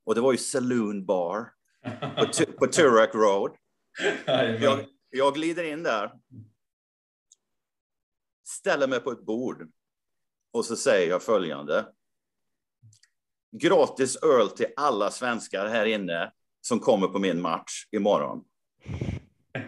Och 0.06 0.16
det 0.16 0.22
var 0.22 0.32
ju 0.32 0.38
Saloon 0.38 1.06
Bar 1.06 1.54
på, 2.18 2.26
Tu- 2.26 2.52
på 2.52 2.68
Turek 2.68 3.16
Road. 3.16 3.52
Jag, 4.60 4.86
jag 5.10 5.34
glider 5.34 5.64
in 5.64 5.84
där, 5.84 6.12
ställer 8.44 8.88
mig 8.88 9.00
på 9.00 9.12
ett 9.12 9.26
bord 9.26 9.72
och 10.52 10.66
så 10.66 10.76
säger 10.76 11.10
jag 11.10 11.24
följande. 11.24 11.86
Gratis 13.52 14.16
öl 14.16 14.50
till 14.50 14.68
alla 14.76 15.12
svenskar 15.12 15.68
här 15.68 15.86
inne 15.86 16.32
som 16.62 16.80
kommer 16.80 17.08
på 17.08 17.20
min 17.20 17.42
match 17.42 17.88
imorgon. 17.92 18.44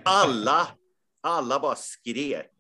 Alla, 0.06 0.68
alla 1.22 1.60
bara 1.60 1.76
skrek. 1.76 2.52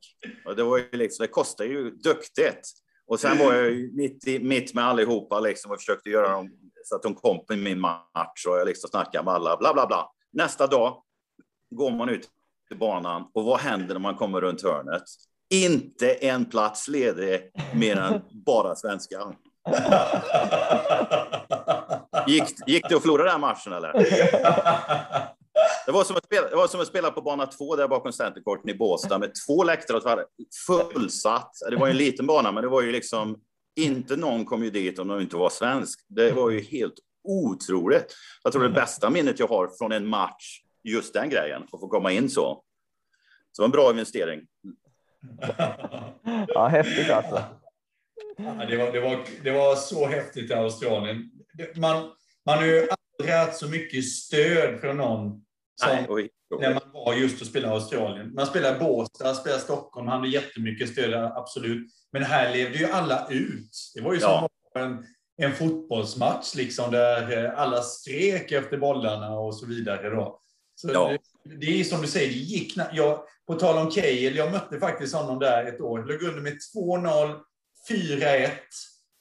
Och 0.45 0.55
det, 0.55 0.63
var 0.63 0.77
ju 0.77 0.89
liksom, 0.91 1.23
det 1.23 1.27
kostar 1.27 1.65
ju 1.65 1.91
duktigt. 1.91 2.71
Och 3.07 3.19
sen 3.19 3.37
var 3.37 3.53
jag 3.53 3.71
ju 3.71 3.91
mitt, 3.93 4.27
i, 4.27 4.39
mitt 4.39 4.73
med 4.73 4.85
allihopa 4.85 5.39
liksom 5.39 5.71
och 5.71 5.77
försökte 5.77 6.09
göra 6.09 6.29
dem 6.29 6.51
så 6.83 6.95
att 6.95 7.03
de 7.03 7.15
kom 7.15 7.45
på 7.45 7.55
min 7.55 7.79
match 7.79 8.45
och 8.47 8.57
jag 8.57 8.67
liksom 8.67 8.89
snackade 8.89 9.25
med 9.25 9.33
alla, 9.33 9.57
bla 9.57 9.73
bla 9.73 9.87
bla. 9.87 10.11
Nästa 10.33 10.67
dag 10.67 11.03
går 11.69 11.91
man 11.91 12.09
ut 12.09 12.29
till 12.67 12.77
banan 12.77 13.27
och 13.33 13.43
vad 13.43 13.59
händer 13.59 13.95
när 13.95 13.99
man 13.99 14.15
kommer 14.15 14.41
runt 14.41 14.63
hörnet? 14.63 15.03
Inte 15.49 16.13
en 16.13 16.45
plats 16.45 16.87
ledig 16.87 17.51
mer 17.73 17.97
än 17.97 18.21
bara 18.45 18.75
svenskar. 18.75 19.35
Gick, 22.27 22.43
gick 22.67 22.89
det 22.89 22.95
att 22.95 23.01
förlora 23.01 23.31
den 23.31 23.41
matchen 23.41 23.73
eller? 23.73 23.93
Det 25.85 25.91
var, 25.91 26.03
som 26.03 26.15
att 26.15 26.25
spela, 26.25 26.49
det 26.49 26.55
var 26.55 26.67
som 26.67 26.81
att 26.81 26.87
spela 26.87 27.11
på 27.11 27.21
bana 27.21 27.45
två 27.45 27.75
där 27.75 27.87
bakom 27.87 28.11
centercourten 28.13 28.69
i 28.69 28.73
Båstad 28.73 29.19
med 29.19 29.31
två 29.47 29.63
läktare 29.63 29.97
åt 29.97 30.05
varje. 30.05 30.25
Fullsatt. 30.67 31.51
Det 31.69 31.75
var 31.75 31.87
ju 31.87 31.91
en 31.91 31.97
liten 31.97 32.27
bana, 32.27 32.51
men 32.51 32.63
det 32.63 32.69
var 32.69 32.81
ju 32.81 32.91
liksom 32.91 33.41
inte 33.75 34.15
någon 34.15 34.45
kom 34.45 34.63
ju 34.63 34.69
dit 34.69 34.99
om 34.99 35.07
de 35.07 35.21
inte 35.21 35.35
var 35.35 35.49
svensk. 35.49 36.05
Det 36.07 36.31
var 36.31 36.49
ju 36.49 36.61
helt 36.61 36.93
otroligt. 37.23 38.15
Jag 38.43 38.53
tror 38.53 38.63
det 38.63 38.69
bästa 38.69 39.09
minnet 39.09 39.39
jag 39.39 39.47
har 39.47 39.69
från 39.77 39.91
en 39.91 40.07
match, 40.07 40.61
just 40.83 41.13
den 41.13 41.29
grejen, 41.29 41.63
att 41.63 41.79
få 41.79 41.87
komma 41.87 42.11
in 42.11 42.29
så. 42.29 42.63
Så 43.51 43.61
det 43.61 43.63
var 43.63 43.65
en 43.65 43.71
bra 43.71 43.89
investering. 43.89 44.41
Ja, 46.47 46.67
häftigt 46.67 47.09
alltså. 47.09 47.43
Ja, 48.37 48.65
det, 48.69 48.77
var, 48.77 48.91
det, 48.91 48.99
var, 48.99 49.25
det 49.43 49.51
var 49.51 49.75
så 49.75 50.07
häftigt 50.07 50.51
i 50.51 50.53
Australien. 50.53 51.31
Man, 51.75 52.11
man 52.45 52.57
har 52.57 52.65
ju 52.65 52.87
aldrig 53.19 53.35
haft 53.35 53.57
så 53.57 53.67
mycket 53.67 54.09
stöd 54.09 54.79
från 54.79 54.97
någon 54.97 55.44
Nej, 55.85 56.05
oj, 56.09 56.29
när 56.59 56.73
man 56.73 56.83
var 56.93 57.13
just 57.13 57.41
att 57.41 57.47
spela 57.47 57.67
i 57.67 57.71
Australien. 57.71 58.33
Man 58.33 58.45
spelar 58.45 58.75
i 58.75 58.79
Båstad, 58.79 59.33
spelar 59.33 59.57
i 59.57 59.61
Stockholm, 59.61 60.07
hade 60.07 60.27
jättemycket 60.27 60.89
stöd, 60.89 61.13
absolut. 61.13 61.87
Men 62.11 62.23
här 62.23 62.53
levde 62.53 62.77
ju 62.77 62.85
alla 62.85 63.27
ut. 63.29 63.91
Det 63.95 64.01
var 64.01 64.13
ju 64.13 64.19
som 64.19 64.29
Ja. 64.31 64.49
en, 64.81 65.05
en 65.37 65.53
fotbollsmatch 65.55 66.55
liksom, 66.55 66.91
där 66.91 67.47
alla 67.47 67.81
skrek 67.81 68.51
efter 68.51 68.77
bollarna 68.77 69.29
och 69.39 69.55
så 69.55 69.65
vidare. 69.65 70.09
Då. 70.09 70.39
Så 70.75 70.89
Ja. 70.93 71.17
det, 71.43 71.55
det 71.55 71.79
är 71.79 71.83
som 71.83 72.01
du 72.01 72.07
säger, 72.07 72.27
det 72.27 72.33
gick. 72.33 72.77
Jag, 72.93 73.19
på 73.47 73.53
tal 73.55 73.77
om 73.85 73.91
Cahill, 73.91 74.35
jag 74.35 74.51
mötte 74.51 74.79
faktiskt 74.79 75.15
honom 75.15 75.39
där 75.39 75.65
ett 75.65 75.81
år. 75.81 75.99
Låg 76.03 76.21
under 76.23 76.41
med 76.41 76.57
2-0, 76.75 77.39
4-1. 77.89 78.49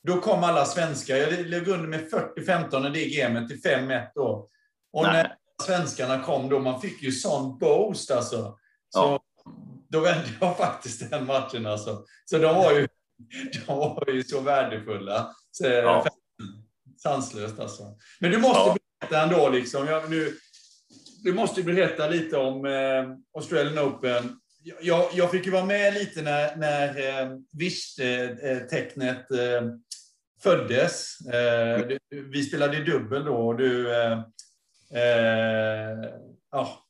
Då 0.06 0.20
kom 0.20 0.44
alla 0.44 0.64
svenskar. 0.64 1.16
Jag 1.16 1.46
låg 1.46 1.68
under 1.68 1.88
med 1.88 2.10
40-15 2.36 2.86
i 2.96 3.04
det 3.04 3.16
gamet 3.16 3.48
till 3.48 3.60
5-1 3.62 4.06
då. 4.14 4.48
Och 4.92 5.02
Nej. 5.02 5.12
när 5.12 5.34
svenskarna 5.62 6.22
kom 6.22 6.48
då, 6.48 6.58
man 6.58 6.80
fick 6.80 7.02
ju 7.02 7.12
sån 7.12 7.58
boost 7.58 8.10
alltså. 8.10 8.36
Så 8.88 8.98
Ja. 8.98 9.22
då 9.88 10.00
vände 10.00 10.24
jag 10.40 10.56
faktiskt 10.56 11.10
den 11.10 11.26
matchen 11.26 11.66
alltså. 11.66 12.04
Så 12.24 12.38
de 12.38 12.54
var 12.54 12.72
ju, 12.72 12.88
de 13.66 13.76
var 13.76 14.10
ju 14.10 14.22
så 14.24 14.40
värdefulla. 14.40 15.34
Så, 15.50 15.66
Ja. 15.66 16.06
Sanslöst 17.02 17.60
alltså. 17.60 17.82
Men 18.20 18.30
du 18.30 18.38
måste 18.38 18.58
Ja. 18.60 18.76
berätta 19.00 19.22
ändå 19.22 19.48
liksom. 19.48 19.86
Jag, 19.86 20.10
nu, 20.10 20.32
du 21.24 21.34
måste 21.34 21.62
berätta 21.62 22.08
lite 22.08 22.36
om 22.36 22.64
eh, 22.66 23.04
Australian 23.38 23.78
Open. 23.88 24.40
Jag- 24.82 25.08
Jag, 25.14 25.30
fick 25.30 25.46
ju 25.46 25.52
vara 25.52 25.64
med 25.64 25.94
lite 25.94 26.22
när, 26.22 26.56
när 26.56 26.88
eh, 27.22 27.28
Wish-tecknet 27.58 29.30
eh, 29.30 29.62
föddes. 30.42 31.20
Eh, 31.20 31.86
du- 32.10 32.30
vi 32.32 32.42
spelade 32.44 32.84
dubbel 32.84 33.24
då 33.24 33.34
och 33.46 33.56
du... 33.56 33.92
Eh, 34.94 36.10
ja, 36.50 36.86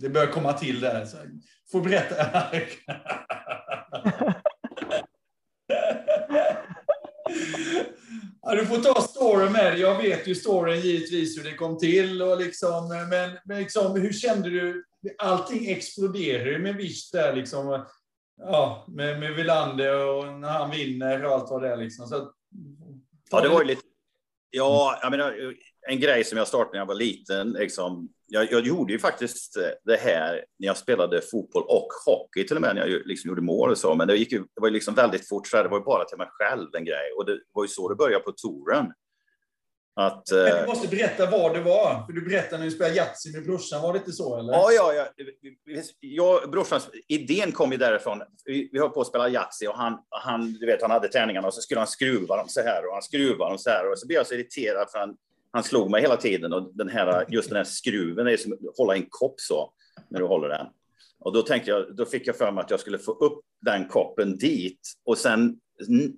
det 0.00 0.08
börjar 0.08 0.32
komma 0.32 0.52
till 0.52 0.80
där. 0.80 1.04
Så, 1.04 1.16
får 1.72 1.80
berätta. 1.80 2.16
Ja, 8.42 8.54
du 8.54 8.66
får 8.66 8.76
ta 8.76 9.00
storyn 9.00 9.52
med 9.52 9.72
dig. 9.72 9.80
Jag 9.80 10.02
vet 10.02 10.26
ju 10.26 10.34
storyn 10.34 10.80
givetvis 10.80 11.38
hur 11.38 11.44
det 11.44 11.54
kom 11.54 11.78
till. 11.78 12.22
Och 12.22 12.40
liksom, 12.40 12.88
men, 13.10 13.38
men 13.44 13.58
liksom, 13.58 14.00
hur 14.00 14.12
kände 14.12 14.50
du? 14.50 14.84
Allting 15.18 15.70
exploderar 15.70 16.46
ju 16.46 16.58
med 16.58 16.76
Wish 16.76 17.10
där. 17.12 17.36
Liksom, 17.36 17.86
ja, 18.40 18.86
med, 18.88 19.20
med 19.20 19.34
Wilander 19.34 20.06
och 20.06 20.32
när 20.32 20.48
han 20.48 20.70
vinner 20.70 21.24
och 21.24 21.32
allt 21.32 21.50
vad 21.50 21.62
det 21.62 21.68
är. 21.68 21.76
Liksom. 21.76 22.06
Så, 22.06 22.32
Ja, 23.30 23.40
det 23.40 23.48
var 23.48 23.60
ju 23.60 23.66
lite... 23.66 23.82
Ja, 24.50 24.98
jag 25.02 25.10
menar, 25.10 25.54
en 25.88 26.00
grej 26.00 26.24
som 26.24 26.38
jag 26.38 26.48
startade 26.48 26.70
när 26.72 26.78
jag 26.78 26.86
var 26.86 26.94
liten. 26.94 27.50
Liksom, 27.52 28.08
jag, 28.26 28.52
jag 28.52 28.66
gjorde 28.66 28.92
ju 28.92 28.98
faktiskt 28.98 29.56
eh, 29.56 29.62
det 29.84 29.96
här 29.96 30.44
när 30.58 30.66
jag 30.66 30.76
spelade 30.76 31.20
fotboll 31.20 31.62
och 31.62 31.88
hockey 32.06 32.46
till 32.46 32.56
och 32.56 32.62
med, 32.62 32.74
när 32.74 32.86
jag 32.86 33.06
liksom 33.06 33.28
gjorde 33.28 33.42
mål 33.42 33.70
och 33.70 33.78
så. 33.78 33.94
Men 33.94 34.08
det, 34.08 34.16
gick 34.16 34.32
ju, 34.32 34.38
det 34.38 34.60
var 34.60 34.68
ju 34.68 34.74
liksom 34.74 34.94
väldigt 34.94 35.28
fort, 35.28 35.46
så 35.46 35.56
här, 35.56 35.64
det 35.64 35.70
var 35.70 35.78
ju 35.78 35.84
bara 35.84 36.04
till 36.04 36.18
mig 36.18 36.28
själv 36.30 36.68
en 36.74 36.84
grej. 36.84 37.12
Och 37.16 37.26
det 37.26 37.38
var 37.52 37.64
ju 37.64 37.68
så 37.68 37.88
det 37.88 37.94
började 37.94 38.24
på 38.24 38.32
touren. 38.32 38.92
Att, 39.94 40.30
Men 40.30 40.46
eh, 40.46 40.60
du 40.60 40.66
måste 40.66 40.88
berätta 40.88 41.30
vad 41.30 41.54
det 41.54 41.60
var. 41.60 42.06
För 42.06 42.12
du 42.12 42.20
berättade 42.20 42.58
när 42.58 42.64
du 42.64 42.70
spelade 42.70 42.94
Yatzy 42.94 43.32
med 43.32 43.44
brorsan. 43.44 43.82
Var 43.82 43.92
det 43.92 43.98
inte 43.98 44.12
så? 44.12 44.38
Eller? 44.38 44.52
Ja, 44.52 44.72
ja, 44.72 44.94
ja. 44.94 45.26
Jag, 46.00 46.50
brorsans 46.50 46.90
idén 47.08 47.52
kom 47.52 47.72
ju 47.72 47.78
därifrån. 47.78 48.22
Vi, 48.44 48.68
vi 48.72 48.78
höll 48.78 48.90
på 48.90 49.00
att 49.00 49.06
spela 49.06 49.28
Yatzy 49.28 49.66
och 49.66 49.76
han, 49.76 49.98
han, 50.08 50.52
du 50.52 50.66
vet, 50.66 50.82
han 50.82 50.90
hade 50.90 51.08
tärningarna 51.08 51.46
och 51.46 51.54
så 51.54 51.60
skulle 51.60 51.80
han 51.80 51.86
skruva 51.86 52.36
dem 52.36 52.48
så 52.48 52.60
här 52.60 52.86
och 52.86 52.92
han 52.92 53.02
skruvade 53.02 53.50
dem 53.50 53.58
så 53.58 53.70
här 53.70 53.90
och 53.90 53.98
så 53.98 54.06
blev 54.06 54.16
jag 54.16 54.26
så 54.26 54.34
irriterad 54.34 54.90
för 54.90 54.98
han, 54.98 55.16
han 55.52 55.62
slog 55.62 55.90
mig 55.90 56.02
hela 56.02 56.16
tiden 56.16 56.52
och 56.52 56.70
den 56.74 56.88
här, 56.88 57.24
just 57.28 57.48
den 57.48 57.56
här 57.56 57.64
skruven 57.64 58.26
är 58.26 58.36
som 58.36 58.52
att 58.52 58.58
hålla 58.76 58.94
en 58.94 59.06
kopp 59.08 59.40
så 59.40 59.72
när 60.10 60.20
du 60.20 60.26
håller 60.26 60.48
den. 60.48 60.66
Och 61.18 61.32
då 61.32 61.42
tänkte 61.42 61.70
jag, 61.70 61.96
då 61.96 62.04
fick 62.04 62.26
jag 62.26 62.36
för 62.36 62.52
mig 62.52 62.64
att 62.64 62.70
jag 62.70 62.80
skulle 62.80 62.98
få 62.98 63.12
upp 63.12 63.40
den 63.60 63.88
koppen 63.88 64.38
dit 64.38 64.80
och 65.04 65.18
sen, 65.18 65.60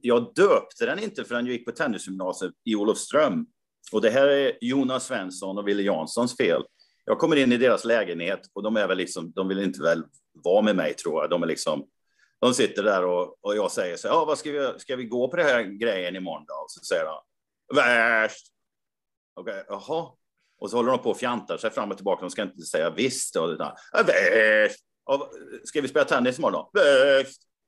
jag 0.00 0.32
döpte 0.34 0.86
den 0.86 0.98
inte 0.98 1.24
förrän 1.24 1.46
jag 1.46 1.52
gick 1.52 1.64
på 1.64 1.72
tennisgymnasiet 1.72 2.52
i 2.64 2.74
Olofström. 2.74 3.46
Och 3.92 4.00
det 4.00 4.10
här 4.10 4.28
är 4.28 4.58
Jonas 4.60 5.06
Svensson 5.06 5.58
och 5.58 5.68
Wille 5.68 5.82
Janssons 5.82 6.36
fel. 6.36 6.62
Jag 7.04 7.18
kommer 7.18 7.36
in 7.36 7.52
i 7.52 7.56
deras 7.56 7.84
lägenhet 7.84 8.40
och 8.52 8.62
de 8.62 8.76
är 8.76 8.88
väl 8.88 8.98
liksom, 8.98 9.32
de 9.32 9.48
vill 9.48 9.58
inte 9.58 9.82
väl 9.82 10.04
vara 10.44 10.62
med 10.62 10.76
mig 10.76 10.94
tror 10.94 11.22
jag. 11.22 11.30
De 11.30 11.42
är 11.42 11.46
liksom, 11.46 11.86
de 12.40 12.54
sitter 12.54 12.82
där 12.82 13.04
och, 13.04 13.44
och 13.44 13.56
jag 13.56 13.70
säger 13.70 13.96
så 13.96 14.08
här, 14.08 14.14
ja, 14.14 14.24
vad 14.24 14.38
ska 14.38 14.50
vi, 14.50 14.78
ska 14.78 14.96
vi 14.96 15.04
gå 15.04 15.28
på 15.28 15.36
det 15.36 15.42
här 15.42 15.62
grejen 15.62 16.16
imorgon 16.16 16.44
då? 16.48 16.54
Och 16.54 16.70
så 16.70 16.84
säger 16.84 17.04
han, 17.06 17.22
värst. 17.76 18.53
Okej, 19.34 19.64
jaha. 19.68 20.10
Och 20.58 20.70
så 20.70 20.76
håller 20.76 20.90
de 20.90 20.98
på 21.02 21.10
och 21.10 21.18
fjantar 21.18 21.56
sig 21.56 21.70
fram 21.70 21.90
och 21.90 21.96
tillbaka. 21.96 22.20
De 22.20 22.30
ska 22.30 22.42
inte 22.42 22.62
säga 22.62 22.90
visst. 22.90 23.36
Och, 23.36 23.48
utan, 23.48 23.72
visst. 24.06 24.80
Och, 25.04 25.30
ska 25.64 25.80
vi 25.80 25.88
spela 25.88 26.04
tennis 26.04 26.38
imorgon 26.38 26.52
då? 26.52 26.80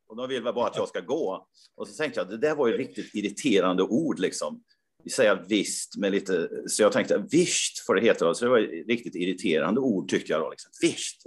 Och 0.08 0.16
de 0.16 0.28
vill 0.28 0.42
väl 0.42 0.54
bara 0.54 0.66
att 0.66 0.76
jag 0.76 0.88
ska 0.88 1.00
gå. 1.00 1.48
Och 1.76 1.88
så 1.88 1.94
tänkte 1.94 2.20
jag, 2.20 2.28
det 2.28 2.36
där 2.36 2.54
var 2.54 2.68
ju 2.68 2.76
riktigt 2.76 3.14
irriterande 3.14 3.82
ord 3.82 4.18
liksom 4.18 4.62
vi 5.06 5.10
säger 5.10 5.44
visst 5.48 5.96
med 5.96 6.12
lite, 6.12 6.48
så 6.66 6.82
jag 6.82 6.92
tänkte 6.92 7.24
visst 7.30 7.86
får 7.86 7.94
det 7.94 8.00
heta 8.00 8.34
så 8.34 8.44
det 8.44 8.50
var 8.50 8.58
ett 8.58 8.88
riktigt 8.88 9.14
irriterande 9.14 9.80
ord 9.80 10.08
tyckte 10.08 10.32
jag 10.32 10.40
då, 10.40 10.50
liksom. 10.50 10.70
visst. 10.80 11.26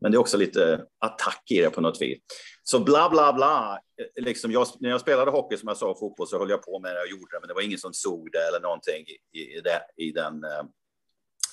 Men 0.00 0.12
det 0.12 0.16
är 0.16 0.20
också 0.20 0.36
lite 0.36 0.84
attack 0.98 1.42
i 1.50 1.60
det 1.60 1.70
på 1.70 1.80
något 1.80 2.02
vis. 2.02 2.18
Så 2.62 2.80
bla 2.80 3.10
bla 3.10 3.32
bla, 3.32 3.80
liksom 4.16 4.52
jag, 4.52 4.66
när 4.80 4.90
jag 4.90 5.00
spelade 5.00 5.30
hockey 5.30 5.56
som 5.56 5.68
jag 5.68 5.76
sa, 5.76 5.96
fotboll, 6.00 6.28
så 6.28 6.38
höll 6.38 6.50
jag 6.50 6.62
på 6.62 6.78
med 6.78 6.96
det 6.96 7.00
och 7.00 7.08
gjorde 7.08 7.36
det, 7.36 7.40
men 7.40 7.48
det 7.48 7.54
var 7.54 7.62
ingen 7.62 7.78
som 7.78 7.92
såg 7.92 8.28
det 8.32 8.48
eller 8.48 8.60
någonting 8.60 9.04
i, 9.32 9.38
i, 9.40 9.60
det, 9.60 10.04
i 10.04 10.12
den, 10.12 10.44
eh, 10.44 10.58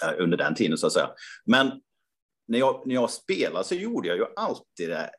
eh 0.03 0.23
under 0.23 0.37
den 0.37 0.55
tiden 0.55 0.77
så 0.77 0.87
att 0.87 0.93
säga. 0.93 1.09
Men 1.45 1.71
när 2.47 2.59
jag, 2.59 2.87
när 2.87 2.95
jag 2.95 3.09
spelade 3.09 3.65
så 3.65 3.75
gjorde 3.75 4.07
jag 4.07 4.17
ju 4.17 4.25
alltid 4.35 4.89
det. 4.89 5.09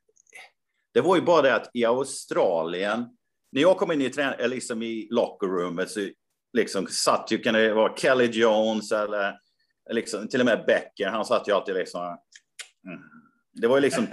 Det 0.95 1.01
var 1.01 1.17
ju 1.17 1.23
bara 1.23 1.43
det 1.43 1.55
att 1.55 1.71
i 1.75 1.85
Australien, 1.85 3.07
när 3.53 3.63
jag 3.63 3.77
kom 3.77 3.93
in 3.93 4.03
i, 4.03 4.09
trän- 4.09 4.41
eh, 4.41 4.49
liksom 4.49 4.83
i 4.83 5.09
lockerrummet 5.11 5.91
så 5.91 6.09
liksom 6.53 6.87
satt 6.87 7.31
ju, 7.31 7.39
kan 7.39 7.55
det 7.55 7.75
vara 7.75 7.97
Kelly 7.97 8.27
Jones 8.27 8.93
eller 8.93 9.39
liksom, 9.91 10.29
till 10.29 10.41
och 10.41 10.47
med 10.47 10.65
Becker, 10.67 11.09
han 11.09 11.25
satt 11.25 11.49
ju 11.49 11.53
alltid 11.53 11.75
liksom... 11.75 12.19
Mm. 12.87 13.01
Det 13.53 13.67
var 13.67 13.77
ju 13.77 13.83
liksom 13.83 14.07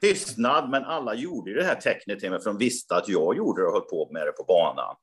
tystnad, 0.00 0.70
men 0.70 0.84
alla 0.84 1.14
gjorde 1.14 1.50
ju 1.50 1.56
det 1.56 1.64
här 1.64 1.74
tecknet 1.74 2.20
till 2.20 2.30
mig, 2.30 2.40
för 2.40 2.50
de 2.50 2.58
visste 2.58 2.96
att 2.96 3.08
jag 3.08 3.36
gjorde 3.36 3.62
det 3.62 3.66
och 3.66 3.72
höll 3.72 3.82
på 3.82 4.10
med 4.12 4.26
det 4.26 4.32
på 4.32 4.44
banan. 4.44 4.96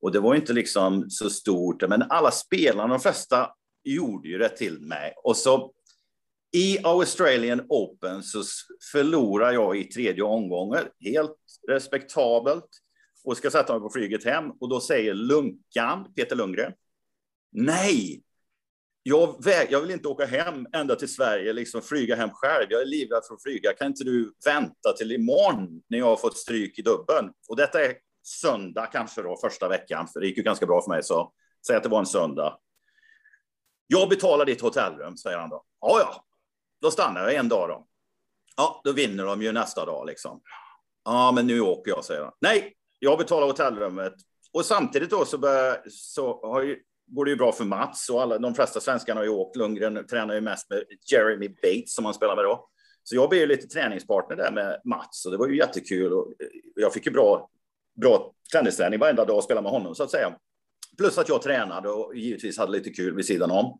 Och 0.00 0.12
det 0.12 0.20
var 0.20 0.34
inte 0.34 0.52
liksom 0.52 1.10
så 1.10 1.30
stort, 1.30 1.88
men 1.88 2.02
alla 2.02 2.30
spelarna, 2.30 2.88
de 2.88 3.00
flesta, 3.00 3.50
gjorde 3.84 4.28
ju 4.28 4.38
det 4.38 4.48
till 4.48 4.80
mig. 4.80 5.12
Och 5.24 5.36
så 5.36 5.72
I 6.52 6.78
Australian 6.84 7.66
Open 7.68 8.22
så 8.22 8.42
förlorar 8.92 9.52
jag 9.52 9.76
i 9.78 9.84
tredje 9.84 10.22
omgången, 10.22 10.84
helt 11.00 11.36
respektabelt, 11.68 12.68
och 13.24 13.36
ska 13.36 13.50
sätta 13.50 13.72
mig 13.72 13.82
på 13.82 13.90
flyget 13.90 14.24
hem. 14.24 14.50
Och 14.50 14.68
då 14.68 14.80
säger 14.80 15.14
Lunkan, 15.14 16.12
Peter 16.16 16.36
Lundgren, 16.36 16.72
nej, 17.52 18.22
jag, 19.08 19.44
väg, 19.44 19.68
jag 19.70 19.80
vill 19.80 19.90
inte 19.90 20.08
åka 20.08 20.26
hem 20.26 20.66
ända 20.72 20.96
till 20.96 21.14
Sverige, 21.14 21.52
liksom 21.52 21.82
flyga 21.82 22.16
hem 22.16 22.30
själv. 22.32 22.66
Jag 22.70 22.82
är 22.82 22.86
livrädd 22.86 23.22
för 23.28 23.34
att 23.34 23.42
flyga. 23.42 23.72
Kan 23.72 23.86
inte 23.86 24.04
du 24.04 24.34
vänta 24.44 24.92
till 24.98 25.12
imorgon 25.12 25.82
när 25.88 25.98
jag 25.98 26.06
har 26.06 26.16
fått 26.16 26.36
stryk 26.36 26.78
i 26.78 26.82
dubben? 26.82 27.30
Och 27.48 27.56
detta 27.56 27.84
är 27.84 27.94
söndag 28.22 28.86
kanske 28.86 29.22
då, 29.22 29.36
första 29.36 29.68
veckan, 29.68 30.08
för 30.08 30.20
det 30.20 30.26
gick 30.26 30.36
ju 30.36 30.42
ganska 30.42 30.66
bra 30.66 30.82
för 30.82 30.90
mig, 30.90 31.02
så 31.02 31.32
säg 31.66 31.76
att 31.76 31.82
det 31.82 31.88
var 31.88 31.98
en 31.98 32.06
söndag. 32.06 32.58
Jag 33.86 34.08
betalar 34.08 34.44
ditt 34.44 34.60
hotellrum, 34.60 35.16
säger 35.16 35.38
han 35.38 35.50
då. 35.50 35.64
Ja, 35.80 36.00
ja, 36.00 36.24
då 36.80 36.90
stannar 36.90 37.20
jag 37.20 37.34
en 37.34 37.48
dag 37.48 37.68
då. 37.68 37.86
Ja, 38.56 38.80
då 38.84 38.92
vinner 38.92 39.24
de 39.24 39.42
ju 39.42 39.52
nästa 39.52 39.84
dag 39.84 40.06
liksom. 40.06 40.40
Ja, 41.04 41.32
men 41.34 41.46
nu 41.46 41.60
åker 41.60 41.90
jag, 41.90 42.04
säger 42.04 42.22
han. 42.22 42.32
Nej, 42.40 42.74
jag 42.98 43.18
betalar 43.18 43.46
hotellrummet. 43.46 44.14
Och 44.52 44.64
samtidigt 44.64 45.10
då 45.10 45.24
så, 45.24 45.38
börjar, 45.38 45.82
så 45.90 46.46
har 46.46 46.62
ju, 46.62 46.82
går 47.08 47.24
det 47.24 47.30
ju 47.30 47.36
bra 47.36 47.52
för 47.52 47.64
Mats 47.64 48.10
och 48.10 48.22
alla, 48.22 48.38
de 48.38 48.54
flesta 48.54 48.80
svenskarna 48.80 49.20
har 49.20 49.24
ju 49.24 49.30
åkt. 49.30 49.56
Lundgren 49.56 50.06
tränar 50.06 50.34
ju 50.34 50.40
mest 50.40 50.70
med 50.70 50.84
Jeremy 51.12 51.48
Bates 51.48 51.94
som 51.94 52.04
han 52.04 52.14
spelar 52.14 52.36
med 52.36 52.44
då. 52.44 52.68
Så 53.02 53.14
jag 53.14 53.30
blev 53.30 53.40
ju 53.40 53.46
lite 53.46 53.66
träningspartner 53.66 54.36
där 54.36 54.52
med 54.52 54.80
Mats 54.84 55.26
och 55.26 55.32
det 55.32 55.38
var 55.38 55.48
ju 55.48 55.56
jättekul. 55.56 56.12
Och 56.12 56.26
eh, 56.26 56.46
jag 56.74 56.92
fick 56.92 57.06
ju 57.06 57.12
bra, 57.12 57.50
bra 58.00 58.32
tennisträning 58.52 58.98
varenda 58.98 59.24
dag 59.24 59.36
och 59.36 59.44
spela 59.44 59.62
med 59.62 59.72
honom 59.72 59.94
så 59.94 60.02
att 60.02 60.10
säga. 60.10 60.34
Plus 60.98 61.18
att 61.18 61.28
jag 61.28 61.42
tränade 61.42 61.88
och 61.88 62.16
givetvis 62.16 62.58
hade 62.58 62.72
lite 62.72 62.90
kul 62.90 63.14
vid 63.14 63.26
sidan 63.26 63.50
om 63.50 63.78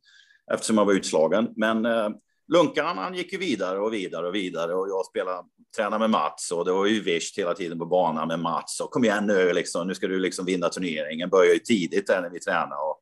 eftersom 0.52 0.78
jag 0.78 0.84
var 0.84 0.92
utslagen. 0.92 1.48
Men 1.56 1.86
eh, 1.86 2.08
Lunkan 2.52 2.98
han 2.98 3.14
gick 3.14 3.32
ju 3.32 3.38
vidare 3.38 3.78
och 3.78 3.94
vidare 3.94 4.26
och 4.26 4.34
vidare 4.34 4.74
och 4.74 4.88
jag 4.88 5.06
spelade, 5.06 5.42
tränade 5.76 5.98
med 5.98 6.10
Mats 6.10 6.52
och 6.52 6.64
det 6.64 6.72
var 6.72 6.86
ju 6.86 7.00
visst 7.00 7.38
hela 7.38 7.54
tiden 7.54 7.78
på 7.78 7.86
banan 7.86 8.28
med 8.28 8.40
Mats 8.40 8.80
och 8.80 8.90
kom 8.90 9.04
igen 9.04 9.26
nu 9.26 9.52
liksom, 9.52 9.86
nu 9.86 9.94
ska 9.94 10.06
du 10.06 10.18
liksom 10.18 10.44
vinna 10.44 10.68
turneringen. 10.68 11.30
Började 11.30 11.54
ju 11.54 11.58
tidigt 11.58 12.06
där 12.06 12.22
när 12.22 12.30
vi 12.30 12.40
tränade 12.40 12.80
och 12.80 13.00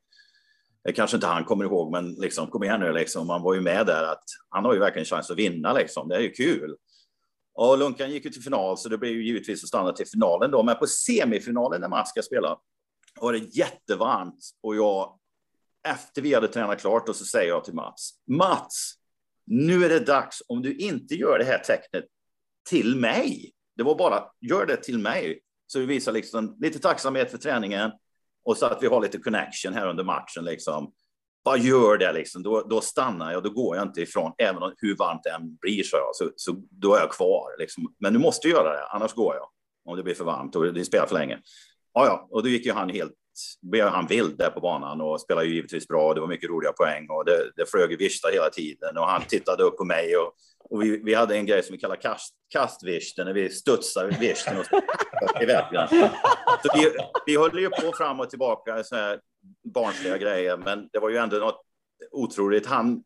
Eh, 0.87 0.93
kanske 0.93 1.17
inte 1.17 1.27
han 1.27 1.43
kommer 1.43 1.65
ihåg, 1.65 1.91
men 1.91 2.13
liksom 2.13 2.47
kom 2.47 2.63
igen 2.63 2.79
nu 2.79 2.93
liksom. 2.93 3.27
Man 3.27 3.41
var 3.41 3.53
ju 3.53 3.61
med 3.61 3.85
där 3.85 4.03
att 4.03 4.23
han 4.49 4.65
har 4.65 4.73
ju 4.73 4.79
verkligen 4.79 5.05
chans 5.05 5.31
att 5.31 5.37
vinna 5.37 5.73
liksom. 5.73 6.07
Det 6.07 6.15
är 6.15 6.19
ju 6.19 6.31
kul. 6.31 6.75
Och 7.53 7.77
Lunkan 7.77 8.11
gick 8.11 8.25
ju 8.25 8.31
till 8.31 8.43
final, 8.43 8.77
så 8.77 8.89
det 8.89 8.97
blev 8.97 9.11
ju 9.11 9.25
givetvis 9.25 9.63
att 9.63 9.67
stanna 9.67 9.91
till 9.91 10.07
finalen 10.07 10.51
då. 10.51 10.63
Men 10.63 10.75
på 10.75 10.87
semifinalen 10.87 11.81
när 11.81 11.87
Mats 11.87 12.09
ska 12.09 12.21
spela 12.21 12.57
var 13.21 13.33
det 13.33 13.39
jättevarmt 13.39 14.39
och 14.63 14.75
jag 14.75 15.19
efter 15.87 16.21
vi 16.21 16.33
hade 16.33 16.47
tränat 16.47 16.81
klart 16.81 17.09
och 17.09 17.15
så 17.15 17.25
säger 17.25 17.49
jag 17.49 17.63
till 17.63 17.73
Mats, 17.73 18.09
Mats, 18.27 18.93
nu 19.45 19.85
är 19.85 19.89
det 19.89 19.99
dags 19.99 20.43
om 20.47 20.61
du 20.61 20.75
inte 20.75 21.15
gör 21.15 21.39
det 21.39 21.45
här 21.45 21.57
tecknet 21.57 22.05
till 22.69 22.95
mig. 22.95 23.51
Det 23.75 23.83
var 23.83 23.97
bara 23.97 24.23
gör 24.41 24.65
det 24.65 24.77
till 24.77 24.99
mig. 24.99 25.39
Så 25.67 25.79
vi 25.79 25.85
visar 25.85 26.11
liksom 26.11 26.55
lite 26.59 26.79
tacksamhet 26.79 27.31
för 27.31 27.37
träningen 27.37 27.91
och 28.47 28.57
så 28.57 28.65
att 28.65 28.83
vi 28.83 28.87
har 28.87 29.01
lite 29.01 29.17
connection 29.17 29.73
här 29.73 29.87
under 29.87 30.03
matchen 30.03 30.45
liksom. 30.45 30.91
Bara 31.45 31.57
gör 31.57 31.97
det 31.97 32.13
liksom, 32.13 32.43
då, 32.43 32.61
då 32.61 32.81
stannar 32.81 33.31
jag, 33.31 33.43
då 33.43 33.49
går 33.49 33.75
jag 33.75 33.87
inte 33.87 34.01
ifrån, 34.01 34.31
även 34.37 34.63
om 34.63 34.73
hur 34.77 34.95
varmt 34.95 35.23
det 35.23 35.29
än 35.29 35.55
blir 35.55 35.83
så, 35.83 35.97
jag, 35.97 36.15
så, 36.15 36.31
så 36.35 36.55
då 36.71 36.95
är 36.95 36.99
jag 36.99 37.11
kvar. 37.11 37.59
Liksom. 37.59 37.95
Men 37.99 38.13
du 38.13 38.19
måste 38.19 38.47
göra 38.47 38.73
det, 38.73 38.85
annars 38.85 39.13
går 39.13 39.35
jag. 39.35 39.49
Om 39.85 39.97
det 39.97 40.03
blir 40.03 40.13
för 40.13 40.23
varmt 40.23 40.55
och 40.55 40.73
det 40.73 40.85
spelar 40.85 41.07
för 41.07 41.15
länge. 41.15 41.39
Ja, 41.93 42.05
ja, 42.05 42.27
och 42.31 42.43
då 42.43 42.49
gick 42.49 42.65
ju 42.65 42.71
han 42.71 42.89
helt 42.89 43.13
blev 43.61 43.87
han 43.87 44.07
vild 44.07 44.37
där 44.37 44.49
på 44.49 44.59
banan 44.59 45.01
och 45.01 45.21
spelade 45.21 45.47
ju 45.47 45.53
givetvis 45.53 45.87
bra. 45.87 46.13
Det 46.13 46.21
var 46.21 46.27
mycket 46.27 46.49
roliga 46.49 46.71
poäng 46.71 47.07
och 47.09 47.25
det, 47.25 47.51
det 47.55 47.65
flög 47.65 47.91
i 47.91 47.95
vista 47.95 48.29
hela 48.29 48.49
tiden 48.49 48.97
och 48.97 49.07
han 49.07 49.21
tittade 49.21 49.63
upp 49.63 49.77
på 49.77 49.85
mig 49.85 50.17
och, 50.17 50.33
och 50.69 50.83
vi, 50.83 51.03
vi 51.03 51.13
hade 51.13 51.35
en 51.35 51.45
grej 51.45 51.63
som 51.63 51.73
vi 51.73 51.79
kallar 51.79 51.95
kast, 51.95 52.33
kastvisten 52.49 53.25
när 53.25 53.33
vi 53.33 53.49
studsar 53.49 54.11
visten 54.19 54.57
i 55.41 55.45
vägen. 55.45 55.87
Så 56.63 56.69
vi, 56.75 56.91
vi 57.25 57.37
höll 57.37 57.59
ju 57.59 57.69
på 57.69 57.91
fram 57.91 58.19
och 58.19 58.29
tillbaka 58.29 58.83
så 58.83 58.95
här 58.95 59.19
barnsliga 59.73 60.17
grejer, 60.17 60.57
men 60.57 60.89
det 60.93 60.99
var 60.99 61.09
ju 61.09 61.17
ändå 61.17 61.37
något 61.37 61.61
otroligt. 62.11 62.65
Han, 62.65 63.03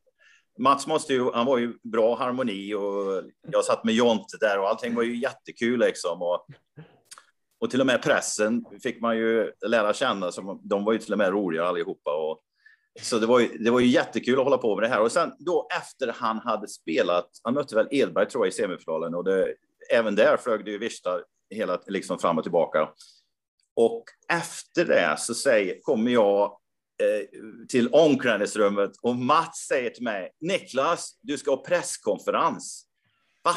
Mats 0.59 0.87
måste 0.87 1.13
ju, 1.13 1.31
han 1.31 1.45
var 1.45 1.57
ju 1.57 1.73
bra 1.83 2.15
harmoni 2.15 2.73
och 2.73 3.23
jag 3.51 3.65
satt 3.65 3.83
med 3.83 3.93
Jonte 3.93 4.37
där 4.39 4.59
och 4.59 4.69
allting 4.69 4.95
var 4.95 5.03
ju 5.03 5.17
jättekul 5.17 5.79
liksom. 5.79 6.21
Och 6.21 6.45
och 7.61 7.69
till 7.69 7.81
och 7.81 7.87
med 7.87 8.01
pressen 8.01 8.65
fick 8.83 9.01
man 9.01 9.17
ju 9.17 9.51
lära 9.67 9.93
känna, 9.93 10.31
som, 10.31 10.61
de 10.63 10.85
var 10.85 10.93
ju 10.93 10.99
till 10.99 11.11
och 11.11 11.17
med 11.17 11.31
roliga 11.31 11.65
allihopa. 11.65 12.11
Och, 12.15 12.41
så 13.01 13.19
det 13.19 13.25
var, 13.25 13.39
ju, 13.39 13.57
det 13.57 13.71
var 13.71 13.79
ju 13.79 13.87
jättekul 13.87 14.39
att 14.39 14.43
hålla 14.43 14.57
på 14.57 14.75
med 14.75 14.83
det 14.83 14.87
här. 14.87 15.01
Och 15.01 15.11
sen 15.11 15.33
då 15.39 15.67
efter 15.81 16.15
han 16.17 16.37
hade 16.37 16.67
spelat, 16.67 17.29
han 17.43 17.53
mötte 17.53 17.75
väl 17.75 17.87
Edberg 17.91 18.29
tror 18.29 18.45
jag 18.45 18.51
i 18.51 18.55
semifinalen 18.55 19.15
och 19.15 19.23
det, 19.23 19.53
även 19.91 20.15
där 20.15 20.37
flög 20.37 20.65
det 20.65 20.71
ju 20.71 20.77
Vista 20.77 21.19
hela 21.49 21.81
liksom 21.87 22.19
fram 22.19 22.37
och 22.37 22.43
tillbaka. 22.43 22.89
Och 23.75 24.03
efter 24.29 24.85
det 24.85 25.15
så 25.19 25.33
säger, 25.33 25.81
kommer 25.81 26.11
jag 26.11 26.43
eh, 27.03 27.27
till 27.69 27.87
omklädningsrummet 27.87 28.91
och 29.01 29.15
Mats 29.15 29.57
säger 29.57 29.89
till 29.89 30.03
mig, 30.03 30.31
Niklas, 30.39 31.19
du 31.21 31.37
ska 31.37 31.51
ha 31.51 31.63
presskonferens. 31.63 32.85
Va? 33.43 33.55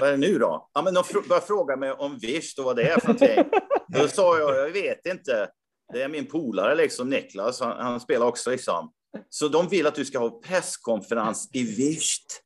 Vad 0.00 0.08
är 0.08 0.10
det 0.10 0.16
nu 0.16 0.38
då? 0.38 0.70
Ja, 0.74 0.82
men 0.82 0.94
de 0.94 1.04
började 1.28 1.46
fråga 1.46 1.76
mig 1.76 1.92
om 1.92 2.18
Vish 2.18 2.58
och 2.58 2.64
vad 2.64 2.76
det 2.76 2.82
är 2.82 3.00
för 3.00 3.08
någonting. 3.08 3.44
Då 3.88 4.08
sa 4.08 4.38
jag, 4.38 4.56
jag 4.56 4.70
vet 4.70 5.06
inte. 5.06 5.48
Det 5.92 6.02
är 6.02 6.08
min 6.08 6.26
polare 6.26 6.74
liksom, 6.74 7.10
Niklas, 7.10 7.60
han, 7.60 7.78
han 7.78 8.00
spelar 8.00 8.26
också 8.26 8.50
liksom. 8.50 8.92
Så 9.28 9.48
de 9.48 9.68
vill 9.68 9.86
att 9.86 9.94
du 9.94 10.04
ska 10.04 10.18
ha 10.18 10.40
presskonferens 10.40 11.50
i 11.52 11.62
Visht. 11.62 12.42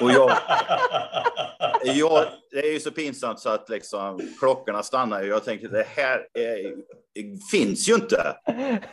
Och 0.00 0.12
jag, 0.12 0.32
jag, 1.84 2.26
det 2.50 2.58
är 2.58 2.72
ju 2.72 2.80
så 2.80 2.90
pinsamt 2.90 3.40
så 3.40 3.48
att 3.48 3.68
liksom, 3.68 4.20
klockorna 4.38 4.82
stannar. 4.82 5.22
Jag 5.22 5.44
tänker 5.44 5.68
det 5.68 5.86
här 5.96 6.26
är, 6.34 6.74
det 7.14 7.38
finns 7.50 7.88
ju 7.88 7.94
inte. 7.94 8.36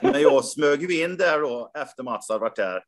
Men 0.02 0.22
jag 0.22 0.46
smög 0.46 0.82
ju 0.82 1.04
in 1.04 1.18
där 1.18 1.40
då 1.40 1.72
efter 1.78 2.04
Mats 2.04 2.30
hade 2.30 2.40
varit 2.40 2.56
där 2.56 2.84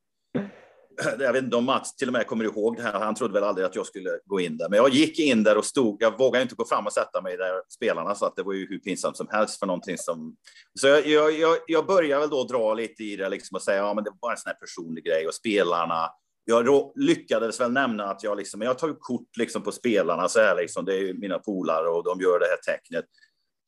jag 1.20 1.34
vet 1.34 1.44
inte 1.44 1.58
om 1.58 1.66
Mats 1.66 1.96
till 1.96 2.08
och 2.10 2.14
med 2.14 2.28
kommer 2.28 2.46
ihåg 2.46 2.78
det 2.78 2.84
här. 2.84 3.00
Han 3.00 3.16
trodde 3.16 3.34
väl 3.34 3.44
aldrig 3.44 3.66
att 3.66 3.76
jag 3.76 3.86
skulle 3.86 4.10
gå 4.26 4.40
in 4.40 4.58
där, 4.58 4.70
men 4.70 4.78
jag 4.78 4.90
gick 4.90 5.20
in 5.20 5.44
där 5.44 5.58
och 5.58 5.66
stod. 5.66 6.02
Jag 6.02 6.18
vågade 6.18 6.44
inte 6.44 6.56
gå 6.56 6.66
fram 6.66 6.86
och 6.86 6.94
sätta 6.94 7.22
mig 7.22 7.38
där 7.38 7.62
spelarna 7.70 8.16
så 8.16 8.26
att 8.26 8.36
det 8.36 8.44
var 8.44 8.54
ju 8.54 8.68
hur 8.70 8.80
pinsamt 8.80 9.18
som 9.18 9.28
helst 9.32 9.60
för 9.60 9.66
någonting 9.66 9.98
som. 9.98 10.36
Så 10.80 10.88
jag, 10.88 11.32
jag, 11.32 11.58
jag 11.68 11.86
började 11.86 12.22
väl 12.22 12.30
då 12.30 12.44
dra 12.44 12.74
lite 12.74 13.04
i 13.04 13.16
det 13.16 13.30
liksom 13.30 13.56
och 13.56 13.62
säga 13.62 13.78
ja, 13.78 13.94
men 13.94 14.04
det 14.04 14.12
var 14.22 14.32
en 14.32 14.38
sån 14.38 14.50
här 14.50 14.58
personlig 14.58 15.06
grej 15.06 15.28
och 15.28 15.34
spelarna. 15.34 16.10
Jag 16.46 16.92
lyckades 16.96 17.60
väl 17.60 17.72
nämna 17.72 18.04
att 18.04 18.24
jag 18.24 18.38
liksom, 18.38 18.62
jag 18.62 18.78
tar 18.78 19.00
kort 19.00 19.38
liksom 19.38 19.62
på 19.62 19.72
spelarna 19.72 20.28
så 20.28 20.40
här 20.40 20.56
liksom. 20.56 20.86
Det 20.86 20.94
är 20.94 21.00
ju 21.00 21.14
mina 21.14 21.40
polare 21.40 21.90
och 21.90 22.04
de 22.04 22.22
gör 22.22 22.40
det 22.40 22.46
här 22.46 22.76
tecknet 22.76 23.06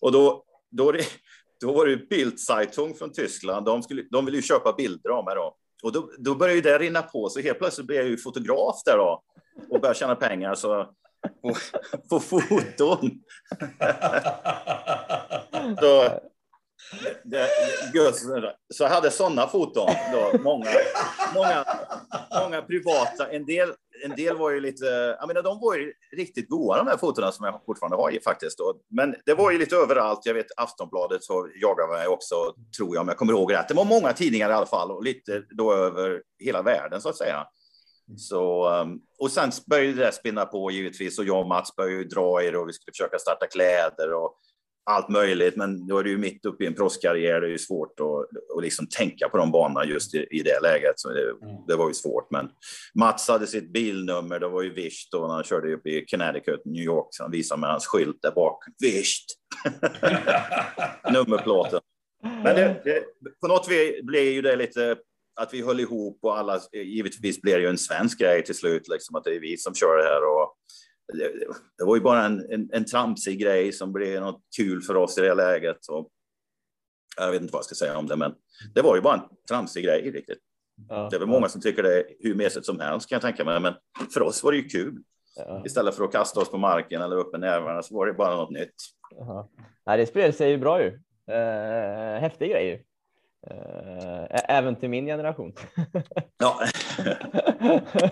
och 0.01 0.11
då 0.11 0.45
då, 0.71 0.93
då 1.61 1.71
var 1.73 1.85
det 1.85 2.09
Bildzeitung 2.09 2.93
från 2.93 3.11
Tyskland. 3.11 3.65
De, 3.65 3.83
skulle, 3.83 4.03
de 4.11 4.25
ville 4.25 4.37
ju 4.37 4.43
köpa 4.43 4.73
bilder 4.73 5.09
av 5.09 5.25
mig 5.25 5.35
då. 5.35 5.55
Och 5.83 5.91
då, 5.91 6.11
då 6.17 6.35
började 6.35 6.55
ju 6.55 6.61
det 6.61 6.77
rinna 6.77 7.01
på, 7.01 7.29
så 7.29 7.39
helt 7.39 7.59
plötsligt 7.59 7.87
blev 7.87 7.99
jag 7.99 8.07
ju 8.07 8.17
fotograf 8.17 8.83
där 8.85 8.97
då 8.97 9.23
och 9.69 9.81
började 9.81 9.99
tjäna 9.99 10.15
pengar 10.15 10.55
så, 10.55 10.89
på, 11.41 11.55
på 12.09 12.19
foton. 12.19 12.99
så, 15.79 16.19
det, 17.23 17.47
så 18.73 18.83
jag 18.83 18.89
hade 18.89 19.11
sådana 19.11 19.47
foton, 19.47 19.89
då, 20.13 20.31
många, 20.43 20.69
många, 21.35 21.65
många 22.41 22.61
privata. 22.61 23.31
En 23.31 23.45
del, 23.45 23.73
en 24.03 24.15
del 24.15 24.37
var 24.37 24.51
ju 24.51 24.59
lite, 24.59 24.85
jag 25.19 25.27
menar, 25.27 25.41
de 25.41 25.59
var 25.59 25.75
ju 25.75 25.93
riktigt 26.17 26.49
goda 26.49 26.77
de 26.77 26.87
här 26.87 26.97
fotona 26.97 27.31
som 27.31 27.45
jag 27.45 27.61
fortfarande 27.65 27.97
har 27.97 28.11
i 28.11 28.19
faktiskt. 28.21 28.59
Men 28.89 29.15
det 29.25 29.33
var 29.33 29.51
ju 29.51 29.57
lite 29.57 29.75
överallt. 29.75 30.21
Jag 30.25 30.33
vet 30.33 30.45
Aftonbladet 30.57 31.23
så 31.23 31.47
jagade 31.61 31.93
mig 31.93 32.07
också, 32.07 32.35
tror 32.77 32.95
jag, 32.95 33.01
om 33.01 33.07
jag 33.07 33.17
kommer 33.17 33.33
ihåg 33.33 33.53
rätt. 33.53 33.67
Det 33.67 33.73
var 33.73 33.85
många 33.85 34.13
tidningar 34.13 34.49
i 34.49 34.53
alla 34.53 34.65
fall 34.65 34.91
och 34.91 35.03
lite 35.03 35.43
då 35.49 35.73
över 35.73 36.21
hela 36.39 36.61
världen 36.61 37.01
så 37.01 37.09
att 37.09 37.17
säga. 37.17 37.45
Så, 38.17 38.69
ehm, 38.69 38.99
och 39.19 39.31
sen 39.31 39.51
började 39.67 39.93
det 39.93 40.11
spinna 40.11 40.45
på 40.45 40.71
givetvis 40.71 41.19
och 41.19 41.25
jag 41.25 41.39
och 41.39 41.47
Mats 41.47 41.75
började 41.75 42.03
dra 42.03 42.43
i 42.43 42.51
det 42.51 42.57
och 42.57 42.69
vi 42.69 42.73
skulle 42.73 42.91
försöka 42.91 43.19
starta 43.19 43.47
kläder 43.47 44.13
och 44.13 44.35
allt 44.89 45.09
möjligt, 45.09 45.55
men 45.55 45.87
då 45.87 45.97
är 45.97 46.03
du 46.03 46.09
ju 46.09 46.17
mitt 46.17 46.45
uppe 46.45 46.63
i 46.63 46.67
en 46.67 46.73
proffskarriär. 46.73 47.41
Det 47.41 47.47
är 47.47 47.51
ju 47.51 47.57
svårt 47.57 47.99
att, 47.99 48.57
att 48.57 48.63
liksom 48.63 48.87
tänka 48.87 49.29
på 49.29 49.37
de 49.37 49.51
banorna 49.51 49.85
just 49.85 50.15
i, 50.15 50.27
i 50.31 50.43
det 50.43 50.59
läget. 50.63 50.93
Så 50.95 51.09
det, 51.09 51.21
mm. 51.21 51.55
det, 51.67 51.75
var 51.75 51.87
ju 51.87 51.93
svårt. 51.93 52.31
Men 52.31 52.49
Mats 52.95 53.27
hade 53.27 53.47
sitt 53.47 53.73
bilnummer. 53.73 54.39
Det 54.39 54.47
var 54.47 54.61
ju 54.61 54.73
Visht 54.73 55.13
och 55.13 55.31
han 55.31 55.43
körde 55.43 55.73
upp 55.73 55.87
i 55.87 56.05
Connecticut, 56.05 56.65
New 56.65 56.83
York. 56.83 57.07
Så 57.09 57.23
han 57.23 57.31
visade 57.31 57.61
med 57.61 57.69
hans 57.69 57.87
skylt 57.87 58.21
där 58.21 58.31
bak. 58.31 58.63
Visht! 58.79 59.25
Nummerplåten. 61.13 61.79
Men 62.23 62.55
det, 62.55 62.81
det, 62.83 63.03
på 63.41 63.47
något 63.47 63.67
vis 63.69 64.01
blev 64.03 64.23
ju 64.23 64.41
det 64.41 64.55
lite 64.55 64.95
att 65.41 65.53
vi 65.53 65.61
höll 65.61 65.79
ihop 65.79 66.19
och 66.21 66.37
alla, 66.37 66.59
givetvis 66.73 67.41
blev 67.41 67.55
det 67.55 67.61
ju 67.61 67.69
en 67.69 67.77
svensk 67.77 68.19
grej 68.19 68.43
till 68.43 68.55
slut, 68.55 68.87
liksom 68.87 69.15
att 69.15 69.23
det 69.23 69.35
är 69.35 69.39
vi 69.39 69.57
som 69.57 69.75
kör 69.75 69.97
det 69.97 70.03
här. 70.03 70.23
Och, 70.23 70.55
det 71.77 71.83
var 71.85 71.95
ju 71.95 72.01
bara 72.01 72.25
en, 72.25 72.51
en, 72.51 72.69
en 72.73 72.85
tramsig 72.85 73.39
grej 73.39 73.71
som 73.71 73.93
blev 73.93 74.21
något 74.21 74.41
kul 74.57 74.81
för 74.81 74.95
oss 74.95 75.17
i 75.17 75.21
det 75.21 75.33
läget. 75.35 75.87
Och 75.87 76.09
jag 77.17 77.31
vet 77.31 77.41
inte 77.41 77.53
vad 77.53 77.59
jag 77.59 77.65
ska 77.65 77.75
säga 77.75 77.97
om 77.97 78.07
det, 78.07 78.15
men 78.15 78.33
det 78.75 78.81
var 78.81 78.95
ju 78.95 79.01
bara 79.01 79.13
en 79.13 79.21
tramsig 79.49 79.83
grej 79.83 80.11
riktigt. 80.11 80.39
Ja, 80.89 81.07
Det 81.09 81.15
är 81.15 81.19
väl 81.19 81.27
många 81.29 81.49
som 81.49 81.61
tycker 81.61 81.83
det 81.83 81.99
är 81.99 82.03
hur 82.19 82.35
mesigt 82.35 82.65
som 82.65 82.79
helst 82.79 83.09
kan 83.09 83.15
jag 83.15 83.21
tänka 83.21 83.45
mig, 83.45 83.59
men 83.59 83.73
för 84.13 84.21
oss 84.21 84.43
var 84.43 84.51
det 84.51 84.57
ju 84.57 84.67
kul. 84.69 84.95
Ja, 85.35 85.63
Istället 85.65 85.95
för 85.95 86.03
att 86.03 86.11
kasta 86.11 86.39
oss 86.39 86.51
på 86.51 86.57
marken 86.57 87.01
eller 87.01 87.15
upp 87.17 87.31
med 87.31 87.41
nävarna 87.41 87.81
så 87.83 87.95
var 87.95 88.05
det 88.07 88.13
bara 88.13 88.35
något 88.35 88.51
nytt. 88.51 88.75
ja. 89.11 89.49
Nej, 89.85 89.97
det 89.97 90.05
spred 90.05 90.35
sig 90.35 90.49
ju 90.51 90.57
bra 90.57 90.83
ju. 90.83 90.87
Eh, 91.33 92.19
häftig 92.21 92.51
grej 92.51 92.67
ju. 92.67 92.83
Eh, 93.47 94.55
även 94.57 94.75
till 94.75 94.89
min 94.89 95.05
generation. 95.05 95.53
Ja. 96.37 96.61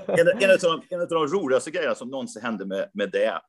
En, 0.07 0.27
en, 0.39 0.51
av 0.51 0.57
de, 0.61 0.81
en 0.89 1.01
av 1.01 1.07
de 1.07 1.27
roligaste 1.27 1.71
grejerna 1.71 1.95
som 1.95 2.09
någonsin 2.09 2.41
hände 2.41 2.65
med, 2.65 2.89
med 2.93 3.11
det 3.11 3.41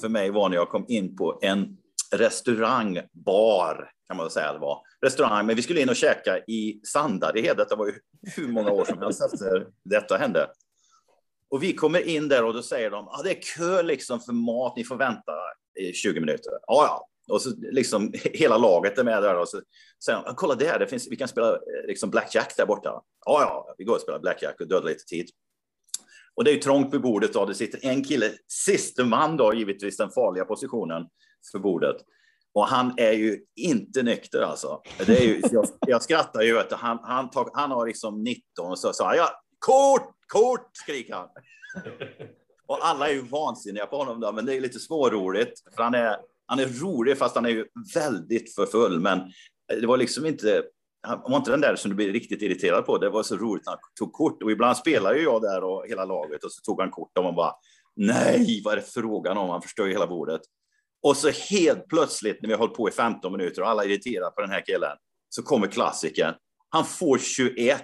för 0.00 0.08
mig 0.08 0.30
var 0.30 0.48
när 0.48 0.56
jag 0.56 0.68
kom 0.68 0.84
in 0.88 1.16
på 1.16 1.38
en 1.42 1.76
restaurang, 2.12 3.00
bar 3.12 3.90
kan 4.08 4.16
man 4.16 4.30
säga 4.30 4.52
det 4.52 4.58
var. 4.58 4.80
Restaurang, 5.00 5.46
men 5.46 5.56
vi 5.56 5.62
skulle 5.62 5.80
in 5.80 5.88
och 5.88 5.96
käka 5.96 6.38
i 6.38 6.80
Sandared. 6.84 7.56
Detta 7.56 7.76
var 7.76 7.86
ju 7.86 7.92
hur 8.36 8.48
många 8.48 8.70
år 8.70 8.84
som 8.84 8.98
helst 8.98 9.22
efter 9.22 9.66
detta 9.84 10.16
hände. 10.16 10.50
Och 11.50 11.62
vi 11.62 11.72
kommer 11.72 12.08
in 12.08 12.28
där 12.28 12.44
och 12.44 12.54
då 12.54 12.62
säger 12.62 12.90
de, 12.90 13.08
ah, 13.08 13.22
det 13.22 13.30
är 13.30 13.42
kö 13.42 13.82
liksom 13.82 14.20
för 14.20 14.32
mat, 14.32 14.76
ni 14.76 14.84
får 14.84 14.96
vänta 14.96 15.32
i 15.80 15.92
20 15.92 16.20
minuter. 16.20 16.52
Ja, 16.66 16.84
ja. 16.86 17.08
Och 17.28 17.42
så 17.42 17.50
liksom 17.56 18.12
hela 18.24 18.58
laget 18.58 18.98
är 18.98 19.04
med 19.04 19.22
där 19.22 19.38
och 19.38 19.48
så 19.48 19.60
säger 20.04 20.18
de, 20.18 20.30
ah, 20.30 20.34
kolla 20.36 20.54
där, 20.54 20.78
det 20.78 20.86
finns, 20.86 21.08
vi 21.10 21.16
kan 21.16 21.28
spela 21.28 21.52
eh, 21.52 21.86
liksom 21.86 22.10
blackjack 22.10 22.56
där 22.56 22.66
borta. 22.66 23.02
Ja, 23.26 23.40
ja, 23.40 23.74
vi 23.78 23.84
går 23.84 23.94
och 23.94 24.00
spelar 24.00 24.18
blackjack 24.18 24.60
och 24.60 24.68
dödar 24.68 24.86
lite 24.86 25.04
tid. 25.04 25.30
Och 26.34 26.44
det 26.44 26.50
är 26.50 26.54
ju 26.54 26.60
trångt 26.60 26.94
vid 26.94 27.00
bordet 27.00 27.32
då. 27.32 27.44
Det 27.44 27.54
sitter 27.54 27.88
en 27.88 28.04
kille, 28.04 28.32
siste 28.48 29.04
man 29.04 29.36
då, 29.36 29.54
givetvis 29.54 29.96
den 29.96 30.10
farliga 30.10 30.44
positionen 30.44 31.06
för 31.52 31.58
bordet. 31.58 31.96
Och 32.54 32.66
han 32.66 32.94
är 32.96 33.12
ju 33.12 33.44
inte 33.56 34.02
nykter 34.02 34.42
alltså. 34.42 34.82
Det 35.06 35.18
är 35.18 35.22
ju, 35.22 35.42
jag, 35.52 35.66
jag 35.86 36.02
skrattar 36.02 36.42
ju. 36.42 36.54
Vet 36.54 36.70
du. 36.70 36.76
Han, 36.76 36.98
han, 37.02 37.30
tog, 37.30 37.50
han 37.54 37.70
har 37.70 37.86
liksom 37.86 38.22
19 38.22 38.70
och 38.70 38.78
så 38.78 38.92
sa 38.92 39.06
han, 39.06 39.16
ja, 39.16 39.42
kort, 39.58 40.14
kort, 40.26 40.70
skriker 40.72 41.14
han. 41.14 41.28
Och 42.66 42.78
alla 42.86 43.08
är 43.08 43.12
ju 43.12 43.20
vansinniga 43.20 43.86
på 43.86 43.96
honom 43.96 44.20
då, 44.20 44.32
men 44.32 44.46
det 44.46 44.54
är 44.54 44.60
lite 44.60 44.78
småroligt. 44.78 45.74
För 45.76 45.82
han 45.82 45.94
är, 45.94 46.16
han 46.46 46.58
är 46.58 46.66
rolig 46.66 47.18
fast 47.18 47.34
han 47.34 47.44
är 47.44 47.50
ju 47.50 47.66
väldigt 47.94 48.54
för 48.54 48.66
full. 48.66 49.00
Men 49.00 49.20
det 49.80 49.86
var 49.86 49.96
liksom 49.96 50.26
inte, 50.26 50.62
han 51.06 51.20
var 51.30 51.36
inte 51.36 51.50
den 51.50 51.60
där 51.60 51.76
som 51.76 51.88
du 51.88 51.94
blir 51.94 52.12
riktigt 52.12 52.42
irriterad 52.42 52.86
på. 52.86 52.98
Det 52.98 53.10
var 53.10 53.22
så 53.22 53.36
roligt 53.36 53.66
när 53.66 53.72
han 53.72 53.80
tog 53.98 54.12
kort. 54.12 54.42
Och 54.42 54.50
ibland 54.50 54.76
spelar 54.76 55.14
ju 55.14 55.22
jag 55.22 55.42
där 55.42 55.64
och 55.64 55.86
hela 55.88 56.04
laget 56.04 56.44
och 56.44 56.52
så 56.52 56.60
tog 56.60 56.80
han 56.80 56.90
kort 56.90 57.18
och 57.18 57.24
man 57.24 57.34
bara, 57.34 57.52
nej, 57.96 58.62
vad 58.64 58.72
är 58.72 58.76
det 58.76 58.86
frågan 58.86 59.36
om? 59.36 59.50
Han 59.50 59.62
förstör 59.62 59.86
ju 59.86 59.92
hela 59.92 60.06
bordet. 60.06 60.40
Och 61.02 61.16
så 61.16 61.30
helt 61.30 61.88
plötsligt 61.88 62.42
när 62.42 62.48
vi 62.48 62.54
har 62.54 62.58
hållit 62.58 62.76
på 62.76 62.88
i 62.88 62.92
15 62.92 63.32
minuter 63.32 63.62
och 63.62 63.68
alla 63.68 63.84
är 63.84 63.88
irriterade 63.88 64.30
på 64.30 64.40
den 64.40 64.50
här 64.50 64.66
killen, 64.66 64.96
så 65.28 65.42
kommer 65.42 65.66
klassikern. 65.66 66.34
Han 66.68 66.84
får 66.84 67.18
21 67.18 67.82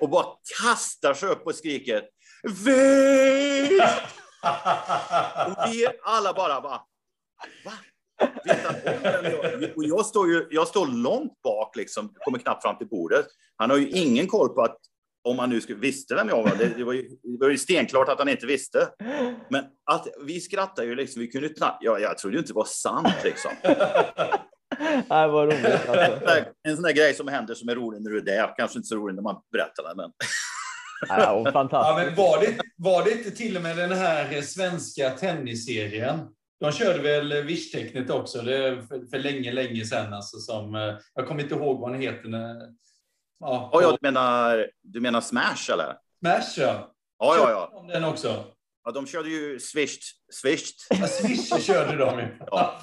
och 0.00 0.08
bara 0.08 0.26
kastar 0.62 1.14
sig 1.14 1.28
upp 1.28 1.46
och 1.46 1.54
skriker 1.54 2.02
Vitt! 2.42 3.82
Och 5.46 5.72
vi 5.72 5.86
alla 6.02 6.32
bara, 6.32 6.60
bara 6.60 6.80
va? 7.64 7.72
Jag? 8.44 9.76
Och 9.76 9.84
jag 9.84 10.06
står 10.06 10.28
ju 10.28 10.46
jag 10.50 10.68
står 10.68 10.86
långt 10.86 11.42
bak, 11.42 11.76
liksom, 11.76 12.14
kommer 12.18 12.38
knappt 12.38 12.62
fram 12.62 12.78
till 12.78 12.88
bordet. 12.88 13.26
Han 13.56 13.70
har 13.70 13.76
ju 13.76 13.88
ingen 13.88 14.26
koll 14.26 14.48
på 14.48 14.62
att 14.62 14.78
om 15.24 15.38
han 15.38 15.50
nu 15.50 15.60
skulle, 15.60 15.78
visste 15.78 16.14
vem 16.14 16.28
jag 16.28 16.42
var. 16.42 16.56
Det, 16.58 16.72
det, 16.76 16.84
var 16.84 16.92
ju, 16.92 17.02
det 17.22 17.38
var 17.40 17.50
ju 17.50 17.58
stenklart 17.58 18.08
att 18.08 18.18
han 18.18 18.28
inte 18.28 18.46
visste. 18.46 18.88
Men 19.50 19.64
att 19.90 20.06
vi 20.26 20.40
skrattar 20.40 20.82
ju 20.84 20.94
liksom, 20.94 21.20
vi 21.20 21.28
kunde 21.28 21.48
knappt, 21.48 21.78
ja, 21.80 21.98
jag 21.98 22.18
trodde 22.18 22.36
ju 22.36 22.38
inte 22.38 22.52
det 22.52 22.56
var 22.56 22.64
sant 22.64 23.14
liksom. 23.24 23.50
Nej, 25.08 25.28
vad 25.28 25.44
roligt. 25.44 25.88
Alltså. 25.88 26.44
En 26.68 26.74
sån 26.76 26.82
där 26.82 26.92
grej 26.92 27.14
som 27.14 27.28
händer 27.28 27.54
som 27.54 27.68
är 27.68 27.74
rolig 27.74 28.02
när 28.02 28.10
du 28.10 28.18
är 28.18 28.24
där, 28.24 28.54
kanske 28.56 28.78
inte 28.78 28.86
så 28.88 28.96
rolig 28.96 29.14
när 29.14 29.22
man 29.22 29.42
berättar 29.52 29.82
den, 29.82 29.96
men 29.96 30.12
Ja, 31.08 31.32
och 31.32 31.46
Ja, 31.46 31.52
fantastiskt. 31.52 32.06
men 32.06 32.14
var, 32.14 32.40
det, 32.40 32.58
var 32.76 33.04
det 33.04 33.12
inte 33.12 33.30
till 33.30 33.56
och 33.56 33.62
med 33.62 33.76
den 33.76 33.92
här 33.92 34.42
svenska 34.42 35.10
tennisserien? 35.10 36.18
De 36.60 36.72
körde 36.72 36.98
väl 37.02 37.32
Wish-tecknet 37.42 38.10
också 38.10 38.42
det 38.42 38.56
är 38.56 38.82
för, 38.82 39.06
för 39.10 39.18
länge, 39.18 39.52
länge 39.52 39.84
sedan. 39.84 40.12
Alltså, 40.12 40.36
som, 40.38 40.74
eh, 40.74 40.94
jag 41.14 41.26
kommer 41.28 41.42
inte 41.42 41.54
ihåg 41.54 41.80
vad 41.80 41.92
den 41.92 42.00
heter. 42.00 42.28
när- 42.28 42.74
Ja, 43.40 43.70
oh, 43.72 43.82
ja, 43.82 43.90
du, 43.90 43.96
menar, 44.00 44.70
du 44.82 45.00
menar 45.00 45.20
Smash 45.20 45.70
eller? 45.72 45.96
Smash, 46.20 46.64
ja. 46.64 46.94
Ja, 47.18 47.36
ja, 47.36 47.50
ja. 47.50 47.70
de 47.74 47.88
Den 47.92 48.04
också. 48.04 48.44
Ja 48.84 48.92
de 48.92 49.06
körde 49.06 49.28
ju 49.28 49.60
swisht, 49.60 50.02
swisht. 50.32 50.86
Ja, 50.90 51.06
Swish 51.06 51.66
körde 51.66 51.96
de 51.96 52.18
ju. 52.18 52.26
Ja. 52.46 52.80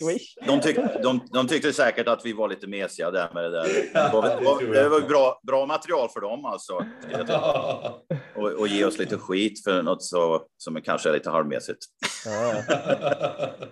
Swish. 0.00 0.34
De, 0.46 0.60
tyck, 0.60 0.76
de, 1.02 1.20
de 1.32 1.48
tyckte 1.48 1.72
säkert 1.72 2.08
att 2.08 2.26
vi 2.26 2.32
var 2.32 2.48
lite 2.48 2.66
mesiga 2.66 3.10
där 3.10 3.30
med 3.34 3.44
det 3.44 3.50
där. 3.50 3.64
Det 3.92 4.10
var, 4.12 4.28
Ja, 4.42 4.58
det 4.82 4.88
var 4.88 5.00
bra, 5.00 5.40
bra 5.42 5.66
material 5.66 6.08
för 6.08 6.20
dem 6.20 6.44
alltså. 6.44 6.86
Och, 8.36 8.52
och 8.52 8.68
ge 8.68 8.84
oss 8.84 8.98
lite 8.98 9.18
skit 9.18 9.64
för 9.64 9.82
något 9.82 10.02
så, 10.02 10.46
som 10.56 10.82
kanske 10.82 11.08
är 11.08 11.12
lite 11.12 11.30
halvmesigt. 11.30 11.84
Ja. 12.24 12.62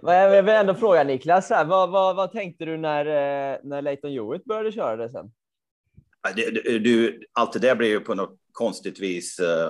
Men 0.03 0.15
jag 0.15 0.43
vill 0.43 0.55
ändå 0.55 0.75
fråga 0.75 1.05
Niklas, 1.05 1.51
här, 1.51 1.65
vad, 1.65 1.91
vad, 1.91 2.17
vad 2.17 2.33
tänkte 2.33 2.65
du 2.65 2.77
när, 2.77 3.07
eh, 3.07 3.59
när 3.63 3.83
Leighton 3.83 4.11
Hewitt 4.11 4.45
började 4.45 4.73
köra 4.73 4.97
det 4.97 5.13
sen? 5.13 5.31
Du, 6.65 7.21
allt 7.33 7.53
det 7.53 7.59
där 7.59 7.75
blev 7.75 7.91
ju 7.91 8.01
på 8.01 8.15
något 8.15 8.39
konstigt 8.53 9.01
vis 9.01 9.41
uh, 9.41 9.69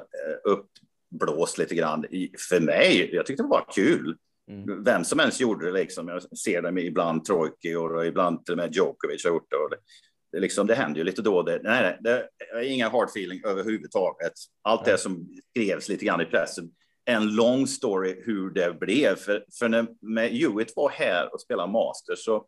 uppblåst 1.12 1.58
lite 1.58 1.74
grann. 1.74 2.04
I, 2.04 2.30
för 2.48 2.60
mig, 2.60 3.10
jag 3.12 3.26
tyckte 3.26 3.42
det 3.42 3.48
var 3.48 3.66
kul. 3.74 4.16
Mm. 4.50 4.84
Vem 4.84 5.04
som 5.04 5.18
helst 5.18 5.40
gjorde 5.40 5.66
det 5.66 5.72
liksom. 5.72 6.08
Jag 6.08 6.38
ser 6.38 6.62
dem 6.62 6.78
ibland 6.78 7.24
Trojki 7.24 7.74
och 7.74 8.06
ibland 8.06 8.44
till 8.44 8.52
och 8.52 8.58
med 8.58 8.74
Djokovic 8.74 9.24
har 9.24 9.30
gjort 9.30 9.50
det. 9.50 9.56
Och 9.56 9.70
det, 9.70 9.76
det, 10.32 10.40
liksom, 10.40 10.66
det 10.66 10.74
händer 10.74 10.98
ju 10.98 11.04
lite 11.04 11.22
då. 11.22 11.42
Det, 11.42 11.60
nej, 11.62 11.82
nej, 11.82 11.98
det 12.00 12.28
är 12.58 12.62
inga 12.62 12.88
hard 12.88 13.08
feeling 13.08 13.40
överhuvudtaget. 13.44 14.32
Allt 14.62 14.84
det 14.84 14.98
som 14.98 15.28
skrevs 15.50 15.88
lite 15.88 16.04
grann 16.04 16.20
i 16.20 16.24
pressen. 16.24 16.70
En 17.04 17.34
lång 17.34 17.66
story 17.66 18.22
hur 18.24 18.50
det 18.50 18.80
blev. 18.80 19.16
För, 19.16 19.44
för 19.58 19.68
när 19.68 19.86
med 20.00 20.30
Hewitt 20.30 20.72
var 20.76 20.90
här 20.90 21.34
och 21.34 21.40
spelade 21.40 21.72
master 21.72 22.14
så, 22.16 22.46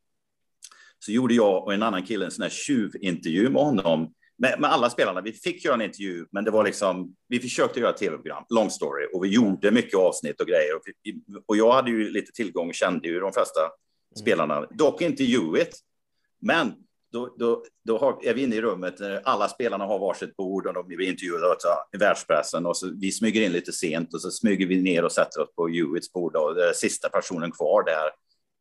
så 0.99 1.13
gjorde 1.13 1.35
jag 1.35 1.65
och 1.65 1.75
en 1.75 1.83
annan 1.83 2.03
kille 2.03 2.25
en 2.25 2.31
sån 2.31 2.43
här 2.43 2.51
tjuvintervju 2.51 3.51
med 3.51 3.63
honom. 3.63 4.15
Med, 4.37 4.61
med 4.61 4.71
alla 4.71 4.91
spelarna. 4.91 5.21
Vi 5.21 5.33
fick 5.33 5.65
göra 5.65 5.75
en 5.75 5.83
intervju, 5.83 6.27
men 6.31 6.45
det 6.45 6.51
var 6.51 6.65
liksom, 6.65 7.15
vi 7.29 7.41
försökte 7.41 7.81
göra 7.81 7.93
tv-program, 7.93 8.45
long 8.49 8.71
story, 8.71 9.07
och 9.13 9.25
vi 9.25 9.29
gjorde 9.29 9.71
mycket 9.71 9.99
avsnitt 9.99 10.41
och 10.41 10.47
grejer. 10.47 10.77
Och, 10.77 10.83
vi, 11.03 11.23
och 11.47 11.57
jag 11.57 11.73
hade 11.73 11.91
ju 11.91 12.11
lite 12.11 12.33
tillgång, 12.33 12.73
kände 12.73 13.09
ju 13.09 13.21
de 13.21 13.33
flesta 13.33 13.61
spelarna, 14.21 14.67
dock 14.71 15.03
inte 15.03 15.25
Hewitt. 15.25 15.79
Men 16.41 16.73
då, 17.15 17.35
då, 17.39 17.65
då 17.85 17.99
har, 17.99 18.19
är 18.23 18.35
vi 18.35 18.43
inne 18.43 18.57
i 18.57 18.61
rummet 18.61 19.01
när 19.01 19.21
alla 19.25 19.49
spelarna 19.49 19.85
har 19.85 19.99
varsitt 19.99 20.37
bord 20.37 20.67
och 20.67 20.75
de 20.75 20.87
blir 20.87 21.01
intervjuade 21.01 21.47
av 21.47 21.55
i 21.93 21.97
världspressen 21.97 22.67
och 22.67 22.77
så 22.77 22.91
vi 23.01 23.13
smyger 23.13 23.43
in 23.43 23.53
lite 23.53 23.73
sent 23.73 24.15
och 24.15 24.21
så 24.21 24.31
smyger 24.31 24.67
vi 24.67 24.83
ner 24.83 25.05
och 25.05 25.13
sätter 25.13 25.41
oss 25.41 25.55
på 25.57 25.69
Hewitts 25.69 26.13
bord 26.13 26.37
och 26.37 26.55
det 26.55 26.69
är 26.69 26.73
sista 26.73 27.09
personen 27.09 27.51
kvar 27.53 27.85
där 27.85 28.11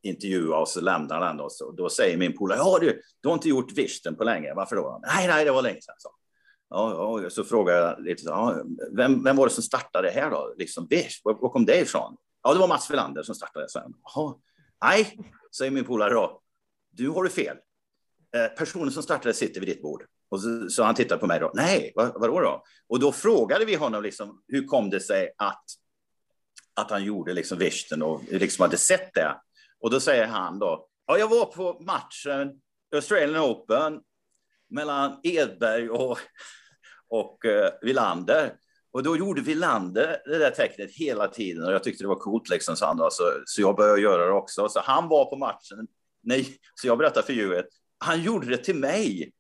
intervjua 0.04 0.58
och 0.58 0.68
så 0.68 0.82
lämnar 0.82 1.20
den 1.20 1.40
och 1.40 1.52
så 1.52 1.72
då 1.72 1.90
säger 1.90 2.18
min 2.18 2.38
polare, 2.38 2.58
ja 2.58 2.78
du, 2.82 3.02
du 3.22 3.28
har 3.28 3.34
inte 3.34 3.50
gjort 3.50 3.72
visten 3.72 4.16
på 4.16 4.24
länge, 4.24 4.54
varför 4.54 4.76
då? 4.76 5.02
Nej, 5.08 5.28
nej, 5.28 5.46
det 5.46 5.52
var 5.52 5.62
länge 5.62 5.82
sedan. 5.82 5.96
Så. 5.98 6.10
Ja, 6.70 7.20
ja, 7.22 7.30
så 7.30 7.44
frågar 7.44 7.74
jag 7.74 8.04
lite, 8.04 8.24
ja, 8.26 8.64
vem, 8.98 9.24
vem 9.24 9.36
var 9.36 9.48
det 9.48 9.54
som 9.54 9.64
startade 9.64 10.10
här 10.10 10.30
då? 10.30 10.54
Liksom, 10.58 10.88
visst, 10.90 11.26
var, 11.26 11.34
var 11.34 11.50
kom 11.50 11.66
det 11.66 11.82
ifrån? 11.82 12.18
Ja, 12.44 12.54
det 12.54 12.60
var 12.60 12.68
Mats 12.68 12.92
Wilander 12.92 13.24
som 13.24 13.36
startade 13.36 13.70
Så 13.70 13.94
Jaha, 14.04 14.36
nej, 14.86 15.18
säger 15.58 15.72
min 15.72 15.84
polare 15.84 16.14
då, 16.14 16.42
du 16.92 17.10
har 17.10 17.24
du 17.24 17.30
fel. 17.30 17.58
Eh, 18.36 18.48
personen 18.58 18.92
som 18.92 19.04
startade 19.04 19.34
sitter 19.34 19.60
vid 19.60 19.70
ditt 19.70 19.82
bord. 19.82 20.04
Och 20.30 20.42
så, 20.42 20.70
så 20.70 20.84
han 20.84 20.96
tittar 20.96 21.18
på 21.18 21.28
mig 21.28 21.40
då. 21.40 21.52
Nej, 21.54 21.92
vad, 21.96 22.14
vadå 22.22 22.40
då? 22.40 22.64
Och 22.88 23.00
då 23.00 23.12
frågade 23.12 23.66
vi 23.66 23.76
honom 23.76 24.04
liksom, 24.04 24.42
hur 24.48 24.66
kom 24.66 24.90
det 24.90 25.00
sig 25.00 25.34
att, 25.38 25.64
att 26.74 26.92
han 26.92 27.04
gjorde 27.04 27.34
liksom 27.34 27.58
visten 27.58 28.04
och 28.04 28.22
liksom 28.32 28.64
hade 28.64 28.78
sett 28.78 29.14
det? 29.14 29.36
Och 29.84 29.90
då 29.90 30.00
säger 30.00 30.28
han 30.28 30.60
då, 30.60 30.88
ja, 31.08 31.18
jag 31.18 31.28
var 31.28 31.46
på 31.46 31.80
matchen 31.80 32.62
Australian 32.96 33.44
Open 33.44 34.00
mellan 34.70 35.20
Edberg 35.24 35.90
och, 35.90 36.18
och 37.08 37.46
eh, 37.46 37.66
uh, 37.66 37.70
Villander. 37.82 38.54
Och 38.92 39.04
då 39.04 39.18
gjorde 39.18 39.42
Villander 39.42 40.22
det 40.26 40.38
där 40.38 40.52
tecknet 40.52 40.92
hela 40.92 41.28
tiden 41.28 41.66
och 41.66 41.74
jag 41.74 41.84
tyckte 41.84 42.04
det 42.04 42.08
var 42.08 42.16
coolt 42.16 42.50
liksom, 42.50 42.76
så, 42.76 42.86
han 42.86 42.98
då, 42.98 43.10
så, 43.12 43.24
så 43.46 43.62
jag 43.62 43.76
började 43.76 44.02
göra 44.02 44.26
det 44.26 44.32
också. 44.32 44.70
Så 44.70 44.80
han 44.80 45.10
var 45.10 45.26
på 45.26 45.36
matchen, 45.36 45.88
nej, 46.24 46.48
så 46.76 46.88
jag 46.88 46.98
berättade 46.98 47.26
för 47.26 47.34
Hewitt, 47.34 47.68
han 47.98 48.22
gjorde 48.22 48.48
det 48.48 48.58
till 48.58 48.76
mig. 48.76 49.32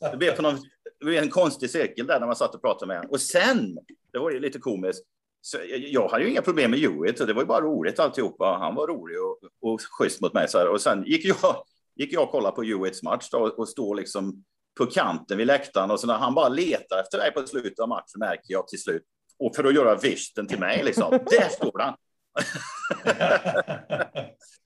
det, 0.12 0.16
blev 0.16 0.36
på 0.36 0.42
någon, 0.42 0.56
det 0.98 1.04
blev 1.04 1.22
en 1.22 1.30
konstig 1.30 1.70
cirkel 1.70 2.06
där 2.06 2.20
när 2.20 2.26
man 2.26 2.36
satt 2.36 2.54
och 2.54 2.62
pratade 2.62 2.86
med 2.86 2.96
honom. 2.96 3.10
Och 3.10 3.20
sen, 3.20 3.78
det 4.12 4.18
var 4.18 4.30
ju 4.30 4.40
lite 4.40 4.58
komiskt, 4.58 5.04
så 5.48 5.58
jag, 5.68 5.78
jag 5.78 6.08
hade 6.08 6.24
ju 6.24 6.30
inga 6.30 6.42
problem 6.42 6.70
med 6.70 6.80
Hewitt, 6.80 7.20
och 7.20 7.26
det 7.26 7.32
var 7.32 7.42
ju 7.42 7.46
bara 7.46 7.60
roligt 7.60 7.98
alltihopa. 7.98 8.58
Han 8.60 8.74
var 8.74 8.86
rolig 8.86 9.16
och, 9.22 9.38
och 9.60 9.80
schysst 9.80 10.20
mot 10.20 10.34
mig. 10.34 10.48
Så 10.48 10.58
här. 10.58 10.68
Och 10.68 10.80
sen 10.80 11.04
gick 11.04 11.24
jag, 11.24 11.36
gick 11.96 12.12
jag 12.12 12.22
och 12.22 12.30
kollade 12.30 12.56
på 12.56 12.62
Hewitts 12.62 13.02
match 13.02 13.28
då, 13.30 13.38
och 13.38 13.68
stod 13.68 13.96
liksom 13.96 14.44
på 14.78 14.86
kanten 14.86 15.38
vid 15.38 15.46
läktaren 15.46 15.90
och 15.90 16.00
så 16.00 16.06
när 16.06 16.14
han 16.14 16.34
bara 16.34 16.48
letar 16.48 17.00
efter 17.00 17.18
dig 17.18 17.32
på 17.32 17.46
slutet 17.46 17.78
av 17.78 17.88
matchen 17.88 18.18
märker 18.18 18.52
jag 18.52 18.68
till 18.68 18.82
slut. 18.82 19.02
Och 19.38 19.56
för 19.56 19.64
att 19.64 19.74
göra 19.74 19.94
visten 19.96 20.46
till 20.46 20.58
mig 20.58 20.84
liksom. 20.84 21.10
Där 21.10 21.48
står 21.48 21.78
han. 21.78 21.94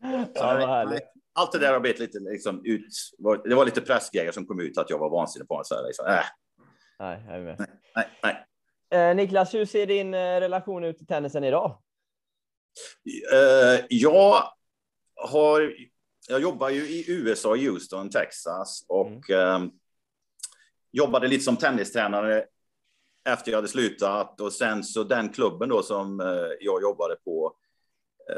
Härligt. 0.35 1.03
allt 1.33 1.53
det 1.53 1.59
där 1.59 1.73
har 1.73 1.81
blivit 1.81 2.01
lite 2.01 2.19
liksom 2.19 2.65
ut. 2.65 2.87
Det 3.45 3.55
var 3.55 3.65
lite 3.65 3.81
pressgrejer 3.81 4.33
som 4.33 4.47
kom 4.47 4.61
ut 4.61 4.79
att 4.79 4.91
jag 4.91 4.99
var 4.99 5.11
vansinnig 5.11 5.49
på. 5.49 5.61
Så 5.65 5.75
här, 5.75 5.87
liksom, 5.87 6.07
äh, 6.07 6.25
Nej, 6.99 7.25
nej, 7.27 7.57
nej. 8.23 8.47
Eh, 8.93 9.15
Niklas, 9.15 9.55
hur 9.55 9.65
ser 9.65 9.87
din 9.87 10.15
eh, 10.15 10.41
relation 10.41 10.85
ut 10.85 10.97
till 10.99 11.07
tennisen 11.07 11.45
idag? 11.45 11.79
Eh, 13.33 13.85
jag 13.89 14.45
har. 15.17 15.75
Jag 16.29 16.41
jobbar 16.41 16.69
ju 16.69 16.81
i 16.81 17.05
USA, 17.09 17.57
Houston, 17.57 18.11
Texas 18.11 18.85
och 18.89 19.31
eh, 19.31 19.61
jobbade 20.93 21.29
lite 21.29 21.45
som 21.45 21.57
tennistränare 21.57 22.45
efter 23.25 23.51
jag 23.51 23.59
hade 23.59 23.69
slutat 23.69 24.41
och 24.41 24.53
sen 24.53 24.85
så 24.85 25.05
den 25.05 25.29
klubben 25.29 25.69
då 25.69 25.83
som 25.83 26.21
jag 26.61 26.83
jobbade 26.83 27.17
på 27.25 27.57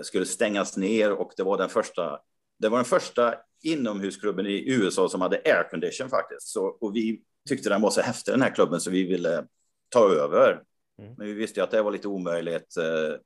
skulle 0.02 0.26
stängas 0.26 0.76
ner 0.76 1.12
och 1.12 1.32
det 1.36 1.42
var 1.42 1.58
den 1.58 1.68
första. 1.68 2.20
Det 2.58 2.68
var 2.68 2.78
den 2.78 2.84
första 2.84 3.34
inomhusklubben 3.62 4.46
i 4.46 4.72
USA 4.72 5.08
som 5.08 5.20
hade 5.20 5.40
aircondition 5.44 6.10
faktiskt. 6.10 6.48
Så, 6.48 6.66
och 6.66 6.96
vi 6.96 7.22
tyckte 7.48 7.68
den 7.68 7.82
var 7.82 7.90
så 7.90 8.00
häftig 8.00 8.34
den 8.34 8.42
här 8.42 8.54
klubben 8.54 8.80
så 8.80 8.90
vi 8.90 9.04
ville 9.04 9.46
ta 9.94 10.14
över. 10.14 10.62
Mm. 10.98 11.14
Men 11.18 11.26
vi 11.26 11.32
visste 11.32 11.60
ju 11.60 11.64
att 11.64 11.70
det 11.70 11.82
var 11.82 11.92
lite 11.92 12.08
omöjligt 12.08 12.76
eh, 12.76 13.16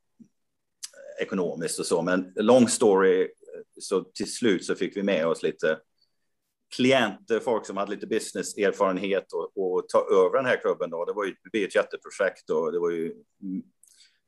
ekonomiskt 1.20 1.78
och 1.78 1.86
så. 1.86 2.02
Men 2.02 2.32
long 2.36 2.68
story, 2.68 3.28
så 3.80 4.00
till 4.00 4.32
slut 4.32 4.64
så 4.64 4.74
fick 4.74 4.96
vi 4.96 5.02
med 5.02 5.26
oss 5.26 5.42
lite 5.42 5.78
klienter, 6.76 7.40
folk 7.40 7.66
som 7.66 7.76
hade 7.76 7.90
lite 7.90 8.06
businesserfarenhet 8.06 9.32
och, 9.32 9.50
och 9.56 9.88
ta 9.88 9.98
över 9.98 10.36
den 10.36 10.46
här 10.46 10.60
klubben. 10.60 10.90
Då. 10.90 11.04
Det 11.04 11.12
var 11.12 11.24
ju 11.24 11.30
det 11.44 11.50
blev 11.50 11.64
ett 11.64 11.74
jätteprojekt 11.74 12.50
och 12.50 12.72
det 12.72 12.78
var 12.78 12.90
ju 12.90 13.14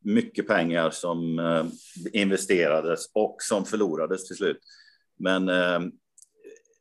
mycket 0.05 0.47
pengar 0.47 0.91
som 0.91 1.39
eh, 1.39 1.67
investerades 2.13 3.11
och 3.13 3.37
som 3.39 3.65
förlorades 3.65 4.29
till 4.29 4.37
slut. 4.37 4.59
Men 5.19 5.49
eh, 5.49 5.81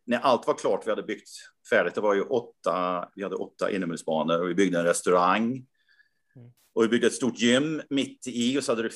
när 0.10 0.19
allt 0.19 0.48
var 0.48 0.53
klart, 0.53 0.81
vi 0.86 0.90
hade 0.90 1.03
byggt 1.03 1.30
färdigt, 1.69 1.95
det 1.95 2.02
var 2.02 2.14
ju 2.14 2.22
åtta, 2.22 3.10
vi 3.15 3.23
hade 3.23 3.36
åtta 3.36 3.72
inomhusbanor 3.72 4.41
och 4.41 4.49
vi 4.49 4.56
byggde 4.56 4.80
en 4.80 4.86
restaurang. 4.86 5.65
Och 6.73 6.84
vi 6.84 6.88
byggde 6.88 7.07
ett 7.07 7.14
stort 7.14 7.40
gym 7.40 7.81
mitt 7.90 8.27
i 8.27 8.60
och 8.60 8.64
så 8.64 8.72
hade 8.72 8.84
du 8.84 8.90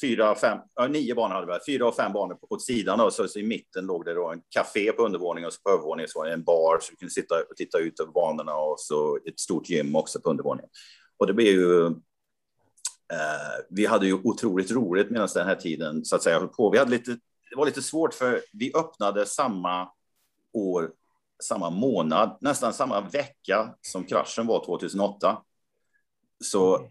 fyra, 0.00 0.34
fem, 0.34 0.58
ja, 0.74 0.86
nio 0.86 1.14
banor 1.14 1.34
hade 1.34 1.46
vi, 1.46 1.72
fyra 1.72 1.88
och 1.88 1.96
fem 1.96 2.12
banor 2.12 2.34
på, 2.34 2.46
på 2.46 2.58
sidan 2.58 3.00
och 3.00 3.12
så, 3.12 3.28
så 3.28 3.38
i 3.38 3.42
mitten 3.42 3.86
låg 3.86 4.04
det 4.04 4.14
då 4.14 4.28
en 4.28 4.42
café 4.48 4.92
på 4.92 5.02
undervåningen 5.02 5.46
och 5.46 5.52
så 5.52 5.60
på 5.62 5.70
övervåningen 5.70 6.08
så 6.08 6.18
var 6.18 6.26
det 6.26 6.32
en 6.32 6.44
bar 6.44 6.78
så 6.82 6.90
du 6.90 6.96
kunde 6.96 7.12
sitta 7.12 7.34
och 7.34 7.56
titta 7.56 7.78
ut 7.78 8.00
över 8.00 8.12
banorna 8.12 8.54
och 8.54 8.74
så 8.78 9.18
ett 9.28 9.40
stort 9.40 9.68
gym 9.68 9.96
också 9.96 10.20
på 10.20 10.30
undervåningen. 10.30 10.70
Och 11.18 11.26
det 11.26 11.34
blev 11.34 11.48
ju 11.48 11.94
Eh, 13.12 13.64
vi 13.68 13.86
hade 13.86 14.06
ju 14.06 14.14
otroligt 14.14 14.70
roligt 14.70 15.10
medan 15.10 15.28
den 15.34 15.46
här 15.46 15.54
tiden 15.54 16.04
så 16.04 16.16
att 16.16 16.22
säga 16.22 16.38
höll 16.38 16.48
på. 16.48 16.70
Vi 16.70 16.78
hade 16.78 16.90
lite, 16.90 17.10
det 17.50 17.56
var 17.56 17.66
lite 17.66 17.82
svårt 17.82 18.14
för 18.14 18.40
vi 18.52 18.72
öppnade 18.74 19.26
samma 19.26 19.88
år, 20.52 20.90
samma 21.42 21.70
månad, 21.70 22.38
nästan 22.40 22.72
samma 22.72 23.00
vecka 23.00 23.74
som 23.80 24.04
kraschen 24.04 24.46
var 24.46 24.64
2008. 24.64 25.42
Så 26.44 26.90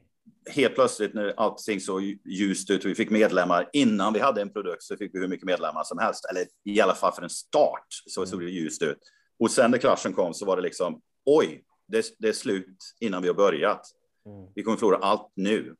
helt 0.49 0.75
plötsligt 0.75 1.13
när 1.13 1.33
allting 1.37 1.79
såg 1.79 2.01
ljust 2.25 2.69
ut 2.69 2.83
och 2.85 2.89
vi 2.89 2.95
fick 2.95 3.09
medlemmar 3.09 3.69
innan 3.73 4.13
vi 4.13 4.19
hade 4.19 4.41
en 4.41 4.53
produkt 4.53 4.83
så 4.83 4.97
fick 4.97 5.15
vi 5.15 5.19
hur 5.19 5.27
mycket 5.27 5.45
medlemmar 5.45 5.83
som 5.83 5.97
helst, 5.97 6.25
eller 6.25 6.45
i 6.65 6.81
alla 6.81 6.95
fall 6.95 7.13
för 7.13 7.21
en 7.21 7.29
start 7.29 7.85
så 7.89 8.25
såg 8.25 8.39
det 8.39 8.51
ljust 8.51 8.81
ut. 8.81 8.97
Och 9.39 9.51
sen 9.51 9.71
när 9.71 9.77
kraschen 9.77 10.13
kom 10.13 10.33
så 10.33 10.45
var 10.45 10.55
det 10.55 10.61
liksom 10.61 11.01
oj, 11.25 11.63
det, 11.87 12.05
det 12.19 12.27
är 12.27 12.33
slut 12.33 12.77
innan 12.99 13.21
vi 13.21 13.27
har 13.27 13.35
börjat. 13.35 13.81
Mm. 14.25 14.51
Vi 14.55 14.63
kommer 14.63 14.77
förlora 14.77 14.97
allt 14.97 15.31
nu. 15.35 15.75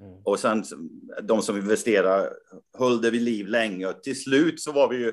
Mm. 0.00 0.20
Och 0.24 0.38
sen 0.38 0.64
de 1.22 1.42
som 1.42 1.56
investerar 1.56 2.32
höll 2.78 3.00
det 3.00 3.10
vid 3.10 3.22
liv 3.22 3.46
länge. 3.46 3.86
Och 3.86 4.02
till 4.02 4.22
slut 4.22 4.60
så 4.60 4.72
var 4.72 4.88
vi 4.88 4.96
ju 4.96 5.12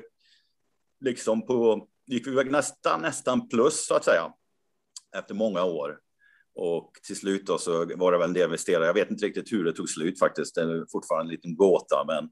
liksom 1.00 1.46
på, 1.46 1.88
gick 2.10 2.26
vi 2.26 2.30
iväg 2.30 2.50
nästan, 2.50 3.02
nästan 3.02 3.48
plus 3.48 3.86
så 3.86 3.94
att 3.94 4.04
säga. 4.04 4.32
Efter 5.16 5.34
många 5.34 5.64
år. 5.64 5.98
Och 6.54 6.92
till 7.06 7.16
slut 7.16 7.46
då 7.46 7.58
så 7.58 7.96
var 7.96 8.12
det 8.12 8.18
väl 8.18 8.28
en 8.28 8.34
del 8.34 8.44
investerare. 8.44 8.86
Jag 8.86 8.94
vet 8.94 9.10
inte 9.10 9.26
riktigt 9.26 9.52
hur 9.52 9.64
det 9.64 9.72
tog 9.72 9.88
slut 9.88 10.18
faktiskt. 10.18 10.54
Det 10.54 10.62
är 10.62 10.86
fortfarande 10.92 11.30
en 11.30 11.34
liten 11.34 11.56
gåta, 11.56 12.04
men 12.04 12.24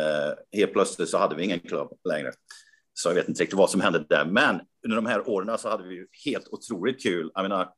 eh, 0.00 0.34
helt 0.52 0.72
plötsligt 0.72 1.08
så 1.08 1.18
hade 1.18 1.36
vi 1.36 1.44
ingen 1.44 1.60
klubb 1.60 1.88
längre. 2.08 2.32
Så 2.92 3.08
jag 3.08 3.14
vet 3.14 3.28
inte 3.28 3.42
riktigt 3.42 3.58
vad 3.58 3.70
som 3.70 3.80
hände 3.80 4.06
där. 4.08 4.24
Men 4.24 4.60
under 4.84 4.96
de 4.96 5.06
här 5.06 5.28
åren 5.28 5.58
så 5.58 5.68
hade 5.68 5.88
vi 5.88 5.94
ju 5.94 6.06
helt 6.24 6.48
otroligt 6.48 7.02
kul. 7.02 7.30
Jag 7.34 7.42
menar, 7.42 7.72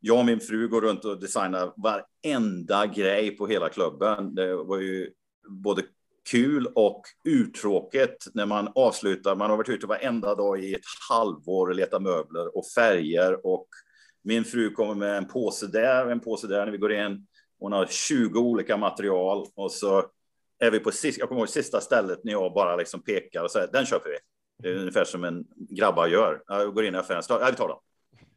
jag 0.00 0.18
och 0.18 0.26
min 0.26 0.40
fru 0.40 0.68
går 0.68 0.80
runt 0.80 1.04
och 1.04 1.20
designar 1.20 1.72
varenda 1.76 2.86
grej 2.86 3.36
på 3.36 3.46
hela 3.46 3.68
klubben. 3.68 4.34
Det 4.34 4.56
var 4.56 4.78
ju 4.78 5.10
både 5.48 5.82
kul 6.30 6.66
och 6.74 7.02
uttråkigt 7.24 8.26
när 8.34 8.46
man 8.46 8.72
avslutar. 8.74 9.36
Man 9.36 9.50
har 9.50 9.56
varit 9.56 9.68
ute 9.68 9.86
varenda 9.86 10.34
dag 10.34 10.64
i 10.64 10.74
ett 10.74 10.80
halvår 11.10 11.68
och 11.68 11.74
letat 11.74 12.02
möbler 12.02 12.56
och 12.56 12.66
färger 12.66 13.46
och 13.46 13.68
min 14.22 14.44
fru 14.44 14.70
kommer 14.70 14.94
med 14.94 15.16
en 15.16 15.28
påse 15.28 15.66
där 15.66 16.04
och 16.04 16.12
en 16.12 16.20
påse 16.20 16.46
där 16.46 16.64
när 16.64 16.72
vi 16.72 16.78
går 16.78 16.92
in. 16.92 17.26
Hon 17.58 17.72
har 17.72 17.86
20 17.86 18.40
olika 18.40 18.76
material 18.76 19.46
och 19.54 19.72
så 19.72 20.06
är 20.58 20.70
vi 20.70 20.80
på 20.80 20.90
sista, 20.90 21.20
jag 21.20 21.28
kommer 21.28 21.40
ihåg 21.40 21.48
sista 21.48 21.80
stället 21.80 22.24
när 22.24 22.32
jag 22.32 22.54
bara 22.54 22.76
liksom 22.76 23.02
pekar 23.02 23.42
och 23.44 23.50
säger 23.50 23.68
den 23.72 23.86
köper 23.86 24.10
vi. 24.10 24.16
Det 24.62 24.68
är 24.68 24.80
ungefär 24.80 25.04
som 25.04 25.24
en 25.24 25.44
grabbar 25.56 26.06
gör. 26.06 26.42
Jag 26.46 26.74
går 26.74 26.84
in 26.84 26.94
i 26.94 26.98
affären, 26.98 27.22
ja, 27.28 27.48
vi 27.50 27.56
tar 27.56 27.68
dem. 27.68 27.80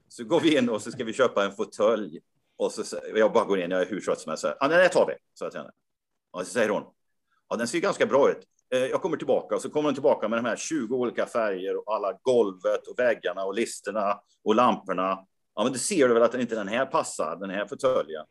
Så 0.07 0.23
går 0.23 0.39
vi 0.39 0.57
in 0.57 0.69
och 0.69 0.81
så 0.81 0.91
ska 0.91 1.03
vi 1.03 1.13
köpa 1.13 1.45
en 1.45 1.51
fåtölj. 1.51 2.19
Och 2.57 2.71
så 2.71 2.97
jag 3.15 3.33
bara 3.33 3.45
går 3.45 3.59
in, 3.59 3.71
jag 3.71 3.81
är 3.81 3.85
hur 3.85 4.01
trött 4.01 4.19
som 4.19 4.29
helst. 4.29 4.41
så 4.41 4.53
Ja, 4.59 4.67
den 4.67 4.89
tar 4.89 5.07
vi, 5.07 5.13
sa 5.33 5.45
jag 5.45 5.51
till 5.51 5.59
henne. 5.59 5.71
Och 6.31 6.39
så 6.39 6.53
säger 6.53 6.69
hon, 6.69 6.83
ja, 7.51 7.57
den 7.57 7.67
ser 7.67 7.79
ganska 7.79 8.05
bra 8.05 8.31
ut. 8.31 8.43
Eh, 8.73 8.85
Jag 8.85 9.01
kommer 9.01 9.17
tillbaka 9.17 9.55
och 9.55 9.61
så 9.61 9.69
kommer 9.69 9.87
hon 9.87 9.93
tillbaka 9.93 10.27
med 10.27 10.39
de 10.39 10.45
här 10.45 10.55
20 10.55 10.95
olika 10.95 11.25
färger 11.25 11.77
och 11.77 11.95
alla 11.95 12.13
golvet 12.21 12.87
och 12.87 12.99
väggarna 12.99 13.43
och 13.43 13.53
listerna 13.53 14.19
och 14.43 14.55
lamporna. 14.55 15.25
Ja, 15.55 15.63
men 15.63 15.73
du 15.73 15.79
ser 15.79 16.07
du 16.07 16.13
väl 16.13 16.23
att 16.23 16.35
inte 16.35 16.55
den 16.55 16.67
här 16.67 16.85
passar, 16.85 17.35
den 17.35 17.49
här 17.49 17.65
fåtöljen? 17.65 18.25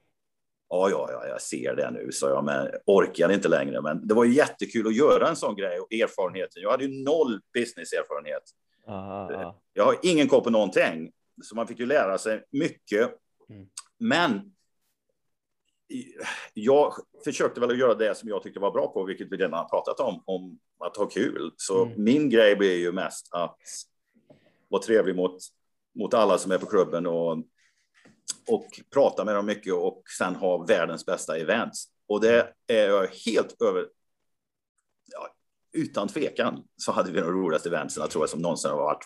Ja, 0.68 0.90
ja, 0.90 1.09
ja, 1.12 1.26
jag 1.26 1.42
ser 1.42 1.76
det 1.76 1.90
nu, 1.90 2.12
sa 2.12 2.28
jag, 2.28 2.44
men 2.44 2.68
orkar 2.86 3.32
inte 3.32 3.48
längre. 3.48 3.80
Men 3.82 4.06
det 4.06 4.14
var 4.14 4.24
ju 4.24 4.32
jättekul 4.32 4.86
att 4.86 4.94
göra 4.97 5.28
en 5.28 5.36
sån 5.36 5.56
grej 5.56 5.80
och 5.80 5.92
erfarenheten. 5.92 6.62
Jag 6.62 6.70
hade 6.70 6.84
ju 6.84 7.05
noll 7.05 7.40
businesserfarenhet. 7.55 8.42
Aha, 8.88 9.32
aha. 9.34 9.60
Jag 9.72 9.84
har 9.84 9.97
ingen 10.02 10.28
koll 10.28 10.42
på 10.42 10.51
någonting, 10.51 11.12
så 11.42 11.56
man 11.56 11.66
fick 11.66 11.78
ju 11.78 11.86
lära 11.86 12.18
sig 12.18 12.44
mycket. 12.51 13.10
Mm. 13.48 13.66
Men 13.98 14.52
jag 16.54 16.94
försökte 17.24 17.60
väl 17.60 17.70
att 17.70 17.78
göra 17.78 17.94
det 17.94 18.14
som 18.14 18.28
jag 18.28 18.42
tyckte 18.42 18.60
var 18.60 18.70
bra 18.70 18.92
på, 18.92 19.04
vilket 19.04 19.32
vi 19.32 19.36
redan 19.36 19.52
har 19.52 19.68
pratat 19.68 20.00
om, 20.00 20.22
om 20.26 20.58
att 20.78 20.96
ha 20.96 21.06
kul. 21.06 21.54
Så 21.56 21.84
Mm. 21.84 22.04
min 22.04 22.30
grej 22.30 22.56
blir 22.56 22.76
ju 22.76 22.92
mest 22.92 23.28
att 23.34 23.58
vara 24.68 24.82
trevlig 24.82 25.16
mot, 25.16 25.36
mot 25.98 26.14
alla 26.14 26.38
som 26.38 26.52
är 26.52 26.58
på 26.58 26.66
klubben 26.66 27.06
och, 27.06 27.38
och 28.48 28.80
prata 28.92 29.24
med 29.24 29.34
dem 29.34 29.46
mycket 29.46 29.74
och 29.74 30.02
sen 30.18 30.34
ha 30.34 30.64
världens 30.64 31.06
bästa 31.06 31.38
events. 31.38 31.84
Och 32.08 32.20
det 32.20 32.52
är 32.66 32.88
jag 32.88 33.06
helt 33.06 33.62
över, 33.62 33.88
ja, 35.12 35.28
utan 35.72 36.08
tvekan 36.08 36.64
så 36.76 36.92
hade 36.92 37.12
vi 37.12 37.20
de 37.20 37.26
roligaste 37.26 37.68
eventsen 37.68 38.08
tror 38.08 38.22
jag 38.22 38.30
som 38.30 38.40
någonsin 38.42 38.70
har 38.70 38.78
varit. 38.78 39.04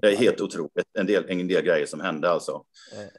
Det 0.00 0.06
är 0.12 0.16
helt 0.16 0.40
otroligt. 0.40 0.86
En 0.98 1.06
del, 1.06 1.24
en 1.28 1.48
del 1.48 1.62
grejer 1.64 1.86
som 1.86 2.00
hände 2.00 2.30
alltså. 2.30 2.64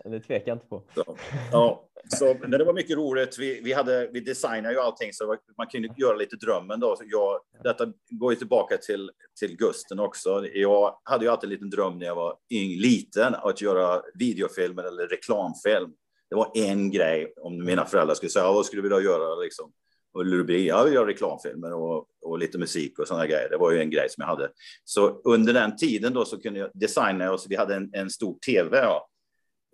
Eh, 0.06 0.12
Det 0.12 0.20
tvekar 0.20 0.48
jag 0.48 0.56
inte 0.56 0.68
på. 0.68 0.84
Så, 0.96 1.18
ja, 1.52 1.90
så 2.08 2.36
men 2.42 2.52
det 2.52 2.64
var 2.64 2.74
mycket 2.74 2.98
roligt. 2.98 3.40
Vi, 3.40 3.62
vi, 3.64 3.74
hade, 3.74 4.10
vi 4.14 4.20
designade 4.20 4.74
ju 4.74 4.80
allting 4.80 5.14
så 5.14 5.38
man 5.58 5.68
kunde 5.68 5.90
göra 5.98 6.16
lite 6.16 6.36
drömmen 6.36 6.80
då. 6.80 6.96
Så 6.96 7.04
jag, 7.08 7.40
detta 7.64 7.86
går 8.10 8.32
ju 8.34 8.36
tillbaka 8.36 8.78
till, 8.78 9.12
till 9.40 9.58
Gusten 9.58 10.00
också. 10.00 10.46
Jag 10.54 11.00
hade 11.04 11.26
ju 11.26 11.32
alltid 11.32 11.48
en 11.48 11.54
liten 11.54 11.70
dröm 11.70 11.98
när 12.00 12.06
jag 12.06 12.16
var 12.16 12.38
yng, 12.54 12.80
liten 12.82 13.36
att 13.36 13.62
göra 13.62 14.02
videofilmer 14.14 14.84
eller 14.84 15.08
reklamfilm. 15.08 15.92
Det 16.30 16.36
var 16.36 16.52
en 16.56 16.92
grej 16.92 17.34
om 17.42 17.66
mina 17.66 17.86
föräldrar 17.86 18.16
skulle 18.16 18.30
säga, 18.30 18.46
"Ja, 18.46 18.54
vad 18.54 18.66
skulle 18.66 18.82
du 18.82 18.90
vilja 18.90 19.04
göra 19.12 19.36
liksom? 19.36 19.72
Och 20.14 20.26
vill 20.50 20.66
göra 20.66 21.08
reklamfilmer 21.08 21.74
och, 21.74 22.06
och 22.22 22.40
lite 22.40 22.58
musik 22.58 23.00
och 23.00 23.08
sådana 23.08 23.28
grejer. 23.28 23.50
Det 23.50 23.58
var 23.58 23.72
ju 23.72 23.80
en 23.82 23.90
grej 23.90 24.10
som 24.10 24.22
jag 24.22 24.28
hade. 24.28 24.50
Så 24.84 25.22
under 25.24 25.54
den 25.54 25.76
tiden 25.76 26.14
då 26.14 26.26
så 26.26 26.42
kunde 26.42 26.60
jag 26.60 26.70
designa 26.74 27.32
och 27.32 27.40
så 27.40 27.50
vi 27.50 27.56
hade 27.56 27.76
en, 27.76 27.90
en 27.94 28.10
stor 28.10 28.38
tv 28.46 28.78
ja, 28.78 29.08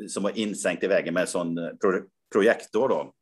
som 0.10 0.24
var 0.24 0.38
insänkt 0.38 0.84
i 0.84 0.88
väggen 0.88 1.14
med 1.14 1.22
en 1.22 1.28
sån 1.28 1.58
eh, 1.58 1.70
pro, 1.70 2.02
projektor 2.34 2.90
då. 2.90 3.14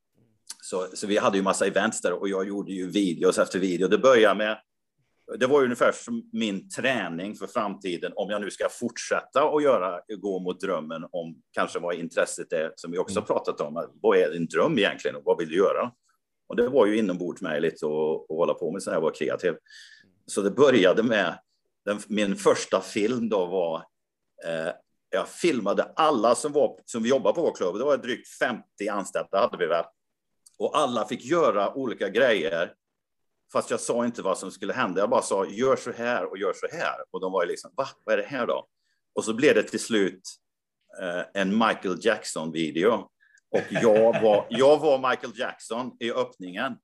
Så, 0.61 0.87
så 0.93 1.07
vi 1.07 1.17
hade 1.17 1.37
ju 1.37 1.43
massa 1.43 1.65
events 1.65 2.01
där 2.01 2.13
och 2.13 2.29
jag 2.29 2.47
gjorde 2.47 2.71
ju 2.71 2.89
videos 2.89 3.37
efter 3.37 3.59
video. 3.59 3.87
Det 3.87 3.97
började 3.97 4.35
med, 4.35 4.57
det 5.39 5.47
var 5.47 5.59
ju 5.59 5.65
ungefär 5.65 5.91
som 5.91 6.29
min 6.33 6.69
träning 6.69 7.35
för 7.35 7.47
framtiden 7.47 8.11
om 8.15 8.29
jag 8.29 8.41
nu 8.41 8.51
ska 8.51 8.69
fortsätta 8.69 9.43
och 9.43 9.61
göra, 9.61 9.99
gå 10.17 10.39
mot 10.39 10.59
drömmen 10.59 11.05
om 11.11 11.35
kanske 11.51 11.79
vad 11.79 11.95
intresset 11.95 12.53
är, 12.53 12.71
som 12.75 12.91
vi 12.91 12.97
också 12.97 13.19
har 13.19 13.25
pratat 13.25 13.61
om. 13.61 13.89
Vad 14.01 14.17
är 14.17 14.31
din 14.31 14.45
dröm 14.45 14.77
egentligen 14.77 15.15
och 15.15 15.23
vad 15.25 15.37
vill 15.37 15.49
du 15.49 15.55
göra? 15.55 15.91
Och 16.47 16.55
det 16.55 16.69
var 16.69 16.85
ju 16.85 16.97
inombordsmöjligt 16.97 17.83
att, 17.83 17.89
att 17.89 18.37
hålla 18.37 18.53
på 18.53 18.71
med 18.71 18.83
så 18.83 18.91
här, 18.91 18.99
vara 18.99 19.13
kreativ. 19.13 19.53
Så 20.25 20.41
det 20.41 20.51
började 20.51 21.03
med, 21.03 21.39
den, 21.85 21.99
min 22.07 22.35
första 22.35 22.81
film 22.81 23.29
då 23.29 23.45
var, 23.45 23.77
eh, 24.45 24.73
jag 25.09 25.27
filmade 25.27 25.83
alla 25.95 26.35
som, 26.35 26.51
var, 26.51 26.79
som 26.85 27.03
vi 27.03 27.09
jobbade 27.09 27.35
på 27.35 27.41
vår 27.41 27.55
klubb, 27.55 27.77
det 27.77 27.83
var 27.83 27.97
drygt 27.97 28.27
50 28.27 28.63
anställda 28.91 29.39
hade 29.39 29.57
vi 29.57 29.65
väl. 29.65 29.85
Och 30.57 30.77
alla 30.77 31.07
fick 31.07 31.25
göra 31.25 31.73
olika 31.73 32.09
grejer 32.09 32.73
Fast 33.51 33.71
jag 33.71 33.79
sa 33.79 34.05
inte 34.05 34.21
vad 34.21 34.37
som 34.37 34.51
skulle 34.51 34.73
hända. 34.73 35.01
Jag 35.01 35.09
bara 35.09 35.21
sa 35.21 35.45
gör 35.45 35.75
så 35.75 35.91
här 35.91 36.25
och 36.25 36.37
gör 36.37 36.53
så 36.53 36.77
här. 36.77 36.95
Och 37.11 37.21
de 37.21 37.31
var 37.31 37.43
ju 37.43 37.49
liksom, 37.49 37.71
va, 37.77 37.87
vad 38.03 38.13
är 38.13 38.17
det 38.17 38.27
här 38.27 38.47
då? 38.47 38.67
Och 39.15 39.23
så 39.23 39.33
blev 39.33 39.55
det 39.55 39.63
till 39.63 39.79
slut 39.79 40.21
eh, 41.01 41.41
en 41.41 41.57
Michael 41.57 41.97
Jackson-video. 42.01 43.09
Och 43.55 43.63
jag 43.69 44.21
var, 44.21 44.47
jag 44.49 44.79
var 44.79 45.09
Michael 45.09 45.33
Jackson 45.39 45.91
i 45.99 46.11
öppningen. 46.11 46.75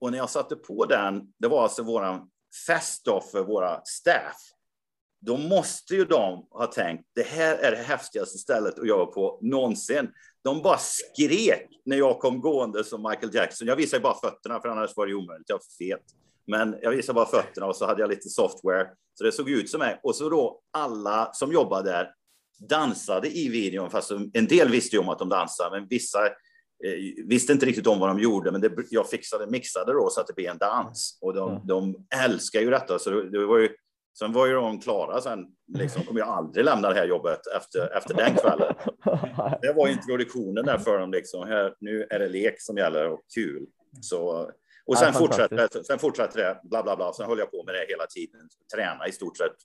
Och 0.00 0.10
när 0.10 0.18
jag 0.18 0.30
satte 0.30 0.56
på 0.56 0.84
den, 0.84 1.32
det 1.38 1.48
var 1.48 1.62
alltså 1.62 1.82
våran 1.82 2.30
fest 2.66 3.04
då 3.04 3.20
för 3.20 3.44
våra 3.44 3.80
staff. 3.84 4.36
Då 5.20 5.36
måste 5.36 5.94
ju 5.94 6.04
de 6.04 6.46
ha 6.50 6.66
tänkt, 6.66 7.04
det 7.14 7.26
här 7.26 7.56
är 7.56 7.70
det 7.70 7.82
häftigaste 7.82 8.38
stället 8.38 8.78
att 8.78 8.88
jobba 8.88 9.06
på 9.06 9.38
någonsin. 9.42 10.08
De 10.42 10.62
bara 10.62 10.78
skrek 10.78 11.68
när 11.84 11.96
jag 11.96 12.18
kom 12.18 12.40
gående 12.40 12.84
som 12.84 13.02
Michael 13.02 13.34
Jackson. 13.34 13.68
Jag 13.68 13.76
visade 13.76 14.02
bara 14.02 14.14
fötterna, 14.14 14.60
för 14.60 14.68
annars 14.68 14.96
var 14.96 15.06
det 15.06 15.14
omöjligt. 15.14 15.48
Jag 15.48 15.56
var 15.56 15.86
fet. 15.86 16.04
Men 16.46 16.76
jag 16.82 16.90
visade 16.90 17.14
bara 17.14 17.26
fötterna 17.26 17.66
och 17.66 17.76
så 17.76 17.86
hade 17.86 18.00
jag 18.00 18.10
lite 18.10 18.28
software. 18.28 18.88
Så 19.14 19.24
det 19.24 19.32
såg 19.32 19.50
ut 19.50 19.70
som 19.70 19.78
mig. 19.78 20.00
Och 20.02 20.16
så 20.16 20.28
då 20.28 20.60
alla 20.72 21.30
som 21.32 21.52
jobbade 21.52 21.90
där 21.90 22.14
dansade 22.68 23.28
i 23.28 23.48
videon, 23.48 23.90
fast 23.90 24.10
en 24.32 24.46
del 24.46 24.68
visste 24.68 24.96
ju 24.96 25.02
om 25.02 25.08
att 25.08 25.18
de 25.18 25.28
dansade, 25.28 25.80
men 25.80 25.88
vissa 25.88 26.26
eh, 26.26 27.24
visste 27.26 27.52
inte 27.52 27.66
riktigt 27.66 27.86
om 27.86 27.98
vad 27.98 28.08
de 28.08 28.18
gjorde, 28.18 28.52
men 28.52 28.60
det, 28.60 28.72
jag 28.90 29.10
fixade, 29.10 29.46
mixade 29.46 29.92
då 29.92 30.10
så 30.10 30.20
att 30.20 30.26
det 30.26 30.34
blev 30.34 30.50
en 30.50 30.58
dans. 30.58 31.18
Och 31.20 31.34
de, 31.34 31.62
de 31.66 32.06
älskar 32.24 32.60
ju 32.60 32.70
detta, 32.70 32.98
så 32.98 33.10
det, 33.10 33.30
det 33.30 33.46
var 33.46 33.58
ju 33.58 33.68
Sen 34.18 34.32
var 34.32 34.46
ju 34.46 34.52
de 34.52 34.80
klara 34.80 35.20
sen, 35.20 35.46
liksom 35.74 36.02
kommer 36.02 36.20
jag 36.20 36.28
aldrig 36.28 36.64
lämna 36.64 36.88
det 36.88 36.94
här 36.94 37.06
jobbet 37.06 37.40
efter, 37.56 37.96
efter 37.96 38.14
den 38.14 38.36
kvällen. 38.36 38.74
Det 39.62 39.72
var 39.72 39.88
introduktionen 39.88 40.64
där 40.64 40.78
för 40.78 40.98
dem, 40.98 41.10
liksom. 41.10 41.48
Här, 41.48 41.74
nu 41.80 42.06
är 42.10 42.18
det 42.18 42.28
lek 42.28 42.54
som 42.58 42.76
gäller 42.76 43.10
och 43.10 43.20
kul. 43.34 43.66
Så, 44.00 44.50
och 44.86 44.98
sen, 44.98 45.10
Ja, 45.12 45.18
fortsatte, 45.18 45.84
sen 45.84 45.98
fortsatte 45.98 46.38
det, 46.38 46.60
bla 46.62 46.82
bla 46.82 46.96
bla. 46.96 47.12
Sen 47.12 47.26
höll 47.26 47.38
jag 47.38 47.50
på 47.50 47.64
med 47.64 47.74
det 47.74 47.86
hela 47.88 48.06
tiden, 48.06 48.48
träna 48.74 49.08
i 49.08 49.12
stort 49.12 49.36
sett 49.36 49.56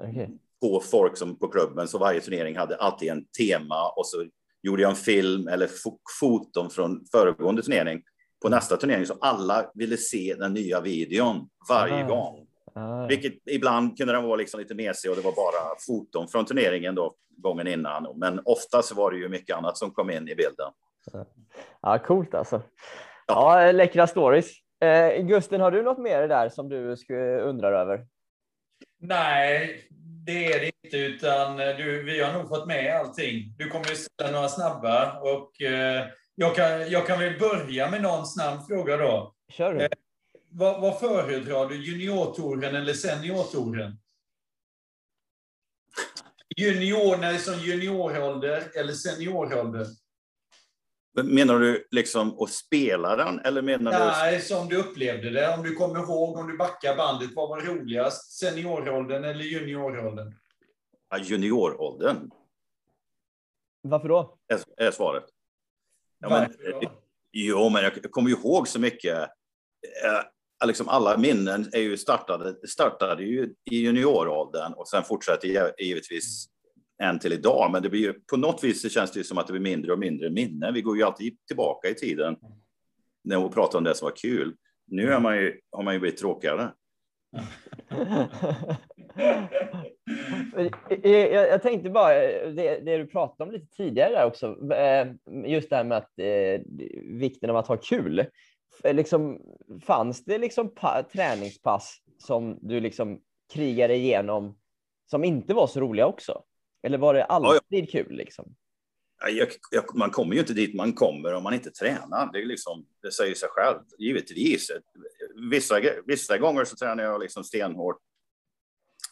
Okej. 0.00 0.38
På 0.62 0.80
folk 0.80 1.16
som 1.16 1.38
på 1.38 1.48
klubben, 1.48 1.88
så 1.88 1.98
varje 1.98 2.20
turnering 2.20 2.56
hade 2.56 2.76
alltid 2.76 3.08
en 3.10 3.24
tema 3.38 3.88
och 3.96 4.06
så 4.06 4.24
gjorde 4.62 4.82
jag 4.82 4.90
en 4.90 4.96
film 4.96 5.48
eller 5.48 5.66
fo- 5.66 5.98
foton 6.20 6.70
från 6.70 7.04
föregående 7.12 7.62
turnering 7.62 8.02
på 8.42 8.48
nästa 8.48 8.76
turnering, 8.76 9.06
så 9.06 9.14
alla 9.20 9.70
ville 9.74 9.96
se 9.96 10.34
den 10.38 10.52
nya 10.52 10.80
videon 10.80 11.48
varje 11.68 12.04
Ah. 12.04 12.08
gång. 12.08 12.46
Ah, 12.74 13.06
Vilket 13.06 13.32
ibland 13.46 13.96
kunde 13.98 14.12
den 14.12 14.22
vara 14.24 14.36
liksom 14.36 14.60
lite 14.60 14.74
mesig 14.74 15.10
och 15.10 15.16
det 15.16 15.22
var 15.22 15.32
bara 15.32 15.78
foton 15.86 16.28
från 16.28 16.44
turneringen 16.44 16.94
då 16.94 17.14
gången 17.36 17.66
innan. 17.66 18.06
Men 18.18 18.40
oftast 18.44 18.92
var 18.92 19.10
det 19.10 19.16
ju 19.16 19.28
mycket 19.28 19.56
annat 19.56 19.78
som 19.78 19.90
kom 19.90 20.10
in 20.10 20.28
i 20.28 20.34
bilden. 20.34 20.70
ja, 21.82 21.98
coolt 21.98 22.34
alltså. 22.34 22.62
Ja, 23.26 23.72
läckra 23.72 24.06
stories. 24.06 24.50
Eh, 24.80 25.22
Gusten, 25.22 25.60
har 25.60 25.70
du 25.70 25.82
något 25.82 25.98
mer 25.98 26.28
där 26.28 26.48
som 26.48 26.68
du 26.68 26.96
skulle 26.96 27.40
undrar 27.40 27.72
över? 27.72 28.06
Nej, 29.00 29.80
det 30.24 30.52
är 30.52 30.60
det 30.60 30.72
inte, 30.84 30.96
utan 30.96 31.60
eh, 31.60 31.76
du, 31.76 32.02
vi 32.02 32.20
har 32.22 32.32
nog 32.32 32.48
fått 32.48 32.66
med 32.66 32.96
allting. 32.96 33.54
Du 33.58 33.68
kommer 33.68 33.88
ju 33.88 33.96
ställa 33.96 34.30
några 34.30 34.48
snabba 34.48 35.20
och 35.20 35.62
eh, 35.62 36.06
jag, 36.34 36.56
kan, 36.56 36.90
jag 36.90 37.06
kan 37.06 37.18
väl 37.18 37.38
börja 37.38 37.90
med 37.90 38.02
någon 38.02 38.26
snabb 38.26 38.66
fråga 38.66 38.96
då. 38.96 39.34
Kör 39.48 39.74
du. 39.74 39.80
Eh, 39.82 39.88
Vad, 40.48 40.80
vad 40.80 41.00
föredrar 41.00 41.68
du, 41.68 41.84
juniortouren 41.84 42.76
eller 42.76 42.94
seniortouren? 42.94 43.98
Junior, 46.56 47.16
när 47.16 47.32
det 47.32 47.38
är 47.38 47.38
som 47.38 47.58
juniorålder 47.58 48.62
eller 48.74 48.92
seniorålder? 48.92 49.86
Men 51.14 51.34
Menar 51.34 51.58
du 51.58 51.88
liksom 51.90 52.42
att 52.42 52.50
spela 52.50 53.16
den 53.16 53.38
eller 53.38 53.62
menar 53.62 53.92
du? 53.92 53.98
Nej, 53.98 54.40
som 54.40 54.68
du 54.68 54.76
upplevde 54.76 55.30
det. 55.30 55.54
Om 55.54 55.62
du 55.62 55.74
kommer 55.74 56.00
ihåg, 56.00 56.36
om 56.36 56.46
du 56.46 56.56
backar 56.56 56.96
bandet, 56.96 57.30
vad 57.34 57.48
var 57.48 57.60
roligast? 57.60 58.38
Senioråldern 58.38 59.24
eller 59.24 59.44
junioråldern? 59.44 60.34
Ja, 61.10 61.18
junioråldern 61.18 62.30
Varför 63.82 64.08
då? 64.08 64.38
är, 64.48 64.86
är 64.86 64.90
svaret. 64.90 65.24
Ja, 66.18 66.28
men, 66.28 66.40
Varför 66.40 66.80
då? 66.80 66.92
Jo, 67.32 67.68
men 67.68 67.82
jag 67.82 68.10
kommer 68.10 68.30
ihåg 68.30 68.68
så 68.68 68.80
mycket. 68.80 69.18
Eh, 70.04 70.66
liksom 70.66 70.88
alla 70.88 71.16
minnen 71.16 71.68
är 71.72 71.80
ju 71.80 71.96
startade, 71.96 72.68
startade 72.68 73.22
ju 73.22 73.54
i 73.70 73.76
junioråldern 73.76 74.72
och 74.72 74.88
sen 74.88 75.04
fortsätter 75.04 75.72
givetvis 75.82 76.46
än 77.02 77.18
till 77.18 77.32
idag. 77.32 77.70
Men 77.72 77.82
det 77.82 77.90
blir 77.90 78.00
ju, 78.00 78.12
på 78.12 78.36
något 78.36 78.64
vis 78.64 78.82
så 78.82 78.88
känns 78.88 79.12
det 79.12 79.18
ju 79.20 79.24
som 79.24 79.38
att 79.38 79.46
det 79.46 79.52
blir 79.52 79.62
mindre 79.62 79.92
och 79.92 79.98
mindre 79.98 80.30
minnen. 80.30 80.74
Vi 80.74 80.82
går 80.82 80.96
ju 80.96 81.02
alltid 81.02 81.36
tillbaka 81.46 81.88
i 81.88 81.94
tiden 81.94 82.36
när 83.24 83.42
vi 83.42 83.48
pratar 83.48 83.78
om 83.78 83.84
det 83.84 83.94
som 83.94 84.06
var 84.06 84.16
kul. 84.16 84.56
Nu 84.86 85.12
är 85.12 85.20
man 85.20 85.36
ju, 85.36 85.60
har 85.72 85.82
man 85.82 85.94
ju 85.94 86.00
blivit 86.00 86.18
tråkigare. 86.18 86.72
jag, 91.02 91.32
jag- 91.32 91.62
tänkte 91.62 91.90
bara, 91.90 92.14
det, 92.52 92.80
det 92.84 92.98
du 92.98 93.06
pratade 93.06 93.48
om 93.48 93.54
lite 93.54 93.76
tidigare 93.76 94.10
där 94.10 94.26
också, 94.26 94.72
eh, 94.72 95.08
just 95.46 95.70
det 95.70 95.76
här 95.76 95.84
med 95.84 95.98
att, 95.98 96.18
eh, 96.18 96.60
vikten 97.18 97.50
av 97.50 97.56
att 97.56 97.66
ha 97.66 97.76
kul. 97.76 98.26
Liksom, 98.84 99.40
fanns 99.86 100.24
det 100.24 100.38
liksom 100.38 100.74
träningspass 101.12 101.98
som 102.18 102.58
du 102.62 102.80
liksom 102.80 103.20
krigade 103.54 103.94
igenom 103.94 104.58
som 105.10 105.24
inte 105.24 105.54
var 105.54 105.66
så 105.66 105.80
roliga 105.80 106.06
också? 106.06 106.42
Eller 106.82 106.98
var 106.98 107.14
det 107.14 107.24
alltid 107.24 107.90
kul? 107.90 108.16
Liksom? 108.16 108.54
Ja, 109.20 109.28
Jag, 109.28 109.48
jag, 109.70 109.96
man 109.96 110.10
kommer 110.10 110.34
ju 110.34 110.40
inte 110.40 110.54
dit 110.54 110.74
man 110.74 110.92
kommer 110.92 111.34
om 111.34 111.42
man 111.42 111.54
inte 111.54 111.70
tränar. 111.70 112.32
Det, 112.32 112.38
är 112.38 112.46
liksom, 112.46 112.86
det 113.02 113.12
säger 113.12 113.34
sig 113.34 113.48
självt, 113.52 113.86
givetvis. 113.98 114.70
Vissa, 115.50 115.80
vissa 116.06 116.38
gånger 116.38 116.64
så 116.64 116.76
tränar 116.76 117.04
jag 117.04 117.20
liksom 117.20 117.44
stenhårt 117.44 117.98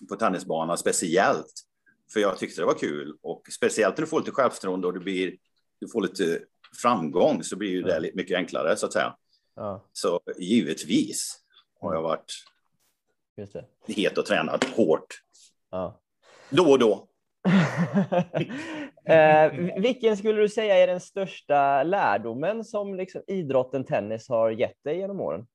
på 0.09 0.17
tennisbanan, 0.17 0.79
speciellt. 0.79 1.53
För 2.13 2.21
jag 2.21 2.39
tyckte 2.39 2.61
det 2.61 2.67
var 2.67 2.79
kul. 2.79 3.17
Och 3.23 3.43
speciellt 3.53 3.97
när 3.97 4.03
du 4.03 4.07
får 4.07 4.21
lite 4.21 4.33
självförtroende 4.33 4.87
och 4.87 4.95
du, 4.95 5.01
blir, 5.01 5.37
du 5.79 5.89
får 5.89 6.03
lite 6.03 6.43
framgång 6.83 7.43
så 7.43 7.57
blir 7.57 7.71
ju 7.71 7.83
det 7.83 8.01
lite 8.01 8.17
mycket 8.17 8.37
enklare, 8.37 8.77
så 8.77 8.87
att 8.87 8.93
säga. 8.93 9.17
Ja, 9.55 9.89
Så 9.93 10.21
givetvis 10.39 11.41
har 11.81 11.95
jag 11.95 12.03
varit 12.03 12.33
het 13.87 14.19
och 14.19 14.27
tränat 14.27 14.65
hårt. 14.65 15.23
Ja. 15.71 16.01
Då 16.51 16.71
och 16.71 16.79
då. 16.79 17.10
eh, 19.05 19.53
vilken 19.83 20.17
skulle 20.17 20.41
du 20.41 20.49
säga 20.49 20.77
är 20.77 20.87
den 20.87 21.01
största 21.01 21.83
lärdomen 21.83 22.65
som 22.65 22.95
liksom 22.95 23.23
idrotten 23.27 23.85
tennis 23.85 24.29
har 24.29 24.51
gett 24.51 24.85
dig 24.85 24.97
genom 24.97 25.21
åren? 25.21 25.47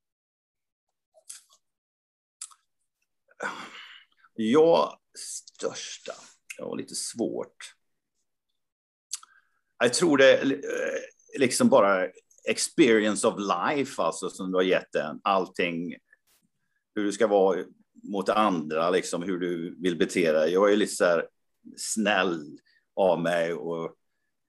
Ja, 4.33 4.99
största. 5.17 6.13
Ja, 6.57 6.75
lite 6.75 6.95
svårt. 6.95 7.75
Jag 9.79 9.93
tror 9.93 10.17
det 10.17 10.41
eh, 10.41 11.39
liksom 11.39 11.69
bara 11.69 12.09
experience 12.49 13.27
of 13.27 13.35
life, 13.39 14.01
alltså 14.01 14.29
som 14.29 14.51
du 14.51 14.57
har 14.57 14.63
gett 14.63 14.91
den. 14.91 15.19
Allting, 15.23 15.95
hur 16.95 17.03
du 17.03 17.11
ska 17.11 17.27
vara 17.27 17.63
mot 18.03 18.29
andra, 18.29 18.89
liksom 18.89 19.23
hur 19.23 19.39
du 19.39 19.75
vill 19.81 19.97
bete 19.97 20.31
dig. 20.31 20.53
Jag 20.53 20.71
är 20.71 20.75
lite 20.75 20.95
så 20.95 21.05
här 21.05 21.27
snäll 21.77 22.59
av 22.95 23.21
mig 23.21 23.53
och 23.53 23.95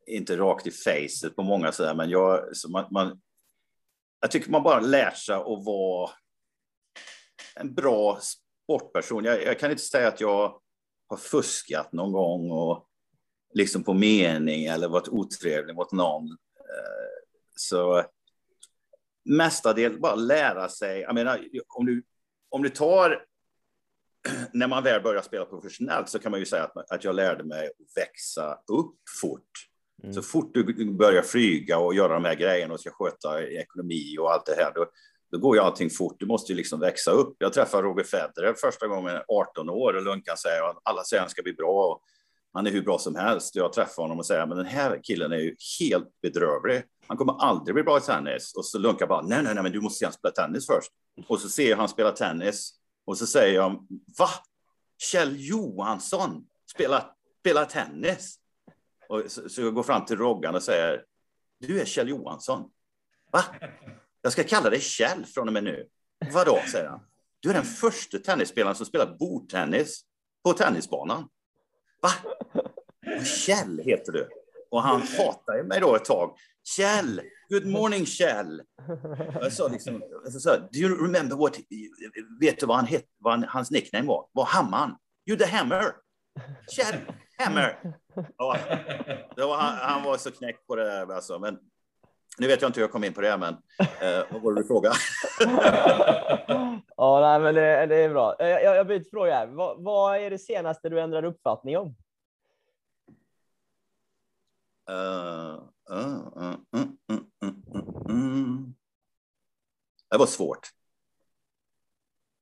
inte 0.07 0.37
rakt 0.37 0.67
i 0.67 0.71
facet 0.71 1.37
på 1.37 1.43
många 1.43 1.73
sådär, 1.73 1.95
men 1.95 2.11
jag, 2.11 2.57
så 2.57 2.71
man, 2.71 2.87
man, 2.91 3.21
jag 4.21 4.31
tycker 4.31 4.51
man 4.51 4.63
bara 4.63 4.81
lär 4.81 5.11
sig 5.11 5.35
att 5.35 5.65
vara 5.65 6.11
en 7.57 7.75
bra 7.75 8.19
sportperson. 8.21 9.25
Jag, 9.25 9.43
jag 9.43 9.59
kan 9.59 9.71
inte 9.71 9.83
säga 9.83 10.09
att 10.09 10.21
jag 10.21 10.61
har 11.09 11.17
fuskat 11.17 11.93
någon 11.93 12.13
gång 12.13 12.51
och 12.51 12.87
liksom 13.55 13.85
på 13.85 13.95
mening 13.95 14.65
eller 14.65 14.89
varit 14.89 15.09
otrevlig 15.09 15.75
mot 15.75 15.93
någon. 15.93 16.31
Eh, 16.59 17.27
så 17.57 18.05
mestadels 19.25 19.99
bara 19.99 20.15
lära 20.15 20.69
sig. 20.69 21.01
Jag 21.01 21.15
menar, 21.15 21.49
om 21.69 21.87
du, 21.87 22.03
om 22.49 22.63
du 22.63 22.69
tar 22.69 23.27
när 24.53 24.69
man 24.69 24.83
väl 24.83 25.03
börjar 25.03 25.23
spela 25.23 25.45
professionellt 25.45 26.09
så 26.09 26.19
kan 26.19 26.31
man 26.31 26.41
ju 26.41 26.47
säga 26.47 26.65
att, 26.65 26.91
att 26.91 27.05
jag 27.05 27.15
lärde 27.15 27.45
mig 27.45 27.67
att 27.67 27.97
växa 27.97 28.53
upp 28.53 28.97
fort. 29.21 29.51
Mm. 30.03 30.15
Så 30.15 30.23
fort 30.23 30.55
du 30.55 30.93
börjar 30.93 31.23
flyga 31.23 31.79
och 31.79 31.95
göra 31.95 32.15
de 32.15 32.25
här 32.25 32.35
grejerna 32.35 32.75
och 32.75 32.81
ska 32.81 32.91
sköta 32.91 33.43
ekonomi 33.43 34.17
och 34.21 34.33
allt 34.33 34.47
det 34.47 34.55
här, 34.55 34.73
då, 34.75 34.87
då 35.33 35.39
går 35.39 35.57
ju 35.57 35.63
allting 35.63 35.91
fort. 35.91 36.17
Du 36.19 36.27
måste 36.27 36.53
ju 36.53 36.57
liksom 36.57 36.81
växa 36.81 37.11
upp. 37.11 37.37
Jag 37.39 37.53
träffade 37.53 37.83
Roger 37.83 38.05
Federer 38.05 38.55
första 38.55 38.87
gången 38.87 39.17
18 39.29 39.71
år 39.71 39.95
och 39.95 40.03
Lunkan 40.03 40.37
säger 40.37 40.71
att 40.71 40.77
alla 40.83 41.05
säger 41.05 41.21
att 41.21 41.25
han 41.25 41.31
ska 41.31 41.43
bli 41.43 41.53
bra. 41.53 41.93
Och 41.93 42.03
han 42.53 42.67
är 42.67 42.71
hur 42.71 42.83
bra 42.83 42.99
som 42.99 43.15
helst. 43.15 43.57
Jag 43.57 43.73
träffar 43.73 44.03
honom 44.03 44.19
och 44.19 44.27
säger 44.27 44.47
men 44.47 44.57
den 44.57 44.67
här 44.67 45.01
killen 45.03 45.33
är 45.33 45.37
ju 45.37 45.57
helt 45.81 46.21
bedrövlig. 46.23 46.83
Han 47.07 47.17
kommer 47.17 47.43
aldrig 47.43 47.75
bli 47.75 47.83
bra 47.83 47.99
i 47.99 48.01
tennis. 48.01 48.55
Och 48.57 48.65
så 48.65 48.79
Lunka 48.79 49.07
bara 49.07 49.23
nej, 49.23 49.43
nej, 49.43 49.55
nej, 49.55 49.63
men 49.63 49.73
du 49.73 49.81
måste 49.81 50.05
gärna 50.05 50.13
spela 50.13 50.33
tennis 50.33 50.67
först. 50.67 50.91
Och 51.29 51.41
så 51.41 51.49
ser 51.49 51.71
jag 51.71 51.77
han 51.77 51.89
spela 51.89 52.11
tennis 52.11 52.73
och 53.07 53.19
så 53.19 53.27
säger 53.27 53.55
jag 53.55 53.87
va? 54.19 54.29
Kjell 54.99 55.35
Johansson 55.39 56.47
spelar, 56.73 57.13
spelar 57.41 57.65
tennis? 57.65 58.39
Och 59.09 59.23
så, 59.27 59.49
så 59.49 59.61
jag 59.61 59.75
går 59.75 59.83
fram 59.83 60.05
till 60.05 60.17
Roggan 60.17 60.55
och 60.55 60.63
säger 60.63 61.05
du 61.59 61.81
är 61.81 61.85
Kjell 61.85 62.09
Johansson. 62.09 62.71
Va? 63.33 63.45
Jag 64.23 64.33
ska 64.33 64.45
kalla 64.45 64.71
dig 64.71 64.81
Kjell 64.81 65.27
från 65.27 65.47
och 65.47 65.53
med 65.53 65.65
nu. 65.65 65.89
Vadå, 66.33 66.61
säger 66.73 66.89
han. 66.89 67.01
Du 67.41 67.51
är 67.51 67.55
den 67.55 67.65
första 67.65 68.19
tennisspelaren 68.19 68.77
som 68.77 68.87
spelar 68.87 69.17
bordtennis 69.19 70.05
på 70.45 70.53
tennisbanan. 70.53 71.29
Va? 72.03 72.11
Och 73.19 73.27
Kjell 73.27 73.81
heter 73.85 74.13
du. 74.13 74.29
Och 74.71 74.83
han 74.83 75.03
hatar 75.03 75.63
mig 75.63 75.81
då 75.81 75.97
ett 75.97 76.05
tag. 76.05 76.37
Kjell, 76.65 77.23
good 77.49 77.67
morning 77.67 78.07
Kjell. 78.07 78.63
Jag 79.41 79.53
sa 79.53 79.69
liksom, 79.69 80.03
jag 80.25 80.33
sa, 80.33 80.57
do 80.57 80.79
you 80.79 81.07
remember 81.07 81.37
what, 81.37 81.57
vet 82.41 82.61
du 82.61 82.67
vad, 82.67 82.77
han 82.77 82.87
het, 82.87 83.05
vad 83.19 83.33
han, 83.33 83.45
hans 83.49 83.71
nickname 83.71 84.09
var? 84.09 84.27
Var 84.33 84.45
Hamman. 84.45 84.97
You 85.27 85.39
the 85.39 85.47
hammer. 85.47 85.93
Kjell 86.71 86.97
Hammer. 87.39 87.97
Ja, 88.37 88.57
var, 89.37 89.57
han, 89.57 89.79
han 89.79 90.03
var 90.03 90.17
så 90.17 90.31
knäckt 90.31 90.67
på 90.67 90.77
det 90.77 90.85
där 90.85 91.15
alltså. 91.15 91.39
Men 91.39 91.59
nu 92.39 92.47
vet 92.47 92.63
jag 92.63 92.69
inte 92.69 92.81
hur 92.81 92.85
jag 92.85 92.93
kom 92.93 93.05
in 93.05 93.13
på 93.15 93.21
det, 93.21 93.37
men 93.37 93.55
eh, 93.79 94.25
vad 94.31 94.43
var 94.43 94.53
det 94.53 94.61
du 94.63 94.67
frågade? 94.67 94.95
ja, 96.97 97.21
nej, 97.21 97.41
men 97.41 97.55
det, 97.55 97.87
det 97.87 97.97
är 97.97 98.09
bra. 98.09 98.37
Eh, 98.39 98.49
Jag, 98.49 98.77
jag 98.77 98.87
byter 98.87 99.11
fråga 99.11 99.35
här. 99.35 99.47
Vad, 99.47 99.83
vad 99.85 100.17
är 100.17 100.31
det 100.31 100.39
senaste 100.39 100.89
du 100.89 101.01
ändrar 101.01 101.25
uppfattning 101.25 101.79
om? 101.79 101.97
Uh, 104.91 105.63
uh, 105.91 106.29
uh, 106.37 106.55
mm. 108.09 108.75
Det 110.11 110.17
var 110.19 110.27
svårt. 110.27 110.69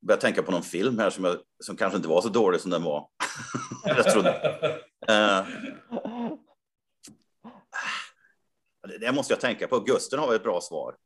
Jag 0.01 0.07
började 0.07 0.23
tänka 0.23 0.43
på 0.43 0.53
någon 0.53 0.62
film 0.62 0.99
här 0.99 1.11
som, 1.11 1.25
jag, 1.25 1.37
som 1.65 1.77
kanske 1.77 1.97
inte 1.97 2.09
var 2.09 2.23
så 2.23 2.29
dålig 2.29 2.61
som 2.61 2.71
den 2.71 2.83
var. 2.83 3.09
jag 3.85 4.12
trodde. 4.12 4.31
Eh, 5.09 5.47
det- 8.89 8.99
det 9.01 9.12
måste 9.12 9.33
jag 9.33 9.41
tänka 9.41 9.69
på. 9.69 9.81
Gusten 9.81 10.19
har 10.19 10.27
väl 10.27 10.37
ett 10.37 10.43
bra 10.43 10.61
svar. 10.61 10.97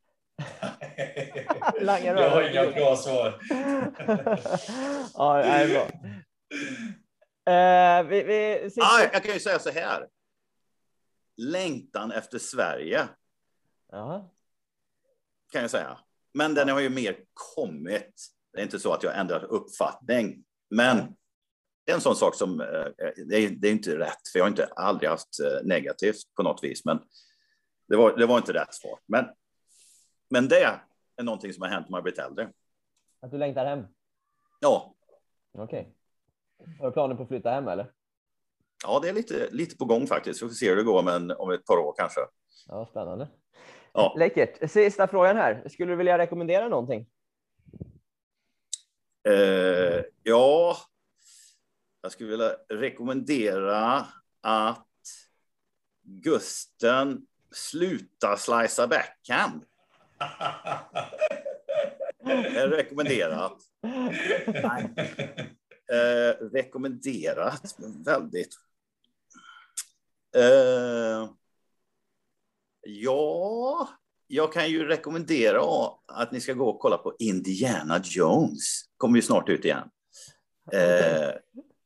Jag 1.81 2.31
har 2.31 2.43
inga 2.51 2.70
bra 2.70 2.97
svar. 2.97 3.40
ja, 5.15 5.36
det 5.36 5.43
är 5.48 5.69
bra. 5.69 5.89
Eh, 7.55 8.02
vi, 8.09 8.23
vi. 8.23 8.70
Ah, 8.81 9.01
jag 9.12 9.23
kan 9.24 9.35
ju 9.35 9.40
säga 9.40 9.59
så 9.59 9.70
här. 9.70 10.06
Längtan 11.39 12.12
efter 12.12 12.39
Sverige 12.39 13.09
ja. 13.89 14.31
kan 15.52 15.60
jag 15.60 15.70
säga. 15.70 15.98
Men 16.35 16.55
den 16.55 16.69
har 16.69 16.81
ju 16.81 16.90
mer 16.90 17.16
kommit. 17.55 18.28
Det 18.52 18.59
är 18.59 18.62
inte 18.62 18.78
så 18.78 18.93
att 18.93 19.02
jag 19.02 19.19
ändrat 19.19 19.43
uppfattning. 19.43 20.44
Men 20.70 21.16
en 21.86 22.01
sån 22.01 22.16
sak 22.16 22.35
som, 22.35 22.60
eh, 22.60 22.66
det 23.27 23.36
är, 23.36 23.51
det 23.51 23.69
är 23.69 23.73
inte 23.73 23.98
rätt, 23.98 24.28
för 24.32 24.39
jag 24.39 24.44
har 24.44 24.51
inte 24.51 24.66
aldrig 24.66 25.10
haft 25.10 25.40
eh, 25.40 25.66
negativt 25.66 26.35
på 26.36 26.43
något 26.43 26.65
vis. 26.65 26.85
Men 26.85 26.98
det 27.89 27.97
var, 27.97 28.16
det 28.16 28.27
var 28.27 28.36
inte 28.36 28.52
rätt 28.52 28.74
svar. 28.74 28.98
Men, 29.06 29.24
men 30.31 30.48
det 30.48 30.62
är 30.62 30.82
någonting 31.23 31.52
som 31.52 31.62
har 31.62 31.69
hänt 31.69 31.86
när 31.86 31.90
man 31.90 32.02
blivit 32.02 32.19
äldre. 32.19 32.52
Att 33.20 33.31
du 33.31 33.39
längtar 33.39 33.66
hem? 33.66 33.86
Ja, 34.60 34.94
Okej. 35.52 35.94
Har 36.78 36.86
du 36.86 36.93
planer 36.93 37.15
på 37.15 37.23
att 37.23 37.28
flytta 37.28 37.51
hem 37.51 37.69
eller? 37.69 37.93
Ja 38.84 39.00
det 39.00 39.09
är 39.09 39.12
lite, 39.12 39.48
lite 39.50 39.76
på 39.76 39.84
gång 39.84 40.06
faktiskt. 40.06 40.42
Vi 40.42 40.48
får 40.48 40.55
se 40.55 40.68
hur 40.68 40.76
det 40.76 40.82
går 40.82 41.02
men 41.02 41.30
om 41.30 41.50
ett 41.50 41.66
par 41.66 41.76
år 41.76 41.94
kanske. 41.98 42.20
Ja, 42.66 42.86
spännande. 42.90 43.28
Ja. 43.92 44.14
Läckert. 44.18 44.70
Sista 44.70 45.09
frågan 45.09 45.36
här. 45.36 45.68
Skulle 45.68 45.92
du 45.92 45.96
vilja 45.96 46.18
rekommendera 46.18 46.68
någonting? 46.68 47.06
Eh, 49.28 50.02
ja, 50.22 50.76
jag 52.02 52.12
skulle 52.12 52.30
vilja 52.30 52.52
rekommendera 52.68 54.06
att 54.40 54.86
Gusten 56.02 57.26
slutar 57.52 58.36
slicea 58.36 58.86
backhand. 58.86 59.64
Är 62.56 62.68
rekommenderat. 62.68 63.59
Eh, 65.92 66.44
rekommenderat, 66.52 67.74
men 67.78 68.02
väldigt. 68.02 68.56
Eh, 70.39 71.31
ja, 72.81 73.89
jag 74.27 74.52
kan 74.52 74.70
ju 74.70 74.85
rekommendera 74.85 75.62
att 76.06 76.32
ni 76.32 76.40
ska 76.40 76.52
gå 76.52 76.69
och 76.69 76.81
kolla 76.81 76.98
på 76.98 77.16
Indiana 77.19 78.01
Jones. 78.05 78.82
Kommer 78.97 79.16
ju 79.16 79.23
snart 79.23 79.48
ut 79.48 79.65
igen. 79.65 79.90
Eh, 80.73 81.35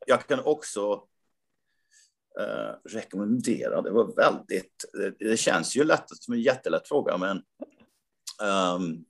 jag 0.06 0.26
kan 0.26 0.40
också 0.44 1.06
eh, 2.40 2.90
rekommendera, 2.90 3.82
det 3.82 3.90
var 3.90 4.16
väldigt, 4.16 4.84
det, 4.92 5.28
det 5.28 5.36
känns 5.36 5.76
ju 5.76 5.84
lätt 5.84 6.04
som 6.08 6.34
en 6.34 6.40
jättelätt 6.40 6.88
fråga, 6.88 7.16
men 7.18 7.36
um, 8.76 9.04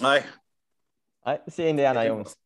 nej, 0.00 0.24
Nej, 1.24 1.42
se 1.46 1.68
Indiana 1.68 2.06
Jones. 2.06 2.36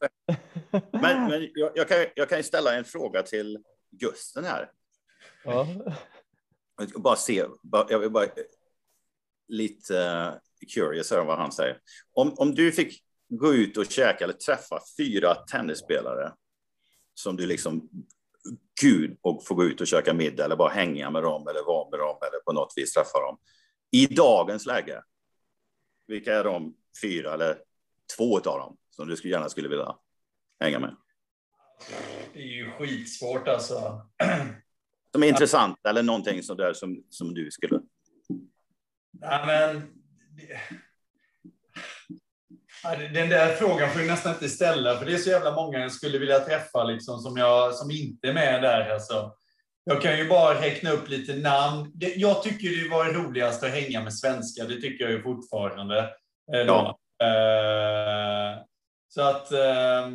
Men, 0.92 1.30
men 1.30 1.48
jag, 1.54 1.72
jag, 1.74 1.88
kan, 1.88 2.06
jag 2.14 2.28
kan 2.28 2.42
ställa 2.42 2.74
en 2.74 2.84
fråga 2.84 3.22
till 3.22 3.58
Gusten 3.90 4.44
här. 4.44 4.70
Ja. 5.44 5.66
Jag 6.78 6.88
ska 6.88 6.98
bara 6.98 7.16
se, 7.16 7.44
bara, 7.62 7.86
jag 7.90 7.98
vill 7.98 8.10
bara 8.10 8.26
lite 9.48 10.04
eh, 10.04 10.32
curious 10.74 11.10
här 11.10 11.24
vad 11.24 11.38
han 11.38 11.52
säger. 11.52 11.80
Om, 12.12 12.34
om 12.36 12.54
du 12.54 12.72
fick 12.72 13.02
gå 13.28 13.54
ut 13.54 13.76
och 13.76 13.86
käka 13.86 14.24
eller 14.24 14.34
träffa 14.34 14.80
fyra 14.98 15.34
tennisspelare 15.34 16.32
som 17.14 17.36
du 17.36 17.46
liksom, 17.46 17.88
gud, 18.80 19.18
och 19.20 19.46
få 19.46 19.54
gå 19.54 19.64
ut 19.64 19.80
och 19.80 19.86
käka 19.86 20.14
middag 20.14 20.44
eller 20.44 20.56
bara 20.56 20.72
hänga 20.72 21.10
med 21.10 21.22
dem 21.22 21.48
eller 21.48 21.62
vara 21.64 21.90
med 21.90 21.98
dem 21.98 22.16
eller 22.20 22.40
på 22.44 22.52
något 22.52 22.72
vis 22.76 22.92
träffa 22.92 23.20
dem. 23.20 23.38
I 23.90 24.06
dagens 24.06 24.66
läge, 24.66 25.02
vilka 26.06 26.34
är 26.34 26.44
de 26.44 26.76
fyra 27.02 27.34
eller 27.34 27.58
två 28.16 28.36
av 28.36 28.42
dem 28.58 28.76
som 28.90 29.08
du 29.08 29.16
skulle- 29.16 29.34
gärna 29.34 29.48
skulle 29.48 29.68
vilja 29.68 29.96
hänga 30.60 30.78
med? 30.78 30.96
Det 32.32 32.38
är 32.38 32.46
ju 32.46 32.70
skitsvårt 32.70 33.48
alltså. 33.48 34.06
Som 35.12 35.22
är 35.22 35.26
intressant 35.26 35.78
eller 35.88 36.02
någonting 36.02 36.42
som, 36.42 36.56
där 36.56 36.72
som, 36.72 37.04
som 37.10 37.34
du 37.34 37.50
skulle... 37.50 37.80
Nej, 39.20 39.46
men... 39.46 39.82
Ja, 42.82 42.96
Den 42.96 43.28
där 43.28 43.54
frågan 43.54 43.90
får 43.90 44.00
jag 44.00 44.10
nästan 44.10 44.32
inte 44.32 44.48
ställa, 44.48 44.98
för 44.98 45.06
det 45.06 45.12
är 45.12 45.18
så 45.18 45.30
jävla 45.30 45.54
många 45.54 45.78
jag 45.78 45.92
skulle 45.92 46.18
vilja 46.18 46.40
träffa 46.40 46.84
liksom, 46.84 47.18
som, 47.18 47.36
jag, 47.36 47.74
som 47.74 47.90
inte 47.90 48.28
är 48.28 48.32
med 48.32 48.62
där. 48.62 48.90
Alltså. 48.90 49.32
Jag 49.84 50.02
kan 50.02 50.18
ju 50.18 50.28
bara 50.28 50.60
räkna 50.60 50.90
upp 50.90 51.08
lite 51.08 51.36
namn. 51.36 51.92
Jag 52.16 52.42
tycker 52.42 52.82
det 52.82 52.90
var 52.90 53.04
roligast 53.04 53.62
att 53.62 53.70
hänga 53.70 54.02
med 54.02 54.14
svenskar, 54.14 54.64
det 54.64 54.80
tycker 54.80 55.04
jag 55.04 55.12
ju 55.12 55.22
fortfarande. 55.22 56.10
Då. 56.66 56.98
Eh, 57.26 58.58
så 59.08 59.22
att 59.22 59.52
eh, 59.52 60.08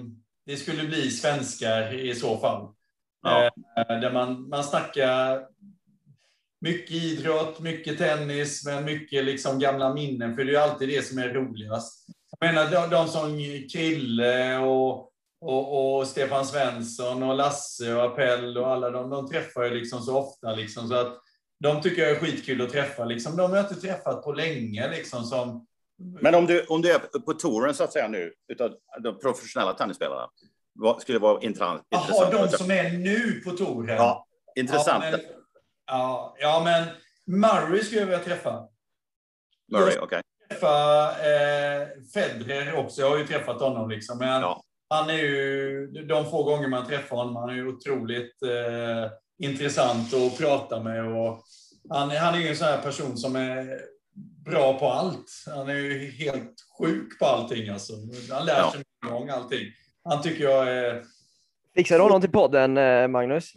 det 0.52 0.58
skulle 0.58 0.84
bli 0.84 1.12
svenskar 1.12 1.94
i 1.94 2.16
så 2.16 2.38
fall. 2.38 2.68
Ja. 3.24 3.46
Eh, 3.78 4.00
där 4.00 4.14
man, 4.14 4.50
man 4.50 4.64
snackar 4.64 5.42
mycket 6.62 6.92
idrott, 6.92 7.60
mycket 7.60 7.98
tennis, 7.98 8.66
men 8.66 8.86
mycket 8.86 9.26
liksom 9.26 9.60
gamla 9.60 9.94
minnen, 9.94 10.36
för 10.36 10.44
det 10.44 10.50
är 10.50 10.54
ju 10.54 10.58
alltid 10.58 10.90
det 10.90 11.06
som 11.06 11.18
är 11.18 11.30
roligast. 11.30 12.08
Jag 12.40 12.48
menar, 12.54 12.72
de, 12.72 12.90
de 12.90 13.08
som 13.08 13.38
Krille 13.74 14.58
och, 14.58 15.12
och, 15.42 15.98
och 16.00 16.08
Stefan 16.08 16.46
Svensson 16.46 17.24
och 17.24 17.36
Lasse 17.36 17.94
och 17.94 18.04
Appell 18.04 18.58
och 18.58 18.68
alla 18.68 18.90
de, 18.90 19.10
de 19.10 19.30
träffar 19.30 19.64
jag 19.64 19.74
liksom 19.74 20.02
så 20.02 20.18
ofta. 20.18 20.56
Liksom, 20.56 20.88
så 20.88 20.96
att 20.96 21.18
de 21.60 21.82
tycker 21.82 22.02
jag 22.02 22.12
är 22.12 22.20
skitkul 22.20 22.62
att 22.62 22.70
träffa. 22.70 23.06
Liksom. 23.06 23.38
De 23.38 23.50
har 23.50 23.58
jag 23.58 23.66
inte 23.66 23.82
träffat 23.82 24.24
på 24.24 24.34
länge. 24.34 24.90
Liksom, 24.90 25.24
som, 25.24 25.68
Men 26.22 26.36
om 26.36 26.46
du, 26.46 26.66
om 26.66 26.82
du 26.82 26.92
är 26.92 27.00
på 27.00 27.34
touren 27.34 27.74
så 27.74 27.84
att 27.84 27.94
säga 27.94 28.08
nu, 28.08 28.34
utav 28.48 28.72
de 29.04 29.20
professionella 29.20 29.74
tennisspelarna, 29.74 30.30
vad 30.74 31.02
skulle 31.02 31.20
vara 31.20 31.42
intressant? 31.42 31.84
Jaha, 31.90 32.32
de 32.32 32.50
som 32.50 32.72
är 32.72 32.92
nu 32.92 33.42
på 33.46 33.52
touren? 33.52 33.96
Ja, 33.96 34.26
intressant. 34.56 35.04
Ja, 35.04 35.12
men, 35.12 35.20
ja, 35.88 36.36
ja, 36.40 36.62
men 36.64 36.88
Murray 37.40 37.84
skulle 37.84 38.00
jag 38.02 38.08
vilja 38.08 38.24
träffa. 38.24 38.68
Murray, 39.72 39.98
okej. 40.02 40.22
träffa 40.50 41.10
eh, 41.10 41.88
Federer 42.14 42.76
också. 42.76 43.02
Jag 43.02 43.10
har 43.10 43.18
ju 43.18 43.28
träffat 43.28 43.62
honom. 43.62 43.90
Liksom, 43.90 44.18
men 44.18 44.42
Ja. 44.42 44.64
han 44.90 45.10
är 45.10 45.14
ju, 45.18 45.88
de 45.88 46.26
få 46.26 46.44
gånger 46.44 46.68
man 46.68 46.86
träffar 46.88 47.16
honom, 47.16 47.36
han 47.36 47.50
är 47.50 47.54
ju 47.54 47.68
otroligt 47.68 48.44
eh, 48.44 49.12
intressant 49.48 50.14
att 50.14 50.38
prata 50.38 50.80
med. 50.84 51.06
Och 51.06 51.44
han, 51.90 52.10
han 52.10 52.34
är 52.36 52.40
ju 52.40 52.48
en 52.48 52.56
sån 52.56 52.68
här 52.68 52.82
person 52.82 53.18
som 53.18 53.36
är 53.36 53.82
bra 54.46 54.80
på 54.80 54.88
allt. 54.90 55.26
Han 55.46 55.70
är 55.70 55.74
ju 55.76 56.12
helt 56.12 56.54
sjuk 56.80 57.20
på 57.20 57.26
allting. 57.26 57.70
Alltså. 57.70 57.94
Han 58.32 58.46
lär 58.46 58.58
Ja. 58.58 58.72
sig 58.72 58.84
en 59.06 59.12
gång 59.14 59.30
allting. 59.30 59.66
Han 60.04 60.22
tycker 60.22 60.44
jag 60.44 60.68
är... 60.68 61.04
Fixar 61.76 61.96
du 61.98 62.02
honom 62.04 62.22
till 62.22 62.32
podden, 62.32 62.78
eh, 62.78 63.08
Magnus? 63.08 63.52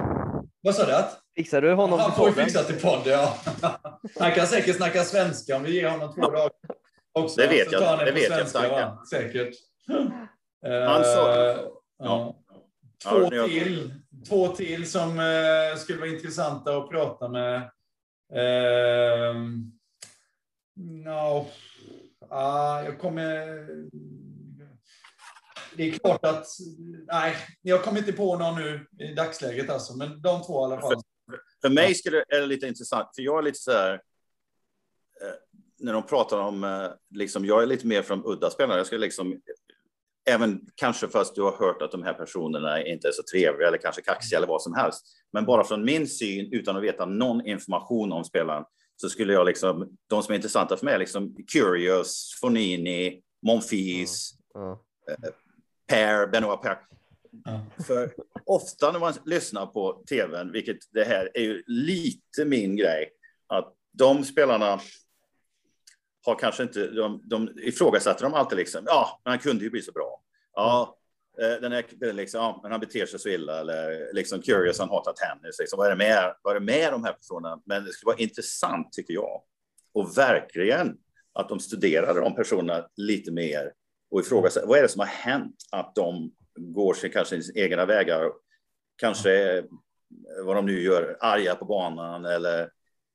Vad 0.61 0.75
sa 0.75 0.87
du? 0.87 0.93
Att? 0.95 1.21
Fixar 1.37 1.61
du 1.63 1.73
honom 1.73 1.99
Han 2.01 2.11
till 2.11 2.17
får 2.17 2.27
ju 2.29 2.33
podden? 2.35 2.47
fixa 2.47 2.63
till 2.65 2.81
podd, 2.81 3.01
ja. 3.05 3.37
Han 4.21 4.33
kan 4.33 4.47
säkert 4.47 4.77
snacka 4.77 5.05
svenska 5.05 5.57
om 5.57 5.63
vi 5.63 5.75
ger 5.75 5.89
honom 5.91 6.15
två 6.15 6.21
dagar. 6.31 6.51
Också. 7.13 7.41
Det 7.41 7.47
vet 7.47 7.73
jag. 7.73 7.81
han 7.81 7.99
Det 7.99 8.07
på 8.07 8.13
vet 8.15 8.23
jag 8.23 8.33
svenska, 8.33 8.59
starkt. 8.59 8.73
va? 8.73 9.03
Säkert. 9.11 9.55
Han 10.89 11.05
sa- 11.05 11.51
Eh, 11.51 11.57
Ja. 11.99 12.37
Två, 13.05 13.31
till, 13.31 13.95
två 14.29 14.49
till 14.49 14.91
som 14.91 15.19
eh, 15.21 15.77
skulle 15.79 15.99
vara 15.99 16.09
intressanta 16.11 16.77
att 16.77 16.91
prata 16.91 17.29
med. 17.29 17.57
Eh, 18.35 19.35
no. 20.77 21.47
Ja, 22.31 22.85
jag 22.85 22.99
kommer... 22.99 23.67
Det 25.77 25.89
är 25.89 25.93
klart 25.99 26.27
att... 26.27 26.47
Nej, 27.07 27.37
jag 27.63 27.83
kommer 27.83 27.99
inte 27.99 28.13
på 28.13 28.39
någon 28.39 28.55
nu 28.55 28.87
i 28.99 29.15
dagsläget 29.15 29.71
alltså, 29.71 29.97
men 29.97 30.23
de 30.23 30.43
två 30.43 30.61
i 30.61 30.65
alla 30.65 30.81
fall. 30.81 31.03
För 31.63 31.69
mig 31.71 31.95
skulle, 31.95 32.19
är 32.29 32.41
det 32.41 32.47
lite 32.47 32.67
intressant, 32.67 33.09
för 33.15 33.23
jag 33.23 33.39
är 33.39 33.43
lite 33.43 33.59
så 33.59 33.73
här... 33.73 33.93
Eh, 33.93 35.35
när 35.79 35.93
de 35.93 36.03
pratar 36.03 36.39
om, 36.39 36.65
eh, 36.65 36.91
liksom, 37.11 37.45
jag 37.45 37.63
är 37.63 37.67
lite 37.67 37.87
mer 37.87 38.03
från 38.03 38.23
udda 38.27 38.51
spelare. 38.51 38.77
Jag 38.77 38.87
skulle 38.87 39.01
liksom, 39.01 39.41
även 40.31 40.67
kanske 40.75 41.09
fast 41.09 41.35
du 41.35 41.43
har 41.43 41.53
hört 41.53 41.83
att 41.83 41.93
de 41.93 42.03
här 42.03 42.15
personerna 42.15 42.87
inte 42.87 43.09
är 43.09 43.13
så 43.13 43.23
trevliga 43.33 43.69
eller 43.69 43.79
kanske 43.79 44.03
kaxiga 44.03 44.39
eller 44.39 44.49
vad 44.49 44.63
som 44.63 44.75
helst. 44.75 45.07
Men 45.33 45.45
bara 45.45 45.65
från 45.65 45.85
min 45.85 46.09
syn, 46.09 46.53
utan 46.53 46.77
att 46.77 46.83
veta 46.83 47.07
någon 47.07 47.47
information 47.47 48.13
om 48.13 48.25
spelaren, 48.25 48.65
så 48.97 49.09
skulle 49.09 49.33
jag 49.33 49.47
liksom, 49.47 49.97
de 50.07 50.23
som 50.23 50.33
är 50.33 50.37
intressanta 50.37 50.77
för 50.77 50.85
mig 50.85 50.95
är 50.95 50.99
liksom 50.99 51.37
Curious, 51.53 52.39
Fonini, 52.41 53.23
Monfils, 53.43 54.35
Ja. 54.55 54.85
eh, 55.09 55.31
Per, 55.87 56.27
Benoit 56.27 56.63
Per. 56.63 56.79
Ja. 57.45 57.67
För 57.87 58.15
ofta 58.47 58.93
när 58.93 59.01
man 59.01 59.15
lyssnar 59.25 59.67
på 59.67 60.03
tvn, 60.09 60.53
vilket 60.53 60.77
det 60.93 61.05
här 61.05 61.31
är 61.35 61.43
ju 61.43 61.63
lite 61.67 62.45
min 62.45 62.77
grej, 62.77 63.11
att 63.47 63.75
de 63.93 64.25
spelarna 64.25 64.81
har 66.27 66.39
kanske 66.39 66.63
inte, 66.63 66.87
de, 66.87 67.23
de 67.25 67.51
ifrågasätter 67.63 68.23
dem 68.25 68.35
alltid 68.35 68.59
liksom, 68.59 68.85
ja, 68.87 69.21
men 69.25 69.31
han 69.31 69.39
kunde 69.39 69.65
ju 69.65 69.71
bli 69.71 69.83
så 69.83 69.93
bra. 69.93 70.23
Ja, 70.55 70.97
Eh, 71.41 71.61
den 71.61 71.73
är 71.73 72.13
liksom, 72.13 72.41
ja, 72.41 72.61
men 72.63 72.71
han 72.71 72.81
beter 72.81 73.07
sig 73.07 73.19
så 73.19 73.29
illa, 73.29 73.61
eller 73.61 74.15
liksom 74.15 74.43
curious, 74.43 74.79
han 74.79 74.89
hatar 74.89 75.13
tennis, 75.13 75.59
liksom, 75.59 75.77
vad 75.77 75.87
är 75.87 75.91
det 75.91 75.97
med, 75.97 76.35
vad 76.43 76.57
är 76.57 76.61
det 76.61 76.67
med 76.67 76.93
de 76.93 77.05
här 77.05 77.13
personerna? 77.13 77.63
Men 77.65 77.85
det 77.85 77.93
skulle 77.93 78.07
vara 78.07 78.23
intressant, 78.23 78.93
tycker 78.93 79.15
jag, 79.15 79.43
och 79.95 80.19
verkligen 80.19 80.97
att 81.33 81.49
de 81.49 81.61
studerar 81.61 82.21
de 82.21 82.35
personerna 82.35 82.89
lite 82.97 83.33
mer 83.33 83.73
och 84.11 84.21
ifrågasätter, 84.21 84.67
vad 84.67 84.79
är 84.79 84.83
det 84.83 84.89
som 84.89 85.01
har 85.01 85.07
hänt 85.07 85.57
att 85.73 85.95
de 85.95 86.33
går 86.57 86.95
sin 86.95 87.11
kanske 87.11 87.43
sina 87.43 87.65
egna 87.65 87.87
vägar, 87.87 88.33
kanske 88.97 89.57
eh, 89.57 89.65
vad 90.45 90.57
de 90.57 90.67
nu 90.67 90.83
gör, 90.83 91.17
arga 91.21 91.55
på 91.55 91.65
banan 91.65 92.25
eller 92.25 92.71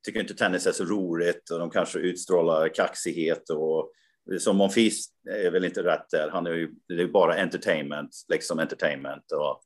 tycker 0.06 0.20
inte 0.20 0.34
tennis 0.34 0.68
är 0.68 0.72
så 0.72 0.84
roligt 0.84 1.50
och 1.50 1.60
de 1.60 1.70
kanske 1.70 2.00
utstrålar 2.00 2.70
kaxighet 2.70 3.50
och 3.50 3.92
som 4.40 4.58
Monfils 4.58 5.10
är 5.30 5.52
väl 5.52 5.66
inte 5.66 5.84
rätt 5.84 6.10
där. 6.12 6.30
Han 6.30 6.48
är 6.48 6.52
ju 6.52 6.72
det 6.88 7.02
är 7.02 7.08
bara 7.08 7.34
entertainment, 7.42 8.10
liksom 8.28 8.60
entertainment. 8.60 9.32
Och, 9.32 9.64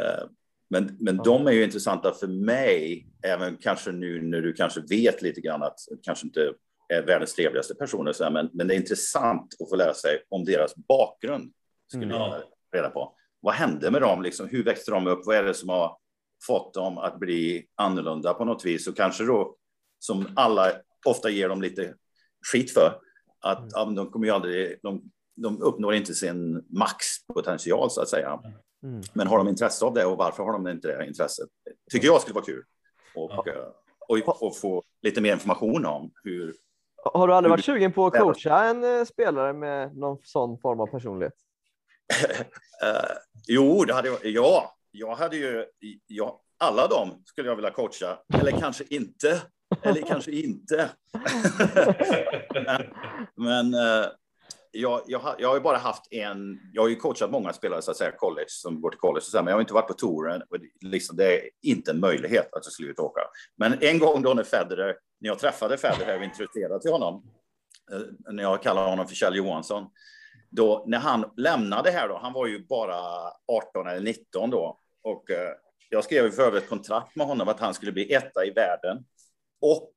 eh, 0.00 0.24
men 0.70 0.96
men 1.00 1.16
de 1.16 1.46
är 1.46 1.52
ju 1.52 1.64
intressanta 1.64 2.14
för 2.14 2.26
mig, 2.26 3.06
även 3.22 3.56
kanske 3.56 3.92
nu 3.92 4.22
när 4.22 4.40
du 4.40 4.52
kanske 4.52 4.80
vet 4.80 5.22
lite 5.22 5.40
grann 5.40 5.62
att 5.62 5.78
kanske 6.02 6.26
inte 6.26 6.52
är 6.88 7.02
världens 7.02 7.34
trevligaste 7.34 7.74
personer, 7.74 8.12
så 8.12 8.24
här, 8.24 8.30
men, 8.30 8.50
men 8.52 8.68
det 8.68 8.74
är 8.74 8.78
intressant 8.78 9.54
att 9.60 9.68
få 9.68 9.76
lära 9.76 9.94
sig 9.94 10.22
om 10.28 10.44
deras 10.44 10.74
bakgrund. 10.76 11.52
Skulle 11.92 12.04
Mm. 12.04 12.16
jag 12.16 12.42
reda 12.72 12.90
på. 12.90 13.14
Vad 13.40 13.54
hände 13.54 13.90
med 13.90 14.02
dem? 14.02 14.22
Liksom, 14.22 14.48
hur 14.48 14.64
växte 14.64 14.90
de 14.90 15.06
upp? 15.06 15.20
Vad 15.26 15.36
är 15.36 15.42
det 15.42 15.54
som 15.54 15.68
har 15.68 15.98
fått 16.46 16.74
dem 16.74 16.98
att 16.98 17.18
bli 17.18 17.66
annorlunda 17.74 18.34
på 18.34 18.44
något 18.44 18.64
vis? 18.64 18.86
Och 18.86 18.96
kanske 18.96 19.24
då, 19.24 19.56
som 19.98 20.26
alla 20.36 20.72
ofta 21.06 21.30
ger 21.30 21.48
dem 21.48 21.62
lite 21.62 21.94
skit 22.52 22.72
för, 22.72 23.00
att 23.40 23.58
Mm. 23.58 23.68
ja, 23.72 23.84
de 23.84 24.10
kommer 24.10 24.26
ju 24.26 24.32
aldrig, 24.32 24.78
de, 24.82 25.02
de 25.36 25.62
uppnår 25.62 25.94
inte 25.94 26.14
sin 26.14 26.64
maxpotential 26.68 27.90
så 27.90 28.00
att 28.00 28.08
säga. 28.08 28.40
Mm. 28.82 29.02
Men 29.12 29.26
har 29.26 29.38
de 29.38 29.48
intresse 29.48 29.84
av 29.84 29.94
det 29.94 30.04
och 30.04 30.16
varför 30.18 30.42
har 30.42 30.52
de 30.52 30.68
inte 30.68 30.88
det 30.88 31.06
intresset? 31.06 31.48
Tycker 31.90 32.06
jag 32.06 32.20
skulle 32.20 32.34
vara 32.34 32.44
kul. 32.44 32.64
Och, 33.14 33.30
Ja. 33.30 33.52
eh, 33.52 34.22
och, 34.28 34.42
och 34.42 34.56
få 34.56 34.82
lite 35.02 35.20
mer 35.20 35.32
information 35.32 35.86
om 35.86 36.10
hur, 36.24 36.54
Har 37.04 37.28
du 37.28 37.34
aldrig 37.34 37.50
varit 37.50 37.64
sugen 37.64 37.92
på 37.92 38.06
att 38.06 38.12
coacha 38.18 38.64
en 38.64 38.84
eh, 38.98 39.04
spelare 39.04 39.52
med 39.52 39.96
någon 39.96 40.18
sån 40.22 40.58
form 40.58 40.80
av 40.80 40.86
personlighet? 40.86 41.34
Eh, 42.82 43.16
jo, 43.48 43.84
det 43.84 43.94
hade 43.94 44.08
jag. 44.08 44.18
Ja, 44.22 44.76
jag 44.90 45.14
hade 45.14 45.36
ju. 45.36 45.64
Ja, 46.06 46.40
alla 46.58 46.86
dem 46.86 47.22
skulle 47.24 47.48
jag 47.48 47.56
vilja 47.56 47.70
coacha. 47.70 48.18
Eller 48.40 48.50
kanske 48.50 48.84
inte. 48.90 49.42
Eller 49.82 50.02
kanske 50.02 50.30
inte. 50.30 50.90
men 53.36 53.74
eh, 53.74 54.06
jag, 54.70 55.02
jag, 55.06 55.18
har, 55.18 55.36
jag 55.38 55.48
har 55.48 55.54
ju 55.54 55.60
bara 55.60 55.76
haft 55.76 56.12
en. 56.12 56.60
Jag 56.72 56.82
har 56.82 56.88
ju 56.88 56.96
coachat 56.96 57.30
många 57.30 57.52
spelare 57.52 57.82
så 57.82 57.90
att 57.90 57.96
säga 57.96 58.12
college 58.16 58.48
som 58.48 58.80
går 58.80 58.90
till 58.90 58.98
college, 58.98 59.18
och 59.18 59.22
så 59.22 59.36
här, 59.36 59.44
men 59.44 59.50
jag 59.50 59.56
har 59.56 59.60
inte 59.60 59.74
varit 59.74 59.88
på 59.88 59.94
touren. 59.94 60.42
Liksom, 60.80 61.16
det 61.16 61.34
är 61.34 61.50
inte 61.62 61.90
en 61.90 62.00
möjlighet 62.00 62.54
att 62.54 62.64
jag 62.64 62.72
skulle 62.72 62.88
ut 62.88 62.98
och 62.98 63.04
åka. 63.04 63.20
Men 63.56 63.74
en 63.80 63.98
gång 63.98 64.22
då 64.22 64.34
när 64.34 64.44
Federer, 64.44 64.96
när 65.20 65.28
jag 65.28 65.38
träffade 65.38 65.78
Federer 65.78 66.18
och 66.18 66.24
introducerade 66.24 66.80
till 66.80 66.90
honom, 66.90 67.22
eh, 67.92 68.32
när 68.32 68.42
jag 68.42 68.62
kallar 68.62 68.88
honom 68.88 69.08
för 69.08 69.14
Kjell 69.14 69.36
Johansson, 69.36 69.86
då 70.50 70.84
när 70.86 70.98
han 70.98 71.30
lämnade 71.36 71.90
här 71.90 72.08
då, 72.08 72.18
han 72.22 72.32
var 72.32 72.46
ju 72.46 72.66
bara 72.66 72.96
18 73.46 73.88
eller 73.88 74.00
19 74.00 74.50
då 74.50 74.78
och 75.02 75.30
eh, 75.30 75.50
jag 75.90 76.04
skrev 76.04 76.24
ju 76.24 76.30
för 76.30 76.42
övrigt 76.42 76.62
ett 76.62 76.68
kontrakt 76.68 77.16
med 77.16 77.26
honom 77.26 77.48
att 77.48 77.60
han 77.60 77.74
skulle 77.74 77.92
bli 77.92 78.12
etta 78.12 78.44
i 78.44 78.50
världen 78.50 79.04
och 79.60 79.92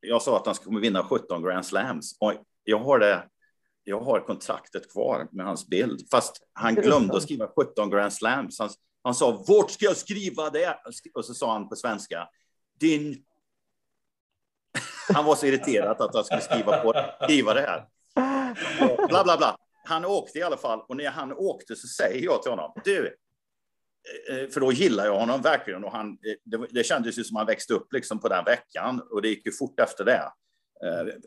jag 0.00 0.22
sa 0.22 0.36
att 0.36 0.46
han 0.46 0.54
skulle 0.54 0.80
vinna 0.80 1.02
17 1.02 1.42
Grand 1.42 1.66
Slams 1.66 2.16
och 2.20 2.32
jag 2.64 2.78
har 2.78 2.98
det. 2.98 3.28
Jag 3.84 4.00
har 4.00 4.20
kontraktet 4.20 4.92
kvar 4.92 5.28
med 5.32 5.46
hans 5.46 5.66
bild, 5.66 6.08
fast 6.10 6.42
han 6.52 6.74
glömde 6.74 7.16
att 7.16 7.22
skriva 7.22 7.48
17 7.56 7.90
Grand 7.90 8.12
Slams. 8.12 8.58
Han, 8.58 8.70
han 9.02 9.14
sa 9.14 9.44
vart 9.48 9.70
ska 9.70 9.84
jag 9.84 9.96
skriva 9.96 10.50
det? 10.50 10.78
Och 11.14 11.24
så 11.24 11.34
sa 11.34 11.52
han 11.52 11.68
på 11.68 11.76
svenska 11.76 12.28
din. 12.80 13.24
Han 15.14 15.24
var 15.24 15.34
så 15.34 15.46
irriterad 15.46 16.00
att 16.00 16.14
han 16.14 16.24
skulle 16.24 16.40
skriva 16.40 16.82
på 16.82 16.94
skriva 17.24 17.54
det 17.54 17.60
här. 17.60 17.86
Bla 19.08 19.24
bla 19.24 19.36
bla. 19.36 19.56
Han 19.84 20.04
åkte 20.04 20.38
i 20.38 20.42
alla 20.42 20.56
fall 20.56 20.80
och 20.88 20.96
när 20.96 21.10
han 21.10 21.32
åkte 21.32 21.76
så 21.76 21.88
säger 21.88 22.24
jag 22.24 22.42
till 22.42 22.52
honom, 22.52 22.72
du, 22.84 23.16
Eh, 24.06 24.36
eh, 24.36 24.48
för 24.48 24.60
då 24.60 24.72
gillar 24.72 25.06
jag 25.06 25.18
honom 25.18 25.42
verkligen 25.42 25.84
och 25.84 25.92
han, 25.92 26.10
eh, 26.10 26.34
det, 26.44 26.66
det 26.70 26.84
kändes 26.84 27.18
ju 27.18 27.24
som 27.24 27.36
han 27.36 27.46
växte 27.46 27.74
upp 27.74 27.92
liksom 27.92 28.20
på 28.20 28.28
den 28.28 28.44
veckan 28.44 29.02
och 29.10 29.22
det 29.22 29.28
gick 29.28 29.46
ju 29.46 29.52
fort 29.52 29.80
efter 29.80 30.04
det. 30.04 30.32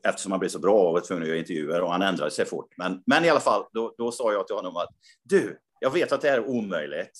Eftersom 0.03 0.31
han 0.31 0.39
blev 0.39 0.49
så 0.49 0.59
bra 0.59 0.87
och 0.87 0.93
var 0.93 1.01
tvungen 1.01 1.23
att 1.23 1.27
göra 1.27 1.39
intervjuer 1.39 1.81
och 1.81 1.91
han 1.91 2.01
ändrade 2.01 2.31
sig 2.31 2.45
fort. 2.45 2.73
Men, 2.77 3.03
men 3.05 3.25
i 3.25 3.29
alla 3.29 3.39
fall, 3.39 3.63
då, 3.73 3.95
då 3.97 4.11
sa 4.11 4.33
jag 4.33 4.47
till 4.47 4.55
honom 4.55 4.75
att 4.75 4.89
du, 5.23 5.59
jag 5.79 5.91
vet 5.91 6.11
att 6.11 6.21
det 6.21 6.29
här 6.29 6.37
är 6.37 6.47
omöjligt. 6.47 7.11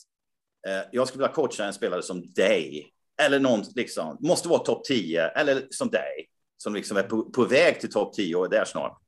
Jag 0.92 1.08
skulle 1.08 1.22
vilja 1.22 1.34
coacha 1.34 1.66
en 1.66 1.74
spelare 1.74 2.02
som 2.02 2.34
dig. 2.34 2.94
Eller 3.22 3.40
någon 3.40 3.64
liksom, 3.76 4.18
måste 4.20 4.48
vara 4.48 4.60
topp 4.60 4.84
10 4.84 5.28
eller 5.28 5.68
som 5.70 5.90
dig. 5.90 6.30
Som 6.58 6.76
liksom 6.76 6.98
är 6.98 7.04
på, 7.04 7.32
på 7.32 7.44
väg 7.44 7.80
till 7.80 7.92
topp 7.92 8.14
10 8.14 8.36
och 8.36 8.46
är 8.46 8.50
där 8.50 8.66
snart. 8.66 9.02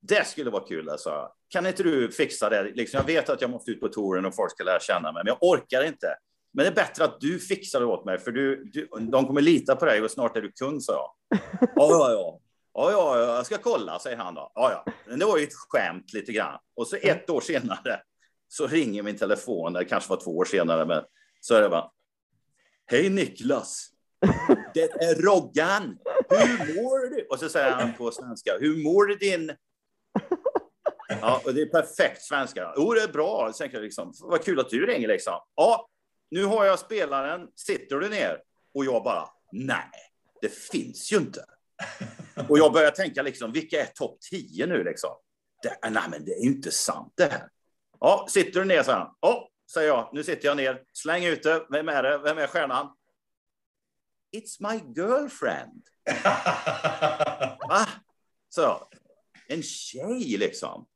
Det 0.00 0.26
skulle 0.26 0.50
vara 0.50 0.66
kul 0.66 0.88
alltså. 0.88 1.28
Kan 1.48 1.66
inte 1.66 1.82
du 1.82 2.12
fixa 2.12 2.50
det? 2.50 2.62
Liksom, 2.62 2.98
jag 2.98 3.04
vet 3.04 3.28
att 3.28 3.40
jag 3.40 3.50
måste 3.50 3.70
ut 3.70 3.80
på 3.80 3.88
touren 3.88 4.26
och 4.26 4.34
folk 4.34 4.50
ska 4.50 4.64
lära 4.64 4.80
känna 4.80 5.12
mig, 5.12 5.24
men 5.24 5.26
jag 5.26 5.38
orkar 5.40 5.84
inte. 5.84 6.16
Men 6.52 6.64
det 6.64 6.70
är 6.70 6.74
bättre 6.74 7.04
att 7.04 7.20
du 7.20 7.38
fixar 7.38 7.80
det 7.80 7.86
åt 7.86 8.04
mig, 8.04 8.18
för 8.18 8.32
du, 8.32 8.64
du, 8.64 8.88
de 9.00 9.26
kommer 9.26 9.40
lita 9.40 9.76
på 9.76 9.84
dig 9.84 10.02
och 10.02 10.10
snart 10.10 10.36
är 10.36 10.42
du 10.42 10.52
kung, 10.52 10.80
sa 10.80 10.92
jag. 10.92 11.38
Ja, 11.60 11.68
ja, 11.76 12.12
ja. 12.12 12.40
Ja, 12.72 12.90
ja, 12.90 13.18
ja, 13.18 13.36
jag 13.36 13.46
ska 13.46 13.58
kolla, 13.58 13.98
säger 13.98 14.16
han 14.16 14.34
då. 14.34 14.52
Ja, 14.54 14.70
ja. 14.86 14.92
Men 15.06 15.18
det 15.18 15.24
var 15.24 15.38
ju 15.38 15.44
ett 15.44 15.54
skämt 15.68 16.12
lite 16.12 16.32
grann. 16.32 16.58
Och 16.76 16.86
så 16.86 16.96
ett 16.96 17.30
år 17.30 17.40
senare 17.40 18.02
så 18.48 18.66
ringer 18.66 19.02
min 19.02 19.16
telefon, 19.16 19.72
det 19.72 19.84
kanske 19.84 20.10
var 20.10 20.20
två 20.24 20.36
år 20.36 20.44
senare, 20.44 20.86
men 20.86 21.02
så 21.40 21.54
är 21.54 21.62
det 21.62 21.68
bara. 21.68 21.90
Hej 22.86 23.10
Niklas! 23.10 23.90
Det 24.74 24.82
är 24.82 25.22
Roggan! 25.22 25.98
Hur 26.28 26.74
mår 26.74 27.16
du? 27.16 27.26
Och 27.30 27.38
så 27.38 27.48
säger 27.48 27.70
han 27.70 27.94
på 27.94 28.10
svenska. 28.10 28.58
Hur 28.60 28.82
mår 28.84 29.06
du 29.06 29.16
din... 29.16 29.52
Ja, 31.20 31.42
och 31.44 31.54
det 31.54 31.62
är 31.62 31.66
perfekt 31.66 32.22
svenska. 32.22 32.72
Jo, 32.76 32.94
det 32.94 33.02
är 33.02 33.08
bra. 33.08 33.52
Så 33.52 33.58
tänker 33.58 33.76
jag 33.76 33.84
liksom, 33.84 34.12
vad 34.20 34.44
kul 34.44 34.60
att 34.60 34.70
du 34.70 34.86
ringer 34.86 35.08
liksom. 35.08 35.40
Ja, 35.54 35.88
nu 36.30 36.44
har 36.44 36.64
jag 36.64 36.78
spelaren. 36.78 37.48
Sitter 37.56 37.96
du 37.96 38.08
ner? 38.08 38.42
Och 38.74 38.84
jag 38.84 39.04
bara, 39.04 39.28
nej, 39.52 39.90
det 40.40 40.54
finns 40.54 41.12
ju 41.12 41.16
inte. 41.16 41.44
Och 42.48 42.58
jag 42.58 42.72
börjar 42.72 42.90
tänka 42.90 43.22
liksom, 43.22 43.52
vilka 43.52 43.82
är 43.82 43.86
topp 43.86 44.18
10 44.30 44.66
nu 44.66 44.84
liksom? 44.84 45.10
Det, 45.62 45.90
nej, 45.90 46.02
men 46.10 46.24
det 46.24 46.32
är 46.32 46.42
ju 46.42 46.50
inte 46.50 46.70
sant 46.70 47.12
det 47.16 47.32
här. 47.32 47.48
Ja, 48.00 48.26
sitter 48.28 48.60
du 48.60 48.66
ner, 48.66 48.82
så 48.82 48.92
han. 48.92 49.14
Ja, 49.20 49.48
säger 49.72 49.88
jag. 49.88 50.10
Nu 50.12 50.24
sitter 50.24 50.48
jag 50.48 50.56
ner. 50.56 50.82
Släng 50.92 51.24
ut 51.24 51.42
det. 51.42 51.66
Vem 51.70 51.88
är 51.88 52.02
det? 52.02 52.18
Vem 52.18 52.38
är 52.38 52.46
stjärnan? 52.46 52.96
It's 54.36 54.70
my 54.70 54.92
girlfriend. 54.96 55.82
Va? 57.68 57.88
Så 58.48 58.60
jag. 58.60 58.86
En 59.48 59.62
tjej 59.62 60.36
liksom. 60.36 60.86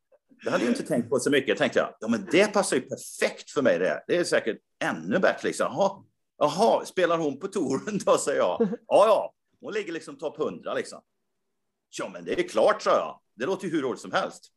Det 0.43 0.49
hade 0.49 0.63
jag 0.63 0.71
inte 0.71 0.83
tänkt 0.83 1.09
på 1.09 1.19
så 1.19 1.29
mycket. 1.29 1.57
Tänkte 1.57 1.79
jag, 1.79 1.95
ja 1.99 2.07
men 2.07 2.27
det 2.31 2.53
passar 2.53 2.75
ju 2.75 2.81
perfekt 2.81 3.51
för 3.51 3.61
mig 3.61 3.79
det. 3.79 4.03
Det 4.07 4.17
är 4.17 4.23
säkert 4.23 4.57
ännu 4.83 5.19
bättre 5.19 5.47
liksom. 5.47 5.67
Jaha, 5.71 6.03
Jaha 6.37 6.85
spelar 6.85 7.17
hon 7.17 7.39
på 7.39 7.47
touren 7.47 7.99
då, 8.05 8.17
säger 8.17 8.39
jag. 8.39 8.67
Ja, 8.69 9.05
ja, 9.07 9.33
hon 9.61 9.73
ligger 9.73 9.93
liksom 9.93 10.17
topp 10.17 10.39
100 10.39 10.73
liksom. 10.73 11.01
Ja, 11.97 12.09
men 12.13 12.25
det 12.25 12.39
är 12.39 12.47
klart, 12.47 12.81
sa 12.81 12.89
jag. 12.89 13.19
Det 13.35 13.45
låter 13.45 13.67
ju 13.67 13.71
hur 13.71 13.81
roligt 13.81 14.01
som 14.01 14.11
helst. 14.11 14.51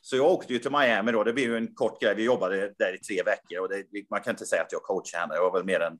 Så 0.00 0.16
jag 0.16 0.26
åkte 0.26 0.52
ju 0.52 0.58
till 0.58 0.70
Miami 0.70 1.12
då. 1.12 1.24
Det 1.24 1.32
blev 1.32 1.50
ju 1.50 1.56
en 1.56 1.74
kort 1.74 2.02
grej. 2.02 2.14
Vi 2.14 2.24
jobbade 2.24 2.74
där 2.78 2.94
i 2.94 2.98
tre 2.98 3.22
veckor 3.22 3.58
och 3.58 3.68
det, 3.68 3.84
man 4.10 4.20
kan 4.20 4.30
inte 4.30 4.46
säga 4.46 4.62
att 4.62 4.72
jag 4.72 4.82
coachade 4.82 5.20
henne. 5.20 5.34
Jag 5.34 5.42
var 5.42 5.52
väl 5.52 5.64
mer 5.64 5.80
en, 5.80 5.98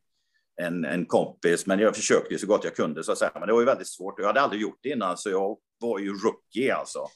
en, 0.57 0.85
en 0.85 1.07
kompis, 1.07 1.66
men 1.66 1.78
jag 1.78 1.97
försökte 1.97 2.32
ju 2.35 2.39
så 2.39 2.47
gott 2.47 2.65
jag 2.65 2.77
kunde 2.77 3.05
så 3.05 3.12
att 3.12 3.19
säga. 3.19 3.31
Men 3.35 3.47
det 3.47 3.53
var 3.53 3.61
ju 3.61 3.66
väldigt 3.66 3.89
svårt. 3.89 4.19
Jag 4.19 4.27
hade 4.27 4.40
aldrig 4.40 4.62
gjort 4.62 4.78
det 4.82 4.89
innan, 4.89 5.16
så 5.16 5.31
jag 5.31 5.59
var 5.81 5.99
ju 5.99 6.12
rookie 6.12 6.74
alltså. 6.74 7.07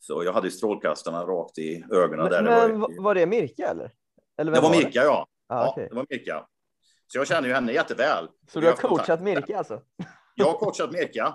Så 0.00 0.24
jag 0.24 0.32
hade 0.32 0.50
strålkastarna 0.50 1.24
rakt 1.24 1.58
i 1.58 1.84
ögonen. 1.92 2.18
Men, 2.18 2.30
där. 2.30 2.42
Det 2.42 2.68
men 2.68 2.80
var, 2.80 3.02
var 3.02 3.14
det 3.14 3.26
Mirka 3.26 3.68
eller? 3.68 3.92
eller 4.38 4.52
det 4.52 4.60
vem 4.60 4.70
var 4.70 4.78
Mirka, 4.78 5.04
ja. 5.04 5.26
Ah, 5.48 5.64
ja 5.64 5.74
det 5.76 5.94
var 5.94 6.06
Mirka. 6.10 6.46
Så 7.06 7.18
jag 7.18 7.26
känner 7.26 7.48
ju 7.48 7.54
henne 7.54 7.72
jätteväl. 7.72 8.28
Så 8.48 8.60
du 8.60 8.66
har 8.66 8.74
coachat 8.74 9.20
Mirka 9.20 9.58
alltså? 9.58 9.80
Jag 10.34 10.46
har 10.46 10.58
coachat 10.58 10.92
Mirka. 10.92 11.34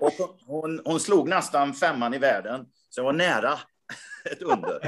Och 0.00 0.12
hon, 0.46 0.80
hon, 0.84 1.00
slog 1.00 1.28
nästan 1.28 1.74
femman 1.74 2.14
i 2.14 2.18
världen. 2.18 2.66
Så 2.88 3.00
jag 3.00 3.04
var 3.04 3.12
nära 3.12 3.52
ett 4.32 4.42
under. 4.42 4.80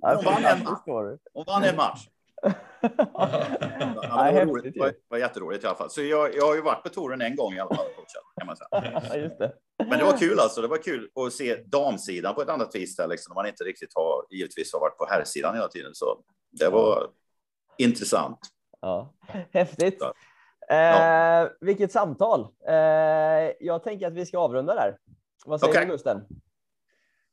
Ja, 0.00 0.14
Hon 0.14 0.24
vann 0.24 0.36
en 0.36 0.42
fantastisk 0.42 0.70
match. 0.70 0.80
story. 0.80 1.16
Hon 1.32 1.44
vann 1.46 1.64
en 1.64 1.76
match. 1.76 2.08
Ja, 2.42 2.50
det, 2.80 4.44
var 4.44 4.46
roligt. 4.46 4.74
Det 4.74 4.94
var, 5.08 5.18
jätteroligt 5.18 5.64
i 5.64 5.66
alla 5.66 5.76
fall. 5.76 5.90
Så 5.90 6.02
jag, 6.02 6.34
jag 6.34 6.46
har 6.46 6.54
ju 6.54 6.62
varit 6.62 6.82
på 6.82 6.88
touren 6.88 7.20
en 7.20 7.36
gång 7.36 7.54
i 7.54 7.60
alla 7.60 7.74
fall. 7.74 7.86
Kan 8.38 8.46
man 8.46 8.56
säga. 8.56 9.00
Ja, 9.10 9.16
Just 9.16 9.38
det. 9.38 9.52
Men 9.78 9.98
det 9.98 10.04
var 10.04 10.18
kul 10.18 10.40
alltså. 10.40 10.60
Det 10.60 10.68
var 10.68 10.82
kul 10.82 11.10
att 11.14 11.32
se 11.32 11.56
damsidan 11.56 12.34
på 12.34 12.42
ett 12.42 12.48
annat 12.48 12.74
vis 12.74 12.96
där 12.96 13.08
liksom. 13.08 13.30
När 13.30 13.42
man 13.42 13.46
inte 13.46 13.64
riktigt 13.64 13.94
har, 13.94 14.26
givetvis 14.30 14.72
har 14.72 14.80
varit 14.80 14.98
på 14.98 15.06
herrsidan 15.06 15.54
hela 15.54 15.68
tiden. 15.68 15.94
Så 15.94 16.18
det 16.50 16.68
var 16.68 17.10
intressant. 17.78 18.38
Ja. 18.80 19.14
Häftigt. 19.52 19.98
Ja. 20.00 20.14
Eh, 20.70 21.48
vilket 21.60 21.92
samtal. 21.92 22.48
Eh, 22.68 22.74
jag 23.60 23.82
tänker 23.82 24.06
att 24.06 24.12
vi 24.12 24.26
ska 24.26 24.38
avrunda 24.38 24.74
där. 24.74 24.96
Vad 25.46 25.60
säger 25.60 25.72
Okej. 25.72 25.86
du 25.86 25.92
Gusten? 25.92 26.20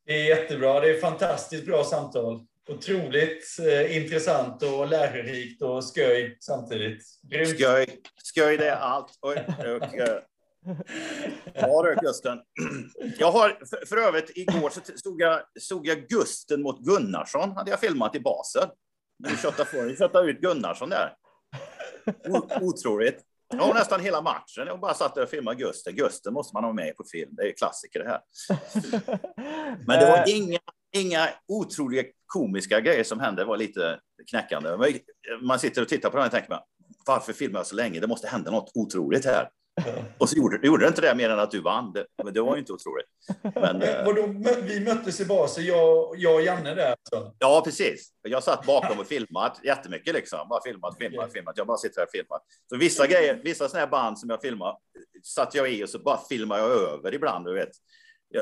Det 0.06 0.14
är 0.14 0.38
jättebra. 0.38 0.80
Det 0.80 0.90
är 0.90 1.00
fantastiskt 1.00 1.66
bra 1.66 1.84
samtal. 1.84 2.46
Otroligt 2.70 3.58
eh, 3.60 3.98
intressant 3.98 4.64
och 4.64 4.88
lärorikt 4.88 5.62
och 5.62 5.84
sköj 5.84 6.38
samtidigt. 6.40 7.04
Grymt. 7.22 7.60
Sköj, 7.60 8.02
sköj 8.36 8.58
det 8.58 8.70
är 8.70 8.76
allt. 8.76 9.18
Och, 9.20 9.38
eh, 9.38 10.20
ja 11.54 11.84
du 11.84 11.96
Gusten. 12.02 12.40
Jag 13.20 13.32
har, 13.32 13.50
för, 13.50 13.86
för 13.86 13.98
övrigt, 13.98 14.32
igår 14.38 14.70
så 14.70 14.80
stod 14.98 15.22
jag, 15.22 15.42
stod 15.60 15.88
jag 15.88 16.08
Gusten 16.08 16.62
mot 16.62 16.80
Gunnarsson, 16.80 17.52
hade 17.52 17.72
jag 17.72 17.80
filmat 17.80 18.16
i 18.16 18.20
basen. 18.20 18.70
Vi 19.30 19.38
köttade, 19.38 19.70
för, 19.70 19.84
vi 19.86 19.96
köttade 19.96 20.32
ut 20.32 20.42
Gunnarsson 20.42 20.90
där. 20.90 21.14
O, 22.30 22.48
otroligt. 22.62 23.24
Jag 23.50 23.64
har 23.64 23.74
nästan 23.74 24.02
hela 24.02 24.22
matchen. 24.22 24.68
Jag 24.68 24.80
bara 24.80 24.94
satt 24.94 25.16
där 25.16 25.24
och 25.24 25.30
filmade 25.30 25.58
Gusten. 25.58 25.96
Gusten 25.96 26.34
måste 26.34 26.56
man 26.56 26.64
ha 26.64 26.74
med 26.74 26.96
på 26.96 27.04
film. 27.12 27.30
Det 27.36 27.44
är 27.44 27.54
klassiker 27.58 28.00
det 28.00 28.10
här. 28.10 28.22
Men 29.88 30.00
det 30.00 30.06
Eh, 30.06 30.12
var 30.12 30.24
inga, 30.28 30.60
inga 30.96 31.30
otroliga 31.48 32.04
komiska 32.26 32.80
grejer 32.80 33.04
som 33.04 33.20
hände. 33.20 33.42
Det 33.42 33.46
var 33.46 33.58
lite 33.58 34.00
knäckande. 34.30 34.70
Man 35.42 35.60
sitter 35.60 35.82
och 35.82 35.88
tittar 35.90 36.10
på 36.10 36.18
den 36.18 36.26
och 36.26 36.32
tänker 36.32 36.50
man, 36.50 36.62
varför 37.06 37.34
filmar 37.34 37.60
jag 37.60 37.68
så 37.68 37.76
länge? 37.76 38.00
Det 38.00 38.08
måste 38.08 38.28
hända 38.28 38.52
något 38.52 38.72
otroligt 38.76 39.26
här. 39.26 39.50
Och 40.18 40.30
så 40.30 40.38
gjorde, 40.38 40.68
gjorde 40.68 40.84
det 40.86 40.88
inte 40.88 41.02
det 41.02 41.16
mer 41.16 41.30
än 41.30 41.40
att 41.40 41.52
du 41.52 41.62
vann. 41.62 41.94
Det, 41.94 42.06
men 42.24 42.34
det 42.34 42.42
var 42.42 42.56
ju 42.56 42.60
inte 42.60 42.74
otroligt. 42.74 43.06
Men, 43.56 43.82
eh, 43.82 44.06
mö- 44.06 44.62
vi 44.62 44.80
möttes 44.80 45.20
i 45.20 45.26
basen, 45.26 45.66
jag, 45.66 46.16
jag 46.18 46.36
och 46.36 46.42
Janne 46.42 46.76
där. 46.76 46.92
Alltså. 46.92 47.36
ja, 47.40 47.62
precis. 47.66 48.10
Jag 48.22 48.44
satt 48.44 48.66
bakom 48.66 49.00
och 49.00 49.08
filmat 49.08 49.60
jättemycket. 49.64 50.14
Liksom. 50.14 50.48
Bara 50.50 50.62
filmat, 50.64 50.98
filmat, 50.98 51.34
filmat. 51.34 51.58
Jag 51.58 51.68
bara 51.68 51.78
sitter 51.78 52.02
här 52.02 52.06
och 52.06 52.12
filmar. 52.12 52.40
Så 52.70 52.78
vissa 52.78 53.08
grejer, 53.08 53.42
vissa 53.44 53.68
sådana 53.70 53.86
här 53.86 53.92
band 53.92 54.20
som 54.20 54.30
jag 54.30 54.42
filmar 54.42 54.78
satt 55.24 55.56
jag 55.56 55.72
i 55.74 55.84
och 55.84 55.90
så 55.90 56.00
bara 56.00 56.20
filmar 56.30 56.58
jag 56.58 56.72
över 56.72 57.14
ibland. 57.14 57.46
Du 57.46 57.54
vet. 57.54 57.70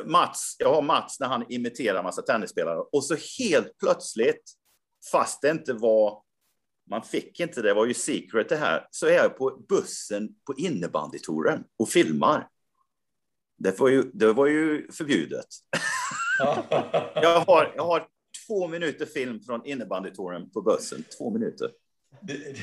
Mats, 0.06 0.56
jag 0.60 0.74
har 0.74 0.82
Mats 0.82 1.20
när 1.20 1.28
han 1.28 1.46
imiterar 1.50 2.04
massa 2.04 2.22
tennisspelare 2.22 2.80
och 2.92 3.04
så 3.04 3.16
helt 3.40 3.78
plötsligt, 3.78 4.52
fast 5.12 5.42
det 5.42 5.50
inte 5.50 5.74
var, 5.74 6.22
man 6.90 7.04
fick 7.04 7.40
inte 7.40 7.62
det, 7.62 7.68
det 7.68 7.74
var 7.74 7.86
ju 7.86 7.94
secret 7.94 8.50
det 8.50 8.56
här, 8.56 8.88
så 8.92 9.08
är 9.08 9.14
jag 9.14 9.38
på 9.38 9.66
bussen 9.70 10.30
på 10.46 10.54
innebandytouren 10.58 11.64
och 11.78 11.90
filmar. 11.90 12.50
Det 13.58 13.80
var 13.80 13.90
ju, 13.90 14.04
det 14.14 14.34
var 14.34 14.48
ju 14.48 14.92
förbjudet. 14.92 15.48
Jag 17.16 17.40
har, 17.40 17.74
jag 17.76 17.86
har 17.86 18.08
två 18.48 18.68
minuter 18.68 19.06
film 19.06 19.40
från 19.40 19.66
innebandytouren 19.66 20.50
på 20.50 20.62
bussen. 20.62 21.04
Två 21.18 21.30
minuter. 21.30 21.72
Det, 22.22 22.56